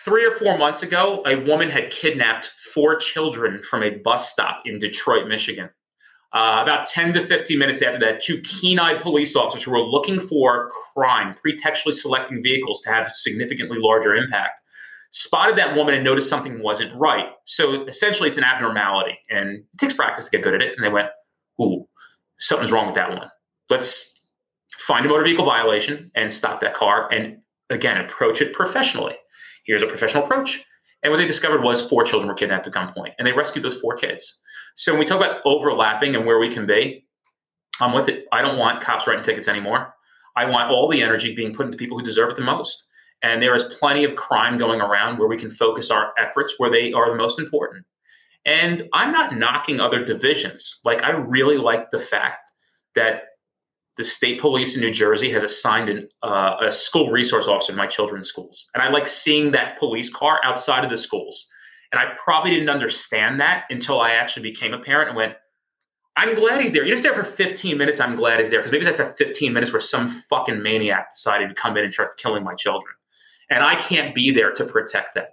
three 0.06 0.26
or 0.26 0.32
four 0.32 0.58
months 0.58 0.84
ago, 0.84 1.24
a 1.26 1.36
woman 1.36 1.68
had 1.68 1.90
kidnapped 1.90 2.52
four 2.74 2.96
children 2.96 3.62
from 3.64 3.82
a 3.82 3.90
bus 3.90 4.32
stop 4.32 4.62
in 4.64 4.78
Detroit, 4.78 5.28
Michigan. 5.28 5.70
Uh, 6.32 6.60
about 6.62 6.86
10 6.86 7.14
to 7.14 7.22
15 7.22 7.58
minutes 7.58 7.82
after 7.82 7.98
that, 8.00 8.20
two 8.20 8.40
keen 8.42 8.78
eyed 8.78 9.02
police 9.02 9.36
officers 9.36 9.64
who 9.64 9.72
were 9.72 9.82
looking 9.82 10.20
for 10.20 10.70
crime, 10.94 11.34
pretextually 11.34 11.94
selecting 11.94 12.44
vehicles 12.44 12.82
to 12.82 12.90
have 12.90 13.10
significantly 13.10 13.78
larger 13.80 14.14
impact, 14.16 14.62
spotted 15.12 15.56
that 15.56 15.76
woman 15.76 15.96
and 15.96 16.04
noticed 16.04 16.30
something 16.30 16.62
wasn't 16.62 16.94
right. 16.96 17.28
So 17.46 17.86
essentially, 17.88 18.30
it's 18.30 18.38
an 18.38 18.44
abnormality, 18.44 19.18
and 19.30 19.50
it 19.50 19.78
takes 19.80 19.94
practice 19.94 20.26
to 20.26 20.32
get 20.32 20.44
good 20.44 20.54
at 20.54 20.62
it. 20.62 20.74
And 20.76 20.86
they 20.86 20.90
went, 20.90 21.08
Ooh, 21.60 21.88
something's 22.38 22.72
wrong 22.72 22.86
with 22.86 22.96
that 22.96 23.10
one. 23.10 23.30
Let's 23.70 24.20
find 24.78 25.06
a 25.06 25.10
motor 25.10 25.24
vehicle 25.24 25.46
violation 25.46 26.12
and 26.16 26.34
stop 26.34 26.60
that 26.60 26.74
car 26.74 27.08
and 27.12 27.38
again 27.70 27.98
approach 27.98 28.42
it 28.42 28.54
professionally 28.54 29.16
here's 29.66 29.82
a 29.82 29.88
professional 29.88 30.24
approach. 30.24 30.64
And 31.04 31.12
what 31.12 31.18
they 31.18 31.28
discovered 31.28 31.62
was 31.62 31.88
four 31.88 32.04
children 32.04 32.28
were 32.28 32.34
kidnapped 32.34 32.66
at 32.66 32.74
gunpoint, 32.74 33.14
and 33.20 33.28
they 33.28 33.34
rescued 33.34 33.64
those 33.64 33.80
four 33.80 33.96
kids. 33.96 34.40
So 34.76 34.92
when 34.92 35.00
we 35.00 35.06
talk 35.06 35.18
about 35.18 35.42
overlapping 35.46 36.16
and 36.16 36.26
where 36.26 36.40
we 36.40 36.52
can 36.52 36.66
be, 36.66 37.06
I'm 37.80 37.94
with 37.94 38.10
it. 38.10 38.26
I 38.32 38.42
don't 38.42 38.58
want 38.58 38.82
cops 38.82 39.06
writing 39.06 39.24
tickets 39.24 39.48
anymore. 39.48 39.94
I 40.36 40.46
want 40.46 40.72
all 40.72 40.90
the 40.90 41.02
energy 41.02 41.36
being 41.36 41.54
put 41.54 41.66
into 41.66 41.78
people 41.78 41.98
who 41.98 42.04
deserve 42.04 42.32
it 42.32 42.36
the 42.36 42.42
most. 42.42 42.88
And 43.22 43.42
there 43.42 43.56
is 43.56 43.64
plenty 43.80 44.04
of 44.04 44.16
crime 44.16 44.58
going 44.58 44.82
around 44.82 45.18
where 45.18 45.28
we 45.28 45.38
can 45.38 45.50
focus 45.50 45.92
our 45.92 46.14
efforts 46.18 46.56
where 46.58 46.70
they 46.70 46.92
are 46.94 47.10
the 47.10 47.16
most 47.16 47.40
important. 47.40 47.86
And 48.46 48.88
I'm 48.94 49.12
not 49.12 49.36
knocking 49.36 49.80
other 49.80 50.04
divisions. 50.04 50.80
Like, 50.84 51.04
I 51.04 51.12
really 51.12 51.58
like 51.58 51.92
the 51.92 52.00
fact 52.00 52.52
that 52.94 53.24
the 53.98 54.04
state 54.04 54.40
police 54.40 54.76
in 54.76 54.82
New 54.82 54.92
Jersey 54.92 55.30
has 55.32 55.44
assigned 55.44 55.90
an, 55.90 56.10
uh, 56.22 56.58
a 56.62 56.72
school 56.72 57.12
resource 57.12 57.48
officer 57.48 57.72
in 57.72 57.78
my 57.78 57.88
children's 57.88 58.28
schools. 58.28 58.68
And 58.74 58.84
I 58.84 58.90
like 58.90 59.08
seeing 59.08 59.52
that 59.52 59.78
police 59.80 60.10
car 60.10 60.40
outside 60.44 60.84
of 60.84 60.90
the 60.90 60.98
schools. 60.98 61.50
And 61.92 62.00
I 62.00 62.14
probably 62.18 62.52
didn't 62.52 62.70
understand 62.70 63.40
that 63.40 63.66
until 63.70 64.02
I 64.02 64.12
actually 64.12 64.44
became 64.44 64.74
a 64.74 64.80
parent 64.80 65.10
and 65.10 65.18
went, 65.18 65.36
I'm 66.18 66.36
glad 66.36 66.62
he's 66.62 66.72
there. 66.72 66.84
You're 66.84 66.96
just 66.96 67.04
there 67.04 67.14
for 67.14 67.24
15 67.24 67.78
minutes. 67.78 68.00
I'm 68.00 68.16
glad 68.16 68.40
he's 68.40 68.50
there. 68.50 68.60
Because 68.60 68.72
maybe 68.72 68.86
that's 68.86 69.00
a 69.00 69.06
15 69.06 69.54
minutes 69.54 69.72
where 69.72 69.82
some 69.82 70.08
fucking 70.08 70.62
maniac 70.62 71.12
decided 71.12 71.50
to 71.50 71.56
come 71.56 71.78
in 71.78 71.84
and 71.84 71.94
start 71.94 72.18
killing 72.18 72.44
my 72.44 72.56
children. 72.56 72.94
And 73.50 73.64
I 73.64 73.76
can't 73.76 74.16
be 74.16 74.32
there 74.32 74.52
to 74.54 74.66
protect 74.66 75.14
them. 75.14 75.26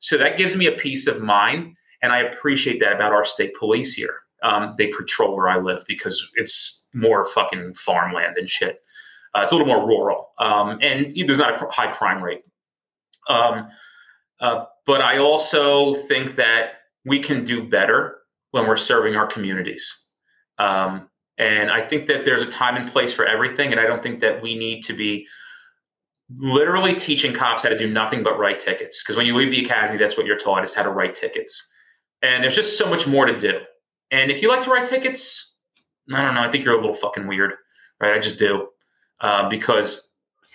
So 0.00 0.18
that 0.18 0.36
gives 0.36 0.54
me 0.56 0.66
a 0.66 0.72
peace 0.72 1.06
of 1.06 1.22
mind. 1.22 1.74
And 2.02 2.12
I 2.12 2.18
appreciate 2.18 2.80
that 2.80 2.92
about 2.92 3.12
our 3.12 3.24
state 3.24 3.54
police 3.58 3.94
here. 3.94 4.18
Um, 4.42 4.74
they 4.76 4.88
patrol 4.88 5.36
where 5.36 5.48
I 5.48 5.58
live 5.58 5.84
because 5.88 6.30
it's 6.34 6.83
more 6.94 7.24
fucking 7.26 7.74
farmland 7.74 8.36
and 8.38 8.48
shit. 8.48 8.80
Uh, 9.34 9.40
it's 9.42 9.52
a 9.52 9.56
little 9.56 9.66
more 9.66 9.86
rural, 9.86 10.28
um, 10.38 10.78
and 10.80 11.12
there's 11.26 11.38
not 11.38 11.60
a 11.60 11.66
high 11.70 11.90
crime 11.90 12.22
rate. 12.22 12.42
Um, 13.28 13.68
uh, 14.40 14.64
but 14.86 15.00
I 15.00 15.18
also 15.18 15.94
think 15.94 16.36
that 16.36 16.74
we 17.04 17.18
can 17.18 17.44
do 17.44 17.62
better 17.62 18.18
when 18.50 18.66
we're 18.66 18.76
serving 18.76 19.16
our 19.16 19.26
communities. 19.26 20.04
Um, 20.58 21.08
and 21.38 21.70
I 21.70 21.80
think 21.80 22.06
that 22.06 22.24
there's 22.24 22.42
a 22.42 22.46
time 22.46 22.76
and 22.76 22.90
place 22.90 23.12
for 23.12 23.24
everything. 23.24 23.72
And 23.72 23.80
I 23.80 23.86
don't 23.86 24.02
think 24.02 24.20
that 24.20 24.40
we 24.42 24.56
need 24.56 24.82
to 24.84 24.92
be 24.92 25.26
literally 26.36 26.94
teaching 26.94 27.32
cops 27.32 27.62
how 27.62 27.68
to 27.68 27.76
do 27.76 27.90
nothing 27.90 28.22
but 28.22 28.38
write 28.38 28.60
tickets. 28.60 29.02
Because 29.02 29.16
when 29.16 29.26
you 29.26 29.34
leave 29.34 29.50
the 29.50 29.64
academy, 29.64 29.98
that's 29.98 30.16
what 30.16 30.26
you're 30.26 30.38
taught 30.38 30.64
is 30.64 30.74
how 30.74 30.82
to 30.82 30.90
write 30.90 31.14
tickets. 31.14 31.68
And 32.22 32.42
there's 32.42 32.54
just 32.54 32.78
so 32.78 32.88
much 32.88 33.06
more 33.06 33.26
to 33.26 33.36
do. 33.36 33.60
And 34.10 34.30
if 34.30 34.40
you 34.40 34.48
like 34.48 34.62
to 34.62 34.70
write 34.70 34.86
tickets, 34.86 35.53
I 36.12 36.22
don't 36.22 36.34
know. 36.34 36.42
I 36.42 36.50
think 36.50 36.64
you're 36.64 36.74
a 36.74 36.80
little 36.80 36.94
fucking 36.94 37.26
weird, 37.26 37.54
right? 38.00 38.14
I 38.14 38.18
just 38.18 38.38
do. 38.38 38.68
Uh, 39.20 39.48
because 39.48 40.10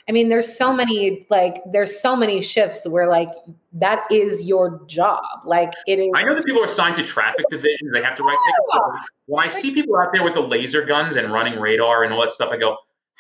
I 0.10 0.12
mean, 0.12 0.30
there's 0.30 0.58
so 0.58 0.74
many 0.74 1.28
like 1.30 1.62
there's 1.72 2.00
so 2.00 2.16
many 2.16 2.42
shifts 2.42 2.88
where 2.88 3.08
like 3.08 3.30
that 3.74 4.06
is 4.12 4.42
your 4.44 4.82
job. 4.88 5.24
Like 5.46 5.72
it 5.86 6.00
is. 6.00 6.10
I 6.16 6.24
know 6.24 6.34
that 6.34 6.44
people 6.46 6.64
are 6.64 6.66
assigned 6.66 6.96
to 6.96 7.04
traffic 7.04 7.46
divisions; 7.52 7.92
they 7.94 8.02
have 8.02 8.16
to 8.16 8.24
write 8.24 8.38
tickets. 8.46 9.08
When 9.28 9.46
I 9.46 9.50
see 9.50 9.72
people 9.72 9.96
out 9.98 10.12
there 10.12 10.24
with 10.24 10.34
the 10.34 10.42
laser 10.42 10.84
guns 10.84 11.16
and 11.16 11.32
running 11.32 11.60
radar 11.60 12.04
and 12.04 12.12
all 12.12 12.22
that 12.22 12.32
stuff, 12.32 12.52
I 12.52 12.58
go, 12.58 12.76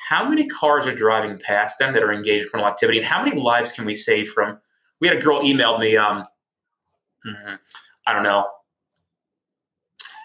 "How 0.09 0.27
many 0.27 0.47
cars 0.47 0.87
are 0.87 0.95
driving 0.95 1.37
past 1.37 1.77
them 1.77 1.93
that 1.93 2.01
are 2.01 2.11
engaged 2.11 2.45
in 2.45 2.49
criminal 2.49 2.71
activity, 2.71 2.97
and 2.97 3.05
how 3.05 3.23
many 3.23 3.39
lives 3.39 3.71
can 3.71 3.85
we 3.85 3.93
save 3.93 4.27
from?" 4.29 4.57
We 4.99 5.07
had 5.07 5.17
a 5.17 5.21
girl 5.21 5.41
emailed 5.41 5.79
me. 5.79 5.95
Um, 5.95 6.25
mm-hmm, 7.23 7.53
I 8.07 8.13
don't 8.13 8.23
know, 8.23 8.47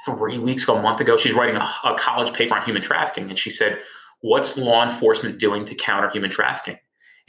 three 0.05 0.39
weeks 0.39 0.65
ago, 0.65 0.77
a 0.77 0.83
month 0.83 1.01
ago. 1.01 1.17
She's 1.17 1.35
writing 1.35 1.57
a, 1.57 1.71
a 1.85 1.95
college 1.95 2.33
paper 2.33 2.55
on 2.55 2.65
human 2.65 2.83
trafficking, 2.83 3.29
and 3.29 3.39
she 3.39 3.51
said 3.51 3.79
what's 4.21 4.57
law 4.57 4.83
enforcement 4.83 5.39
doing 5.39 5.65
to 5.67 5.75
counter 5.75 6.09
human 6.09 6.31
trafficking? 6.31 6.79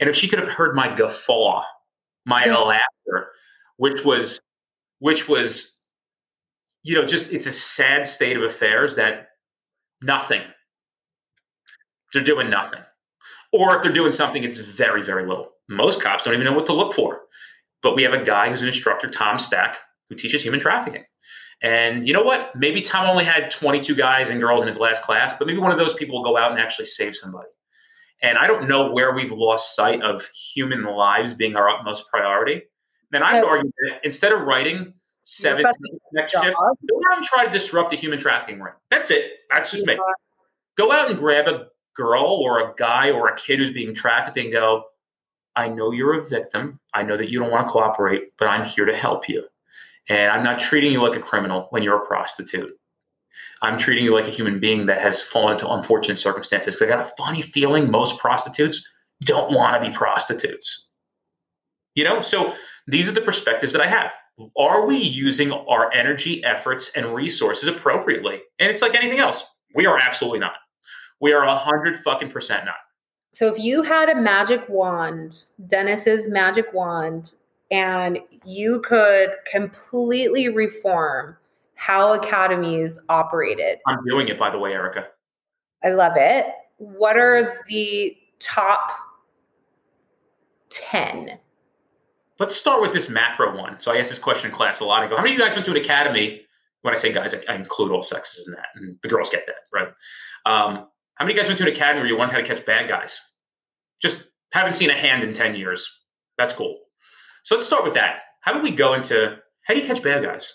And 0.00 0.08
if 0.08 0.16
she 0.16 0.28
could 0.28 0.38
have 0.38 0.48
heard 0.48 0.74
my 0.74 0.94
guffaw, 0.94 1.62
my 2.24 2.46
yeah. 2.46 2.56
laughter, 2.56 3.32
which 3.76 4.04
was, 4.04 4.40
which 4.98 5.28
was, 5.28 5.78
you 6.84 6.94
know, 6.94 7.04
just 7.04 7.32
it's 7.32 7.46
a 7.46 7.52
sad 7.52 8.06
state 8.06 8.36
of 8.36 8.42
affairs 8.42 8.96
that 8.96 9.28
nothing. 10.02 10.40
They're 12.12 12.22
doing 12.22 12.48
nothing. 12.48 12.80
Or 13.52 13.76
if 13.76 13.82
they're 13.82 13.92
doing 13.92 14.12
something, 14.12 14.42
it's 14.42 14.60
very, 14.60 15.02
very 15.02 15.26
little. 15.26 15.50
Most 15.68 16.00
cops 16.00 16.24
don't 16.24 16.34
even 16.34 16.44
know 16.44 16.54
what 16.54 16.66
to 16.66 16.72
look 16.72 16.94
for. 16.94 17.20
But 17.82 17.94
we 17.94 18.02
have 18.04 18.14
a 18.14 18.24
guy 18.24 18.48
who's 18.48 18.62
an 18.62 18.68
instructor, 18.68 19.08
Tom 19.08 19.38
Stack, 19.38 19.78
who 20.08 20.16
teaches 20.16 20.42
human 20.42 20.60
trafficking. 20.60 21.04
And 21.62 22.06
you 22.06 22.12
know 22.12 22.22
what? 22.22 22.54
Maybe 22.54 22.80
Tom 22.80 23.08
only 23.08 23.24
had 23.24 23.50
22 23.50 23.94
guys 23.94 24.30
and 24.30 24.40
girls 24.40 24.62
in 24.62 24.66
his 24.66 24.78
last 24.78 25.02
class, 25.02 25.34
but 25.38 25.46
maybe 25.46 25.58
one 25.58 25.72
of 25.72 25.78
those 25.78 25.94
people 25.94 26.16
will 26.16 26.24
go 26.24 26.36
out 26.36 26.50
and 26.50 26.60
actually 26.60 26.86
save 26.86 27.16
somebody. 27.16 27.48
And 28.22 28.38
I 28.38 28.46
don't 28.46 28.68
know 28.68 28.90
where 28.90 29.14
we've 29.14 29.32
lost 29.32 29.74
sight 29.74 30.02
of 30.02 30.26
human 30.28 30.84
lives 30.84 31.34
being 31.34 31.56
our 31.56 31.68
utmost 31.68 32.08
priority. 32.08 32.62
And 33.12 33.24
I 33.24 33.40
would 33.40 33.48
argue 33.48 33.72
that 33.88 34.00
instead 34.04 34.32
of 34.32 34.42
writing 34.42 34.92
17 35.22 35.70
next 36.12 36.32
shift, 36.32 36.56
go 36.56 37.00
out 37.10 37.16
and 37.16 37.24
try 37.24 37.44
to 37.44 37.50
disrupt 37.50 37.92
a 37.92 37.96
human 37.96 38.18
trafficking 38.18 38.60
ring. 38.60 38.74
That's 38.90 39.10
it. 39.10 39.32
That's 39.50 39.70
just 39.70 39.86
me. 39.86 39.98
Go 40.76 40.92
out 40.92 41.08
and 41.08 41.18
grab 41.18 41.48
a 41.48 41.68
girl 41.94 42.24
or 42.24 42.60
a 42.60 42.74
guy 42.76 43.10
or 43.10 43.28
a 43.28 43.36
kid 43.36 43.58
who's 43.58 43.72
being 43.72 43.94
trafficked 43.94 44.36
and 44.36 44.52
go, 44.52 44.84
I 45.54 45.68
know 45.68 45.90
you're 45.92 46.18
a 46.18 46.24
victim. 46.24 46.78
I 46.92 47.02
know 47.02 47.16
that 47.16 47.30
you 47.30 47.38
don't 47.38 47.50
want 47.50 47.66
to 47.66 47.72
cooperate, 47.72 48.36
but 48.38 48.48
I'm 48.48 48.64
here 48.64 48.84
to 48.84 48.94
help 48.94 49.28
you. 49.28 49.44
And 50.08 50.30
I'm 50.30 50.44
not 50.44 50.58
treating 50.58 50.92
you 50.92 51.02
like 51.02 51.16
a 51.16 51.20
criminal 51.20 51.66
when 51.70 51.82
you're 51.82 52.02
a 52.02 52.06
prostitute. 52.06 52.72
I'm 53.62 53.78
treating 53.78 54.04
you 54.04 54.14
like 54.14 54.26
a 54.26 54.30
human 54.30 54.60
being 54.60 54.86
that 54.86 55.00
has 55.00 55.22
fallen 55.22 55.52
into 55.52 55.68
unfortunate 55.68 56.18
circumstances. 56.18 56.76
Because 56.76 56.92
I 56.92 56.96
got 56.96 57.04
a 57.04 57.16
funny 57.16 57.42
feeling 57.42 57.90
most 57.90 58.18
prostitutes 58.18 58.86
don't 59.22 59.52
want 59.52 59.80
to 59.80 59.88
be 59.88 59.94
prostitutes. 59.94 60.88
You 61.94 62.04
know, 62.04 62.20
so 62.20 62.54
these 62.86 63.08
are 63.08 63.12
the 63.12 63.20
perspectives 63.20 63.72
that 63.72 63.82
I 63.82 63.86
have. 63.86 64.12
Are 64.58 64.86
we 64.86 64.98
using 64.98 65.50
our 65.50 65.90
energy, 65.92 66.44
efforts, 66.44 66.90
and 66.94 67.14
resources 67.14 67.68
appropriately? 67.68 68.42
And 68.58 68.70
it's 68.70 68.82
like 68.82 68.94
anything 68.94 69.18
else. 69.18 69.46
We 69.74 69.86
are 69.86 69.98
absolutely 69.98 70.40
not. 70.40 70.56
We 71.20 71.32
are 71.32 71.44
a 71.44 71.54
hundred 71.54 71.96
fucking 71.96 72.30
percent 72.30 72.66
not. 72.66 72.76
So 73.32 73.52
if 73.52 73.58
you 73.58 73.82
had 73.82 74.08
a 74.10 74.14
magic 74.14 74.68
wand, 74.68 75.44
Dennis's 75.66 76.28
magic 76.28 76.72
wand, 76.72 77.34
and 77.70 78.18
you 78.44 78.80
could 78.80 79.30
completely 79.50 80.48
reform 80.48 81.36
how 81.74 82.14
academies 82.14 82.98
operated. 83.08 83.78
I'm 83.86 84.04
doing 84.06 84.28
it, 84.28 84.38
by 84.38 84.50
the 84.50 84.58
way, 84.58 84.72
Erica. 84.72 85.06
I 85.84 85.90
love 85.90 86.14
it. 86.16 86.46
What 86.78 87.16
are 87.16 87.54
the 87.68 88.16
top 88.38 88.92
10? 90.70 91.38
Let's 92.38 92.56
start 92.56 92.82
with 92.82 92.92
this 92.92 93.08
macro 93.08 93.56
one. 93.56 93.80
So 93.80 93.92
I 93.92 93.96
asked 93.96 94.10
this 94.10 94.18
question 94.18 94.50
in 94.50 94.56
class 94.56 94.80
a 94.80 94.84
lot. 94.84 95.02
I 95.02 95.08
go, 95.08 95.16
how 95.16 95.22
many 95.22 95.34
of 95.34 95.38
you 95.38 95.44
guys 95.44 95.54
went 95.54 95.64
to 95.66 95.70
an 95.70 95.76
academy? 95.78 96.42
When 96.82 96.92
I 96.94 96.96
say 96.96 97.12
guys, 97.12 97.34
I, 97.34 97.52
I 97.52 97.56
include 97.56 97.90
all 97.90 98.02
sexes 98.02 98.46
in 98.46 98.52
that, 98.52 98.66
and 98.76 98.96
the 99.02 99.08
girls 99.08 99.30
get 99.30 99.46
that, 99.46 99.56
right? 99.72 99.88
Um, 100.44 100.86
how 101.14 101.24
many 101.24 101.32
of 101.32 101.36
you 101.36 101.42
guys 101.42 101.48
went 101.48 101.58
to 101.58 101.64
an 101.64 101.72
academy 101.72 102.00
where 102.00 102.08
you 102.08 102.18
learned 102.18 102.30
how 102.30 102.38
to 102.38 102.44
catch 102.44 102.64
bad 102.64 102.88
guys? 102.88 103.20
Just 104.00 104.24
haven't 104.52 104.74
seen 104.74 104.90
a 104.90 104.94
hand 104.94 105.22
in 105.22 105.32
10 105.32 105.56
years. 105.56 105.90
That's 106.38 106.52
cool. 106.52 106.78
So 107.46 107.54
let's 107.54 107.64
start 107.64 107.84
with 107.84 107.94
that. 107.94 108.22
How 108.40 108.52
do 108.52 108.60
we 108.60 108.72
go 108.72 108.94
into 108.94 109.36
how 109.62 109.74
do 109.74 109.78
you 109.78 109.86
catch 109.86 110.02
bad 110.02 110.24
guys? 110.24 110.52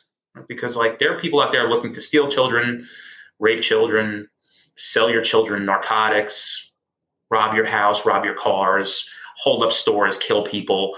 Because 0.49 0.75
like 0.75 0.99
there 0.99 1.15
are 1.15 1.17
people 1.17 1.41
out 1.41 1.53
there 1.53 1.69
looking 1.69 1.93
to 1.93 2.01
steal 2.01 2.27
children, 2.27 2.85
rape 3.39 3.61
children, 3.61 4.27
sell 4.75 5.09
your 5.09 5.21
children 5.21 5.65
narcotics, 5.65 6.73
rob 7.29 7.55
your 7.55 7.65
house, 7.65 8.05
rob 8.05 8.25
your 8.25 8.33
cars, 8.33 9.09
hold 9.37 9.63
up 9.63 9.71
stores, 9.71 10.17
kill 10.17 10.43
people. 10.43 10.97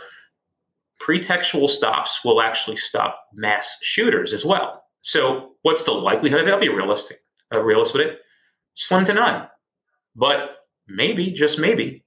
Pretextual 1.00 1.70
stops 1.70 2.26
will 2.26 2.42
actually 2.42 2.78
stop 2.78 3.20
mass 3.36 3.78
shooters 3.84 4.34
as 4.34 4.44
well. 4.44 4.84
So 5.02 5.52
what's 5.62 5.84
the 5.84 5.92
likelihood 5.92 6.42
of 6.42 6.48
it? 6.48 6.52
I'll 6.52 6.60
be 6.60 6.70
realistic, 6.70 7.18
uh, 7.54 7.60
a 7.60 7.64
realist 7.64 7.94
with 7.94 8.08
it. 8.08 8.20
Slim 8.74 9.06
to 9.06 9.14
none. 9.14 9.48
But 10.16 10.56
maybe, 10.88 11.32
just 11.32 11.60
maybe, 11.60 12.03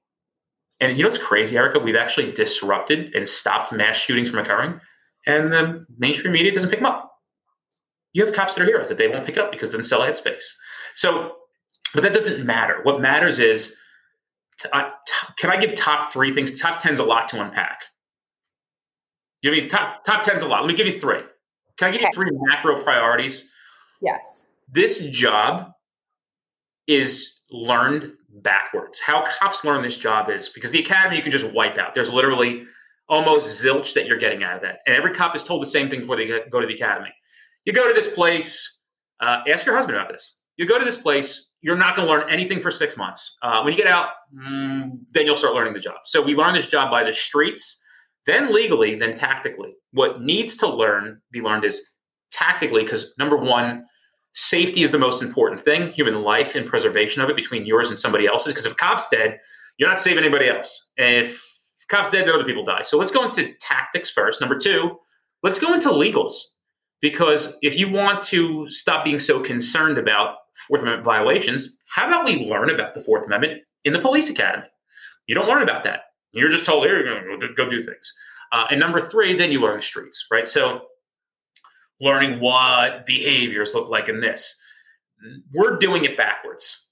and 0.81 0.97
you 0.97 1.03
know 1.03 1.11
what's 1.11 1.23
crazy, 1.23 1.57
Erica? 1.57 1.79
We've 1.79 1.97
actually 1.97 2.33
disrupted 2.33 3.15
and 3.15 3.29
stopped 3.29 3.73
mass 3.73 3.97
shootings 3.97 4.31
from 4.31 4.41
occurring, 4.41 4.81
and 5.27 5.53
the 5.53 5.87
mainstream 5.99 6.33
media 6.33 6.53
doesn't 6.53 6.71
pick 6.71 6.81
them 6.81 6.87
up. 6.87 7.13
You 8.13 8.25
have 8.25 8.35
cops 8.35 8.55
that 8.55 8.63
are 8.63 8.67
heroes 8.67 8.89
that 8.89 8.99
they 8.99 9.09
won't 9.09 9.25
pick 9.27 9.37
it 9.37 9.43
up 9.43 9.51
because 9.51 9.71
it 9.71 9.73
doesn't 9.73 9.89
sell 9.89 10.01
headspace. 10.01 10.45
So, 10.95 11.37
but 11.95 12.03
that 12.03 12.15
doesn't 12.15 12.45
matter. 12.45 12.81
What 12.83 13.01
matters 13.01 13.39
is, 13.39 13.77
uh, 14.73 14.91
t- 15.07 15.33
can 15.39 15.51
I 15.51 15.57
give 15.57 15.75
top 15.75 16.13
three 16.13 16.33
things? 16.33 16.59
Top 16.59 16.81
10's 16.81 16.99
a 16.99 17.05
lot 17.05 17.29
to 17.31 17.41
unpack. 17.41 17.83
You 19.43 19.51
mean 19.53 19.69
top 19.69 20.05
top 20.05 20.25
10's 20.25 20.43
a 20.43 20.47
lot. 20.47 20.63
Let 20.63 20.69
me 20.69 20.75
give 20.75 20.87
you 20.87 20.99
three. 20.99 21.21
Can 21.77 21.89
I 21.89 21.91
give 21.93 22.01
okay. 22.01 22.07
you 22.07 22.13
three 22.15 22.31
macro 22.33 22.83
priorities? 22.83 23.51
Yes. 24.01 24.47
This 24.73 25.07
job 25.09 25.73
is 26.87 27.41
learned 27.51 28.13
backwards. 28.43 29.01
How 29.01 29.25
cops 29.25 29.65
learn 29.65 29.83
this 29.83 29.99
job 29.99 30.31
is 30.31 30.49
because 30.49 30.71
the 30.71 30.81
academy 30.81 31.17
you 31.17 31.23
can 31.23 31.33
just 31.33 31.51
wipe 31.53 31.79
out. 31.79 31.95
There's 31.95 32.11
literally 32.11 32.65
almost 33.09 33.63
zilch 33.63 33.95
that 33.95 34.07
you're 34.07 34.19
getting 34.19 34.43
out 34.43 34.57
of 34.57 34.63
that. 34.63 34.79
And 34.87 34.97
every 34.97 35.13
cop 35.13 35.37
is 35.37 35.45
told 35.45 35.63
the 35.63 35.67
same 35.67 35.89
thing 35.89 36.01
before 36.01 36.17
they 36.17 36.27
go 36.27 36.61
to 36.61 36.67
the 36.67 36.75
academy. 36.75 37.11
You 37.65 37.73
go 37.73 37.87
to 37.87 37.95
this 37.95 38.13
place, 38.13 38.81
uh, 39.21 39.43
ask 39.49 39.67
your 39.67 39.77
husband 39.77 39.97
about 39.97 40.11
this. 40.11 40.41
You 40.57 40.67
go 40.67 40.79
to 40.79 40.85
this 40.85 40.97
place, 40.97 41.51
you're 41.61 41.77
not 41.77 41.97
going 41.97 42.07
to 42.07 42.13
learn 42.13 42.31
anything 42.31 42.61
for 42.61 42.71
six 42.71 42.97
months. 42.97 43.37
Uh, 43.43 43.63
when 43.63 43.73
you 43.73 43.79
get 43.79 43.91
out, 43.91 44.09
mm, 44.35 44.99
then 45.13 45.27
you'll 45.27 45.37
start 45.37 45.55
learning 45.55 45.75
the 45.75 45.81
job. 45.81 45.97
So 46.05 46.23
we 46.23 46.35
learn 46.35 46.55
this 46.55 46.69
job 46.69 46.91
by 46.91 47.05
the 47.05 47.13
streets, 47.13 47.83
then 48.25 48.53
legally, 48.53 48.95
then 48.95 49.15
tactically. 49.15 49.75
What 49.93 50.23
needs 50.23 50.57
to 50.59 50.69
learn 50.69 51.21
be 51.31 51.41
learned 51.41 51.65
is 51.65 51.91
tactically 52.31 52.83
because 52.83 53.15
number 53.19 53.37
one, 53.37 53.85
safety 54.37 54.83
is 54.83 54.91
the 54.91 54.99
most 54.99 55.23
important 55.23 55.63
thing, 55.63 55.91
human 55.91 56.23
life 56.23 56.55
and 56.55 56.67
preservation 56.67 57.23
of 57.23 57.31
it 57.31 57.37
between 57.37 57.65
yours 57.65 57.89
and 57.89 57.99
somebody 57.99 58.27
else's. 58.27 58.53
Because 58.53 58.67
if 58.67 58.77
cop's 58.77 59.09
dead, 59.11 59.41
you're 59.79 59.89
not 59.89 60.01
saving 60.01 60.23
anybody 60.23 60.47
else. 60.47 60.91
And 60.99 61.27
if 61.27 61.43
cop's 61.89 62.11
dead, 62.11 62.27
then 62.27 62.35
other 62.35 62.45
people 62.45 62.63
die. 62.63 62.83
So 62.83 62.99
let's 62.99 63.11
go 63.11 63.25
into 63.25 63.55
tactics 63.61 64.11
first. 64.11 64.43
Number 64.43 64.59
two, 64.59 64.99
let's 65.43 65.59
go 65.59 65.73
into 65.73 65.89
legals. 65.89 66.35
Because 67.01 67.57
if 67.63 67.79
you 67.79 67.91
want 67.91 68.23
to 68.25 68.69
stop 68.69 69.05
being 69.05 69.19
so 69.19 69.41
concerned 69.41 69.97
about 69.97 70.37
Fourth 70.69 70.83
Amendment 70.83 71.05
violations, 71.05 71.81
how 71.87 72.07
about 72.07 72.27
we 72.27 72.47
learn 72.47 72.71
about 72.71 72.93
the 72.93 73.01
Fourth 73.01 73.25
Amendment 73.25 73.63
in 73.85 73.95
the 73.95 74.01
police 74.01 74.29
academy? 74.29 74.67
You 75.27 75.35
don't 75.35 75.49
learn 75.49 75.63
about 75.63 75.83
that. 75.85 76.01
You're 76.33 76.51
just 76.51 76.67
told, 76.67 76.85
here, 76.85 77.03
you're 77.03 77.25
going 77.27 77.41
to 77.41 77.55
go 77.55 77.71
do 77.71 77.83
things. 77.83 78.13
Uh, 78.53 78.67
and 78.71 78.79
number 78.79 79.01
three, 79.01 79.35
then 79.35 79.51
you 79.51 79.61
learn 79.61 79.77
the 79.77 79.83
streets, 79.83 80.27
right? 80.31 80.47
So 80.47 80.83
learning 82.01 82.41
what 82.41 83.07
behaviors 83.07 83.75
look 83.75 83.89
like 83.89 84.09
in 84.09 84.21
this. 84.21 84.61
We're 85.53 85.79
doing 85.79 86.05
it 86.05 86.17
backwards. 86.17 86.89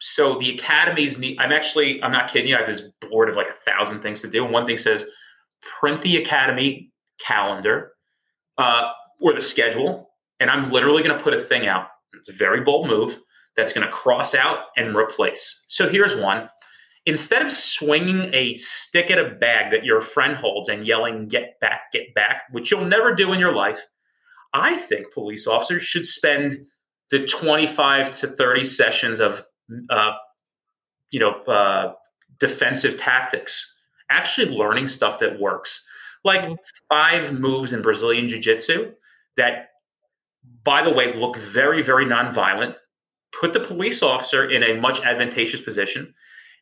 So 0.00 0.38
the 0.38 0.54
academies 0.54 1.18
need, 1.18 1.38
I'm 1.38 1.52
actually, 1.52 2.02
I'm 2.02 2.12
not 2.12 2.30
kidding 2.30 2.48
you. 2.48 2.54
I 2.54 2.58
have 2.58 2.66
this 2.66 2.92
board 3.10 3.28
of 3.28 3.36
like 3.36 3.48
a 3.48 3.70
thousand 3.70 4.00
things 4.00 4.22
to 4.22 4.30
do. 4.30 4.44
And 4.44 4.52
one 4.52 4.66
thing 4.66 4.76
says 4.76 5.04
print 5.60 6.00
the 6.02 6.16
academy 6.16 6.92
calendar 7.20 7.92
uh, 8.58 8.92
or 9.20 9.32
the 9.32 9.40
schedule. 9.40 10.10
And 10.40 10.50
I'm 10.50 10.70
literally 10.70 11.02
going 11.02 11.16
to 11.16 11.22
put 11.22 11.34
a 11.34 11.40
thing 11.40 11.66
out. 11.66 11.88
It's 12.14 12.30
a 12.30 12.32
very 12.32 12.60
bold 12.60 12.86
move 12.86 13.20
that's 13.56 13.72
going 13.72 13.86
to 13.86 13.92
cross 13.92 14.34
out 14.34 14.66
and 14.76 14.94
replace. 14.94 15.64
So 15.68 15.88
here's 15.88 16.14
one. 16.16 16.48
Instead 17.06 17.42
of 17.42 17.50
swinging 17.50 18.32
a 18.32 18.54
stick 18.56 19.10
at 19.10 19.18
a 19.18 19.30
bag 19.30 19.72
that 19.72 19.84
your 19.84 20.00
friend 20.00 20.36
holds 20.36 20.68
and 20.68 20.86
yelling, 20.86 21.26
get 21.26 21.58
back, 21.58 21.90
get 21.92 22.14
back, 22.14 22.42
which 22.52 22.70
you'll 22.70 22.84
never 22.84 23.14
do 23.14 23.32
in 23.32 23.40
your 23.40 23.52
life, 23.52 23.80
I 24.52 24.76
think 24.76 25.12
police 25.12 25.46
officers 25.46 25.82
should 25.82 26.06
spend 26.06 26.66
the 27.10 27.26
25 27.26 28.12
to 28.20 28.26
30 28.26 28.64
sessions 28.64 29.20
of, 29.20 29.44
uh, 29.90 30.12
you 31.10 31.20
know, 31.20 31.42
uh, 31.42 31.94
defensive 32.38 32.98
tactics, 32.98 33.74
actually 34.10 34.54
learning 34.54 34.88
stuff 34.88 35.18
that 35.20 35.40
works. 35.40 35.84
Like 36.24 36.42
mm-hmm. 36.42 36.54
five 36.88 37.38
moves 37.38 37.72
in 37.72 37.82
Brazilian 37.82 38.28
Jiu 38.28 38.38
Jitsu 38.38 38.92
that, 39.36 39.70
by 40.64 40.82
the 40.82 40.92
way, 40.92 41.14
look 41.14 41.36
very, 41.36 41.82
very 41.82 42.04
nonviolent, 42.04 42.74
put 43.32 43.52
the 43.52 43.60
police 43.60 44.02
officer 44.02 44.48
in 44.48 44.62
a 44.62 44.80
much 44.80 45.00
advantageous 45.00 45.60
position, 45.60 46.14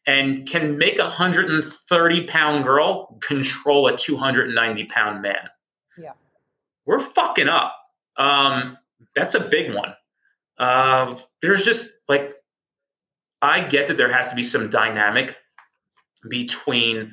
and 0.07 0.49
can 0.49 0.79
make 0.79 0.99
a 0.99 1.05
130 1.05 2.27
pound 2.27 2.65
girl 2.65 3.19
control 3.21 3.89
a 3.89 3.97
290 3.97 4.85
pound 4.85 5.23
man. 5.23 5.49
Yeah. 5.99 6.13
We're 6.87 7.01
fucking 7.01 7.49
up. 7.49 7.75
Um, 8.17 8.79
that's 9.15 9.35
a 9.35 9.41
big 9.41 9.75
one. 9.75 9.95
Uh, 10.59 11.17
there's 11.43 11.65
just 11.65 11.93
like, 12.09 12.33
I 13.43 13.61
get 13.61 13.89
that 13.89 13.97
there 13.97 14.13
has 14.13 14.29
to 14.29 14.35
be 14.35 14.43
some 14.43 14.71
dynamic 14.71 15.37
between, 16.29 17.13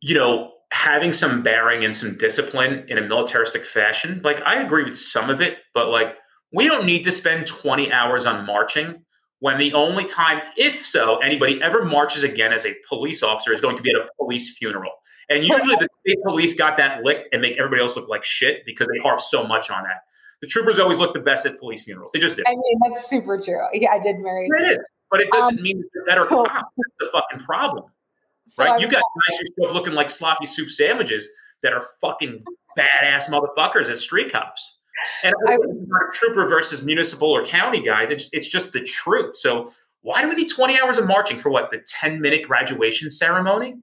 you 0.00 0.14
know, 0.14 0.52
having 0.72 1.12
some 1.12 1.42
bearing 1.42 1.84
and 1.84 1.96
some 1.96 2.16
discipline 2.16 2.84
in 2.88 2.98
a 2.98 3.02
militaristic 3.02 3.64
fashion. 3.64 4.20
Like, 4.24 4.40
I 4.42 4.60
agree 4.60 4.84
with 4.84 4.98
some 4.98 5.30
of 5.30 5.40
it, 5.40 5.58
but 5.74 5.88
like, 5.88 6.16
we 6.52 6.66
don't 6.66 6.86
need 6.86 7.04
to 7.04 7.12
spend 7.12 7.46
20 7.46 7.92
hours 7.92 8.26
on 8.26 8.46
marching 8.46 9.04
when 9.40 9.58
the 9.58 9.72
only 9.72 10.04
time, 10.04 10.40
if 10.56 10.84
so, 10.84 11.18
anybody 11.18 11.62
ever 11.62 11.84
marches 11.84 12.22
again 12.22 12.52
as 12.52 12.66
a 12.66 12.74
police 12.88 13.22
officer 13.22 13.52
is 13.52 13.60
going 13.60 13.76
to 13.76 13.82
be 13.82 13.90
at 13.90 13.96
a 13.96 14.08
police 14.18 14.56
funeral. 14.56 14.92
And 15.30 15.46
usually 15.46 15.76
the 15.76 15.88
state 16.06 16.22
police 16.22 16.54
got 16.54 16.76
that 16.78 17.02
licked 17.04 17.28
and 17.32 17.42
make 17.42 17.58
everybody 17.58 17.82
else 17.82 17.96
look 17.96 18.08
like 18.08 18.24
shit 18.24 18.64
because 18.64 18.88
they 18.92 18.98
harp 19.00 19.20
so 19.20 19.46
much 19.46 19.70
on 19.70 19.82
that. 19.84 20.04
The 20.40 20.46
troopers 20.46 20.78
always 20.78 21.00
look 21.00 21.14
the 21.14 21.20
best 21.20 21.44
at 21.46 21.58
police 21.58 21.84
funerals. 21.84 22.12
They 22.12 22.20
just 22.20 22.36
did. 22.36 22.46
I 22.46 22.52
mean, 22.52 22.80
that's 22.86 23.08
super 23.08 23.38
true. 23.38 23.60
Yeah, 23.72 23.90
I 23.90 23.98
did 23.98 24.18
marry. 24.20 24.46
It 24.46 24.72
is, 24.72 24.78
but 25.10 25.20
it 25.20 25.30
doesn't 25.32 25.58
um, 25.58 25.62
mean 25.62 25.82
they're 25.92 26.04
better 26.04 26.24
cops. 26.24 26.52
That's 26.52 26.94
the 27.00 27.08
fucking 27.12 27.44
problem, 27.44 27.84
so 28.46 28.64
right? 28.64 28.80
You 28.80 28.86
got 28.90 29.02
guys 29.28 29.38
who 29.38 29.64
show 29.64 29.68
up 29.68 29.74
looking 29.74 29.94
like 29.94 30.10
sloppy 30.10 30.46
soup 30.46 30.70
sandwiches 30.70 31.28
that 31.62 31.72
are 31.72 31.82
fucking 32.00 32.44
badass 32.78 33.28
motherfuckers 33.28 33.90
as 33.90 34.00
street 34.00 34.32
cops. 34.32 34.78
And 35.24 35.34
I 35.48 35.56
was 35.56 35.80
a 35.80 36.12
trooper 36.12 36.46
versus 36.46 36.82
municipal 36.82 37.30
or 37.30 37.44
county 37.44 37.80
guy. 37.80 38.06
It's 38.08 38.48
just 38.48 38.72
the 38.72 38.80
truth. 38.80 39.36
So 39.36 39.72
why 40.02 40.22
do 40.22 40.28
we 40.28 40.34
need 40.36 40.50
20 40.50 40.78
hours 40.80 40.98
of 40.98 41.06
marching 41.06 41.38
for 41.38 41.50
what 41.50 41.70
the 41.70 41.78
10 41.86 42.20
minute 42.20 42.42
graduation 42.44 43.10
ceremony? 43.10 43.76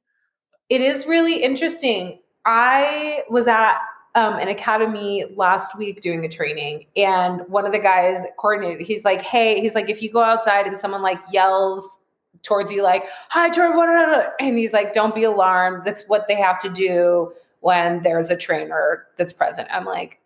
It 0.70 0.82
is 0.82 1.06
really 1.06 1.44
interesting. 1.44 2.20
I 2.46 3.24
was 3.30 3.48
at 3.48 3.78
um, 4.16 4.36
an 4.40 4.48
academy 4.48 5.26
last 5.36 5.78
week 5.78 6.02
doing 6.02 6.24
a 6.24 6.30
training, 6.30 6.86
and 6.96 7.42
one 7.48 7.66
of 7.66 7.72
the 7.72 7.80
guys 7.80 8.24
coordinated. 8.38 8.88
He's 8.88 9.04
like, 9.04 9.22
"Hey, 9.22 9.60
he's 9.60 9.76
like, 9.76 9.90
if 9.90 10.02
you 10.02 10.12
go 10.12 10.24
outside 10.24 10.66
and 10.66 10.78
someone 10.78 11.02
like 11.02 11.22
yells 11.32 12.00
towards 12.42 12.72
you, 12.72 12.82
like, 12.82 13.04
hi, 13.30 13.50
Jordan, 13.50 14.24
and 14.40 14.58
he's 14.58 14.74
like, 14.74 14.94
don't 14.94 15.14
be 15.14 15.24
alarmed. 15.24 15.84
That's 15.86 16.08
what 16.08 16.28
they 16.28 16.36
have 16.36 16.60
to 16.60 16.70
do 16.70 17.34
when 17.60 18.02
there's 18.04 18.30
a 18.30 18.38
trainer 18.38 19.06
that's 19.18 19.34
present." 19.34 19.68
I'm 19.72 19.86
like, 19.86 20.20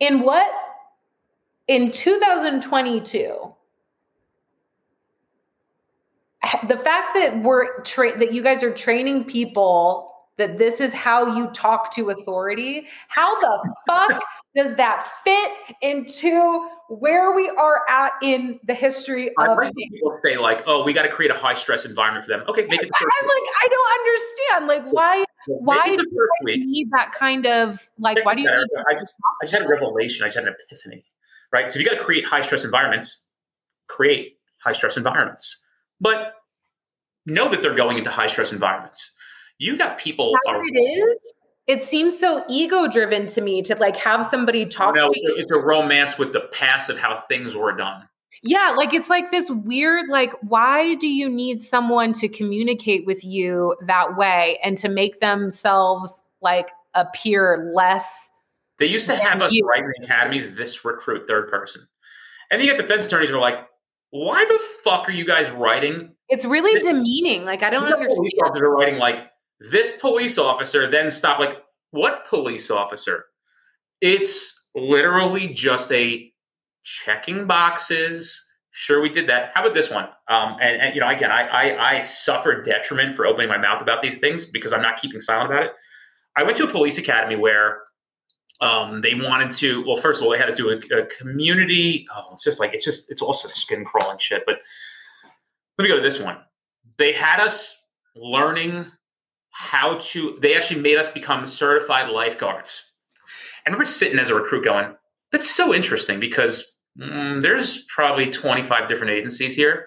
in 0.00 0.22
what? 0.22 0.50
In 1.68 1.90
2022, 1.90 3.54
the 6.68 6.76
fact 6.76 7.14
that 7.14 7.42
we're 7.42 7.80
tra- 7.82 8.18
that 8.18 8.32
you 8.32 8.42
guys 8.42 8.62
are 8.62 8.72
training 8.72 9.24
people 9.24 10.12
that 10.38 10.58
this 10.58 10.82
is 10.82 10.92
how 10.92 11.34
you 11.34 11.46
talk 11.48 11.90
to 11.94 12.10
authority 12.10 12.86
how 13.08 13.38
the 13.40 13.74
fuck 13.86 14.22
does 14.54 14.74
that 14.74 15.08
fit 15.24 15.50
into 15.82 16.68
where 16.88 17.34
we 17.34 17.48
are 17.48 17.80
at 17.88 18.12
in 18.22 18.60
the 18.64 18.74
history 18.74 19.30
of 19.38 19.58
people 19.76 20.18
say 20.24 20.36
like 20.36 20.62
oh 20.66 20.84
we 20.84 20.92
got 20.92 21.02
to 21.02 21.08
create 21.08 21.30
a 21.30 21.34
high 21.34 21.54
stress 21.54 21.84
environment 21.84 22.24
for 22.24 22.30
them. 22.30 22.44
Okay 22.48 22.66
make 22.66 22.82
it 22.82 22.88
the 22.88 23.10
i'm 23.20 23.26
like 23.26 23.42
i 23.62 23.68
don't 23.68 24.00
understand. 24.00 24.66
Like 24.66 24.92
why 24.92 25.24
why 25.46 25.84
do 25.84 25.92
you 26.52 26.66
need 26.66 26.90
that 26.90 27.12
kind 27.12 27.46
of 27.46 27.88
like 27.98 28.22
why 28.24 28.34
do 28.34 28.42
you 28.42 28.48
need 28.48 28.68
I 28.88 28.92
just, 28.94 29.14
I 29.42 29.44
just 29.44 29.52
had 29.54 29.62
a 29.62 29.68
revelation. 29.68 30.24
I 30.24 30.28
just 30.28 30.36
had 30.38 30.46
an 30.46 30.54
epiphany 30.68 31.04
right? 31.52 31.70
So 31.70 31.78
if 31.78 31.84
you 31.84 31.90
got 31.90 31.96
to 31.96 32.04
create 32.04 32.24
high 32.24 32.40
stress 32.40 32.64
environments 32.64 33.26
create 33.86 34.38
high 34.58 34.72
stress 34.72 34.96
environments. 34.96 35.62
But 36.00 36.35
know 37.26 37.48
that 37.48 37.62
they're 37.62 37.74
going 37.74 37.98
into 37.98 38.10
high 38.10 38.28
stress 38.28 38.52
environments. 38.52 39.12
You 39.58 39.76
got 39.76 39.98
people. 39.98 40.32
Are, 40.46 40.60
it 40.62 40.78
is. 40.78 41.34
It 41.66 41.82
seems 41.82 42.18
so 42.18 42.44
ego 42.48 42.86
driven 42.86 43.26
to 43.28 43.40
me 43.40 43.62
to 43.62 43.74
like 43.76 43.96
have 43.96 44.24
somebody 44.24 44.66
talk 44.66 44.94
no, 44.94 45.08
to 45.08 45.20
you. 45.20 45.34
It's 45.36 45.50
a 45.50 45.58
romance 45.58 46.18
with 46.18 46.32
the 46.32 46.48
past 46.52 46.90
of 46.90 46.98
how 46.98 47.16
things 47.16 47.56
were 47.56 47.72
done. 47.72 48.08
Yeah, 48.42 48.74
like 48.76 48.92
it's 48.92 49.08
like 49.08 49.30
this 49.30 49.50
weird, 49.50 50.08
like, 50.08 50.32
why 50.42 50.94
do 50.96 51.08
you 51.08 51.28
need 51.28 51.60
someone 51.60 52.12
to 52.14 52.28
communicate 52.28 53.06
with 53.06 53.24
you 53.24 53.76
that 53.86 54.16
way 54.16 54.58
and 54.62 54.76
to 54.78 54.88
make 54.88 55.20
themselves 55.20 56.22
like 56.42 56.68
appear 56.94 57.72
less? 57.74 58.30
They 58.78 58.86
used 58.86 59.06
to 59.06 59.16
have 59.16 59.40
us 59.40 59.50
write 59.64 59.80
in 59.80 59.86
the 59.86 60.04
academies 60.04 60.54
this 60.54 60.84
recruit 60.84 61.26
third 61.26 61.48
person. 61.48 61.82
And 62.50 62.60
then 62.60 62.68
you 62.68 62.76
get 62.76 62.80
defense 62.80 63.06
attorneys 63.06 63.30
who 63.30 63.36
are 63.36 63.40
like, 63.40 63.66
why 64.10 64.44
the 64.44 64.60
fuck 64.84 65.08
are 65.08 65.12
you 65.12 65.24
guys 65.24 65.50
writing? 65.50 66.14
It's 66.28 66.44
really 66.44 66.74
this, 66.74 66.84
demeaning. 66.84 67.44
Like 67.44 67.62
I 67.62 67.70
don't 67.70 67.84
understand. 67.84 68.16
Police 68.16 68.32
officers 68.42 68.62
are 68.62 68.74
writing 68.74 68.98
like 68.98 69.30
this 69.60 69.98
police 70.00 70.38
officer, 70.38 70.90
then 70.90 71.10
stop. 71.10 71.38
Like 71.38 71.62
what 71.90 72.26
police 72.26 72.70
officer? 72.70 73.26
It's 74.00 74.68
literally 74.74 75.48
just 75.48 75.90
a 75.92 76.32
checking 76.82 77.46
boxes. 77.46 78.42
Sure, 78.72 79.00
we 79.00 79.08
did 79.08 79.26
that. 79.28 79.52
How 79.54 79.62
about 79.62 79.72
this 79.72 79.90
one? 79.90 80.04
Um, 80.28 80.56
and, 80.60 80.80
and 80.82 80.94
you 80.94 81.00
know, 81.00 81.08
again, 81.08 81.30
I, 81.30 81.46
I 81.46 81.96
I 81.96 82.00
suffer 82.00 82.60
detriment 82.60 83.14
for 83.14 83.24
opening 83.26 83.48
my 83.48 83.56
mouth 83.56 83.80
about 83.80 84.02
these 84.02 84.18
things 84.18 84.44
because 84.44 84.72
I'm 84.72 84.82
not 84.82 85.00
keeping 85.00 85.20
silent 85.20 85.50
about 85.50 85.62
it. 85.62 85.72
I 86.36 86.42
went 86.42 86.58
to 86.58 86.64
a 86.64 86.70
police 86.70 86.98
academy 86.98 87.36
where 87.36 87.80
um, 88.60 89.00
they 89.00 89.14
wanted 89.14 89.52
to, 89.52 89.82
well, 89.86 89.96
first 89.96 90.20
of 90.20 90.26
all, 90.26 90.32
they 90.32 90.38
had 90.38 90.50
to 90.50 90.54
do 90.54 90.68
a, 90.68 90.98
a 90.98 91.06
community. 91.06 92.06
Oh, 92.14 92.30
it's 92.34 92.44
just 92.44 92.60
like, 92.60 92.74
it's 92.74 92.84
just, 92.84 93.10
it's 93.10 93.22
also 93.22 93.48
skin 93.48 93.84
crawling 93.86 94.18
shit. 94.18 94.44
But 94.44 94.60
let 95.78 95.82
me 95.82 95.88
go 95.88 95.96
to 95.96 96.02
this 96.02 96.20
one. 96.20 96.38
They 96.98 97.12
had 97.12 97.40
us 97.40 97.90
learning 98.14 98.86
how 99.50 99.98
to, 99.98 100.38
they 100.40 100.56
actually 100.56 100.80
made 100.80 100.98
us 100.98 101.08
become 101.08 101.46
certified 101.46 102.10
lifeguards. 102.10 102.92
And 103.64 103.76
we're 103.76 103.84
sitting 103.84 104.18
as 104.18 104.30
a 104.30 104.34
recruit 104.34 104.64
going, 104.64 104.94
that's 105.32 105.50
so 105.50 105.74
interesting 105.74 106.20
because 106.20 106.76
mm, 106.98 107.42
there's 107.42 107.84
probably 107.94 108.30
25 108.30 108.88
different 108.88 109.12
agencies 109.12 109.56
here. 109.56 109.86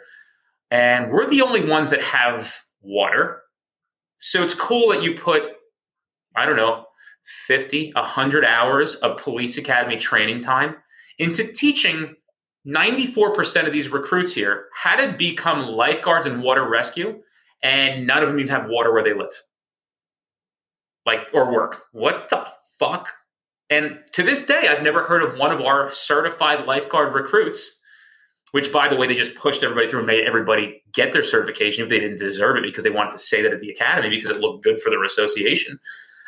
And 0.72 1.12
we're 1.12 1.30
the 1.30 1.42
only 1.42 1.68
ones 1.68 1.90
that 1.90 2.02
have 2.02 2.56
water. 2.82 3.42
So 4.20 4.44
it's 4.44 4.54
cool 4.54 4.90
that 4.90 5.02
you 5.02 5.16
put, 5.16 5.44
I 6.36 6.46
don't 6.46 6.58
know, 6.58 6.86
50, 7.48 7.94
100 7.94 8.46
hours 8.46 8.96
of 8.96 9.18
police 9.18 9.58
academy 9.58 9.98
training 9.98 10.42
time 10.42 10.76
into 11.18 11.44
teaching 11.44 12.16
94% 12.70 13.66
of 13.66 13.74
these 13.74 13.90
recruits 13.90 14.34
here 14.34 14.68
had 14.76 15.04
to 15.04 15.18
become 15.18 15.68
lifeguards 15.68 16.28
and 16.28 16.44
water 16.44 16.68
rescue, 16.68 17.22
and 17.64 18.06
none 18.06 18.22
of 18.22 18.30
them 18.30 18.40
even 18.40 18.52
have 18.52 18.70
water 18.70 18.94
where 18.94 19.04
they 19.04 19.14
live. 19.14 19.34
Like, 21.06 21.28
or 21.34 21.52
work. 21.52 21.84
What 21.92 22.30
the 22.30 22.48
fuck? 22.78 23.10
And 23.70 24.00
to 24.14 24.24
this 24.24 24.46
day, 24.46 24.68
I've 24.68 24.84
never 24.84 25.04
heard 25.04 25.24
of 25.24 25.38
one 25.38 25.52
of 25.52 25.62
our 25.62 25.92
certified 25.92 26.66
lifeguard 26.66 27.14
recruits, 27.14 27.80
which, 28.52 28.72
by 28.72 28.88
the 28.88 28.96
way, 28.96 29.08
they 29.08 29.16
just 29.16 29.36
pushed 29.36 29.64
everybody 29.64 29.88
through 29.88 30.00
and 30.00 30.08
made 30.08 30.26
everybody 30.26 30.84
get 30.92 31.14
their 31.14 31.24
certification 31.24 31.84
if 31.84 31.90
they 31.90 32.00
didn't 32.00 32.18
deserve 32.18 32.58
it 32.58 32.64
because 32.64 32.84
they 32.84 32.90
wanted 32.90 33.12
to 33.12 33.20
say 33.20 33.42
that 33.42 33.54
at 33.54 33.60
the 33.60 33.70
academy 33.70 34.10
because 34.10 34.30
it 34.30 34.40
looked 34.40 34.64
good 34.64 34.82
for 34.82 34.90
their 34.90 35.04
association. 35.04 35.80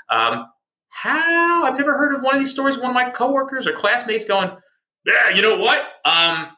Um, 0.09 0.45
how 0.89 1.63
I've 1.63 1.77
never 1.77 1.97
heard 1.97 2.13
of 2.15 2.21
one 2.21 2.35
of 2.35 2.39
these 2.39 2.51
stories. 2.51 2.77
One 2.77 2.89
of 2.89 2.95
my 2.95 3.09
coworkers 3.09 3.65
or 3.65 3.73
classmates 3.73 4.25
going, 4.25 4.51
"Yeah, 5.05 5.29
you 5.29 5.41
know 5.41 5.57
what? 5.57 5.87
Um, 6.05 6.49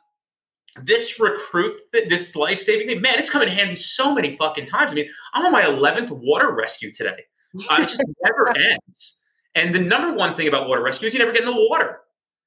this 0.82 1.20
recruit, 1.20 1.80
this 1.92 2.36
life 2.36 2.60
saving 2.60 2.88
thing, 2.88 3.02
man, 3.02 3.20
it's 3.20 3.30
come 3.30 3.42
in 3.42 3.48
handy 3.48 3.76
so 3.76 4.14
many 4.14 4.36
fucking 4.38 4.66
times. 4.66 4.92
I 4.92 4.96
mean, 4.96 5.10
I'm 5.34 5.46
on 5.46 5.52
my 5.52 5.62
11th 5.64 6.12
water 6.12 6.54
rescue 6.54 6.92
today. 6.92 7.26
Uh, 7.70 7.82
it 7.82 7.90
just 7.90 8.04
never 8.26 8.50
ends. 8.58 9.22
And 9.56 9.76
the 9.76 9.80
number 9.80 10.16
one 10.16 10.34
thing 10.34 10.48
about 10.48 10.68
water 10.68 10.82
rescue 10.82 11.08
is 11.08 11.14
you 11.14 11.20
never 11.20 11.32
get 11.32 11.44
in 11.44 11.54
the 11.54 11.68
water. 11.70 12.00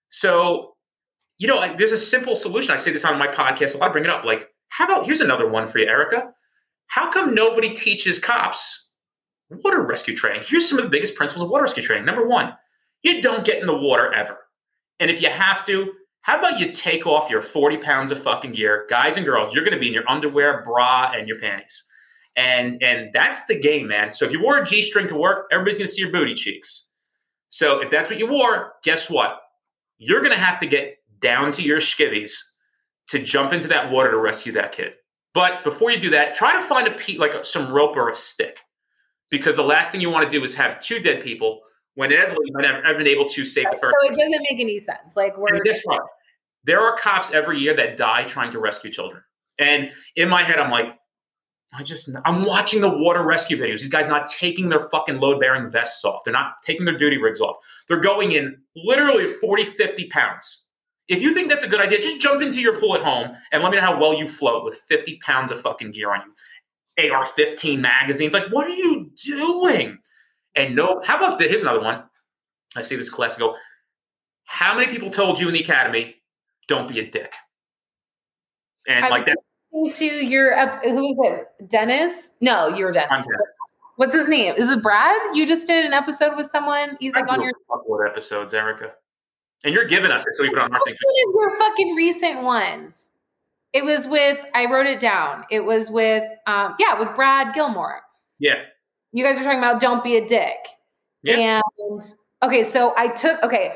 So, 0.09 0.75
you 1.39 1.47
know, 1.47 1.77
there's 1.77 1.93
a 1.93 1.99
simple 1.99 2.35
solution. 2.35 2.73
I 2.73 2.77
say 2.79 2.91
this 2.91 3.05
on 3.05 3.19
my 3.19 3.29
podcast 3.29 3.77
a 3.77 3.79
lot. 3.79 3.91
I 3.91 3.93
bring 3.93 4.05
it 4.05 4.11
up. 4.11 4.25
Like, 4.25 4.49
how 4.71 4.87
about 4.87 5.07
here's 5.07 5.21
another 5.21 5.49
one 5.49 5.69
for 5.69 5.79
you, 5.79 5.87
Erica? 5.87 6.33
How 6.89 7.11
come 7.11 7.33
nobody 7.33 7.75
teaches 7.75 8.19
cops 8.19 8.87
water 9.51 9.83
rescue 9.83 10.15
training. 10.15 10.43
Here's 10.47 10.69
some 10.69 10.79
of 10.79 10.85
the 10.85 10.91
biggest 10.91 11.15
principles 11.15 11.45
of 11.45 11.51
water 11.51 11.65
rescue 11.65 11.83
training. 11.83 12.05
Number 12.05 12.27
one, 12.27 12.55
you 13.03 13.23
don't 13.23 13.45
get 13.45 13.61
in 13.61 13.67
the 13.67 13.77
water 13.77 14.13
ever. 14.13 14.39
And 15.01 15.11
if 15.11 15.21
you 15.21 15.29
have 15.29 15.65
to, 15.67 15.93
how 16.23 16.39
about 16.39 16.59
you 16.59 16.73
take 16.73 17.07
off 17.07 17.31
your 17.31 17.41
40 17.41 17.77
pounds 17.79 18.11
of 18.11 18.23
fucking 18.23 18.53
gear? 18.53 18.87
Guys 18.89 19.17
and 19.17 19.25
girls, 19.25 19.55
you're 19.55 19.65
going 19.65 19.75
to 19.75 19.81
be 19.81 19.89
in 19.89 19.95
your 19.95 20.09
underwear, 20.09 20.63
bra, 20.63 21.13
and 21.15 21.29
your 21.29 21.39
panties. 21.39 21.85
And 22.37 22.83
and 22.83 23.11
that's 23.15 23.47
the 23.47 23.59
game, 23.59 23.89
man. 23.89 24.13
So 24.13 24.25
if 24.25 24.33
you 24.33 24.43
wore 24.43 24.59
a 24.59 24.65
G 24.65 24.83
string 24.83 25.09
to 25.09 25.15
work, 25.15 25.47
everybody's 25.51 25.79
going 25.79 25.87
to 25.87 25.93
see 25.93 26.03
your 26.03 26.13
booty 26.13 26.35
cheeks. 26.35 26.91
So 27.49 27.81
if 27.81 27.91
that's 27.91 28.11
what 28.11 28.19
you 28.19 28.27
wore, 28.27 28.75
guess 28.83 29.09
what? 29.09 29.41
You're 29.99 30.21
going 30.21 30.35
to 30.35 30.39
have 30.39 30.59
to 30.59 30.67
get 30.67 30.99
down 31.21 31.53
to 31.53 31.63
your 31.63 31.79
skivvies 31.79 32.35
to 33.09 33.19
jump 33.19 33.53
into 33.53 33.69
that 33.69 33.91
water 33.91 34.11
to 34.11 34.19
rescue 34.19 34.53
that 34.53 34.73
kid. 34.73 34.95
But 35.33 35.65
before 35.65 35.91
you 35.91 36.01
do 36.01 36.11
that, 36.11 36.35
try 36.35 36.53
to 36.53 36.61
find 36.61 36.89
a 36.89 36.91
pe- 36.91 37.17
like 37.17 37.45
some 37.45 37.73
rope 37.73 37.97
or 37.97 38.11
a 38.11 38.15
stick, 38.15 38.61
because 39.31 39.57
the 39.57 39.63
last 39.63 39.93
thing 39.93 40.01
you 40.01 40.11
want 40.11 40.31
to 40.31 40.39
do 40.39 40.45
is 40.45 40.55
have 40.55 40.81
two 40.81 40.99
dead 40.99 41.23
people 41.23 41.61
when 41.97 42.13
inevitably 42.13 42.53
have 42.63 42.99
been 42.99 43.07
able 43.07 43.29
to 43.29 43.45
save 43.45 43.67
the 43.71 43.77
first. 43.77 43.97
So 44.01 44.13
it 44.13 44.17
doesn't 44.17 44.47
make 44.51 44.61
any 44.61 44.79
sense. 44.79 45.17
Like 45.17 45.37
we're 45.37 45.63
this 45.65 45.83
one, 45.85 45.99
there 46.65 46.81
are 46.81 46.97
cops 46.97 47.33
every 47.33 47.59
year 47.59 47.75
that 47.75 47.97
die 47.97 48.25
trying 48.25 48.53
to 48.53 48.61
rescue 48.61 48.91
children, 48.91 49.23
and 49.59 49.91
in 50.15 50.29
my 50.29 50.43
head, 50.43 50.59
I'm 50.59 50.71
like, 50.71 50.95
I 51.73 51.83
just 51.83 52.09
I'm 52.25 52.45
watching 52.45 52.81
the 52.81 52.89
water 52.89 53.23
rescue 53.23 53.57
videos. 53.57 53.81
These 53.81 53.89
guys 53.89 54.09
not 54.09 54.27
taking 54.27 54.69
their 54.69 54.81
fucking 54.81 55.19
load 55.21 55.41
bearing 55.41 55.69
vests 55.69 56.05
off. 56.05 56.23
They're 56.25 56.33
not 56.33 56.63
taking 56.63 56.85
their 56.85 56.97
duty 56.97 57.19
rigs 57.19 57.41
off. 57.41 57.57
They're 57.89 58.01
going 58.01 58.33
in 58.33 58.57
literally 58.77 59.27
40, 59.27 59.65
50 59.65 60.07
pounds. 60.07 60.65
If 61.09 61.23
you 61.23 61.35
think 61.35 61.49
that's 61.49 61.65
a 61.65 61.69
good 61.69 61.81
idea, 61.81 62.01
just 62.01 62.21
jump 62.21 62.43
into 62.43 62.61
your 62.61 62.81
pool 62.81 62.97
at 62.97 63.03
home 63.03 63.31
and 63.53 63.63
let 63.63 63.71
me 63.71 63.79
know 63.79 63.85
how 63.85 63.99
well 64.01 64.19
you 64.19 64.27
float 64.27 64.65
with 64.65 64.75
50 64.89 65.19
pounds 65.25 65.53
of 65.53 65.61
fucking 65.61 65.93
gear 65.93 66.13
on 66.13 66.21
you. 66.27 67.13
AR 67.13 67.25
15 67.25 67.81
magazines. 67.81 68.33
Like, 68.33 68.49
what 68.51 68.67
are 68.67 68.75
you 68.75 69.11
doing? 69.23 69.99
And 70.57 70.75
no, 70.75 71.03
how 71.05 71.19
about 71.19 71.39
this? 71.39 71.51
Here's 71.51 71.63
another 71.63 71.83
one. 71.83 72.03
I 72.75 72.83
see 72.83 72.97
this 72.97 73.11
class 73.11 73.37
go, 73.37 73.55
how 74.45 74.77
many 74.77 74.91
people 74.91 75.11
told 75.11 75.39
you 75.39 75.49
in 75.49 75.55
the 75.55 75.61
academy, 75.61 76.17
don't 76.67 76.89
be 76.89 76.99
a 76.99 77.11
dick? 77.11 77.33
And 78.89 79.05
I 79.05 79.09
like 79.09 79.27
was 79.27 79.27
that. 79.27 79.37
listening 79.73 80.21
to 80.21 80.27
your 80.27 80.57
who 80.81 81.09
is 81.09 81.17
it? 81.21 81.71
Dennis? 81.71 82.31
No, 82.41 82.69
you're 82.69 82.93
Dennis. 82.93 83.27
What's 83.97 84.15
his 84.15 84.29
name? 84.29 84.55
Is 84.57 84.71
it 84.71 84.83
Brad? 84.83 85.17
You 85.35 85.47
just 85.47 85.67
did 85.67 85.85
an 85.85 85.93
episode 85.93 86.37
with 86.37 86.47
someone. 86.47 86.97
He's 87.01 87.15
I 87.15 87.21
like 87.21 87.31
on 87.31 87.43
your. 87.43 87.53
couple 87.71 87.99
of 87.99 88.07
episodes, 88.07 88.53
Erica. 88.53 88.93
And 89.65 89.75
you're 89.75 89.87
giving 89.87 90.11
us 90.11 90.27
it 90.27 90.37
so 90.37 90.43
we 90.43 90.51
put 90.51 90.59
on 90.59 90.73
our 90.73 90.81
things. 90.85 90.99
One 91.03 91.49
your 91.49 91.59
fucking 91.59 91.95
recent 91.95 92.43
ones? 92.43 93.11
It 93.73 93.85
was 93.85 94.07
with. 94.07 94.39
I 94.55 94.67
wrote 94.67 94.87
it 94.87 95.01
down. 95.01 95.45
It 95.51 95.61
was 95.61 95.91
with. 95.91 96.25
Um, 96.47 96.75
yeah, 96.79 96.99
with 96.99 97.15
Brad 97.17 97.55
Gilmore. 97.55 98.03
Yeah. 98.39 98.63
You 99.13 99.25
guys 99.25 99.39
are 99.39 99.45
talking 99.45 99.59
about 99.59 99.81
don't 99.81 100.05
be 100.05 100.17
a 100.17 100.27
dick. 100.27 100.67
Yeah. 101.23 101.61
And 101.79 102.03
okay, 102.43 102.63
so 102.63 102.95
I 102.97 103.09
took 103.09 103.43
okay. 103.43 103.75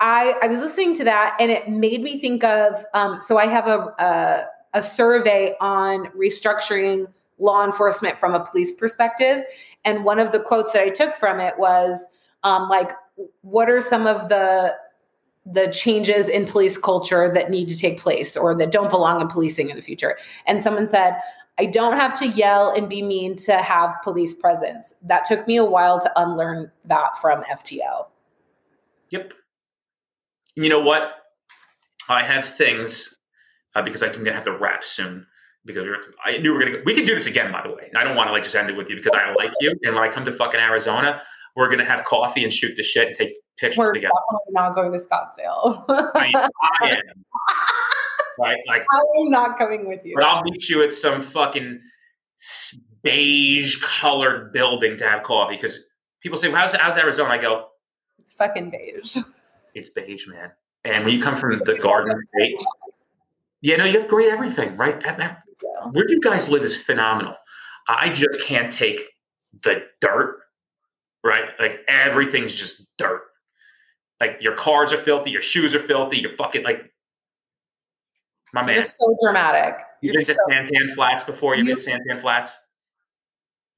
I 0.00 0.34
I 0.42 0.48
was 0.48 0.60
listening 0.60 0.94
to 0.96 1.04
that 1.04 1.36
and 1.38 1.50
it 1.50 1.68
made 1.68 2.02
me 2.02 2.18
think 2.18 2.44
of 2.44 2.84
um 2.94 3.20
so 3.22 3.38
I 3.38 3.46
have 3.46 3.66
a 3.66 3.94
a, 3.98 4.46
a 4.74 4.82
survey 4.82 5.54
on 5.60 6.06
restructuring 6.08 7.06
law 7.38 7.64
enforcement 7.64 8.18
from 8.18 8.34
a 8.34 8.44
police 8.44 8.72
perspective 8.72 9.44
and 9.84 10.04
one 10.04 10.18
of 10.18 10.32
the 10.32 10.40
quotes 10.40 10.72
that 10.72 10.82
I 10.82 10.90
took 10.90 11.16
from 11.16 11.40
it 11.40 11.58
was 11.58 12.08
um 12.42 12.68
like 12.68 12.90
what 13.42 13.70
are 13.70 13.80
some 13.80 14.06
of 14.06 14.28
the 14.28 14.74
the 15.44 15.72
changes 15.72 16.28
in 16.28 16.46
police 16.46 16.78
culture 16.78 17.32
that 17.32 17.50
need 17.50 17.68
to 17.68 17.76
take 17.76 17.98
place 17.98 18.36
or 18.36 18.54
that 18.56 18.70
don't 18.70 18.90
belong 18.90 19.20
in 19.20 19.26
policing 19.26 19.70
in 19.70 19.76
the 19.76 19.82
future. 19.82 20.16
And 20.46 20.62
someone 20.62 20.86
said, 20.86 21.16
I 21.58 21.66
don't 21.66 21.94
have 21.94 22.14
to 22.14 22.28
yell 22.28 22.70
and 22.70 22.88
be 22.88 23.02
mean 23.02 23.36
to 23.36 23.56
have 23.56 23.94
police 24.02 24.34
presence. 24.34 24.94
That 25.02 25.24
took 25.24 25.46
me 25.46 25.56
a 25.56 25.64
while 25.64 26.00
to 26.00 26.10
unlearn 26.16 26.72
that 26.86 27.18
from 27.20 27.42
FTO. 27.44 28.06
Yep. 29.10 29.34
You 30.54 30.68
know 30.68 30.80
what? 30.80 31.12
I 32.08 32.22
have 32.22 32.44
things 32.44 33.16
uh, 33.74 33.82
because 33.82 34.02
I'm 34.02 34.12
gonna 34.12 34.32
have 34.32 34.44
to 34.44 34.56
wrap 34.56 34.82
soon. 34.82 35.26
Because 35.64 35.84
we're, 35.84 35.98
I 36.24 36.38
knew 36.38 36.56
we 36.56 36.64
are 36.64 36.66
gonna. 36.70 36.82
We 36.84 36.94
can 36.94 37.04
do 37.04 37.14
this 37.14 37.26
again, 37.28 37.52
by 37.52 37.62
the 37.62 37.70
way. 37.70 37.90
I 37.94 38.02
don't 38.02 38.16
want 38.16 38.28
to 38.28 38.32
like 38.32 38.42
just 38.42 38.56
end 38.56 38.68
it 38.68 38.76
with 38.76 38.88
you 38.88 38.96
because 38.96 39.12
I 39.14 39.32
like 39.34 39.52
you. 39.60 39.70
And 39.84 39.94
when 39.94 40.02
I 40.02 40.08
come 40.08 40.24
to 40.24 40.32
fucking 40.32 40.58
Arizona, 40.58 41.22
we're 41.54 41.70
gonna 41.70 41.84
have 41.84 42.04
coffee 42.04 42.42
and 42.42 42.52
shoot 42.52 42.74
the 42.76 42.82
shit 42.82 43.08
and 43.08 43.16
take 43.16 43.36
pictures 43.58 43.78
We're 43.78 43.92
together. 43.92 44.12
definitely 44.30 44.52
not 44.52 44.74
going 44.74 44.90
to 44.92 44.98
Scottsdale. 44.98 45.84
I, 46.16 46.48
I 46.80 46.88
am. 46.90 47.24
Right, 48.38 48.56
like, 48.66 48.84
I 48.90 49.20
am 49.20 49.30
not 49.30 49.58
coming 49.58 49.86
with 49.88 50.00
you. 50.04 50.14
but 50.14 50.24
I'll 50.24 50.42
meet 50.42 50.68
you 50.68 50.82
at 50.82 50.94
some 50.94 51.20
fucking 51.22 51.80
beige 53.02 53.76
colored 53.82 54.52
building 54.52 54.96
to 54.96 55.08
have 55.08 55.22
coffee 55.22 55.56
because 55.56 55.80
people 56.20 56.38
say, 56.38 56.48
well, 56.48 56.60
"How's 56.60 56.74
how's 56.74 56.96
Arizona?" 56.96 57.30
I 57.30 57.38
go, 57.38 57.68
It's 58.18 58.32
fucking 58.32 58.70
beige. 58.70 59.16
"It's 59.74 59.88
beige, 59.90 60.26
man." 60.28 60.52
And 60.84 61.04
when 61.04 61.14
you 61.14 61.22
come 61.22 61.36
from 61.36 61.60
the 61.64 61.74
Garden 61.78 62.18
State, 62.36 62.60
yeah, 63.60 63.76
no, 63.76 63.84
you 63.84 64.00
have 64.00 64.08
great 64.08 64.28
everything, 64.28 64.76
right? 64.76 65.00
Where 65.92 66.04
do 66.06 66.12
you 66.12 66.20
guys 66.20 66.48
live 66.48 66.62
is 66.64 66.82
phenomenal. 66.82 67.36
I 67.88 68.08
just 68.10 68.42
can't 68.42 68.72
take 68.72 69.00
the 69.62 69.82
dirt, 70.00 70.40
right? 71.22 71.44
Like 71.60 71.80
everything's 71.88 72.54
just 72.54 72.86
dirt. 72.96 73.22
Like 74.20 74.38
your 74.40 74.54
cars 74.56 74.92
are 74.92 74.98
filthy, 74.98 75.30
your 75.30 75.42
shoes 75.42 75.74
are 75.74 75.80
filthy, 75.80 76.18
you're 76.18 76.36
fucking 76.36 76.62
like 76.62 76.91
my 78.52 78.62
man. 78.64 78.74
You're 78.74 78.82
so 78.82 79.16
dramatic. 79.22 79.76
You 80.00 80.12
You're 80.12 80.20
been 80.20 80.26
to 80.26 80.34
so- 80.34 80.40
Santan 80.50 80.90
Flats 80.94 81.24
before? 81.24 81.54
You 81.56 81.64
been 81.64 81.76
to 81.76 81.82
Santan 81.82 82.20
Flats? 82.20 82.58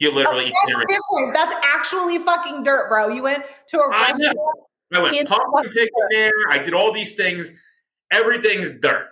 You 0.01 0.11
literally 0.13 0.53
Oh, 0.53 0.73
that's 0.79 0.91
different. 0.91 1.35
That's 1.35 1.55
actually 1.65 2.19
fucking 2.19 2.65
dirt, 2.65 2.89
bro. 2.89 3.09
You 3.09 3.23
went 3.23 3.45
to 3.69 3.79
a 3.79 3.91
I 3.93 4.11
restaurant. 4.11 4.39
I 4.93 5.01
went 5.01 5.29
pumpkin 5.29 5.71
picking 5.71 5.89
there. 6.11 6.33
I 6.51 6.59
did 6.59 6.75
all 6.75 6.93
these 6.93 7.15
things. 7.15 7.51
Everything's 8.11 8.79
dirt. 8.81 9.07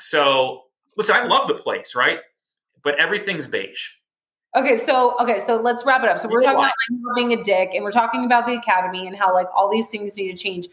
So 0.00 0.64
listen, 0.96 1.14
I 1.14 1.24
love 1.26 1.48
the 1.48 1.54
place, 1.54 1.94
right? 1.94 2.20
But 2.82 2.98
everything's 2.98 3.46
beige. 3.46 3.88
Okay, 4.56 4.76
so 4.76 5.16
okay, 5.20 5.38
so 5.38 5.56
let's 5.56 5.84
wrap 5.86 6.02
it 6.02 6.10
up. 6.10 6.18
So 6.18 6.28
we're 6.28 6.42
talking 6.42 6.58
about 6.58 6.72
like 7.06 7.16
being 7.16 7.32
a 7.38 7.42
dick, 7.42 7.70
and 7.74 7.84
we're 7.84 7.90
talking 7.92 8.24
about 8.26 8.46
the 8.46 8.54
academy 8.54 9.06
and 9.06 9.16
how 9.16 9.32
like 9.32 9.46
all 9.54 9.70
these 9.70 9.88
things 9.88 10.16
need 10.16 10.30
to 10.30 10.36
change. 10.36 10.66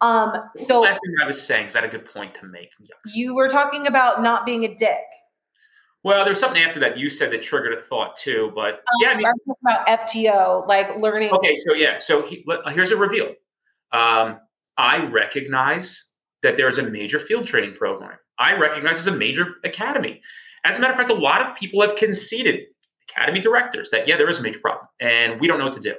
Um, 0.00 0.32
so 0.56 0.80
Last 0.80 1.00
thing 1.04 1.14
I 1.22 1.26
was 1.26 1.40
saying 1.40 1.68
is 1.68 1.72
that 1.72 1.84
a 1.84 1.88
good 1.88 2.04
point 2.04 2.34
to 2.34 2.46
make? 2.46 2.70
Yes. 2.80 3.14
you 3.14 3.34
were 3.34 3.48
talking 3.48 3.86
about 3.86 4.22
not 4.22 4.46
being 4.46 4.64
a 4.64 4.74
dick. 4.74 5.02
Well, 6.04 6.24
there's 6.24 6.38
something 6.38 6.62
after 6.62 6.78
that 6.80 6.96
you 6.96 7.10
said 7.10 7.32
that 7.32 7.42
triggered 7.42 7.74
a 7.74 7.80
thought 7.80 8.16
too. 8.16 8.52
But 8.54 8.74
Um, 8.74 8.80
yeah, 9.02 9.10
I 9.10 9.16
mean, 9.16 9.26
I'm 9.26 9.34
talking 9.46 9.62
about 9.66 10.08
FTO, 10.08 10.68
like 10.68 10.96
learning. 10.98 11.30
okay, 11.32 11.54
so 11.56 11.74
yeah, 11.74 11.98
so 11.98 12.22
he, 12.22 12.46
here's 12.68 12.92
a 12.92 12.96
reveal. 12.96 13.34
Um, 13.92 14.38
I 14.76 15.04
recognize 15.06 16.12
that 16.42 16.56
there's 16.56 16.78
a 16.78 16.84
major 16.84 17.18
field 17.18 17.46
training 17.46 17.74
program. 17.74 18.16
I 18.38 18.56
recognize 18.56 18.94
there's 18.94 19.08
a 19.08 19.18
major 19.18 19.56
academy. 19.64 20.20
As 20.64 20.78
a 20.78 20.80
matter 20.80 20.92
of 20.92 20.98
fact, 20.98 21.10
a 21.10 21.14
lot 21.14 21.42
of 21.42 21.56
people 21.56 21.80
have 21.82 21.96
conceded, 21.96 22.60
academy 23.10 23.40
directors, 23.40 23.90
that 23.90 24.06
yeah, 24.06 24.16
there 24.16 24.28
is 24.28 24.38
a 24.38 24.42
major 24.42 24.60
problem, 24.60 24.86
and 25.00 25.40
we 25.40 25.48
don't 25.48 25.58
know 25.58 25.64
what 25.64 25.74
to 25.74 25.80
do. 25.80 25.94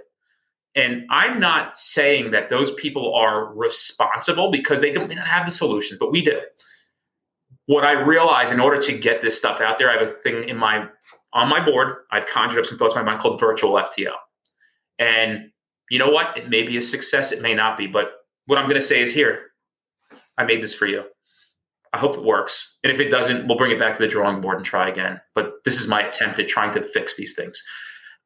And 0.80 1.06
I'm 1.10 1.42
not 1.42 1.78
saying 1.78 2.32
that 2.32 2.48
those 2.48 2.72
people 2.72 3.14
are 3.14 3.54
responsible 3.54 4.50
because 4.50 4.80
they 4.80 4.92
don't 4.92 5.12
have 5.12 5.46
the 5.46 5.52
solutions, 5.52 6.00
but 6.00 6.10
we 6.10 6.24
do. 6.24 6.40
What 7.66 7.84
I 7.84 7.92
realize 7.92 8.50
in 8.50 8.62
order 8.62 8.82
to 8.82 8.98
get 8.98 9.22
this 9.22 9.38
stuff 9.38 9.60
out 9.60 9.78
there, 9.78 9.90
I 9.90 9.94
have 9.94 10.02
a 10.02 10.08
thing 10.08 10.48
in 10.48 10.56
my 10.56 10.88
on 11.34 11.50
my 11.50 11.64
board. 11.64 11.98
I've 12.12 12.28
conjured 12.28 12.60
up 12.60 12.66
some 12.66 12.78
thoughts 12.78 12.96
in 12.96 13.02
my 13.02 13.12
mind 13.12 13.22
called 13.22 13.42
virtual 13.42 13.74
FTO. 13.74 14.14
And 15.00 15.52
you 15.90 16.00
know 16.00 16.10
what? 16.10 16.38
It 16.38 16.50
may 16.50 16.64
be 16.64 16.78
a 16.78 16.82
success, 16.82 17.34
it 17.34 17.42
may 17.42 17.54
not 17.54 17.78
be. 17.78 17.86
But 17.86 18.12
what 18.46 18.58
I'm 18.58 18.66
going 18.66 18.76
to 18.76 18.82
say 18.82 19.02
is 19.02 19.12
here, 19.12 19.48
I 20.38 20.46
made 20.46 20.64
this 20.64 20.74
for 20.74 20.86
you. 20.86 21.04
I 21.92 21.98
hope 21.98 22.16
it 22.16 22.24
works. 22.24 22.78
And 22.84 22.92
if 22.92 23.02
it 23.02 23.10
doesn't, 23.10 23.48
we'll 23.48 23.58
bring 23.58 23.72
it 23.72 23.80
back 23.80 23.98
to 23.98 24.00
the 24.00 24.08
drawing 24.08 24.40
board 24.40 24.58
and 24.58 24.66
try 24.66 24.88
again. 24.88 25.20
But 25.36 25.56
this 25.66 25.80
is 25.80 25.88
my 25.88 26.02
attempt 26.02 26.40
at 26.40 26.48
trying 26.48 26.72
to 26.74 26.84
fix 26.84 27.18
these 27.18 27.36
things. 27.36 27.62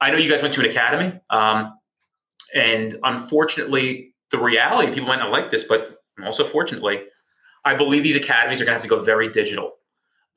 I 0.01 0.11
know 0.11 0.17
you 0.17 0.29
guys 0.29 0.41
went 0.41 0.53
to 0.53 0.59
an 0.59 0.69
academy. 0.69 1.19
Um, 1.29 1.73
and 2.53 2.97
unfortunately, 3.03 4.13
the 4.31 4.39
reality, 4.39 4.93
people 4.93 5.07
might 5.07 5.19
not 5.19 5.31
like 5.31 5.51
this, 5.51 5.63
but 5.63 5.97
also 6.23 6.43
fortunately, 6.43 7.03
I 7.65 7.75
believe 7.75 8.03
these 8.03 8.15
academies 8.15 8.61
are 8.61 8.65
going 8.65 8.71
to 8.71 8.81
have 8.81 8.81
to 8.83 8.87
go 8.87 9.01
very 9.01 9.31
digital. 9.31 9.73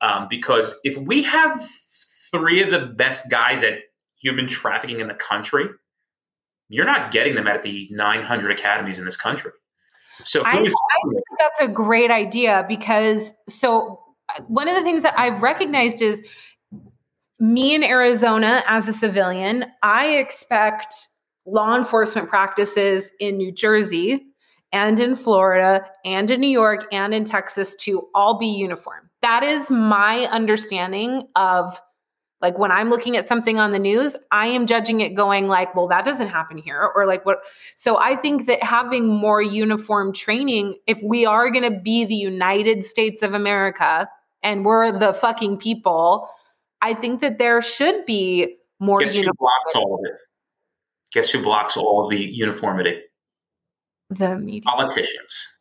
Um, 0.01 0.27
because 0.29 0.79
if 0.83 0.97
we 0.97 1.23
have 1.23 1.67
three 2.31 2.61
of 2.61 2.71
the 2.71 2.85
best 2.85 3.29
guys 3.29 3.63
at 3.63 3.79
human 4.19 4.47
trafficking 4.47 4.99
in 4.99 5.07
the 5.07 5.13
country, 5.13 5.65
you're 6.69 6.85
not 6.85 7.11
getting 7.11 7.35
them 7.35 7.47
at 7.47 7.63
the 7.63 7.87
900 7.91 8.51
academies 8.51 8.99
in 8.99 9.05
this 9.05 9.17
country. 9.17 9.51
So 10.23 10.43
I, 10.43 10.51
I 10.51 10.55
think 10.55 10.73
that's 11.39 11.59
a 11.59 11.67
great 11.67 12.11
idea 12.11 12.65
because 12.67 13.33
so 13.47 14.01
one 14.47 14.67
of 14.67 14.75
the 14.75 14.83
things 14.83 15.03
that 15.03 15.17
I've 15.17 15.41
recognized 15.41 16.01
is 16.01 16.23
me 17.39 17.75
in 17.75 17.83
Arizona 17.83 18.63
as 18.67 18.87
a 18.87 18.93
civilian, 18.93 19.65
I 19.83 20.07
expect 20.07 21.07
law 21.47 21.75
enforcement 21.75 22.29
practices 22.29 23.11
in 23.19 23.37
New 23.37 23.51
Jersey 23.51 24.27
and 24.71 24.99
in 24.99 25.15
Florida 25.15 25.85
and 26.03 26.29
in 26.29 26.41
New 26.41 26.49
York 26.49 26.85
and 26.91 27.13
in 27.13 27.23
Texas 27.23 27.75
to 27.77 28.07
all 28.13 28.37
be 28.37 28.47
uniform. 28.47 29.09
That 29.21 29.43
is 29.43 29.71
my 29.71 30.25
understanding 30.25 31.27
of 31.35 31.79
like 32.39 32.59
when 32.59 32.71
I'm 32.71 32.89
looking 32.91 33.17
at 33.17 33.27
something 33.27 33.57
on 33.57 33.71
the 33.71 33.79
news, 33.79 34.15
I 34.29 34.47
am 34.47 34.67
judging 34.67 35.01
it 35.01 35.15
going 35.15 35.47
like, 35.47 35.73
well, 35.73 35.87
that 35.87 36.05
doesn't 36.05 36.27
happen 36.27 36.57
here 36.57 36.91
or 36.95 37.05
like 37.05 37.25
what 37.25 37.39
so 37.75 37.97
I 37.97 38.15
think 38.15 38.45
that 38.45 38.61
having 38.61 39.07
more 39.07 39.41
uniform 39.41 40.13
training 40.13 40.75
if 40.85 41.01
we 41.01 41.25
are 41.25 41.49
going 41.49 41.71
to 41.71 41.79
be 41.79 42.05
the 42.05 42.15
United 42.15 42.83
States 42.83 43.23
of 43.23 43.33
America 43.33 44.07
and 44.43 44.65
we're 44.65 44.91
the 44.91 45.13
fucking 45.13 45.57
people, 45.57 46.29
I 46.81 46.93
think 46.93 47.21
that 47.21 47.39
there 47.39 47.61
should 47.61 48.05
be 48.05 48.57
more 48.79 48.99
guess 48.99 49.15
uniform 49.15 49.37
blocks 49.39 49.75
all 49.75 49.95
of 49.95 50.01
it? 50.05 50.26
Guess 51.13 51.29
who 51.31 51.41
blocks 51.41 51.77
all 51.77 52.05
of 52.05 52.11
the 52.11 52.19
uniformity? 52.19 53.01
the 54.09 54.37
media. 54.37 54.61
Politicians. 54.61 55.57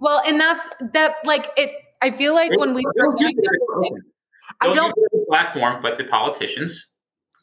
Well, 0.00 0.22
and 0.24 0.38
that's 0.40 0.68
that 0.92 1.16
like 1.24 1.48
it 1.56 1.70
I 2.00 2.10
feel 2.10 2.34
like 2.34 2.56
when 2.56 2.74
we 2.74 2.84
They're- 2.94 3.08
they're- 3.18 4.02
I 4.60 4.72
don't 4.72 4.94
the 4.94 5.24
platform, 5.28 5.82
but 5.82 5.98
the 5.98 6.04
politicians 6.04 6.92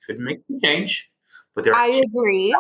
could 0.06 0.20
make 0.20 0.40
the 0.48 0.60
change. 0.62 1.12
But 1.54 1.64
they're 1.66 1.76
I 1.76 1.88
agree. 1.88 2.56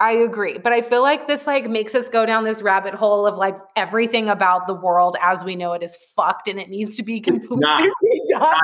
I 0.00 0.12
agree. 0.12 0.58
But 0.58 0.72
I 0.72 0.80
feel 0.80 1.02
like 1.02 1.28
this 1.28 1.46
like 1.46 1.68
makes 1.68 1.94
us 1.94 2.08
go 2.08 2.24
down 2.24 2.44
this 2.44 2.62
rabbit 2.62 2.94
hole 2.94 3.26
of 3.26 3.36
like 3.36 3.56
everything 3.76 4.28
about 4.28 4.66
the 4.66 4.74
world 4.74 5.16
as 5.20 5.44
we 5.44 5.56
know 5.56 5.72
it 5.74 5.82
is 5.82 5.96
fucked 6.16 6.48
and 6.48 6.58
it 6.58 6.70
needs 6.70 6.96
to 6.96 7.02
be 7.02 7.20
completely 7.20 7.58
not, 7.58 7.86
not 8.30 8.58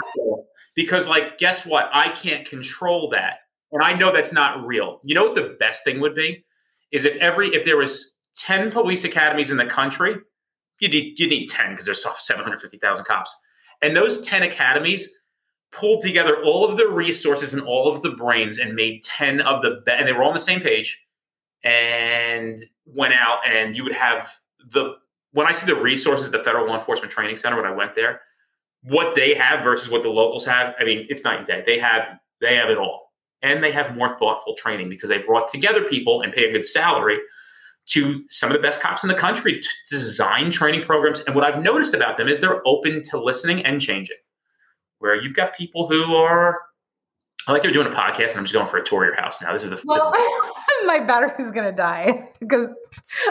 because 0.75 1.07
like 1.09 1.37
guess 1.39 1.67
what? 1.67 1.91
I 1.93 2.09
can't 2.09 2.49
control 2.49 3.11
that. 3.11 3.41
And 3.73 3.83
I 3.83 3.93
know 3.93 4.13
that's 4.13 4.33
not 4.33 4.65
real. 4.65 5.01
You 5.05 5.15
know 5.15 5.25
what 5.25 5.35
the 5.35 5.57
best 5.59 5.85
thing 5.85 6.01
would 6.01 6.15
be? 6.15 6.45
Is 6.93 7.05
if 7.05 7.17
every 7.17 7.49
if 7.49 7.65
there 7.65 7.77
was 7.77 8.15
10 8.37 8.71
police 8.71 9.05
academies 9.05 9.51
in 9.51 9.57
the 9.57 9.67
country, 9.67 10.17
you 10.81 10.89
need 10.89 11.19
you 11.19 11.29
need 11.29 11.49
10 11.49 11.71
because 11.71 11.85
there's 11.85 12.03
750,000 12.03 13.05
cops. 13.05 13.37
And 13.83 13.97
those 13.97 14.25
10 14.25 14.43
academies 14.43 15.19
pulled 15.73 16.03
together 16.03 16.43
all 16.43 16.65
of 16.65 16.77
the 16.77 16.89
resources 16.89 17.53
and 17.53 17.63
all 17.63 17.93
of 17.93 18.03
the 18.03 18.11
brains 18.13 18.59
and 18.59 18.75
made 18.75 19.03
10 19.03 19.41
of 19.41 19.63
the 19.63 19.83
best 19.85 19.99
and 19.99 20.09
they 20.09 20.13
were 20.13 20.23
all 20.23 20.29
on 20.29 20.35
the 20.35 20.41
same 20.41 20.61
page 20.61 21.03
and 21.65 22.61
went 22.87 23.13
out 23.15 23.39
and 23.47 23.77
you 23.77 23.83
would 23.83 23.93
have 23.93 24.33
the 24.71 24.95
when 25.33 25.47
I 25.47 25.53
see 25.53 25.67
the 25.67 25.79
resources 25.79 26.27
at 26.27 26.33
the 26.33 26.43
Federal 26.43 26.67
Law 26.67 26.75
Enforcement 26.75 27.13
Training 27.13 27.37
Center 27.37 27.57
when 27.57 27.71
I 27.71 27.75
went 27.75 27.95
there, 27.95 28.23
what 28.85 29.15
they 29.15 29.35
have 29.35 29.63
versus 29.63 29.91
what 29.91 30.03
the 30.03 30.09
locals 30.09 30.47
have, 30.47 30.75
I 30.81 30.85
mean, 30.85 31.07
it's 31.11 31.25
night 31.25 31.39
and 31.39 31.47
day. 31.47 31.63
They 31.67 31.79
have 31.79 32.19
they 32.41 32.55
have 32.55 32.71
it 32.71 32.79
all. 32.79 33.06
And 33.43 33.63
they 33.63 33.73
have 33.73 33.97
more 33.97 34.09
thoughtful 34.09 34.55
training 34.55 34.89
because 34.89 35.09
they 35.09 35.19
brought 35.19 35.49
together 35.49 35.85
people 35.85 36.23
and 36.23 36.33
pay 36.33 36.49
a 36.49 36.53
good 36.53 36.67
salary 36.67 37.19
to 37.87 38.25
some 38.29 38.51
of 38.51 38.57
the 38.57 38.63
best 38.63 38.81
cops 38.81 39.05
in 39.05 39.09
the 39.09 39.15
country 39.15 39.61
to 39.61 39.69
design 39.91 40.51
training 40.51 40.83
programs. 40.83 41.21
And 41.21 41.35
what 41.35 41.45
I've 41.45 41.63
noticed 41.63 41.95
about 41.95 42.17
them 42.17 42.29
is 42.29 42.41
they're 42.41 42.67
open 42.67 43.03
to 43.05 43.23
listening 43.23 43.65
and 43.65 43.81
changing. 43.81 44.17
Where 44.99 45.15
you've 45.15 45.35
got 45.35 45.55
people 45.55 45.89
who 45.89 46.15
are 46.15 46.59
I 47.47 47.53
like 47.53 47.63
they're 47.63 47.71
doing 47.71 47.87
a 47.87 47.91
podcast 47.91 48.31
and 48.31 48.39
I'm 48.39 48.45
just 48.45 48.55
going 48.55 48.67
for 48.67 48.79
a 48.79 48.85
tour 48.85 49.05
of 49.05 49.09
your 49.09 49.23
house 49.23 49.41
now. 49.41 49.53
This 49.53 49.63
is 49.63 49.71
the 49.71 49.81
well, 49.85 50.13
is- 50.13 50.87
my 50.87 50.99
battery's 50.99 51.53
gonna 51.53 51.71
die 51.71 52.29
because 52.41 52.75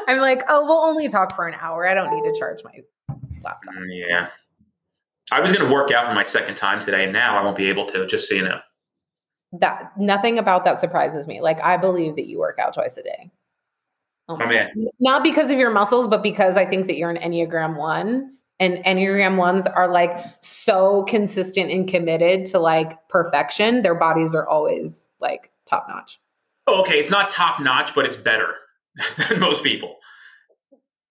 I'm 0.08 0.20
like, 0.20 0.44
oh, 0.48 0.64
we'll 0.64 0.78
only 0.78 1.10
talk 1.10 1.36
for 1.36 1.48
an 1.48 1.56
hour. 1.60 1.88
I 1.88 1.94
don't 1.94 2.14
need 2.14 2.34
to 2.34 2.40
charge 2.40 2.64
my 2.64 2.72
laptop. 3.44 3.74
Mm, 3.74 4.08
yeah. 4.08 4.28
I 5.32 5.42
was 5.42 5.52
gonna 5.52 5.72
work 5.72 5.92
out 5.92 6.06
for 6.06 6.14
my 6.14 6.24
second 6.24 6.56
time 6.56 6.80
today, 6.80 7.04
and 7.04 7.12
now 7.12 7.38
I 7.38 7.44
won't 7.44 7.58
be 7.58 7.68
able 7.68 7.86
to, 7.88 8.06
just 8.06 8.30
so 8.30 8.36
you 8.36 8.44
know. 8.44 8.60
That 9.54 9.92
nothing 9.98 10.38
about 10.38 10.66
that 10.66 10.80
surprises 10.80 11.28
me. 11.28 11.42
Like 11.42 11.62
I 11.62 11.78
believe 11.78 12.16
that 12.16 12.28
you 12.28 12.40
work 12.40 12.60
out 12.60 12.74
twice 12.74 12.98
a 12.98 13.04
day. 13.04 13.32
Oh, 14.28 14.38
oh 14.42 14.48
man. 14.48 14.72
Not 15.00 15.24
because 15.24 15.52
of 15.52 15.58
your 15.58 15.72
muscles, 15.72 16.08
but 16.08 16.24
because 16.24 16.58
I 16.58 16.66
think 16.66 16.88
that 16.88 16.98
you're 16.98 17.12
an 17.12 17.18
Enneagram 17.18 17.78
one 17.78 18.36
and 18.60 18.78
Enneagram 18.86 19.38
ones 19.38 19.68
are 19.68 19.88
like 19.88 20.18
so 20.42 21.04
consistent 21.04 21.72
and 21.72 21.88
committed 21.88 22.46
to 22.48 22.60
like 22.60 22.98
perfection. 23.10 23.84
Their 23.84 23.96
bodies 23.96 24.34
are 24.34 24.48
always 24.48 25.12
like 25.20 25.52
top 25.66 25.88
notch. 25.90 26.20
Oh, 26.68 26.82
okay, 26.82 27.00
it's 27.00 27.12
not 27.12 27.30
top 27.30 27.60
notch, 27.60 27.94
but 27.94 28.06
it's 28.06 28.16
better 28.16 28.56
than 29.30 29.40
most 29.40 29.64
people. 29.64 29.98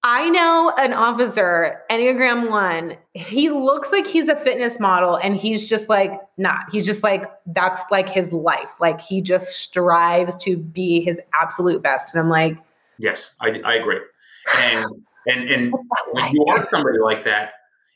I 0.06 0.28
know 0.28 0.70
an 0.76 0.92
officer, 0.92 1.82
Enneagram 1.90 2.50
one, 2.50 2.98
he 3.14 3.48
looks 3.48 3.90
like 3.90 4.06
he's 4.06 4.28
a 4.28 4.36
fitness 4.36 4.78
model 4.78 5.16
and 5.16 5.34
he's 5.34 5.66
just 5.66 5.88
like, 5.88 6.12
not. 6.36 6.66
He's 6.70 6.84
just 6.84 7.02
like, 7.02 7.24
that's 7.46 7.80
like 7.90 8.10
his 8.10 8.30
life. 8.30 8.68
Like 8.80 9.00
he 9.00 9.22
just 9.22 9.56
strives 9.56 10.36
to 10.44 10.58
be 10.58 11.00
his 11.00 11.22
absolute 11.32 11.82
best. 11.82 12.14
And 12.14 12.22
I'm 12.22 12.28
like, 12.28 12.58
Yes, 12.98 13.34
I, 13.40 13.60
I 13.64 13.74
agree. 13.74 14.00
And 14.56 14.86
and 15.26 15.48
and 15.48 15.74
when 16.12 16.32
you 16.32 16.44
are 16.48 16.68
somebody 16.70 16.98
like 16.98 17.24
that, 17.24 17.52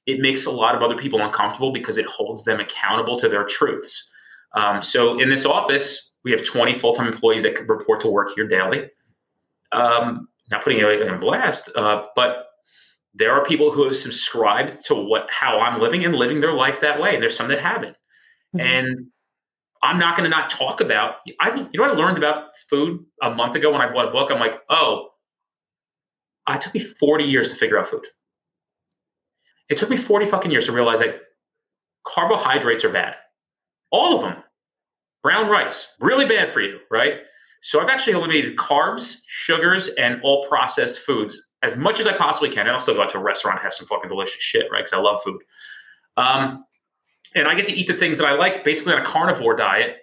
it 0.07 0.21
makes 0.21 0.47
a 0.47 0.51
lot 0.51 0.75
of 0.75 0.83
other 0.83 0.97
people 0.97 1.21
uncomfortable 1.21 1.73
because 1.73 1.99
it 1.99 2.07
holds 2.07 2.45
them 2.45 2.59
accountable 2.59 3.19
to 3.19 3.29
their 3.29 3.45
truths. 3.45 4.11
Um, 4.55 4.81
so 4.81 5.21
in 5.21 5.29
this 5.29 5.45
office, 5.45 6.13
we 6.25 6.31
have 6.31 6.43
20 6.43 6.73
full-time 6.73 7.07
employees 7.07 7.43
that 7.43 7.55
could 7.55 7.69
report 7.69 8.01
to 8.01 8.09
work 8.09 8.31
here 8.35 8.49
daily. 8.49 8.89
Um, 9.73 10.29
not 10.51 10.63
putting 10.63 10.79
it 10.79 11.03
in 11.03 11.21
blast, 11.21 11.71
uh, 11.77 12.07
but 12.15 12.47
there 13.15 13.33
are 13.33 13.45
people 13.45 13.71
who 13.71 13.85
have 13.85 13.97
subscribed 13.97 14.85
to 14.87 14.95
what 14.95 15.29
how 15.31 15.61
I'm 15.61 15.81
living 15.81 16.05
and 16.05 16.15
living 16.15 16.41
their 16.41 16.53
life 16.53 16.81
that 16.81 17.01
way. 17.01 17.15
And 17.15 17.23
there's 17.23 17.37
some 17.37 17.49
that 17.49 17.59
haven't, 17.59 17.97
mm-hmm. 18.57 18.61
and 18.61 19.01
I'm 19.83 19.99
not 19.99 20.17
going 20.17 20.31
to 20.31 20.37
not 20.37 20.51
talk 20.51 20.81
about. 20.81 21.17
I 21.41 21.55
you 21.55 21.69
know 21.75 21.89
what 21.89 21.91
I 21.91 21.95
learned 21.95 22.19
about 22.19 22.49
food 22.69 23.05
a 23.23 23.35
month 23.35 23.57
ago 23.57 23.73
when 23.73 23.81
I 23.81 23.93
bought 23.93 24.09
a 24.09 24.11
book. 24.11 24.31
I'm 24.31 24.41
like, 24.41 24.61
oh, 24.69 25.09
it 26.49 26.61
took 26.61 26.75
me 26.75 26.81
40 26.81 27.25
years 27.25 27.51
to 27.51 27.57
figure 27.57 27.79
out 27.79 27.87
food. 27.87 28.07
It 29.69 29.77
took 29.77 29.91
me 29.91 29.97
40 29.97 30.27
fucking 30.27 30.51
years 30.51 30.65
to 30.65 30.73
realize 30.73 31.01
that 31.01 31.21
carbohydrates 32.07 32.85
are 32.85 32.93
bad. 32.93 33.17
All 33.91 34.17
of 34.17 34.23
them. 34.23 34.43
Brown 35.23 35.51
rice, 35.51 35.95
really 36.01 36.25
bad 36.25 36.49
for 36.49 36.61
you, 36.61 36.79
right? 36.91 37.19
So 37.61 37.81
I've 37.81 37.89
actually 37.89 38.15
eliminated 38.15 38.57
carbs, 38.57 39.23
sugars, 39.27 39.89
and 39.99 40.21
all 40.23 40.47
processed 40.47 41.01
foods 41.01 41.43
as 41.63 41.77
much 41.77 41.99
as 41.99 42.07
I 42.07 42.13
possibly 42.13 42.51
can. 42.51 42.67
And 42.67 42.71
I'll 42.71 42.79
still 42.79 42.95
go 42.95 43.03
out 43.03 43.11
to 43.11 43.19
a 43.19 43.23
restaurant 43.23 43.59
and 43.59 43.65
have 43.65 43.75
some 43.75 43.87
fucking 43.87 44.09
delicious 44.09 44.41
shit, 44.41 44.69
right? 44.71 44.79
Because 44.79 44.93
I 44.93 44.99
love 44.99 45.23
food. 45.23 45.43
Um, 46.17 46.65
and 47.35 47.49
I 47.49 47.55
get 47.55 47.67
to 47.67 47.75
eat 47.75 47.87
the 47.89 47.95
things 47.95 48.19
that 48.19 48.27
I 48.27 48.35
like 48.35 48.65
basically 48.65 48.95
on 48.95 49.01
a 49.01 49.05
carnivore 49.05 49.57
diet. 49.57 49.97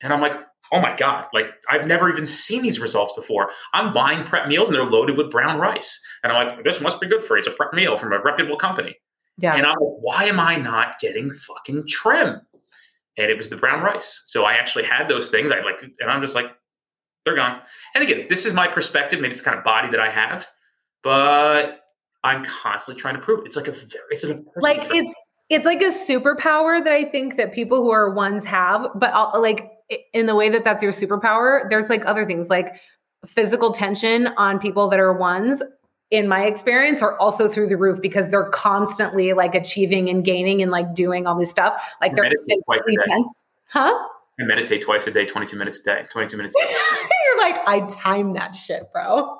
And 0.00 0.12
I'm 0.12 0.20
like, 0.20 0.34
oh 0.72 0.80
my 0.80 0.94
God, 0.96 1.26
like 1.32 1.52
I've 1.70 1.86
never 1.86 2.10
even 2.10 2.26
seen 2.26 2.62
these 2.62 2.80
results 2.80 3.12
before. 3.14 3.50
I'm 3.72 3.92
buying 3.92 4.24
prep 4.24 4.48
meals 4.48 4.68
and 4.68 4.76
they're 4.76 4.84
loaded 4.84 5.16
with 5.16 5.30
brown 5.30 5.60
rice. 5.60 6.00
And 6.22 6.32
I'm 6.32 6.46
like, 6.46 6.64
this 6.64 6.80
must 6.80 7.00
be 7.00 7.06
good 7.06 7.22
for 7.22 7.36
you. 7.36 7.40
It's 7.40 7.48
a 7.48 7.52
prep 7.52 7.72
meal 7.72 7.96
from 7.96 8.12
a 8.12 8.20
reputable 8.20 8.56
company. 8.56 8.96
Yeah. 9.38 9.54
And 9.54 9.66
I'm 9.66 9.76
like, 9.78 9.98
why 10.00 10.24
am 10.24 10.40
I 10.40 10.56
not 10.56 10.98
getting 10.98 11.30
fucking 11.30 11.86
trim? 11.86 12.40
And 13.18 13.30
it 13.30 13.36
was 13.36 13.50
the 13.50 13.56
brown 13.56 13.82
rice. 13.82 14.22
So 14.26 14.44
I 14.44 14.54
actually 14.54 14.84
had 14.84 15.08
those 15.08 15.28
things. 15.28 15.52
I 15.52 15.60
like, 15.60 15.82
and 16.00 16.10
I'm 16.10 16.22
just 16.22 16.34
like, 16.34 16.46
they're 17.24 17.36
gone. 17.36 17.60
And 17.94 18.02
again, 18.02 18.26
this 18.28 18.44
is 18.44 18.54
my 18.54 18.68
perspective. 18.68 19.20
Maybe 19.20 19.32
it's 19.32 19.42
kind 19.42 19.56
of 19.56 19.64
body 19.64 19.88
that 19.88 20.00
I 20.00 20.08
have, 20.08 20.46
but 21.02 21.80
I'm 22.24 22.44
constantly 22.44 23.00
trying 23.00 23.14
to 23.14 23.20
prove 23.20 23.40
it. 23.40 23.46
It's 23.46 23.56
like 23.56 23.68
a 23.68 23.72
very, 23.72 24.04
it's 24.10 24.24
a 24.24 24.40
like 24.56 24.88
it's 24.92 25.14
it's 25.48 25.66
like 25.66 25.82
a 25.82 25.86
superpower 25.86 26.82
that 26.82 26.92
I 26.92 27.04
think 27.04 27.36
that 27.36 27.52
people 27.52 27.82
who 27.82 27.90
are 27.90 28.12
ones 28.12 28.44
have, 28.44 28.86
but 28.94 29.10
I'll, 29.12 29.40
like 29.40 29.70
in 30.12 30.26
the 30.26 30.34
way 30.34 30.48
that 30.48 30.64
that's 30.64 30.82
your 30.82 30.92
superpower, 30.92 31.68
there's 31.68 31.88
like 31.90 32.02
other 32.06 32.24
things 32.24 32.48
like 32.48 32.80
physical 33.26 33.72
tension 33.72 34.28
on 34.36 34.58
people 34.58 34.88
that 34.88 34.98
are 34.98 35.12
ones 35.12 35.62
in 36.10 36.28
my 36.28 36.44
experience 36.44 37.02
are 37.02 37.18
also 37.18 37.48
through 37.48 37.68
the 37.68 37.76
roof 37.76 38.00
because 38.00 38.28
they're 38.30 38.50
constantly 38.50 39.32
like 39.32 39.54
achieving 39.54 40.10
and 40.10 40.24
gaining 40.24 40.62
and 40.62 40.70
like 40.70 40.94
doing 40.94 41.26
all 41.26 41.38
this 41.38 41.50
stuff. 41.50 41.82
Like 42.00 42.14
they're 42.14 42.30
physically 42.30 42.96
tense. 43.06 43.44
Huh? 43.68 43.98
I 44.40 44.44
meditate 44.44 44.82
twice 44.82 45.06
a 45.06 45.10
day, 45.10 45.26
22 45.26 45.56
minutes 45.56 45.80
a 45.80 45.82
day, 45.82 46.06
22 46.10 46.36
minutes 46.36 46.54
You're 47.26 47.38
like, 47.38 47.58
I 47.66 47.86
time 47.86 48.32
that 48.34 48.56
shit, 48.56 48.84
bro. 48.92 49.38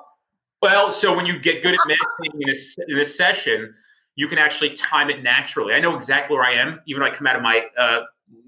Well, 0.61 0.91
so 0.91 1.15
when 1.15 1.25
you 1.25 1.39
get 1.39 1.61
good 1.61 1.73
at 1.73 1.79
meditating 1.85 2.41
in 2.41 2.47
this, 2.47 2.77
in 2.87 2.97
this 2.97 3.17
session, 3.17 3.73
you 4.15 4.27
can 4.27 4.37
actually 4.37 4.69
time 4.71 5.09
it 5.09 5.23
naturally. 5.23 5.73
I 5.73 5.79
know 5.79 5.95
exactly 5.95 6.35
where 6.35 6.45
I 6.45 6.53
am, 6.53 6.79
even 6.85 7.01
when 7.01 7.11
I 7.11 7.15
come 7.15 7.27
out 7.27 7.35
of 7.35 7.41
my 7.41 7.65
uh, 7.77 8.01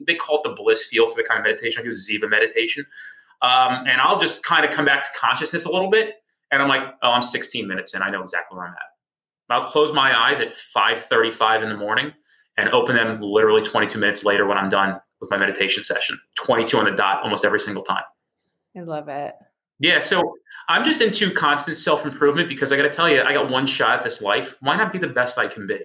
they 0.05 0.15
call 0.15 0.37
it 0.37 0.43
the 0.43 0.55
bliss 0.55 0.85
field 0.85 1.09
for 1.11 1.21
the 1.21 1.27
kind 1.27 1.39
of 1.39 1.45
meditation. 1.45 1.81
I 1.81 1.83
do 1.83 1.91
Ziva 1.91 2.29
meditation. 2.29 2.85
Um, 3.41 3.85
and 3.85 4.01
I'll 4.01 4.19
just 4.19 4.43
kind 4.43 4.65
of 4.65 4.71
come 4.71 4.85
back 4.85 5.03
to 5.03 5.19
consciousness 5.19 5.65
a 5.65 5.71
little 5.71 5.89
bit. 5.89 6.15
And 6.51 6.61
I'm 6.61 6.69
like, 6.69 6.83
oh, 7.01 7.11
I'm 7.11 7.21
16 7.21 7.67
minutes 7.67 7.93
in. 7.93 8.01
I 8.01 8.09
know 8.09 8.21
exactly 8.21 8.57
where 8.57 8.67
I'm 8.67 8.73
at. 8.73 8.79
I'll 9.49 9.69
close 9.69 9.93
my 9.93 10.17
eyes 10.17 10.39
at 10.39 10.53
5:35 10.53 11.63
in 11.63 11.69
the 11.69 11.77
morning 11.77 12.13
and 12.57 12.69
open 12.69 12.95
them 12.95 13.21
literally 13.21 13.61
22 13.61 13.99
minutes 13.99 14.23
later 14.23 14.45
when 14.47 14.57
I'm 14.57 14.69
done 14.69 14.99
with 15.21 15.29
my 15.31 15.37
meditation 15.37 15.83
session. 15.83 16.19
22 16.35 16.77
on 16.77 16.85
the 16.85 16.91
dot 16.91 17.23
almost 17.23 17.45
every 17.45 17.59
single 17.59 17.83
time. 17.83 18.03
I 18.77 18.81
love 18.81 19.07
it. 19.07 19.35
Yeah, 19.79 19.99
so 19.99 20.35
I'm 20.69 20.83
just 20.83 21.01
into 21.01 21.31
constant 21.31 21.77
self 21.77 22.05
improvement 22.05 22.47
because 22.47 22.71
I 22.71 22.77
got 22.77 22.83
to 22.83 22.89
tell 22.89 23.09
you, 23.09 23.21
I 23.21 23.33
got 23.33 23.49
one 23.49 23.65
shot 23.65 23.97
at 23.97 24.03
this 24.03 24.21
life. 24.21 24.55
Why 24.61 24.77
not 24.77 24.93
be 24.93 24.99
the 24.99 25.07
best 25.07 25.37
I 25.37 25.47
can 25.47 25.67
be? 25.67 25.79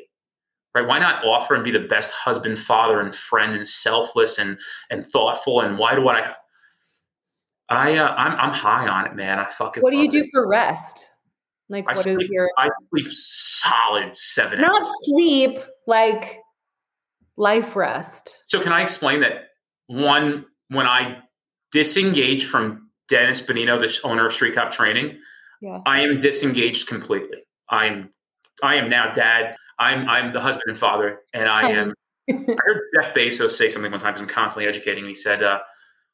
right 0.74 0.86
why 0.86 0.98
not 0.98 1.24
offer 1.24 1.54
and 1.54 1.64
be 1.64 1.70
the 1.70 1.80
best 1.80 2.12
husband 2.12 2.58
father 2.58 3.00
and 3.00 3.14
friend 3.14 3.54
and 3.54 3.66
selfless 3.66 4.38
and 4.38 4.58
and 4.90 5.04
thoughtful 5.04 5.60
and 5.60 5.78
why 5.78 5.94
do 5.94 6.08
i 6.08 6.34
i 7.68 7.96
uh, 7.96 8.14
i'm 8.16 8.32
i'm 8.32 8.52
high 8.52 8.88
on 8.88 9.06
it 9.06 9.14
man 9.14 9.38
i 9.38 9.44
fucking 9.46 9.82
what 9.82 9.90
do 9.90 9.98
you 9.98 10.10
do 10.10 10.20
it. 10.20 10.28
for 10.32 10.48
rest 10.48 11.10
like 11.68 11.84
I 11.88 11.94
what 11.94 12.04
sleep, 12.04 12.20
is 12.20 12.28
your 12.28 12.50
i 12.58 12.68
sleep 12.90 13.08
solid 13.10 14.16
seven 14.16 14.60
not 14.60 14.82
hours. 14.82 14.90
sleep 15.04 15.58
like 15.86 16.40
life 17.36 17.76
rest 17.76 18.42
so 18.46 18.60
can 18.60 18.72
i 18.72 18.82
explain 18.82 19.20
that 19.20 19.48
one 19.86 20.44
when 20.68 20.86
i 20.86 21.18
disengage 21.72 22.46
from 22.46 22.90
dennis 23.08 23.40
benigno 23.40 23.78
the 23.78 24.08
owner 24.08 24.26
of 24.26 24.32
street 24.32 24.54
cop 24.54 24.70
training 24.70 25.18
yeah. 25.60 25.80
i 25.86 26.00
am 26.00 26.20
disengaged 26.20 26.86
completely 26.86 27.38
i'm 27.68 28.10
i 28.62 28.74
am 28.74 28.88
now 28.88 29.12
dad 29.12 29.56
I'm 29.80 30.08
I'm 30.08 30.32
the 30.32 30.40
husband 30.40 30.64
and 30.68 30.78
father, 30.78 31.20
and 31.32 31.48
I 31.48 31.70
am. 31.70 31.94
I 32.30 32.34
heard 32.34 32.82
Jeff 32.94 33.14
Bezos 33.14 33.52
say 33.52 33.68
something 33.68 33.90
one 33.90 34.00
time 34.00 34.12
because 34.12 34.20
I'm 34.20 34.28
constantly 34.28 34.68
educating. 34.68 35.04
And 35.04 35.08
he 35.08 35.14
said 35.14 35.42
uh, 35.42 35.58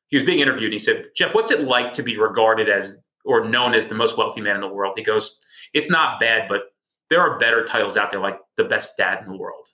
he 0.07 0.17
was 0.17 0.25
being 0.25 0.39
interviewed, 0.39 0.67
and 0.67 0.73
he 0.73 0.79
said, 0.79 1.07
"Jeff, 1.17 1.35
what's 1.35 1.51
it 1.51 1.63
like 1.63 1.93
to 1.95 2.03
be 2.03 2.17
regarded 2.17 2.71
as 2.71 3.05
or 3.25 3.45
known 3.45 3.75
as 3.75 3.89
the 3.89 3.97
most 3.97 4.17
wealthy 4.17 4.41
man 4.41 4.55
in 4.55 4.61
the 4.61 4.69
world?" 4.69 4.95
He 4.97 5.03
goes, 5.03 5.37
"It's 5.75 5.91
not 5.91 6.21
bad, 6.21 6.49
but 6.49 6.63
there 7.11 7.21
are 7.21 7.39
better 7.39 7.65
titles 7.65 7.97
out 7.97 8.13
there, 8.13 8.21
like 8.21 8.39
the 8.57 8.65
best 8.65 8.97
dad 8.97 9.19
in 9.27 9.27
the 9.27 9.37
world." 9.37 9.69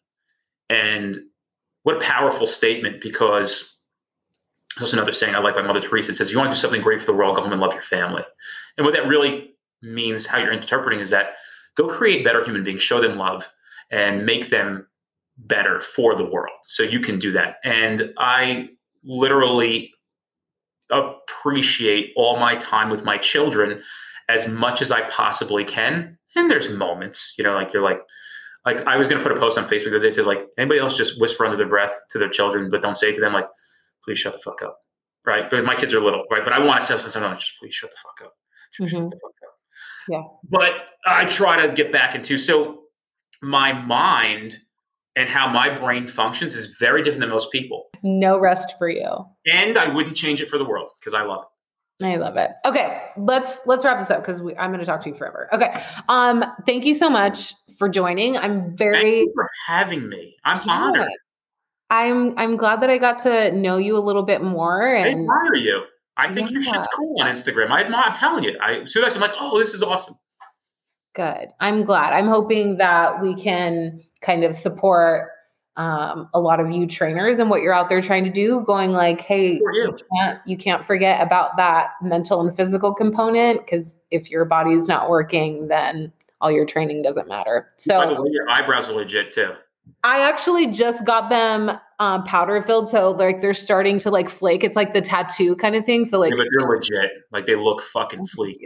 And 0.71 1.19
what 1.83 1.97
a 1.97 2.01
powerful 2.01 2.47
statement 2.47 3.01
because 3.01 3.77
there's 4.79 4.93
another 4.93 5.13
saying 5.13 5.35
I 5.35 5.39
like 5.39 5.55
by 5.55 5.63
Mother 5.63 5.81
Teresa. 5.81 6.13
It 6.13 6.17
says, 6.17 6.29
if 6.29 6.33
you 6.33 6.39
want 6.39 6.51
to 6.51 6.55
do 6.55 6.61
something 6.61 6.81
great 6.81 7.01
for 7.01 7.07
the 7.07 7.15
world, 7.15 7.37
go 7.37 7.43
home 7.43 7.53
and 7.53 7.61
love 7.61 7.75
your 7.75 7.83
family. 7.83 8.23
And 8.77 8.87
what 8.87 8.95
that 8.95 9.07
really 9.07 9.55
means, 9.83 10.27
how 10.27 10.39
you're 10.39 10.53
interpreting, 10.53 11.01
is 11.01 11.11
that 11.11 11.35
go 11.77 11.89
create 11.89 12.25
better 12.25 12.43
human 12.45 12.65
beings, 12.65 12.83
show 12.83 13.01
them 13.01 13.19
love, 13.19 13.49
and 13.91 14.25
make 14.25 14.49
them 14.49 14.87
better 15.37 15.81
for 15.81 16.15
the 16.15 16.25
world. 16.25 16.57
So 16.63 16.83
you 16.83 17.01
can 17.01 17.19
do 17.19 17.33
that. 17.33 17.57
And 17.65 18.13
I 18.19 18.71
literally 19.05 19.93
appreciate 20.91 22.13
all 22.17 22.39
my 22.39 22.55
time 22.57 22.91
with 22.91 23.05
my 23.05 23.19
children 23.19 23.83
as 24.29 24.49
much 24.49 24.81
as 24.81 24.91
I 24.91 25.03
possibly 25.03 25.65
can. 25.65 26.19
And 26.37 26.51
there's 26.51 26.71
moments, 26.71 27.35
you 27.37 27.45
know, 27.45 27.55
like 27.55 27.73
you're 27.73 27.83
like, 27.83 28.01
like 28.65 28.87
I 28.87 28.97
was 28.97 29.09
going 29.09 29.19
to 29.19 29.29
put 29.29 29.37
a 29.37 29.41
post 29.41 29.59
on 29.59 29.65
Facebook 29.65 29.93
that 29.93 30.01
they 30.01 30.11
said 30.11 30.27
like 30.27 30.47
anybody 30.59 30.81
else 30.81 30.97
just 30.97 31.21
whisper 31.21 31.45
under 31.45 31.57
their 31.57 31.69
breath 31.69 31.95
to 32.11 32.19
their 32.19 32.29
children, 32.29 32.69
but 32.71 32.83
don't 32.83 32.97
say 32.97 33.13
to 33.13 33.21
them 33.21 33.33
like, 33.33 33.47
please 34.05 34.19
shut 34.19 34.33
the 34.33 34.39
fuck 34.39 34.63
up, 34.63 34.79
right? 35.27 35.51
But 35.51 35.65
my 35.65 35.75
kids 35.75 35.93
are 35.95 36.01
little, 36.01 36.25
right? 36.31 36.45
But 36.45 36.53
I 36.53 36.61
want 36.61 36.81
to 36.81 36.87
say 36.87 36.99
something, 36.99 37.23
no, 37.23 37.35
just 37.35 37.53
please 37.61 37.75
shut 37.75 37.91
the 37.91 37.97
fuck 37.97 38.27
up, 38.27 38.35
mm-hmm. 38.81 38.87
shut 38.87 39.11
the 39.11 39.17
fuck 39.17 39.33
up. 39.47 39.55
Yeah. 40.09 40.23
But 40.49 40.91
I 41.07 41.25
try 41.27 41.67
to 41.67 41.73
get 41.73 41.93
back 41.93 42.15
into 42.15 42.39
so 42.39 42.83
my 43.41 43.73
mind 43.73 44.59
and 45.15 45.29
how 45.29 45.49
my 45.49 45.75
brain 45.75 46.07
functions 46.07 46.55
is 46.55 46.77
very 46.79 47.03
different 47.03 47.21
than 47.21 47.31
most 47.31 47.51
people. 47.51 47.87
No 48.03 48.39
rest 48.39 48.75
for 48.79 48.89
you. 48.89 49.27
And 49.53 49.77
I 49.77 49.93
wouldn't 49.93 50.17
change 50.17 50.41
it 50.41 50.49
for 50.49 50.59
the 50.59 50.65
world 50.65 50.89
because 50.99 51.15
I 51.15 51.23
love 51.23 51.43
it. 51.43 51.49
I 52.05 52.17
love 52.17 52.37
it. 52.37 52.51
Okay, 52.65 53.03
let's 53.17 53.67
let's 53.67 53.85
wrap 53.85 53.99
this 53.99 54.11
up 54.11 54.23
because 54.23 54.41
I'm 54.41 54.71
going 54.71 54.81
to 54.81 54.87
talk 54.87 55.03
to 55.03 55.09
you 55.09 55.15
forever. 55.15 55.49
Okay, 55.53 55.83
um, 56.09 56.45
thank 56.67 56.85
you 56.85 56.95
so 56.95 57.09
much 57.11 57.55
for 57.79 57.89
joining. 57.89 58.37
I'm 58.37 58.77
very 58.77 59.27
for 59.35 59.49
having 59.67 60.09
me. 60.09 60.37
I'm 60.45 60.61
yeah. 60.67 60.73
honored. 60.73 61.09
I'm 61.91 62.39
I'm 62.39 62.57
glad 62.57 62.81
that 62.81 62.91
I 62.91 62.99
got 62.99 63.19
to 63.21 63.53
know 63.53 63.77
you 63.77 63.97
a 63.97 64.01
little 64.01 64.23
bit 64.23 64.43
more. 64.43 64.95
And 64.95 65.07
I 65.07 65.11
admire 65.11 65.55
you. 65.55 65.83
I 66.17 66.33
think 66.33 66.51
yeah. 66.51 66.55
your 66.55 66.63
shit's 66.63 66.89
cool 66.95 67.21
on 67.21 67.27
Instagram. 67.27 67.71
I 67.71 67.83
admire. 67.83 68.05
I'm 68.07 68.17
telling 68.17 68.45
you. 68.45 68.59
I 68.61 68.85
so 68.85 69.05
I'm 69.05 69.21
like, 69.21 69.33
oh, 69.39 69.59
this 69.59 69.75
is 69.75 69.83
awesome. 69.83 70.17
Good. 71.15 71.49
I'm 71.61 71.85
glad. 71.85 72.13
I'm 72.13 72.29
hoping 72.29 72.79
that 72.79 73.21
we 73.21 73.35
can 73.35 74.03
kind 74.23 74.45
of 74.45 74.57
support 74.57 75.29
um, 75.77 76.29
a 76.35 76.41
lot 76.41 76.61
of 76.61 76.71
you 76.71 76.87
trainers 76.87 77.39
and 77.39 77.49
what 77.49 77.63
you're 77.63 77.73
out 77.73 77.89
there 77.89 78.03
trying 78.03 78.25
to 78.25 78.31
do 78.31 78.63
going 78.67 78.93
like 78.93 79.21
hey 79.23 79.55
you. 79.55 79.73
you. 79.73 79.97
can't 80.13 80.41
you 80.47 80.57
can't 80.57 80.85
forget 80.85 81.25
about 81.25 81.57
that 81.57 81.93
mental 82.03 82.41
and 82.41 82.55
physical 82.55 82.93
component 82.95 83.65
because 83.65 83.99
if 84.11 84.31
your 84.31 84.45
body 84.45 84.73
is 84.73 84.87
not 84.87 85.09
working 85.09 85.69
then 85.69 86.13
all 86.43 86.51
your 86.51 86.67
training 86.67 87.03
doesn't 87.03 87.29
matter. 87.29 87.71
So 87.79 87.99
by 87.99 88.13
the 88.13 88.21
way 88.21 88.31
your 88.31 88.51
eyebrows 88.51 88.91
are 88.91 88.95
legit 88.95 89.31
too. 89.31 89.53
I 90.05 90.21
actually 90.21 90.67
just 90.69 91.07
got 91.07 91.31
them 91.31 91.79
um, 92.01 92.25
powder 92.25 92.61
filled 92.63 92.91
so 92.91 93.13
like 93.13 93.41
they're 93.41 93.55
starting 93.55 93.99
to 94.01 94.11
like 94.11 94.29
flake. 94.29 94.65
It's 94.65 94.77
like 94.77 94.93
the 94.93 95.01
tattoo 95.01 95.57
kind 95.57 95.77
of 95.77 95.87
thing 95.87 96.05
so 96.05 96.19
like 96.19 96.33
yeah, 96.33 96.39
but 96.39 96.49
they're 96.59 96.69
legit. 96.69 97.11
Like 97.31 97.47
they 97.47 97.55
look 97.55 97.81
fucking 97.81 98.27
fleek 98.27 98.59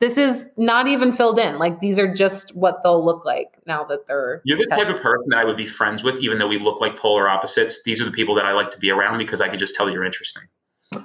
this 0.00 0.16
is 0.16 0.48
not 0.56 0.88
even 0.88 1.12
filled 1.12 1.38
in. 1.38 1.58
Like 1.58 1.78
these 1.80 1.98
are 1.98 2.12
just 2.12 2.56
what 2.56 2.82
they'll 2.82 3.04
look 3.04 3.24
like 3.24 3.48
now 3.66 3.84
that 3.84 4.06
they're. 4.06 4.40
You're 4.44 4.58
the 4.58 4.66
type 4.66 4.88
of 4.88 5.00
person 5.00 5.26
that 5.28 5.38
I 5.38 5.44
would 5.44 5.58
be 5.58 5.66
friends 5.66 6.02
with, 6.02 6.18
even 6.20 6.38
though 6.38 6.48
we 6.48 6.58
look 6.58 6.80
like 6.80 6.96
polar 6.98 7.28
opposites. 7.28 7.82
These 7.84 8.00
are 8.00 8.06
the 8.06 8.10
people 8.10 8.34
that 8.36 8.46
I 8.46 8.52
like 8.52 8.70
to 8.70 8.78
be 8.78 8.90
around 8.90 9.18
because 9.18 9.42
I 9.42 9.48
can 9.48 9.58
just 9.58 9.74
tell 9.74 9.90
you're 9.90 10.04
interesting. 10.04 10.44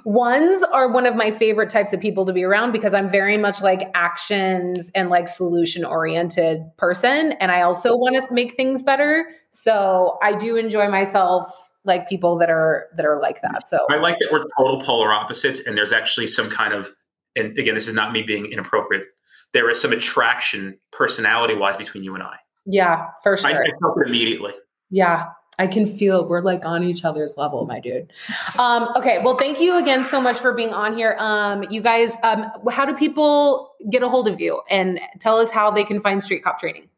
Ones 0.04 0.64
are 0.72 0.90
one 0.90 1.06
of 1.06 1.14
my 1.14 1.30
favorite 1.30 1.70
types 1.70 1.92
of 1.92 2.00
people 2.00 2.26
to 2.26 2.32
be 2.32 2.42
around 2.42 2.72
because 2.72 2.92
I'm 2.92 3.08
very 3.08 3.38
much 3.38 3.62
like 3.62 3.88
actions 3.94 4.90
and 4.94 5.10
like 5.10 5.28
solution 5.28 5.84
oriented 5.84 6.62
person. 6.76 7.32
And 7.32 7.52
I 7.52 7.60
also 7.62 7.96
want 7.96 8.16
to 8.16 8.34
make 8.34 8.54
things 8.54 8.82
better. 8.82 9.26
So 9.52 10.18
I 10.22 10.34
do 10.34 10.56
enjoy 10.56 10.88
myself 10.88 11.46
like 11.84 12.08
people 12.08 12.36
that 12.38 12.50
are 12.50 12.86
that 12.96 13.06
are 13.06 13.20
like 13.20 13.42
that. 13.42 13.68
So 13.68 13.78
I 13.90 13.96
like 13.96 14.18
that 14.18 14.32
we're 14.32 14.44
total 14.58 14.80
polar 14.80 15.12
opposites 15.12 15.60
and 15.60 15.78
there's 15.78 15.92
actually 15.92 16.26
some 16.26 16.50
kind 16.50 16.72
of 16.72 16.90
and 17.36 17.58
again, 17.58 17.74
this 17.74 17.86
is 17.86 17.94
not 17.94 18.12
me 18.12 18.22
being 18.22 18.46
inappropriate. 18.46 19.04
There 19.52 19.70
is 19.70 19.80
some 19.80 19.92
attraction, 19.92 20.78
personality 20.90 21.54
wise, 21.54 21.76
between 21.76 22.02
you 22.02 22.14
and 22.14 22.22
I. 22.22 22.36
Yeah, 22.64 23.08
for 23.22 23.36
sure. 23.36 23.50
I, 23.50 23.62
I 23.62 23.70
felt 23.80 23.98
it 23.98 24.08
immediately. 24.08 24.52
Yeah, 24.90 25.28
I 25.58 25.66
can 25.66 25.96
feel 25.96 26.28
we're 26.28 26.42
like 26.42 26.64
on 26.64 26.84
each 26.84 27.04
other's 27.04 27.36
level, 27.36 27.66
my 27.66 27.80
dude. 27.80 28.12
Um, 28.58 28.88
okay, 28.96 29.22
well, 29.22 29.36
thank 29.36 29.60
you 29.60 29.78
again 29.78 30.04
so 30.04 30.20
much 30.20 30.38
for 30.38 30.52
being 30.52 30.74
on 30.74 30.96
here. 30.96 31.16
Um, 31.18 31.64
you 31.70 31.80
guys, 31.80 32.16
um, 32.22 32.50
how 32.70 32.84
do 32.84 32.94
people 32.94 33.72
get 33.90 34.02
a 34.02 34.08
hold 34.08 34.28
of 34.28 34.40
you 34.40 34.60
and 34.68 35.00
tell 35.20 35.38
us 35.38 35.50
how 35.50 35.70
they 35.70 35.84
can 35.84 36.00
find 36.00 36.22
Street 36.22 36.44
Cop 36.44 36.58
Training? 36.58 36.88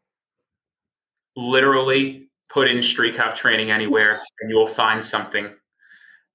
Literally, 1.35 2.29
put 2.49 2.67
in 2.67 2.81
Street 2.81 3.15
Cop 3.15 3.35
Training 3.35 3.71
anywhere, 3.71 4.19
and 4.41 4.49
you 4.49 4.57
will 4.57 4.67
find 4.67 5.03
something, 5.03 5.45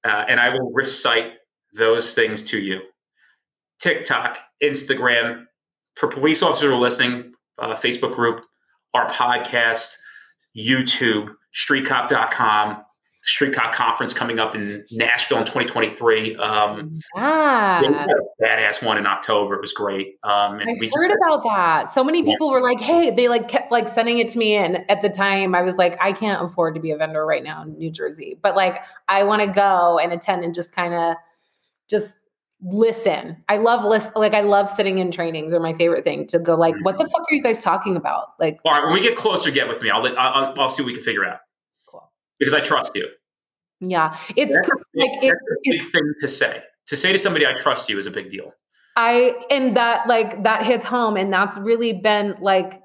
uh, 0.05 0.25
and 0.29 0.41
I 0.41 0.49
will 0.51 0.71
recite 0.73 1.33
those 1.75 2.15
things 2.15 2.43
to 2.43 2.59
you. 2.59 2.81
TikTok, 3.81 4.39
Instagram. 4.63 5.47
For 5.97 6.09
police 6.09 6.43
officers 6.43 6.63
who 6.63 6.73
are 6.73 6.77
listening, 6.77 7.35
uh, 7.59 7.75
Facebook 7.77 8.15
group, 8.15 8.45
our 8.95 9.09
podcast, 9.09 9.95
YouTube, 10.57 11.29
streetcop.com, 11.55 12.85
Street 13.25 13.55
Cop 13.55 13.73
Conference 13.73 14.13
coming 14.13 14.39
up 14.39 14.55
in 14.55 14.85
Nashville 14.93 15.39
in 15.39 15.45
2023. 15.45 16.37
Um, 16.37 17.01
yeah. 17.17 17.81
badass 18.43 18.85
one 18.85 18.99
in 18.99 19.07
October. 19.07 19.55
It 19.55 19.63
was 19.63 19.73
great. 19.73 20.19
Um, 20.25 20.61
and 20.61 20.69
I 20.69 20.75
we 20.79 20.91
heard 20.93 21.09
just, 21.09 21.19
about 21.27 21.43
that. 21.45 21.89
So 21.89 22.05
many 22.05 22.23
people 22.23 22.49
yeah. 22.49 22.53
were 22.53 22.61
like, 22.61 22.81
"Hey," 22.81 23.11
they 23.11 23.29
like 23.29 23.49
kept 23.49 23.73
like 23.73 23.89
sending 23.89 24.19
it 24.19 24.29
to 24.33 24.39
me, 24.39 24.55
and 24.57 24.85
at 24.91 25.01
the 25.01 25.09
time, 25.09 25.55
I 25.55 25.63
was 25.63 25.79
like, 25.79 25.97
"I 26.03 26.13
can't 26.13 26.45
afford 26.45 26.75
to 26.75 26.81
be 26.83 26.91
a 26.91 26.99
vendor 26.99 27.25
right 27.25 27.43
now 27.43 27.63
in 27.63 27.79
New 27.79 27.91
Jersey, 27.91 28.39
but 28.43 28.57
like, 28.57 28.81
I 29.09 29.23
want 29.23 29.41
to 29.41 29.49
go 29.49 29.99
and 29.99 30.13
attend 30.13 30.45
and 30.45 30.55
just 30.55 30.73
kind 30.73 30.93
of 30.93 31.17
just 31.89 32.19
listen. 32.65 33.37
I 33.49 33.59
love 33.59 33.85
list 33.85 34.11
like 34.17 34.35
I 34.35 34.41
love 34.41 34.69
sitting 34.69 34.99
in 34.99 35.11
trainings. 35.11 35.53
Are 35.55 35.61
my 35.61 35.75
favorite 35.75 36.05
thing 36.05 36.27
to 36.29 36.39
go 36.39 36.55
like, 36.57 36.75
what 36.83 36.99
the 36.99 37.05
fuck 37.05 37.21
are 37.21 37.35
you 37.35 37.43
guys 37.43 37.63
talking 37.63 37.97
about? 37.97 38.29
Like, 38.41 38.59
all 38.65 38.73
right, 38.73 38.85
when 38.85 38.95
we 38.95 39.01
get 39.01 39.17
closer, 39.17 39.51
get 39.51 39.69
with 39.69 39.83
me. 39.83 39.91
I'll 39.91 40.07
I'll, 40.19 40.55
I'll 40.59 40.71
see 40.71 40.83
what 40.83 40.89
we 40.89 40.95
can 40.95 41.03
figure 41.03 41.25
out. 41.25 41.39
Cool. 41.89 42.11
Because 42.39 42.55
I 42.55 42.61
trust 42.61 42.93
you. 42.95 43.09
Yeah, 43.81 44.17
it's 44.35 44.55
that's 44.55 44.71
like 44.95 45.11
it, 45.23 45.33
a 45.33 45.57
big 45.65 45.83
thing 45.93 46.15
to 46.21 46.29
say. 46.29 46.63
To 46.89 46.97
say 46.97 47.13
to 47.13 47.19
somebody, 47.19 47.47
"I 47.47 47.53
trust 47.55 47.89
you," 47.89 47.99
is 47.99 48.07
a 48.07 48.11
big 48.11 48.31
deal. 48.31 48.53
I 48.97 49.35
and 49.51 49.77
that 49.77 50.07
like 50.07 50.43
that 50.45 50.65
hits 50.65 50.85
home, 50.85 51.17
and 51.17 51.33
that's 51.33 51.59
really 51.59 51.95
been 51.95 52.37
like 52.41 52.81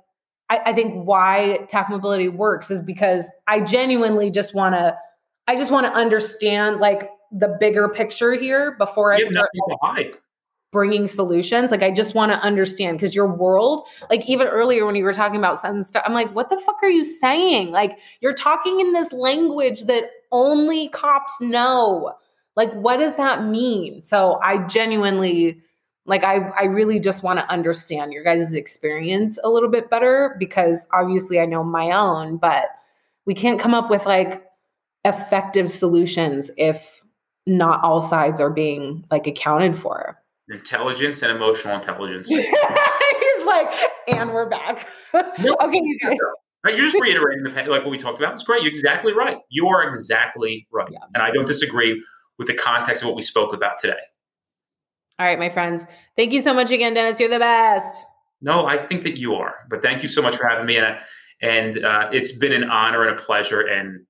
I, 0.49 0.59
I 0.67 0.73
think 0.73 1.05
why 1.05 1.67
TacMobility 1.71 2.33
works 2.33 2.71
is 2.71 2.81
because 2.81 3.29
I 3.47 3.61
genuinely 3.61 4.31
just 4.31 4.53
want 4.53 4.75
to. 4.75 4.97
I 5.47 5.55
just 5.55 5.71
want 5.71 5.85
to 5.87 5.91
understand 5.93 6.79
like 6.79 7.09
the 7.31 7.57
bigger 7.59 7.89
picture 7.89 8.33
here 8.33 8.75
before 8.77 9.13
I 9.13 9.23
start 9.23 9.49
bringing 10.71 11.07
solutions. 11.07 11.71
Like 11.71 11.81
I 11.81 11.91
just 11.91 12.15
want 12.15 12.31
to 12.31 12.37
understand 12.39 12.97
because 12.97 13.15
your 13.15 13.27
world, 13.27 13.87
like 14.09 14.27
even 14.29 14.47
earlier 14.47 14.85
when 14.85 14.95
you 14.95 15.03
were 15.03 15.13
talking 15.13 15.39
about 15.39 15.59
sudden 15.59 15.83
stuff, 15.83 16.03
I'm 16.05 16.13
like, 16.13 16.33
what 16.35 16.49
the 16.49 16.59
fuck 16.59 16.77
are 16.81 16.89
you 16.89 17.03
saying? 17.03 17.71
Like 17.71 17.99
you're 18.21 18.33
talking 18.33 18.79
in 18.79 18.93
this 18.93 19.11
language 19.11 19.83
that 19.83 20.05
only 20.31 20.89
cops 20.89 21.33
know. 21.41 22.13
Like 22.55 22.71
what 22.73 22.97
does 22.97 23.15
that 23.15 23.45
mean? 23.45 24.01
So 24.01 24.39
I 24.43 24.65
genuinely 24.67 25.61
like 26.05 26.23
I 26.23 26.49
I 26.59 26.65
really 26.65 26.99
just 26.99 27.23
want 27.23 27.39
to 27.39 27.51
understand 27.51 28.13
your 28.13 28.23
guys' 28.23 28.53
experience 28.53 29.39
a 29.43 29.49
little 29.49 29.69
bit 29.69 29.89
better 29.89 30.35
because 30.39 30.87
obviously 30.93 31.39
I 31.39 31.45
know 31.45 31.63
my 31.63 31.91
own, 31.91 32.37
but 32.37 32.65
we 33.25 33.33
can't 33.33 33.59
come 33.59 33.73
up 33.73 33.89
with 33.89 34.05
like 34.05 34.43
effective 35.05 35.71
solutions 35.71 36.51
if 36.57 36.98
not 37.49 37.83
all 37.83 37.99
sides 37.99 38.39
are 38.39 38.49
being 38.49 39.05
like 39.11 39.27
accounted 39.27 39.77
for. 39.77 40.17
Intelligence 40.49 41.21
and 41.21 41.31
emotional 41.31 41.75
intelligence. 41.75 42.27
He's 42.29 43.45
like, 43.45 43.67
and 44.07 44.31
we're 44.31 44.49
back. 44.49 44.87
No, 45.39 45.57
okay, 45.63 45.81
you 45.81 45.97
guys. 46.03 46.17
Right, 46.63 46.75
you're 46.75 46.85
just 46.85 46.97
reiterating 47.01 47.43
the 47.43 47.49
like 47.49 47.81
what 47.81 47.89
we 47.89 47.97
talked 47.97 48.19
about. 48.19 48.35
It's 48.35 48.43
great. 48.43 48.61
You're 48.61 48.69
exactly 48.69 49.11
right. 49.11 49.37
You 49.49 49.67
are 49.69 49.81
exactly 49.81 50.67
right, 50.71 50.87
yeah. 50.91 50.99
and 51.15 51.23
I 51.23 51.31
don't 51.31 51.47
disagree 51.47 52.03
with 52.37 52.47
the 52.47 52.53
context 52.53 53.01
of 53.01 53.07
what 53.07 53.15
we 53.15 53.23
spoke 53.23 53.55
about 53.55 53.79
today. 53.79 53.97
All 55.17 55.25
right, 55.25 55.39
my 55.39 55.49
friends. 55.49 55.87
Thank 56.15 56.31
you 56.31 56.41
so 56.41 56.53
much 56.53 56.69
again, 56.69 56.93
Dennis. 56.93 57.19
You're 57.19 57.29
the 57.29 57.39
best. 57.39 58.05
No, 58.41 58.67
I 58.67 58.77
think 58.77 59.01
that 59.03 59.17
you 59.17 59.33
are. 59.33 59.55
But 59.67 59.81
thank 59.81 60.03
you 60.03 60.09
so 60.09 60.21
much 60.21 60.35
for 60.35 60.47
having 60.47 60.67
me, 60.67 60.77
and 60.77 60.99
and 61.41 61.83
uh, 61.83 62.09
it's 62.13 62.37
been 62.37 62.53
an 62.53 62.69
honor 62.69 63.03
and 63.07 63.17
a 63.17 63.21
pleasure. 63.21 63.61
And 63.61 64.05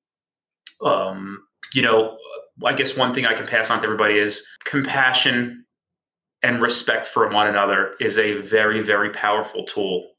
um, 0.85 1.39
you 1.73 1.81
know, 1.81 2.17
I 2.63 2.73
guess 2.73 2.97
one 2.97 3.13
thing 3.13 3.25
I 3.25 3.33
can 3.33 3.47
pass 3.47 3.69
on 3.69 3.79
to 3.79 3.83
everybody 3.83 4.17
is 4.17 4.47
compassion 4.65 5.65
and 6.41 6.61
respect 6.61 7.05
for 7.05 7.27
one 7.29 7.47
another 7.47 7.95
is 7.99 8.17
a 8.17 8.41
very, 8.41 8.81
very 8.81 9.09
powerful 9.11 9.63
tool. 9.65 10.11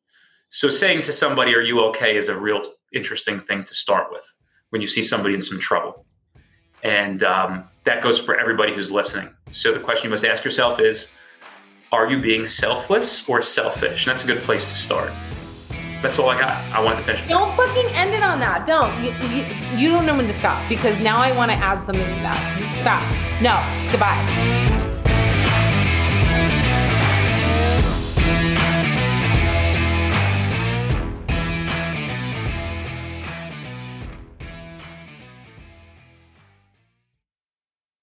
So 0.51 0.69
saying 0.69 1.03
to 1.03 1.13
somebody, 1.13 1.55
Are 1.55 1.61
you 1.61 1.81
okay? 1.87 2.17
is 2.17 2.29
a 2.29 2.39
real 2.39 2.63
interesting 2.93 3.41
thing 3.41 3.65
to 3.65 3.75
start 3.75 4.09
with 4.11 4.25
when 4.71 4.83
you 4.83 4.89
see 4.89 5.03
somebody 5.03 5.35
in 5.35 5.41
some 5.41 5.59
trouble. 5.59 6.05
And 6.83 7.23
um, 7.23 7.65
that 7.85 8.03
goes 8.03 8.19
for 8.19 8.39
everybody 8.39 8.75
who's 8.75 8.91
listening. 8.91 9.35
So 9.51 9.73
the 9.73 9.81
question 9.81 10.05
you 10.05 10.11
must 10.11 10.25
ask 10.25 10.45
yourself 10.45 10.81
is 10.81 11.11
Are 11.93 12.11
you 12.11 12.21
being 12.21 12.47
selfless 12.47 13.29
or 13.29 13.43
selfish? 13.43 14.07
And 14.07 14.13
that's 14.13 14.25
a 14.25 14.27
good 14.27 14.43
place 14.43 14.69
to 14.71 14.77
start. 14.77 15.13
That's 16.03 16.19
all 16.19 16.31
I 16.31 16.39
got. 16.39 16.53
I 16.73 16.81
wanted 16.81 16.97
to 16.99 17.03
finish. 17.03 17.27
Don't 17.29 17.55
fucking 17.57 17.87
end 17.95 18.15
it 18.15 18.23
on 18.23 18.41
that. 18.41 18.67
Don't. 18.67 18.93
You, 19.03 19.13
you, 19.29 19.45
you 19.79 19.89
don't 19.91 20.07
know 20.07 20.17
when 20.17 20.27
to 20.27 20.33
stop 20.33 20.67
because 20.69 20.99
now 21.01 21.19
I 21.19 21.33
want 21.33 21.51
to 21.51 21.57
add 21.57 21.83
something 21.83 22.05
to 22.05 22.23
that. 22.23 22.75
Stop. 22.75 23.03
No. 23.43 23.57
Goodbye. 23.91 24.90